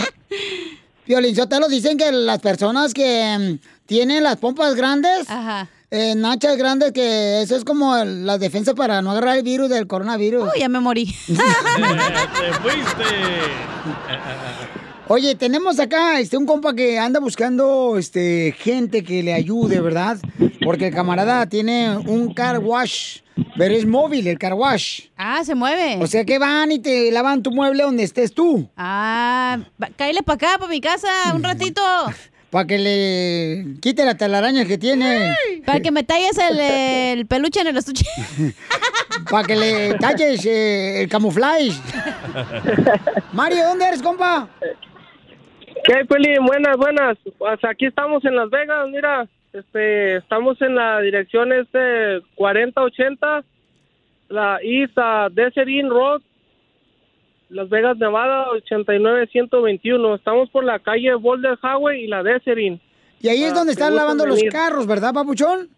Violín, 1.06 1.36
lo 1.36 1.68
dicen 1.68 1.98
que 1.98 2.12
las 2.12 2.40
personas 2.40 2.94
que 2.94 3.38
mm, 3.38 3.86
tienen 3.86 4.24
las 4.24 4.38
pompas 4.38 4.76
grandes, 4.76 5.28
eh, 5.92 6.16
nachas 6.16 6.58
grandes, 6.58 6.92
que 6.94 7.42
eso 7.42 7.56
es 7.56 7.64
como 7.64 7.96
la 8.04 8.38
defensa 8.38 8.74
para 8.74 9.02
no 9.02 9.12
agarrar 9.12 9.38
el 9.38 9.44
virus 9.44 9.70
del 9.70 9.88
coronavirus. 9.88 10.50
Uy, 10.54 10.60
ya 10.60 10.70
me 10.70 10.80
morí. 10.80 11.06
Te 11.28 12.54
fuiste. 12.62 13.06
Oye, 15.08 15.36
tenemos 15.36 15.80
acá 15.80 16.20
este 16.20 16.36
un 16.36 16.48
compa 16.48 16.74
que 16.74 16.98
anda 16.98 17.20
buscando 17.20 17.96
este 18.00 18.56
gente 18.58 19.04
que 19.04 19.22
le 19.22 19.34
ayude, 19.36 19.80
¿verdad? 19.80 20.18
Porque 20.64 20.88
el 20.88 20.96
camarada 20.96 21.46
tiene 21.46 21.96
un 21.96 22.34
car 22.34 22.58
wash, 22.58 23.20
pero 23.58 23.74
es 23.74 23.86
móvil 23.86 24.28
el 24.28 24.38
car 24.38 24.54
wash. 24.54 25.02
Ah, 25.18 25.44
se 25.44 25.56
mueve. 25.56 25.98
O 26.02 26.08
sea 26.08 26.26
que 26.26 26.40
van 26.40 26.72
y 26.72 26.80
te 26.80 27.12
lavan 27.12 27.44
tu 27.44 27.52
mueble 27.52 27.84
donde 27.84 28.04
estés 28.04 28.34
tú. 28.34 28.70
Ah, 28.78 29.60
cáele 29.96 30.24
para 30.24 30.36
acá, 30.36 30.58
para 30.58 30.70
mi 30.70 30.82
casa, 30.82 31.08
un 31.34 31.44
ratito. 31.44 31.82
Para 32.52 32.68
que 32.68 32.78
le 32.78 33.82
quite 33.82 34.06
la 34.06 34.16
telaraña 34.16 34.64
que 34.64 34.78
tiene. 34.78 35.36
Para 35.66 35.82
que 35.82 35.92
me 35.92 36.04
talles 36.04 36.38
el, 36.38 36.58
el 36.58 37.26
peluche 37.26 37.60
en 37.60 37.68
el 37.68 37.76
estuche. 37.76 38.06
Para 39.30 39.46
que 39.46 39.58
le 39.58 39.94
talles 39.96 40.46
eh, 40.46 41.02
el 41.02 41.10
camuflaje. 41.10 41.72
Mario, 43.34 43.66
¿dónde 43.68 43.86
eres, 43.88 44.02
compa? 44.02 44.48
¿Qué, 45.84 46.06
Pelín? 46.08 46.46
Buenas, 46.46 46.78
buenas. 46.78 47.18
Pues 47.38 47.60
aquí 47.70 47.88
estamos 47.88 48.24
en 48.24 48.36
Las 48.38 48.50
Vegas, 48.50 48.88
mira. 48.90 49.28
Este, 49.56 50.18
estamos 50.18 50.62
en 50.62 50.76
la 50.76 51.00
dirección 51.00 51.54
este 51.54 52.20
4080, 52.36 53.46
la 54.28 54.60
East 54.62 54.98
uh, 54.98 55.34
Desert 55.34 55.70
Inn 55.70 55.90
Road, 55.90 56.22
Las 57.48 57.70
Vegas, 57.70 57.98
Nevada, 57.98 58.50
89121. 58.50 60.16
Estamos 60.16 60.50
por 60.50 60.66
la 60.66 60.80
calle 60.80 61.14
Boulder 61.14 61.58
Highway 61.64 62.04
y 62.04 62.08
la 62.08 62.22
Desert 62.22 62.60
Inn. 62.60 62.82
Y 63.22 63.30
ahí 63.30 63.44
es 63.46 63.54
Ah, 63.54 63.56
donde 63.56 63.72
están 63.72 63.96
lavando 63.96 64.26
los 64.26 64.44
carros, 64.52 64.88
¿verdad, 64.88 65.14
papuchón? 65.14 65.70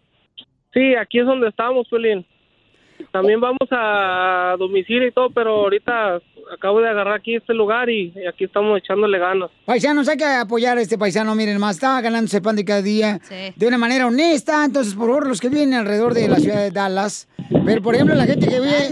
Sí, 0.74 0.96
aquí 0.96 1.20
es 1.20 1.26
donde 1.26 1.48
estamos, 1.48 1.86
Pelín. 1.88 2.26
También 3.12 3.40
vamos 3.40 3.68
a 3.70 4.56
domicilio 4.58 5.06
y 5.06 5.12
todo, 5.12 5.30
pero 5.30 5.50
ahorita 5.50 6.20
acabo 6.52 6.80
de 6.80 6.88
agarrar 6.88 7.14
aquí 7.14 7.36
este 7.36 7.54
lugar 7.54 7.88
y, 7.90 8.12
y 8.16 8.26
aquí 8.26 8.44
estamos 8.44 8.78
echándole 8.78 9.18
ganas. 9.18 9.50
Paisanos, 9.64 10.08
hay 10.08 10.16
que 10.16 10.24
apoyar 10.24 10.78
a 10.78 10.80
este 10.80 10.98
paisano, 10.98 11.34
miren 11.34 11.58
más, 11.58 11.76
está 11.76 12.00
ganándose 12.00 12.40
pan 12.40 12.56
de 12.56 12.64
cada 12.64 12.82
día 12.82 13.20
de 13.56 13.66
una 13.66 13.78
manera 13.78 14.06
honesta. 14.06 14.64
Entonces, 14.64 14.94
por 14.94 15.08
favor, 15.08 15.26
los 15.26 15.40
que 15.40 15.48
viven 15.48 15.74
alrededor 15.74 16.14
de 16.14 16.28
la 16.28 16.36
ciudad 16.36 16.62
de 16.62 16.70
Dallas, 16.70 17.28
pero 17.64 17.82
por 17.82 17.94
ejemplo, 17.94 18.14
la 18.14 18.26
gente 18.26 18.46
que 18.48 18.60
vive 18.60 18.90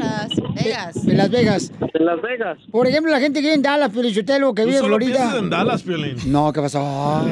Vegas. 0.64 0.96
en 1.06 1.16
Las 1.16 1.30
Vegas. 1.30 1.72
En 1.92 2.06
Las 2.06 2.22
Vegas. 2.22 2.58
Por 2.70 2.86
ejemplo, 2.86 3.10
la 3.12 3.20
gente 3.20 3.40
que 3.40 3.46
vive 3.46 3.54
en 3.54 3.62
Dallas, 3.62 3.90
Pelichotelo, 3.90 4.54
que 4.54 4.64
vive 4.64 4.78
en 4.78 4.84
Florida. 4.84 5.34
en 5.38 5.50
Dallas, 5.50 5.82
Piolín. 5.82 6.16
No, 6.26 6.52
¿qué 6.52 6.60
pasó? 6.60 7.26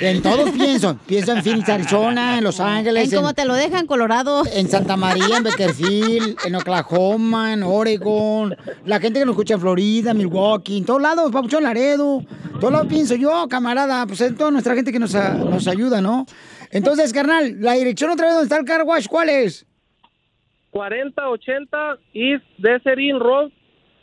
En 0.00 0.22
todos 0.22 0.50
pienso. 0.50 0.98
Pienso 1.06 1.32
en 1.32 1.42
Phoenix, 1.42 1.68
Arizona, 1.68 2.38
en 2.38 2.44
Los 2.44 2.60
Ángeles. 2.60 3.12
En 3.12 3.18
cómo 3.18 3.32
te 3.34 3.44
lo 3.44 3.54
dejan, 3.54 3.86
Colorado. 3.86 4.42
En 4.52 4.68
Santa 4.68 4.96
María, 4.96 5.38
en 5.38 5.42
Beckerfield, 5.44 6.36
en 6.44 6.54
Oklahoma, 6.54 7.52
en 7.52 7.62
Oregon. 7.62 8.56
La 8.84 9.00
gente 9.00 9.18
que 9.20 9.24
nos 9.24 9.32
escucha 9.34 9.54
en 9.54 9.60
Florida, 9.70 10.14
Milwaukee, 10.14 10.78
en 10.78 10.84
todos 10.84 11.02
lados, 11.02 11.32
Papuchón 11.32 11.64
Laredo. 11.64 12.22
Todos 12.60 12.72
lados 12.72 12.86
pienso 12.86 13.16
yo, 13.16 13.48
camarada. 13.50 14.06
Pues 14.06 14.20
es 14.20 14.36
toda 14.36 14.52
nuestra 14.52 14.76
gente 14.76 14.92
que 14.92 15.00
nos, 15.00 15.12
a- 15.16 15.34
nos 15.34 15.66
ayuda, 15.66 16.00
¿no? 16.00 16.24
Entonces, 16.70 17.12
carnal, 17.12 17.56
la 17.60 17.72
dirección 17.72 18.10
otra 18.12 18.26
vez 18.26 18.34
donde 18.36 18.44
está 18.44 18.58
el 18.58 18.64
car 18.64 18.84
wash, 18.84 19.08
¿cuál 19.08 19.28
es? 19.28 19.66
4080 20.70 21.76
East 22.14 22.44
Desert 22.58 23.00
Inn 23.00 23.18
Road, 23.18 23.50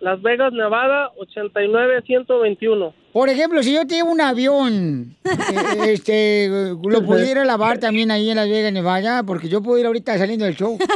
Las 0.02 0.22
Vegas, 0.22 0.52
Nevada, 0.52 1.11
89121. 1.18 2.94
Por 3.14 3.30
ejemplo, 3.30 3.64
si 3.64 3.73
yo 3.73 3.88
te 3.88 3.95
llevo 3.95 4.11
un 4.11 4.19
avión, 4.19 5.15
eh, 5.23 5.94
este, 5.94 6.49
lo 6.84 7.06
pudiera 7.06 7.45
lavar 7.45 7.77
también 7.77 8.11
ahí 8.11 8.30
en 8.30 8.35
Las 8.35 8.49
Vegas, 8.49 8.73
Nevada, 8.73 9.23
porque 9.23 9.48
yo 9.48 9.61
puedo 9.64 9.77
ir 9.80 9.85
ahorita 9.85 10.18
saliendo 10.18 10.44
del 10.44 10.57
show. 10.57 10.77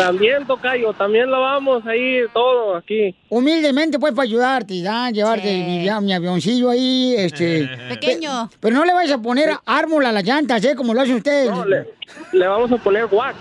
También, 0.00 0.46
Tocayo, 0.46 0.92
también 0.94 1.30
lo 1.30 1.40
vamos 1.40 1.86
ahí 1.86 2.20
todo 2.32 2.76
aquí. 2.76 3.14
Humildemente, 3.28 3.98
pues, 3.98 4.12
para 4.14 4.24
ayudarte, 4.24 4.80
¿ya? 4.80 5.10
Llevarte 5.10 5.46
mi, 5.52 5.84
ya- 5.84 6.00
mi 6.00 6.12
avioncillo 6.12 6.70
ahí, 6.70 7.14
este... 7.16 7.68
Pequeño. 7.88 8.48
pe- 8.50 8.56
Pero 8.60 8.76
no 8.76 8.84
le 8.84 8.94
vayas 8.94 9.18
a 9.18 9.22
poner 9.22 9.50
ármol 9.66 10.06
a 10.06 10.12
las 10.12 10.24
llantas, 10.24 10.64
¿eh? 10.64 10.74
Como 10.74 10.94
lo 10.94 11.02
hacen 11.02 11.16
ustedes. 11.16 11.50
Le 12.32 12.46
vamos 12.46 12.72
a 12.72 12.76
poner 12.78 13.06
wax. 13.10 13.34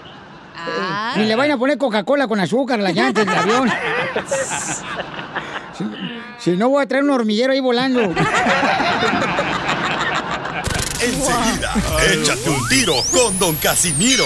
Ni 1.16 1.26
le 1.26 1.36
vayan 1.38 1.56
a 1.56 1.60
poner 1.60 1.78
Coca-Cola 1.78 2.28
con 2.28 2.40
azúcar 2.40 2.80
a 2.80 2.84
las 2.84 2.94
llantas 2.94 3.26
del 3.26 3.36
avión. 3.38 3.70
si, 5.78 5.84
si 6.38 6.52
no, 6.58 6.68
voy 6.70 6.84
a 6.84 6.88
traer 6.88 7.04
un 7.06 7.12
hormiguero 7.12 7.54
ahí 7.54 7.62
volando. 7.62 8.02
Enseguida, 11.02 11.74
échate 12.12 12.50
un 12.50 12.68
tiro 12.68 12.96
con 13.14 13.40
Don 13.40 13.56
Casimiro. 13.56 14.26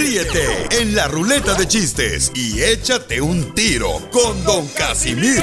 Ríete 0.00 0.66
en 0.80 0.96
la 0.96 1.08
ruleta 1.08 1.52
de 1.52 1.68
chistes 1.68 2.32
y 2.34 2.62
échate 2.62 3.20
un 3.20 3.52
tiro 3.52 4.00
con 4.10 4.42
Don 4.44 4.66
Casimiro. 4.68 5.42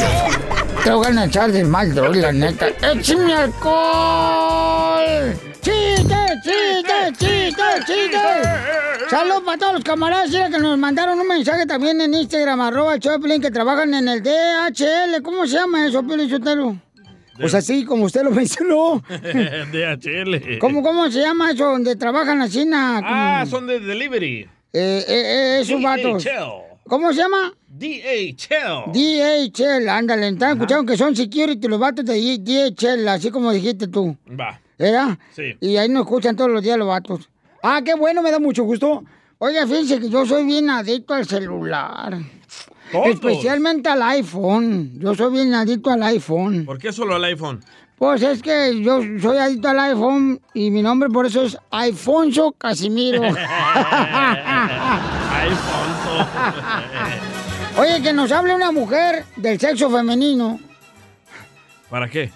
Te 0.84 0.90
voy 0.90 1.16
a 1.16 1.26
echar 1.26 1.52
del 1.52 1.68
mal, 1.68 1.94
droga, 1.94 2.16
la 2.16 2.32
neta. 2.32 2.70
¡Échame 2.82 3.36
alcohol! 3.36 5.38
¡Chiste, 5.62 6.16
chiste, 6.44 7.14
chiste, 7.20 7.64
chiste! 7.86 8.18
Saludos 9.12 9.44
para 9.46 9.58
todos 9.60 9.74
los 9.74 9.84
camaradas 9.84 10.32
que 10.32 10.58
nos 10.58 10.76
mandaron 10.80 11.20
un 11.20 11.28
mensaje 11.28 11.68
también 11.68 12.02
en 12.02 12.16
Instagram, 12.16 12.60
arroba 12.60 12.98
Choplin, 12.98 13.40
que 13.40 13.52
trabajan 13.52 13.94
en 13.94 14.08
el 14.08 14.24
DHL. 14.24 15.22
¿Cómo 15.22 15.46
se 15.46 15.54
llama 15.54 15.86
eso, 15.86 16.02
Pili 16.02 16.28
Sotelo? 16.28 16.87
Pues 17.40 17.54
así, 17.54 17.86
como 17.86 18.06
usted 18.06 18.24
lo 18.24 18.32
mencionó. 18.42 19.04
DHL. 19.10 20.58
¿Cómo, 20.60 20.82
¿Cómo 20.84 21.10
se 21.12 21.20
llama 21.22 21.52
eso? 21.52 21.66
Donde 21.66 21.96
trabajan 21.96 22.42
así, 22.42 22.66
na, 22.66 23.02
Ah, 23.04 23.46
son 23.46 23.68
de 23.68 23.80
delivery. 23.80 24.40
Eh, 24.40 24.50
eh, 24.74 25.04
eh, 25.08 25.60
esos 25.62 25.82
vatos. 25.82 26.24
DHL. 26.24 26.68
¿Cómo 26.88 27.12
se 27.12 27.20
llama? 27.20 27.54
DHL. 27.68 28.92
DHL, 28.94 29.90
ándale. 29.90 30.30
Están 30.30 30.54
escuchando 30.54 30.90
que 30.92 30.98
son 30.98 31.16
security 31.16 31.68
los 31.68 31.80
vatos 31.80 32.06
de 32.06 32.14
DHL, 32.40 33.08
así 33.10 33.30
como 33.30 33.52
dijiste 33.52 33.88
tú. 33.88 34.16
Va. 34.40 34.60
¿Verdad? 34.78 35.18
Sí. 35.36 35.58
Y 35.60 35.76
ahí 35.78 35.90
nos 35.90 36.04
escuchan 36.04 36.36
todos 36.36 36.50
los 36.52 36.62
días 36.64 36.78
los 36.78 36.88
vatos. 36.88 37.30
Ah, 37.64 37.82
qué 37.84 37.96
bueno, 37.96 38.22
me 38.22 38.32
da 38.32 38.40
mucho 38.40 38.64
gusto. 38.64 39.04
Oiga, 39.40 39.68
fíjense 39.68 40.00
que 40.00 40.10
yo 40.10 40.26
soy 40.26 40.46
bien 40.46 40.70
adicto 40.70 41.14
al 41.14 41.26
celular. 41.26 42.18
Todos. 42.92 43.08
Especialmente 43.08 43.90
al 43.90 44.02
iPhone. 44.02 44.92
Yo 45.00 45.14
soy 45.16 45.32
bien 45.34 45.54
adicto 45.54 45.92
al 45.92 46.04
iPhone. 46.04 46.66
¿Por 46.66 46.78
qué 46.78 46.92
solo 46.94 47.18
el 47.18 47.24
iPhone? 47.26 47.64
Pues 47.98 48.22
es 48.22 48.42
que 48.44 48.80
yo 48.82 49.02
soy 49.20 49.38
adicto 49.38 49.70
al 49.70 49.80
iPhone 49.80 50.40
y 50.54 50.70
mi 50.70 50.84
nombre 50.84 51.10
por 51.10 51.26
eso 51.26 51.44
es 51.44 51.58
Alfonso 51.72 52.54
Casimiro. 52.58 53.24
Alfonso. 53.24 53.38
Oye, 57.80 58.02
que 58.02 58.14
nos 58.14 58.32
hable 58.32 58.54
una 58.56 58.72
mujer 58.72 59.26
del 59.36 59.60
sexo 59.60 59.90
femenino. 59.90 60.60
¿Para 61.90 62.08
qué? 62.08 62.32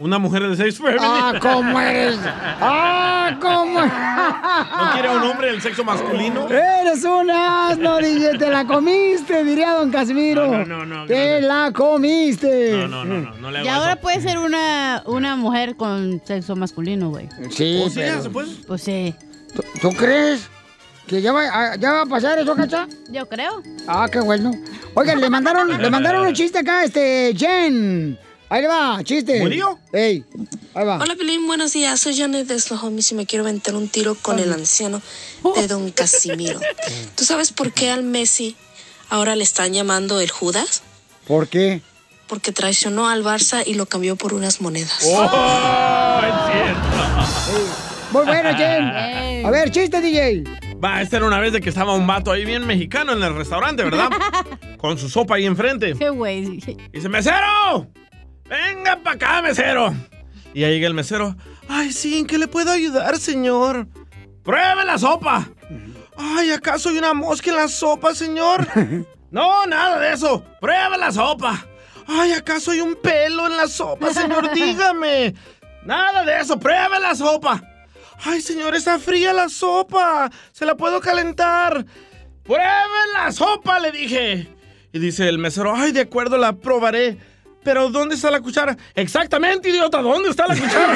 Una 0.00 0.18
mujer 0.20 0.48
de 0.48 0.56
seis 0.56 0.78
femenino. 0.78 1.02
Ah, 1.02 1.32
¿cómo 1.42 1.80
eres? 1.80 2.18
Ah, 2.24 3.36
¿cómo? 3.40 3.80
¿No 3.80 4.92
quiere 4.92 5.08
a 5.08 5.12
un 5.12 5.22
hombre 5.24 5.50
del 5.50 5.60
sexo 5.60 5.82
masculino? 5.82 6.48
Eres 6.48 7.02
un 7.04 7.28
asno, 7.28 7.98
dije, 8.02 8.38
te 8.38 8.48
la 8.48 8.64
comiste, 8.64 9.42
diría 9.42 9.72
don 9.72 9.90
Casimiro. 9.90 10.46
No, 10.46 10.64
no, 10.64 10.86
no, 10.86 10.98
no, 11.00 11.06
Te 11.06 11.40
la 11.40 11.72
comiste. 11.74 12.72
No, 12.76 12.86
no, 12.86 13.04
no, 13.04 13.20
no, 13.22 13.34
no 13.38 13.50
le 13.50 13.58
hago 13.58 13.66
Y 13.66 13.68
ahora 13.68 13.96
puede 13.96 14.20
ser 14.20 14.38
una, 14.38 15.02
una 15.06 15.34
mujer 15.34 15.74
con 15.76 16.22
sexo 16.24 16.54
masculino, 16.54 17.10
güey. 17.10 17.28
Sí, 17.50 17.82
¿Oh, 17.84 17.88
sí, 17.88 17.96
pero- 17.96 18.16
ya 18.16 18.22
se 18.22 18.30
puede? 18.30 18.48
Pues 18.68 18.82
sí. 18.82 19.12
¿Tú, 19.52 19.62
tú 19.80 19.90
crees 19.96 20.48
que 21.08 21.20
ya 21.20 21.32
va, 21.32 21.42
a- 21.72 21.76
ya 21.76 21.90
va 21.92 22.02
a 22.02 22.06
pasar 22.06 22.38
eso, 22.38 22.54
cacha? 22.54 22.86
Yo 23.10 23.26
creo. 23.28 23.62
Ah, 23.88 24.06
qué 24.12 24.20
bueno. 24.20 24.52
Oigan, 24.94 25.20
le 25.20 25.28
mandaron, 25.28 25.76
le 25.82 25.90
mandaron 25.90 26.24
un 26.24 26.34
chiste 26.34 26.58
acá, 26.60 26.84
este, 26.84 27.34
Jen. 27.36 28.16
Ahí 28.50 28.62
le 28.62 28.68
va, 28.68 28.98
chiste. 29.04 29.40
¿Murió? 29.40 29.78
Ey, 29.92 30.24
ahí 30.72 30.84
va. 30.86 30.98
Hola, 30.98 31.14
Pelín, 31.16 31.46
buenos 31.46 31.74
días. 31.74 32.00
Soy 32.00 32.16
Janet 32.16 32.46
de 32.46 32.62
Homies 32.80 33.12
y 33.12 33.14
me 33.14 33.26
quiero 33.26 33.44
aventar 33.44 33.74
un 33.74 33.88
tiro 33.88 34.14
con 34.14 34.38
el 34.38 34.50
anciano 34.52 35.02
de 35.54 35.68
Don 35.68 35.90
Casimiro. 35.90 36.58
¿Tú 37.14 37.24
sabes 37.24 37.52
por 37.52 37.72
qué 37.72 37.90
al 37.90 38.04
Messi 38.04 38.56
ahora 39.10 39.36
le 39.36 39.44
están 39.44 39.74
llamando 39.74 40.18
el 40.20 40.30
Judas? 40.30 40.82
¿Por 41.26 41.48
qué? 41.48 41.82
Porque 42.26 42.50
traicionó 42.52 43.08
al 43.08 43.22
Barça 43.22 43.62
y 43.66 43.74
lo 43.74 43.84
cambió 43.84 44.16
por 44.16 44.32
unas 44.32 44.62
monedas. 44.62 44.98
¡Oh! 45.04 46.20
Es 46.22 46.52
cierto. 46.52 47.88
Muy 48.12 48.24
bueno, 48.24 48.56
Jen. 48.56 48.84
A 49.44 49.50
ver, 49.50 49.70
chiste, 49.70 50.00
DJ. 50.00 50.44
Va, 50.82 51.02
esta 51.02 51.18
era 51.18 51.26
una 51.26 51.38
vez 51.38 51.52
de 51.52 51.60
que 51.60 51.68
estaba 51.68 51.94
un 51.94 52.06
vato 52.06 52.32
ahí 52.32 52.46
bien 52.46 52.66
mexicano 52.66 53.12
en 53.12 53.22
el 53.22 53.34
restaurante, 53.34 53.84
¿verdad? 53.84 54.08
Con 54.78 54.96
su 54.96 55.10
sopa 55.10 55.34
ahí 55.34 55.44
enfrente. 55.44 55.94
Qué 55.98 56.08
güey. 56.08 56.60
Y 56.66 56.76
dice, 56.92 57.08
mesero, 57.10 57.88
venga 58.48 58.96
para 59.02 59.16
acá, 59.16 59.42
mesero. 59.42 59.94
Y 60.54 60.64
ahí 60.64 60.74
llega 60.74 60.86
el 60.88 60.94
mesero. 60.94 61.36
Ay, 61.68 61.92
sí, 61.92 62.18
¿en 62.18 62.26
qué 62.26 62.38
le 62.38 62.48
puedo 62.48 62.70
ayudar, 62.70 63.18
señor? 63.18 63.86
Pruebe 64.42 64.84
la 64.84 64.98
sopa. 64.98 65.48
Ay, 66.16 66.50
¿acaso 66.50 66.88
hay 66.88 66.98
una 66.98 67.14
mosca 67.14 67.50
en 67.50 67.56
la 67.56 67.68
sopa, 67.68 68.14
señor? 68.14 68.66
No, 69.30 69.66
nada 69.66 69.98
de 69.98 70.14
eso. 70.14 70.42
Pruebe 70.58 70.96
la 70.96 71.12
sopa. 71.12 71.66
Ay, 72.06 72.32
¿acaso 72.32 72.70
hay 72.70 72.80
un 72.80 72.94
pelo 72.96 73.46
en 73.46 73.58
la 73.58 73.68
sopa, 73.68 74.12
señor? 74.14 74.50
Dígame. 74.54 75.34
Nada 75.84 76.24
de 76.24 76.40
eso. 76.40 76.58
Pruebe 76.58 76.98
la 76.98 77.14
sopa. 77.14 77.62
Ay, 78.24 78.40
señor, 78.40 78.74
está 78.74 78.98
fría 78.98 79.34
la 79.34 79.50
sopa. 79.50 80.30
Se 80.52 80.64
la 80.64 80.76
puedo 80.76 81.00
calentar. 81.00 81.84
Pruebe 82.42 83.00
la 83.12 83.30
sopa, 83.30 83.78
le 83.78 83.92
dije. 83.92 84.48
Y 84.92 84.98
dice 84.98 85.28
el 85.28 85.36
mesero, 85.38 85.74
ay, 85.76 85.92
de 85.92 86.00
acuerdo, 86.00 86.38
la 86.38 86.54
probaré. 86.54 87.18
Pero 87.68 87.90
¿dónde 87.90 88.14
está 88.14 88.30
la 88.30 88.40
cuchara? 88.40 88.74
Exactamente, 88.94 89.68
idiota, 89.68 90.00
¿dónde 90.00 90.30
está 90.30 90.46
la 90.46 90.56
cuchara? 90.56 90.94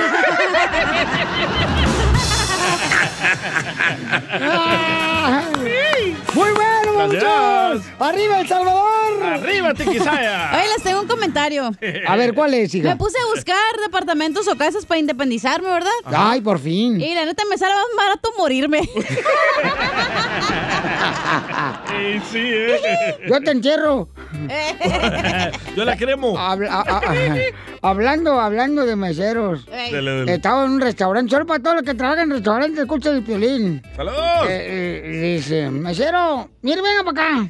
Muy 6.32 6.50
bueno, 6.52 7.06
muchachos. 7.06 7.82
¡Arriba 7.98 8.40
El 8.40 8.48
Salvador! 8.48 9.22
¡Arriba, 9.22 9.74
Tiquisaya! 9.74 10.50
Oye, 10.54 10.68
les 10.74 10.82
tengo 10.82 11.02
un 11.02 11.06
comentario. 11.06 11.70
A 12.08 12.16
ver, 12.16 12.32
¿cuál 12.32 12.54
es, 12.54 12.74
hija? 12.74 12.88
Me 12.88 12.96
puse 12.96 13.18
a 13.18 13.26
buscar 13.34 13.76
departamentos 13.84 14.48
o 14.48 14.56
casas 14.56 14.86
para 14.86 14.98
independizarme, 14.98 15.68
¿verdad? 15.68 15.90
Ay, 16.06 16.40
por 16.40 16.58
fin. 16.58 16.98
Y 16.98 17.14
la 17.14 17.26
neta 17.26 17.42
me 17.50 17.58
sale 17.58 17.74
más 17.74 17.84
barato 17.98 18.30
morirme. 18.38 18.80
sí, 22.30 22.38
¿eh? 22.38 22.78
Yo 23.28 23.40
te 23.40 23.50
entierro. 23.50 24.08
Yo 25.76 25.84
la 25.84 25.96
cremo. 25.96 26.38
Habla- 26.38 26.72
a- 26.72 26.98
a- 26.98 27.88
hablando, 27.90 28.40
hablando 28.40 28.84
de 28.86 28.96
meseros. 28.96 29.66
Estaba 29.70 30.64
en 30.64 30.70
un 30.72 30.80
restaurante, 30.80 31.30
solo 31.30 31.46
para 31.46 31.62
todos 31.62 31.76
los 31.76 31.84
que 31.84 31.94
trabajan 31.94 32.24
en 32.24 32.36
restaurantes, 32.36 32.78
escucha 32.80 33.10
el 33.10 33.22
piolín. 33.22 33.82
¡Saludos! 33.96 34.46
Eh, 34.48 35.02
eh, 35.04 35.34
dice, 35.36 35.70
mesero, 35.70 36.48
mire, 36.62 36.80
venga 36.82 37.04
para 37.04 37.36
acá. 37.38 37.48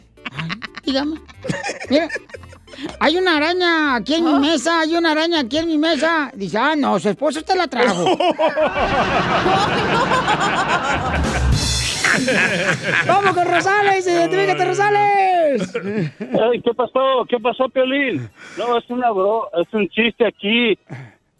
Dígame. 0.84 1.16
Mira, 1.90 2.08
hay 3.00 3.16
una 3.16 3.36
araña 3.36 3.94
aquí 3.96 4.14
en 4.14 4.24
mi 4.24 4.34
mesa, 4.38 4.80
hay 4.80 4.96
una 4.96 5.12
araña 5.12 5.40
aquí 5.40 5.58
en 5.58 5.66
mi 5.68 5.78
mesa. 5.78 6.30
Dice, 6.34 6.58
ah, 6.58 6.74
no, 6.76 6.98
su 6.98 7.10
esposo 7.10 7.38
usted 7.40 7.54
la 7.56 7.68
trajo. 7.68 8.04
¡Vamos 13.06 13.32
con 13.34 13.46
Rosales! 13.46 14.06
¡Identifícate, 14.06 14.64
Rosales! 14.64 15.74
Ay, 16.20 16.60
¿Qué 16.62 16.74
pasó? 16.74 17.24
¿Qué 17.28 17.38
pasó, 17.38 17.68
Piolín? 17.68 18.28
No, 18.58 18.78
es 18.78 18.88
una 18.90 19.10
bro, 19.10 19.48
es 19.60 19.72
un 19.72 19.88
chiste 19.88 20.26
aquí. 20.26 20.78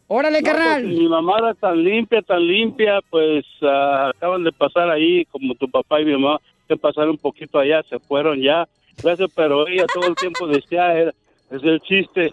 ¡Órale, 0.09 0.41
No, 0.43 0.47
carnal! 0.51 0.83
pues, 0.83 0.95
mi 0.99 1.09
mamá 1.09 1.39
era 1.39 1.55
tan 1.55 1.83
limpia, 1.83 2.21
tan 2.23 2.47
limpia, 2.47 3.01
pues 3.11 3.45
ah, 3.63 4.11
acaban 4.15 4.45
de 4.45 4.53
pasar 4.53 4.91
ahí, 4.91 5.25
como 5.27 5.55
tu 5.55 5.71
papá 5.71 6.01
y 6.01 6.05
mi 6.05 6.13
mamá, 6.13 6.39
que 6.69 6.77
pasaron 6.77 7.11
un 7.11 7.19
poquito 7.19 7.59
allá, 7.59 7.83
se 7.89 7.99
fueron 7.99 8.41
ya. 8.41 8.67
Gracias, 9.03 9.31
pero 9.35 9.67
ella 9.67 9.87
todo 9.93 10.07
el 10.09 10.15
tiempo 10.15 10.47
decía, 10.47 10.93
era- 10.93 11.15
es 11.51 11.63
el 11.63 11.81
chiste, 11.81 12.33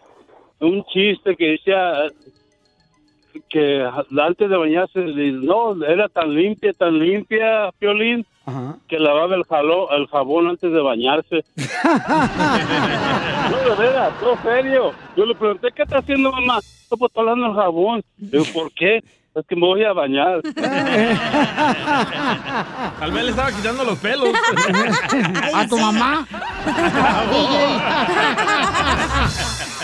un 0.60 0.84
chiste 0.86 1.36
que 1.36 1.52
decía 1.52 2.08
que 3.50 3.88
antes 4.20 4.50
de 4.50 4.58
bañarse, 4.58 5.00
no, 5.00 5.84
era 5.86 6.08
tan 6.10 6.34
limpia, 6.34 6.74
tan 6.74 6.98
limpia, 7.00 7.70
Piolín, 7.80 8.26
que 8.88 9.00
lavaba 9.00 9.36
el, 9.36 9.44
jalo, 9.44 9.92
el 9.92 10.08
jabón 10.08 10.48
antes 10.48 10.72
de 10.72 10.82
bañarse. 10.82 11.44
No, 13.50 13.58
de 13.58 13.76
veras, 13.76 14.14
no, 14.22 14.40
serio. 14.44 14.92
Yo 15.18 15.26
le 15.26 15.34
pregunté, 15.34 15.70
¿qué 15.76 15.82
está 15.82 15.98
haciendo, 15.98 16.32
mamá? 16.32 16.60
Estoy 16.60 17.00
botando 17.00 17.48
el 17.48 17.56
jabón. 17.56 18.04
Digo, 18.18 18.44
¿por 18.54 18.72
qué? 18.74 19.02
Es 19.36 19.46
que 19.48 19.56
me 19.56 19.62
voy 19.62 19.84
a 19.84 19.94
bañar. 19.94 20.42
Tal 23.00 23.12
vez 23.12 23.24
le 23.24 23.30
estaba 23.30 23.52
quitando 23.52 23.84
los 23.84 23.98
pelos. 24.00 24.30
¿A 25.54 25.68
tu 25.68 25.78
mamá? 25.78 26.28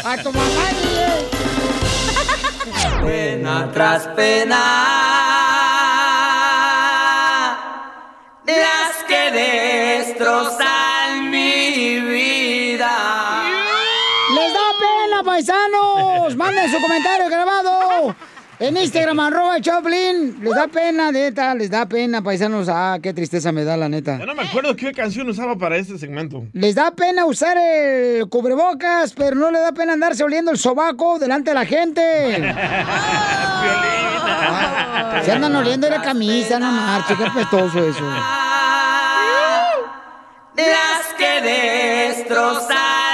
¡A 0.03 0.17
tu 0.17 0.31
mamá, 0.31 0.69
DJ! 0.81 1.45
Pena 3.05 3.69
tras 3.71 4.07
pena, 4.09 4.55
las 8.45 9.03
que 9.07 9.31
destrozan 9.31 11.29
mi 11.31 11.99
vida. 11.99 13.43
¡Les 14.35 14.53
da 14.53 14.73
pena, 14.79 15.23
paisanos! 15.23 16.35
¡Manden 16.35 16.69
su 16.69 16.79
comentario 16.79 17.27
grabado! 17.29 18.15
En 18.59 18.77
Instagram, 18.83 19.19
arroba 19.19 19.59
Choplin. 19.61 20.37
Les 20.41 20.55
da 20.55 20.67
pena, 20.67 21.11
neta, 21.11 21.53
les 21.55 21.69
da 21.69 21.85
pena, 21.85 22.21
paisanos. 22.21 22.67
Ah, 22.69 22.97
qué 23.01 23.13
tristeza 23.13 23.51
me 23.51 23.63
da, 23.63 23.77
la 23.77 23.89
neta. 23.89 24.17
Ya 24.19 24.25
no 24.25 24.35
me 24.35 24.43
acuerdo 24.43 24.75
qué 24.75 24.93
canción 24.93 25.29
usaba 25.29 25.57
para 25.57 25.77
este 25.77 25.97
segmento. 25.97 26.43
Les 26.53 26.75
da 26.75 26.91
pena 26.91 27.25
usar 27.25 27.57
el 27.57 28.27
cubrebocas, 28.29 29.13
pero 29.13 29.35
no 29.35 29.51
le 29.51 29.59
da 29.59 29.71
pena 29.71 29.93
andarse 29.93 30.23
oliendo 30.23 30.51
el 30.51 30.57
sobaco 30.57 31.19
delante 31.19 31.51
de 31.51 31.55
la 31.55 31.65
gente. 31.65 32.01
Se 35.23 35.31
andan 35.31 35.55
oliendo 35.55 35.89
la 35.89 36.01
camisa, 36.01 36.59
no 36.59 36.71
marche, 36.71 37.15
qué 37.15 37.25
pestoso 37.33 37.87
eso. 37.87 38.03
Las 40.55 41.13
que 41.17 41.41
vida. 41.41 43.04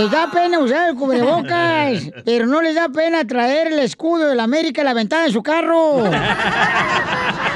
Les 0.00 0.10
da 0.10 0.30
pena 0.30 0.58
usar 0.60 0.88
el 0.88 0.94
cubrebocas, 0.94 2.10
pero 2.24 2.46
no 2.46 2.62
les 2.62 2.74
da 2.74 2.88
pena 2.88 3.26
traer 3.26 3.66
el 3.66 3.80
escudo 3.80 4.28
de 4.28 4.34
la 4.34 4.44
América 4.44 4.80
en 4.80 4.86
la 4.86 4.94
ventana 4.94 5.24
de 5.24 5.32
su 5.32 5.42
carro. 5.42 6.04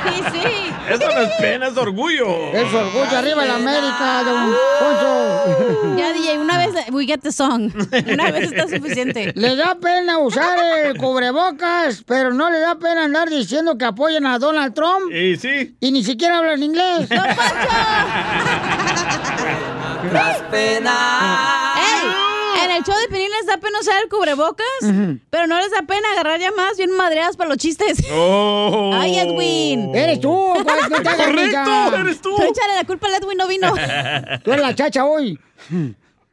Sí, 0.05 0.23
sí. 0.33 0.75
Eso 0.91 1.09
no 1.15 1.23
es 1.23 1.31
pena, 1.41 1.69
es 1.69 1.77
orgullo. 1.79 2.27
Es 2.53 2.75
orgullo 2.75 3.17
arriba 3.17 3.41
de 3.41 3.49
la 3.49 3.55
América, 3.55 4.23
don 4.23 4.55
Poncho. 4.79 5.97
Ya, 5.97 6.13
DJ, 6.13 6.39
una 6.39 6.59
vez, 6.59 6.75
we 6.93 7.07
get 7.07 7.21
the 7.23 7.33
song. 7.33 7.73
Una 8.13 8.31
vez 8.31 8.53
está 8.53 8.69
suficiente. 8.69 9.33
Le 9.35 9.57
da 9.57 9.77
pena 9.77 10.19
usar 10.19 10.59
el 10.85 10.99
cubrebocas, 10.99 12.05
pero 12.07 12.35
no 12.35 12.51
le 12.51 12.61
da 12.61 12.75
pena 12.75 13.05
andar 13.05 13.31
diciendo 13.31 13.79
que 13.79 13.87
apoyan 13.87 14.27
a 14.27 14.39
Donald 14.39 14.75
Trump. 14.75 15.11
Y 15.11 15.37
sí. 15.37 15.75
Y 15.81 15.91
ni 15.91 16.05
siquiera 16.05 16.37
hablan 16.37 16.63
inglés. 16.63 17.09
Tras 20.11 20.39
pena. 20.51 21.74
En 22.65 22.71
el 22.71 22.83
show 22.83 22.95
de 22.99 23.09
Pinín 23.09 23.29
les 23.31 23.47
da 23.47 23.59
pena 23.59 23.79
usar 23.79 24.03
el 24.03 24.09
cubrebocas, 24.09 24.67
pero 25.29 25.47
no 25.47 25.59
les 25.59 25.71
da 25.71 25.83
pena 25.83 26.09
agarrar 26.13 26.41
llamadas 26.41 26.79
bien 26.79 26.97
madreadas 26.97 27.37
para 27.37 27.51
los 27.51 27.59
chistes. 27.59 27.99
Oh. 28.11 28.91
¡Ay, 28.95 29.19
Edwin! 29.19 29.95
Eres 29.95 30.21
tú, 30.21 30.35
¿cuál 30.65 30.79
no 30.89 31.03
te 31.03 31.09
hagas 31.09 31.27
Correcto, 31.27 31.97
eres 31.97 32.21
tú. 32.23 32.35
Pero 32.39 32.51
échale 32.51 32.75
la 32.77 32.85
culpa 32.85 33.09
al 33.09 33.23
Edwin, 33.23 33.37
no 33.37 33.47
vino. 33.47 33.75
Tú 34.43 34.53
eres 34.53 34.65
la 34.65 34.75
chacha 34.75 35.05
hoy. 35.05 35.39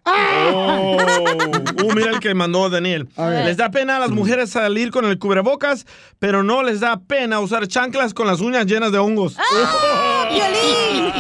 Oh, 0.04 0.98
uh, 0.98 1.94
mira 1.94 2.12
el 2.12 2.20
que 2.20 2.34
mandó 2.34 2.70
Daniel. 2.70 3.10
Les 3.18 3.58
da 3.58 3.70
pena 3.70 3.98
a 3.98 4.00
las 4.00 4.12
mujeres 4.12 4.52
salir 4.52 4.90
con 4.90 5.06
el 5.06 5.20
cubrebocas, 5.20 5.86
pero 6.18 6.44
no 6.44 6.64
les 6.64 6.80
da 6.80 6.98
pena 6.98 7.42
usar 7.42 7.68
chanclas 7.68 8.14
con 8.14 8.26
las 8.26 8.40
uñas 8.40 8.66
llenas 8.66 8.94
de 8.94 9.00
hongos. 9.00 9.38
Ah. 9.38 10.30
¡Violín! 10.32 11.14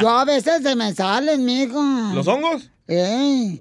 Yo 0.00 0.08
a 0.08 0.24
veces 0.24 0.62
se 0.62 0.74
me 0.74 0.94
salen, 0.94 1.44
mijo. 1.44 1.80
¿Los 2.14 2.26
hongos? 2.26 2.70
Eh. 2.88 3.60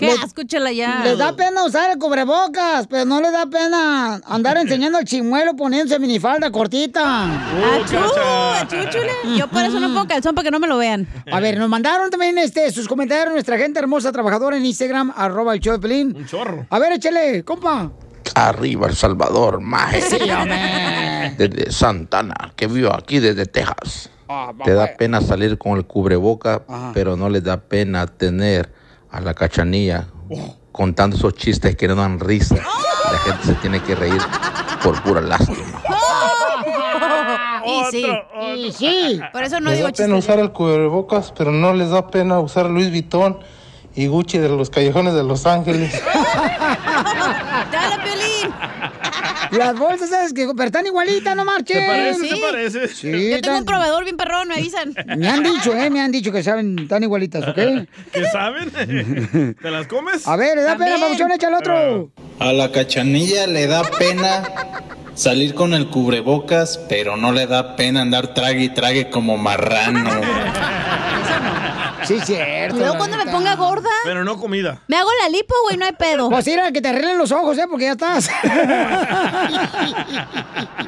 ¡Qué 0.00 0.06
Le- 0.06 0.12
asco, 0.24 0.44
chela 0.44 0.72
ya! 0.72 1.02
Les 1.04 1.18
da 1.18 1.36
pena 1.36 1.62
usar 1.64 1.90
el 1.90 1.98
cubrebocas, 1.98 2.86
pero 2.86 3.04
no 3.04 3.20
les 3.20 3.30
da 3.30 3.44
pena 3.46 4.20
andar 4.24 4.56
enseñando 4.62 4.98
el 4.98 5.04
chimuelo 5.04 5.54
poniéndose 5.54 5.98
minifalda 5.98 6.50
cortita. 6.50 7.24
¡Achú! 7.74 7.96
¡Achú, 7.98 8.76
chule! 8.90 9.36
Yo 9.36 9.46
por 9.48 9.62
eso 9.62 9.78
no 9.78 9.88
pongo 9.88 10.06
calzón 10.06 10.34
para 10.34 10.44
que 10.46 10.50
no 10.50 10.58
me 10.58 10.68
lo 10.68 10.78
vean. 10.78 11.06
A 11.30 11.38
ver, 11.40 11.58
nos 11.58 11.68
mandaron 11.68 12.08
también 12.10 12.38
este, 12.38 12.70
sus 12.72 12.88
comentarios 12.88 13.30
nuestra 13.32 13.58
gente 13.58 13.78
hermosa 13.78 14.10
trabajadora 14.10 14.56
en 14.56 14.64
Instagram, 14.64 15.12
arroba 15.16 15.52
el 15.54 15.60
show 15.60 15.74
de 15.74 15.78
Pelín. 15.78 16.14
Un 16.16 16.26
chorro. 16.26 16.66
A 16.70 16.78
ver, 16.78 16.92
échale, 16.92 17.44
compa. 17.44 17.90
Arriba 18.34 18.86
El 18.86 18.96
Salvador, 18.96 19.60
maje. 19.62 20.00
Sí. 20.00 20.16
Desde 21.36 21.70
Santana, 21.70 22.52
que 22.56 22.66
vivo 22.68 22.90
aquí 22.94 23.18
desde 23.18 23.44
Texas. 23.44 24.08
Ah, 24.34 24.52
Te 24.64 24.72
da 24.72 24.96
pena 24.96 25.20
salir 25.20 25.58
con 25.58 25.76
el 25.76 25.84
cubreboca, 25.84 26.62
pero 26.94 27.16
no 27.16 27.28
les 27.28 27.44
da 27.44 27.58
pena 27.58 28.06
tener 28.06 28.72
a 29.10 29.20
la 29.20 29.34
cachanilla 29.34 30.06
contando 30.72 31.16
esos 31.16 31.34
chistes 31.34 31.76
que 31.76 31.86
no 31.86 31.94
dan 31.96 32.18
risa. 32.18 32.54
La 32.56 33.18
gente 33.18 33.44
se 33.44 33.54
tiene 33.56 33.82
que 33.82 33.94
reír 33.94 34.20
por 34.82 35.00
pura 35.02 35.20
lástima. 35.20 35.58
Y 37.64 37.84
sí. 37.92 38.06
Y 38.56 38.72
sí. 38.72 39.20
Por 39.32 39.44
eso 39.44 39.60
no 39.60 39.70
les 39.70 39.78
digo 39.78 39.88
da 39.88 39.94
pena 39.94 40.16
usar 40.16 40.40
el 40.40 40.50
cubrebocas, 40.50 41.32
pero 41.36 41.52
no 41.52 41.72
les 41.72 41.90
da 41.90 42.08
pena 42.08 42.40
usar 42.40 42.66
Louis 42.66 42.90
Vuitton 42.90 43.38
y 43.94 44.08
Gucci 44.08 44.38
de 44.38 44.48
los 44.48 44.68
callejones 44.68 45.14
de 45.14 45.22
Los 45.22 45.46
Ángeles. 45.46 45.92
Las 49.52 49.78
bolsas, 49.78 50.10
¿sabes 50.10 50.32
qué? 50.32 50.46
Pero 50.56 50.64
están 50.64 50.86
igualitas, 50.86 51.36
no 51.36 51.44
marchen. 51.44 51.80
Se 51.80 51.86
parece, 51.86 52.28
Sí. 52.28 52.40
parece. 52.40 52.88
Sí, 52.88 53.30
Yo 53.30 53.40
tengo 53.40 53.58
un 53.58 53.64
proveedor 53.64 54.04
bien 54.04 54.16
perrón, 54.16 54.48
me 54.48 54.54
avisan. 54.54 54.94
Me 55.18 55.28
han 55.28 55.42
dicho, 55.42 55.74
¿eh? 55.76 55.90
Me 55.90 56.00
han 56.00 56.10
dicho 56.12 56.32
que 56.32 56.42
saben 56.42 56.88
tan 56.88 57.02
igualitas, 57.02 57.46
¿ok? 57.48 57.56
¿Qué 58.12 58.24
saben? 58.32 58.70
¿Te 59.62 59.70
las 59.70 59.86
comes? 59.86 60.26
A 60.26 60.36
ver, 60.36 60.56
le 60.56 60.62
da 60.62 60.76
pena, 60.76 60.90
También. 60.92 61.00
papuchón, 61.00 61.32
echa 61.32 61.48
el 61.48 61.54
otro. 61.54 62.10
A 62.38 62.52
la 62.52 62.72
cachanilla 62.72 63.46
le 63.46 63.66
da 63.66 63.82
pena 63.82 64.42
Salir 65.14 65.52
con 65.54 65.74
el 65.74 65.88
cubrebocas, 65.88 66.78
pero 66.88 67.18
no 67.18 67.32
le 67.32 67.46
da 67.46 67.76
pena 67.76 68.00
andar 68.00 68.32
trague 68.32 68.62
y 68.64 68.68
trague 68.70 69.10
como 69.10 69.36
marrano. 69.36 70.08
Sí, 72.04 72.18
cierto. 72.24 72.76
Y 72.76 72.80
luego 72.80 72.98
cuando 72.98 73.16
me 73.16 73.26
ponga 73.26 73.54
gorda, 73.56 73.90
Pero 74.04 74.24
no 74.24 74.38
comida. 74.38 74.80
me 74.88 74.96
hago 74.96 75.08
la 75.22 75.28
lipo, 75.28 75.54
güey, 75.64 75.76
no 75.76 75.86
hay 75.86 75.92
pedo. 75.92 76.30
Pues 76.30 76.46
mira, 76.46 76.72
que 76.72 76.80
te 76.80 76.88
arreglen 76.88 77.18
los 77.18 77.32
ojos, 77.32 77.56
¿eh? 77.58 77.64
Porque 77.68 77.84
ya 77.84 77.92
estás. 77.92 78.28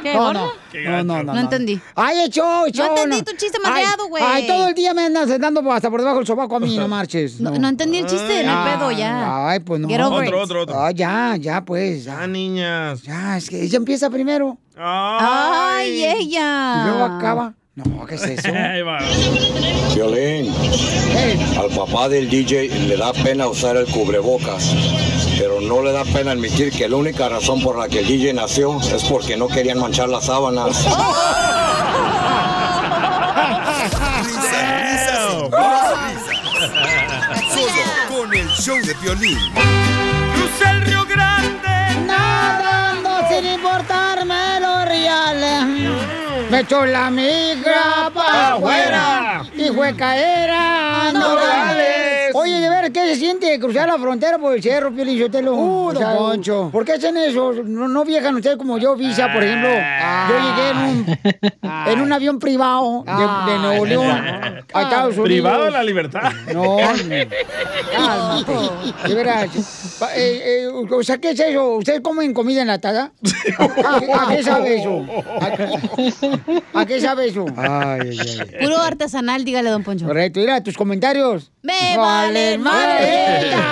¿Qué, 0.03 0.15
No, 0.15 0.33
no. 0.33 0.53
No, 0.73 1.05
no, 1.05 1.23
no. 1.23 1.35
No 1.35 1.41
entendí. 1.41 1.81
Ay, 1.95 2.23
echó, 2.25 2.67
echó. 2.67 2.85
No 2.85 2.97
entendí 2.97 3.23
tu 3.23 3.37
chiste 3.37 3.59
madreado, 3.61 4.09
güey. 4.09 4.23
Ay, 4.27 4.47
todo 4.47 4.69
el 4.69 4.75
día 4.75 4.93
me 4.95 5.05
andas 5.07 5.29
dando 5.39 5.73
hasta 5.73 5.91
por 5.91 6.01
debajo 6.01 6.19
del 6.19 6.27
sobaco 6.27 6.57
a 6.57 6.61
mí, 6.61 6.77
no 6.77 6.89
marches. 6.89 7.41
No, 7.41 7.51
no 7.51 7.69
entendí 7.69 7.99
el 7.99 8.07
chiste, 8.07 8.43
no 8.45 8.53
hay 8.65 8.73
pedo, 8.77 8.91
ya. 8.93 9.49
Ay, 9.51 9.61
pues 9.61 9.81
no. 9.81 9.89
Otro, 9.89 10.41
otro, 10.41 10.63
otro. 10.63 10.79
Ah, 10.79 10.91
ya, 10.91 11.37
ya, 11.39 11.65
pues. 11.65 12.09
Ah, 12.09 12.27
niñas. 12.27 13.03
Ya, 13.03 13.37
es 13.37 13.49
que 13.49 13.63
ella 13.63 13.77
empieza 13.77 14.11
primero. 14.11 14.59
Ay, 14.77 16.05
ella. 16.05 16.83
Y 16.83 16.89
luego 16.89 17.05
acaba. 17.05 17.55
No, 17.77 18.07
¿qué 18.07 18.15
es 18.15 18.23
eso? 18.23 18.53
Violín, 19.97 20.55
al 21.59 21.71
papá 21.71 22.09
del 22.09 22.31
DJ 22.31 22.69
le 22.69 22.97
da 22.97 23.13
pena 23.13 23.49
usar 23.49 23.77
el 23.77 23.87
cubrebocas, 23.87 24.73
pero 25.37 25.61
no 25.61 25.83
le 25.83 25.91
da 25.91 26.05
pena 26.05 26.31
admitir 26.31 26.71
que 26.71 26.89
la 26.89 26.95
única 26.95 27.29
razón 27.29 27.61
por 27.61 27.77
la 27.77 27.89
que 27.89 27.99
el 27.99 28.07
DJ 28.07 28.33
nació 28.33 28.81
es 28.81 29.03
porque 29.03 29.37
no 29.37 29.49
querían 29.49 29.81
manchar 29.81 30.09
las 30.09 30.27
sábanas. 30.27 30.85
Risas, 34.25 34.25
risas 34.25 35.35
y 35.35 35.51
más 35.51 35.91
risas. 36.13 36.39
Solo 37.53 37.83
con 38.09 38.35
el 38.35 38.49
show 38.51 38.77
de 38.87 38.95
violín. 39.03 39.94
Me 46.55 46.61
echó 46.61 46.87
la 46.87 47.11
migra 47.11 48.13
para 48.15 48.55
afuera. 48.55 49.45
y 49.57 49.71
fue 49.71 49.93
caer 49.97 50.51
a 50.53 51.11
Nogales. 51.13 52.04
Oye, 52.45 52.61
de 52.61 52.69
ver, 52.69 52.93
¿qué 52.93 53.07
se 53.07 53.17
siente 53.17 53.59
cruzar 53.59 53.89
la 53.89 53.97
frontera 53.99 54.37
por 54.39 54.55
el 54.55 54.63
cerro, 54.63 54.95
Piolín 54.95 55.19
Sotelo? 55.19 55.55
Uh, 55.55 55.93
don 55.95 56.17
Poncho. 56.17 56.69
¿Por 56.71 56.85
qué 56.85 56.93
hacen 56.93 57.17
eso? 57.17 57.55
No, 57.65 57.89
no 57.89 58.05
viajan 58.05 58.35
ustedes 58.35 58.59
como 58.59 58.77
yo, 58.77 58.95
Visa, 58.97 59.33
por 59.33 59.43
ejemplo. 59.43 59.71
Yo 59.71 60.39
llegué 60.41 60.69
en 60.71 60.77
un, 60.77 61.19
en 61.89 62.01
un 62.03 62.13
avión 62.13 62.39
privado 62.39 63.03
de, 63.07 63.53
de 63.53 63.59
Nuevo 63.61 63.87
León 63.87 64.11
a 64.75 64.83
Estados 64.83 65.17
Unidos. 65.17 65.25
Privado 65.25 65.65
de 65.65 65.71
la 65.71 65.83
libertad. 65.83 66.33
No, 66.53 66.77
cálmate. 67.93 69.09
De 69.09 69.15
veras. 69.15 69.97
Pa- 69.99 70.15
eh, 70.15 70.65
eh, 70.65 70.67
o 70.69 71.03
sea, 71.03 71.19
¿qué 71.19 71.31
es 71.31 71.41
eso? 71.41 71.77
¿Ustedes 71.77 72.01
comen 72.01 72.35
comida 72.35 72.61
enlatada? 72.63 73.13
¿A, 73.59 74.01
qué- 74.01 74.13
a 74.13 74.27
qué 74.37 74.43
sabe 74.43 74.77
eso? 74.81 75.05
¿A, 75.41 76.81
a 76.81 76.87
qué 76.87 77.01
sabe 77.01 77.29
eso? 77.29 77.47
Ay, 77.57 78.19
ay, 78.21 78.39
ay. 78.41 78.67
Puro 78.67 78.79
artesanal, 78.79 79.45
dígale, 79.45 79.71
don 79.71 79.83
Poncho. 79.83 80.07
Correcto, 80.07 80.41
mira, 80.41 80.63
tus 80.63 80.77
comentarios. 80.77 81.51
Me 81.63 81.97
vale 81.97 82.34
madre. 82.59 83.55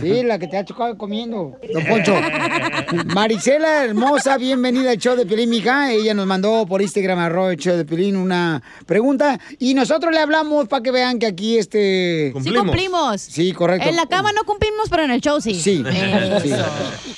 sí, 0.00 0.22
la 0.22 0.38
que 0.38 0.46
te 0.46 0.56
ha 0.56 0.64
chocado 0.64 0.96
comiendo. 0.96 1.58
Don 1.72 1.84
Poncho. 1.84 2.14
Marisela 3.06 3.82
hermosa, 3.82 4.38
bienvenida 4.38 4.92
al 4.92 4.98
show 4.98 5.16
de 5.16 5.26
Pelín, 5.26 5.50
mija. 5.50 5.92
Ella 5.92 6.14
nos 6.14 6.28
mandó 6.28 6.64
por 6.64 6.80
Instagram, 6.80 7.18
arroba 7.18 7.50
el 7.50 7.58
show 7.58 7.76
de 7.76 7.84
Pelín, 7.84 8.14
una 8.14 8.62
pregunta. 8.86 9.40
Y 9.58 9.74
nosotros 9.74 10.12
le 10.12 10.20
hablamos 10.20 10.68
para 10.68 10.80
que 10.80 10.92
vean 10.92 11.18
que 11.18 11.26
aquí 11.26 11.58
este... 11.58 12.32
Sí 12.40 12.54
cumplimos. 12.54 13.20
Sí, 13.20 13.52
correcto. 13.52 13.88
En 13.88 13.96
la 13.96 14.06
cama 14.06 14.30
no 14.32 14.44
cumplimos, 14.44 14.88
pero 14.88 15.02
en 15.02 15.10
el 15.10 15.20
show 15.20 15.40
sí. 15.40 15.54
Sí. 15.54 15.82
Eso. 15.90 16.64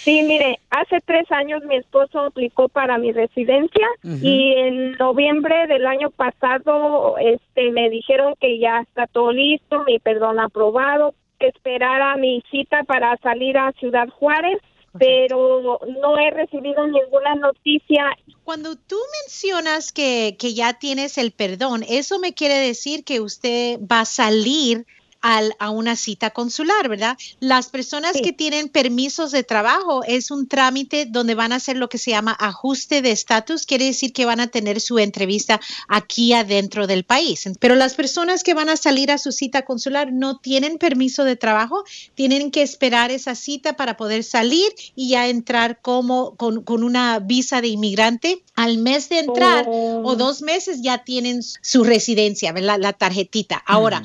Sí, 0.03 0.23
mire, 0.23 0.61
hace 0.73 1.01
tres 1.05 1.31
años 1.31 1.63
mi 1.65 1.77
esposo 1.77 2.21
aplicó 2.21 2.69
para 2.69 2.99
mi 2.99 3.13
residencia 3.13 3.87
y 4.03 4.55
en 4.57 4.93
noviembre 4.93 5.67
del 5.67 5.87
año 5.87 6.11
pasado 6.11 7.17
este, 7.19 7.71
me 7.71 7.91
dijeron 7.91 8.35
que 8.41 8.59
ya 8.59 8.81
está 8.81 9.07
todo 9.07 9.33
listo, 9.33 9.85
mi 9.85 9.99
perdón 9.99 10.41
aprobado, 10.41 11.15
que 11.39 11.49
esperara 11.49 12.17
mi 12.17 12.43
cita 12.51 12.85
para 12.85 13.17
salir 13.19 13.59
a 13.59 13.73
Ciudad 13.73 14.09
Juárez, 14.09 14.59
pero 14.99 15.79
no 16.01 16.19
he 16.19 16.31
recibido 16.31 16.87
ninguna 16.87 17.35
noticia. 17.35 18.05
Cuando 18.45 18.75
tú 18.75 18.97
mencionas 19.23 19.93
que, 19.93 20.37
que 20.39 20.55
ya 20.55 20.79
tienes 20.79 21.19
el 21.19 21.33
perdón, 21.33 21.83
eso 21.87 22.19
me 22.19 22.33
quiere 22.33 22.55
decir 22.55 23.05
que 23.05 23.21
usted 23.21 23.79
va 23.81 24.01
a 24.01 24.05
salir 24.07 24.87
al- 25.23 25.55
a 25.59 25.71
una 25.71 25.97
cita 25.97 26.31
consular, 26.31 26.89
¿verdad? 26.89 27.17
Las 27.41 27.69
personas 27.69 28.13
que 28.23 28.33
tienen 28.33 28.69
permisos 28.69 29.31
de 29.31 29.43
trabajo 29.45 30.03
es 30.05 30.31
un 30.31 30.49
trámite 30.49 31.07
donde 31.07 31.35
van 31.35 31.53
a 31.53 31.57
hacer 31.57 31.77
lo 31.77 31.89
que 31.89 31.99
se 31.99 32.11
llama 32.11 32.33
ajuste 32.33 33.01
de 33.03 33.13
estatus, 33.13 33.65
quiere 33.67 33.87
decir 33.87 34.13
que 34.13 34.25
van 34.27 34.41
a 34.41 34.49
tener 34.49 34.81
su 34.81 34.99
entrevista 34.99 35.61
aquí 35.89 36.33
adentro 36.33 36.87
del 36.87 37.05
país. 37.05 37.49
Pero 37.61 37.75
las 37.77 37.95
personas 37.95 38.43
que 38.43 38.55
van 38.55 38.69
a 38.69 38.77
salir 38.77 39.11
a 39.11 39.19
su 39.19 39.33
cita 39.33 39.65
consular 39.65 40.13
no 40.13 40.39
tienen 40.39 40.79
permiso 40.79 41.25
de 41.25 41.37
trabajo, 41.37 41.85
tienen 42.15 42.51
que 42.51 42.63
esperar 42.63 43.11
esa 43.11 43.35
cita 43.35 43.77
para 43.77 43.97
poder 43.97 44.25
salir 44.25 44.73
y 44.95 45.11
ya 45.11 45.29
entrar 45.29 45.81
como 45.81 46.35
con, 46.37 46.63
con 46.65 46.83
una 46.83 47.19
visa 47.21 47.61
de 47.61 47.69
inmigrante. 47.69 48.43
Al 48.55 48.79
mes 48.79 49.09
de 49.09 49.21
entrar 49.21 49.65
o 50.05 50.17
dos 50.17 50.43
meses 50.43 50.81
ya 50.83 51.05
tienen 51.05 51.43
su 51.43 51.85
residencia, 51.85 52.53
¿verdad? 52.53 52.79
La 52.81 52.93
tarjetita. 52.93 53.63
Ahora, 53.67 54.03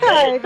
Ay, 0.09 0.39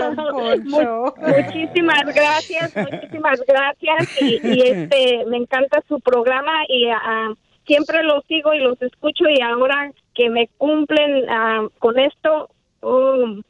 Mu- 0.64 1.12
Muchísimas 1.16 2.02
gracias, 2.14 2.76
muchísimas 2.76 3.40
gracias 3.46 4.20
y, 4.20 4.40
y, 4.46 4.60
este 4.62 5.24
me 5.26 5.38
encanta 5.38 5.82
su 5.88 5.98
programa 6.00 6.52
y 6.68 6.86
ah, 6.90 7.32
siempre 7.66 8.02
los 8.02 8.24
sigo 8.26 8.52
y 8.52 8.58
los 8.58 8.80
escucho 8.82 9.24
y 9.28 9.40
ahora 9.40 9.90
que 10.14 10.28
me 10.28 10.48
cumplen 10.58 11.28
ah, 11.30 11.66
con 11.78 11.98
esto 11.98 12.50
oh, 12.82 13.40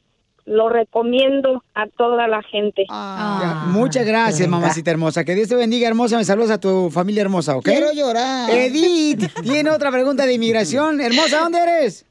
lo 0.51 0.69
recomiendo 0.69 1.63
a 1.75 1.87
toda 1.87 2.27
la 2.27 2.43
gente. 2.43 2.85
Ya, 2.89 3.63
Muchas 3.69 4.05
gracias, 4.05 4.49
mamacita 4.49 4.91
hermosa. 4.91 5.25
Que 5.25 5.37
Dios 5.37 5.49
te 5.49 5.55
bendiga, 5.55 5.87
hermosa. 5.87 6.17
Me 6.17 6.25
saludas 6.25 6.51
a 6.51 6.59
tu 6.59 6.91
familia 6.91 7.23
hermosa, 7.23 7.57
¿ok? 7.57 7.65
Quiero 7.65 7.93
llorar. 7.93 8.51
Edith 8.51 9.33
tiene 9.43 9.71
otra 9.71 9.93
pregunta 9.93 10.27
de 10.27 10.35
inmigración. 10.35 11.01
Hermosa, 11.01 11.39
¿dónde 11.39 11.59
eres? 11.61 12.05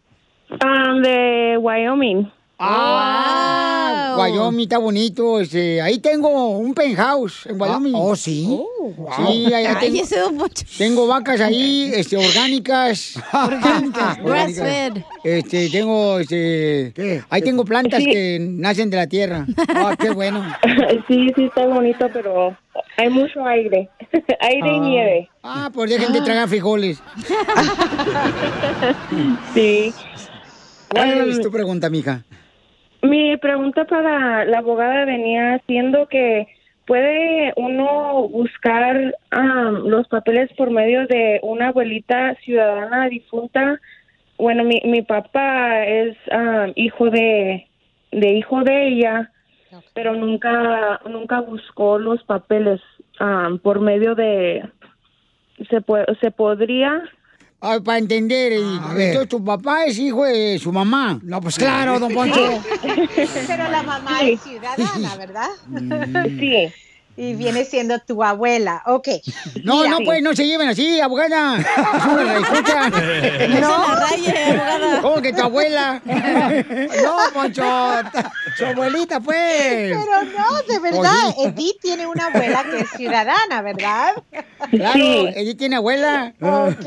Ah, 0.62 0.94
de 1.04 1.58
Wyoming. 1.58 2.32
Ah, 2.62 4.16
Wyoming 4.20 4.64
está 4.64 4.78
bonito. 4.80 5.40
Este, 5.40 5.82
ahí 5.82 6.00
tengo 6.00 6.50
un 6.58 6.74
penthouse 6.74 7.46
en 7.46 7.60
Wyoming. 7.60 7.94
oh, 7.96 8.16
sí. 8.18 8.60
Sí, 9.16 9.54
ahí 9.54 9.64
tengo, 9.66 9.80
Cállese, 9.80 10.20
don 10.20 10.38
Poncho. 10.38 10.66
tengo 10.78 11.08
vacas 11.08 11.40
ahí, 11.42 11.90
este, 11.96 12.18
orgánicas. 12.18 13.16
Orgánicas, 13.34 14.18
grass-fed. 14.24 14.94
Este, 15.24 15.70
tengo, 15.70 16.20
este, 16.20 17.24
ahí 17.30 17.42
tengo 17.42 17.64
plantas 17.64 18.04
Sí. 18.04 18.12
que 18.12 18.38
nacen 18.42 18.90
de 18.90 18.98
la 18.98 19.08
tierra. 19.08 19.46
Ah, 19.76 19.96
qué 19.98 20.10
bueno. 20.10 20.44
Sí, 21.08 21.28
sí, 21.36 21.46
está 21.46 21.66
bonito, 21.66 22.08
pero 22.14 22.56
hay 22.98 23.10
mucho 23.10 23.44
aire. 23.46 23.90
aire 24.42 24.68
y 24.68 24.78
Ah. 24.78 24.80
nieve. 24.82 25.30
Ah, 25.44 25.70
pues 25.74 25.90
dejen 25.90 26.12
de 26.14 26.22
tragar 26.22 26.48
frijoles. 26.50 27.02
Sí. 29.54 29.94
¿Cuál 30.90 31.30
es 31.30 31.38
Um, 31.38 31.44
tu 31.44 31.52
pregunta, 31.52 31.90
mija? 31.90 32.24
Mi 33.02 33.38
pregunta 33.38 33.86
para 33.86 34.44
la 34.46 34.58
abogada 34.60 35.06
venía 35.06 35.62
siendo 35.68 36.08
que 36.08 36.48
puede 36.86 37.54
uno 37.56 38.28
buscar 38.28 39.16
am, 39.32 39.88
los 39.88 40.08
papeles 40.08 40.52
por 40.58 40.72
medio 40.72 41.08
de 41.08 41.40
una 41.44 41.70
abuelita 41.70 42.36
ciudadana 42.44 43.08
difunta. 43.08 43.80
Bueno, 44.38 44.64
mi, 44.64 44.82
mi 44.86 45.02
papá 45.02 45.86
es 45.86 46.18
hijo 46.76 47.10
de, 47.10 47.68
de 48.12 48.30
hijo 48.34 48.64
de 48.64 48.88
ella, 48.88 49.32
pero 49.94 50.16
nunca 50.16 51.00
nunca 51.08 51.40
buscó 51.42 52.00
los 52.00 52.24
papeles 52.24 52.82
am, 53.20 53.60
por 53.60 53.80
medio 53.80 54.16
de 54.16 54.64
se 55.70 55.82
puede, 55.82 56.06
se 56.20 56.32
podría 56.32 57.04
Ah, 57.62 57.78
para 57.84 57.98
entender, 57.98 58.54
eh, 58.54 58.62
entonces 58.62 59.28
tu 59.28 59.44
papá 59.44 59.84
es 59.86 59.98
hijo 60.00 60.24
de 60.24 60.58
su 60.60 60.72
mamá. 60.72 61.20
No, 61.22 61.42
pues 61.42 61.58
claro, 61.58 62.00
don 62.00 62.14
Poncho. 62.14 62.64
Pero 63.48 63.70
la 63.70 63.84
mamá 63.84 64.22
es 64.22 64.42
ciudadana, 64.42 65.16
¿verdad? 65.18 65.50
Sí. 66.40 66.74
Y 67.20 67.34
viene 67.34 67.66
siendo 67.66 68.00
tu 68.00 68.24
abuela. 68.24 68.82
Ok. 68.86 69.10
No, 69.64 69.78
Mira. 69.78 69.90
no, 69.90 69.98
pues 70.06 70.24
no 70.24 70.34
se 70.34 70.48
lleven 70.48 70.70
así, 70.70 71.02
abogada. 71.02 71.58
Escucha. 71.58 72.90
No 73.60 73.74
abogada. 73.74 75.02
¿Cómo 75.02 75.22
que 75.22 75.34
tu 75.34 75.42
abuela? 75.42 76.02
No, 76.06 77.18
Poncho. 77.34 77.64
Su 78.58 78.66
abuelita, 78.66 79.20
pues. 79.20 79.98
Pero 79.98 80.24
no, 80.24 80.62
de 80.64 80.80
verdad, 80.80 81.28
Oye. 81.38 81.50
Edith 81.50 81.82
tiene 81.82 82.08
una 82.08 82.28
abuela 82.28 82.64
que 82.64 82.80
es 82.80 82.90
ciudadana, 82.92 83.62
¿verdad? 83.62 84.14
Claro, 84.70 85.28
Edith 85.36 85.58
tiene 85.58 85.76
abuela. 85.76 86.34
Ok. 86.40 86.86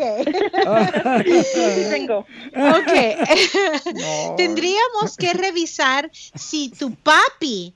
tengo. 1.91 2.27
Ok. 2.57 4.37
Tendríamos 4.37 5.17
que 5.19 5.35
revisar 5.35 6.11
si 6.13 6.71
tu 6.71 6.95
papi 6.95 7.75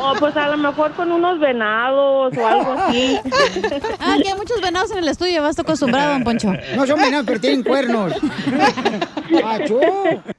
O 0.00 0.14
pues 0.18 0.36
a 0.36 0.48
lo 0.48 0.56
mejor 0.56 0.92
con 0.94 1.12
unos 1.12 1.38
venados 1.40 2.36
o 2.36 2.46
algo 2.46 2.72
así. 2.72 3.18
Ah, 4.00 4.16
que 4.22 4.28
hay 4.28 4.34
muchos 4.36 4.60
venados 4.60 4.90
en 4.92 4.98
el 4.98 5.08
estudio, 5.08 5.42
vas 5.42 5.58
acostumbrado, 5.58 6.12
don 6.12 6.22
Poncho. 6.24 6.52
No 6.76 6.86
son 6.86 7.00
venados, 7.00 7.26
pero 7.26 7.40
tienen 7.40 7.62
cuernos. 7.62 8.12
¡Achú! 9.44 9.80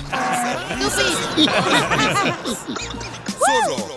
Solo 3.38 3.97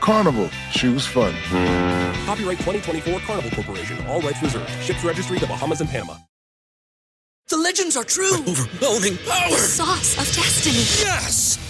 Carnival, 0.00 0.48
choose 0.72 1.06
fun. 1.06 1.34
Copyright 2.24 2.58
2024 2.58 3.20
Carnival 3.20 3.50
Corporation. 3.50 4.04
All 4.06 4.20
rights 4.20 4.42
reserved. 4.42 4.70
Ships 4.82 5.04
registry 5.04 5.38
the 5.38 5.46
Bahamas 5.46 5.80
and 5.80 5.90
Panama. 5.90 6.14
The 7.48 7.56
legends 7.56 7.96
are 7.96 8.04
true. 8.04 8.32
overwhelming 8.36 9.18
power! 9.18 9.56
sauce 9.56 10.12
of 10.18 10.34
destiny. 10.34 10.84
Yes! 11.04 11.69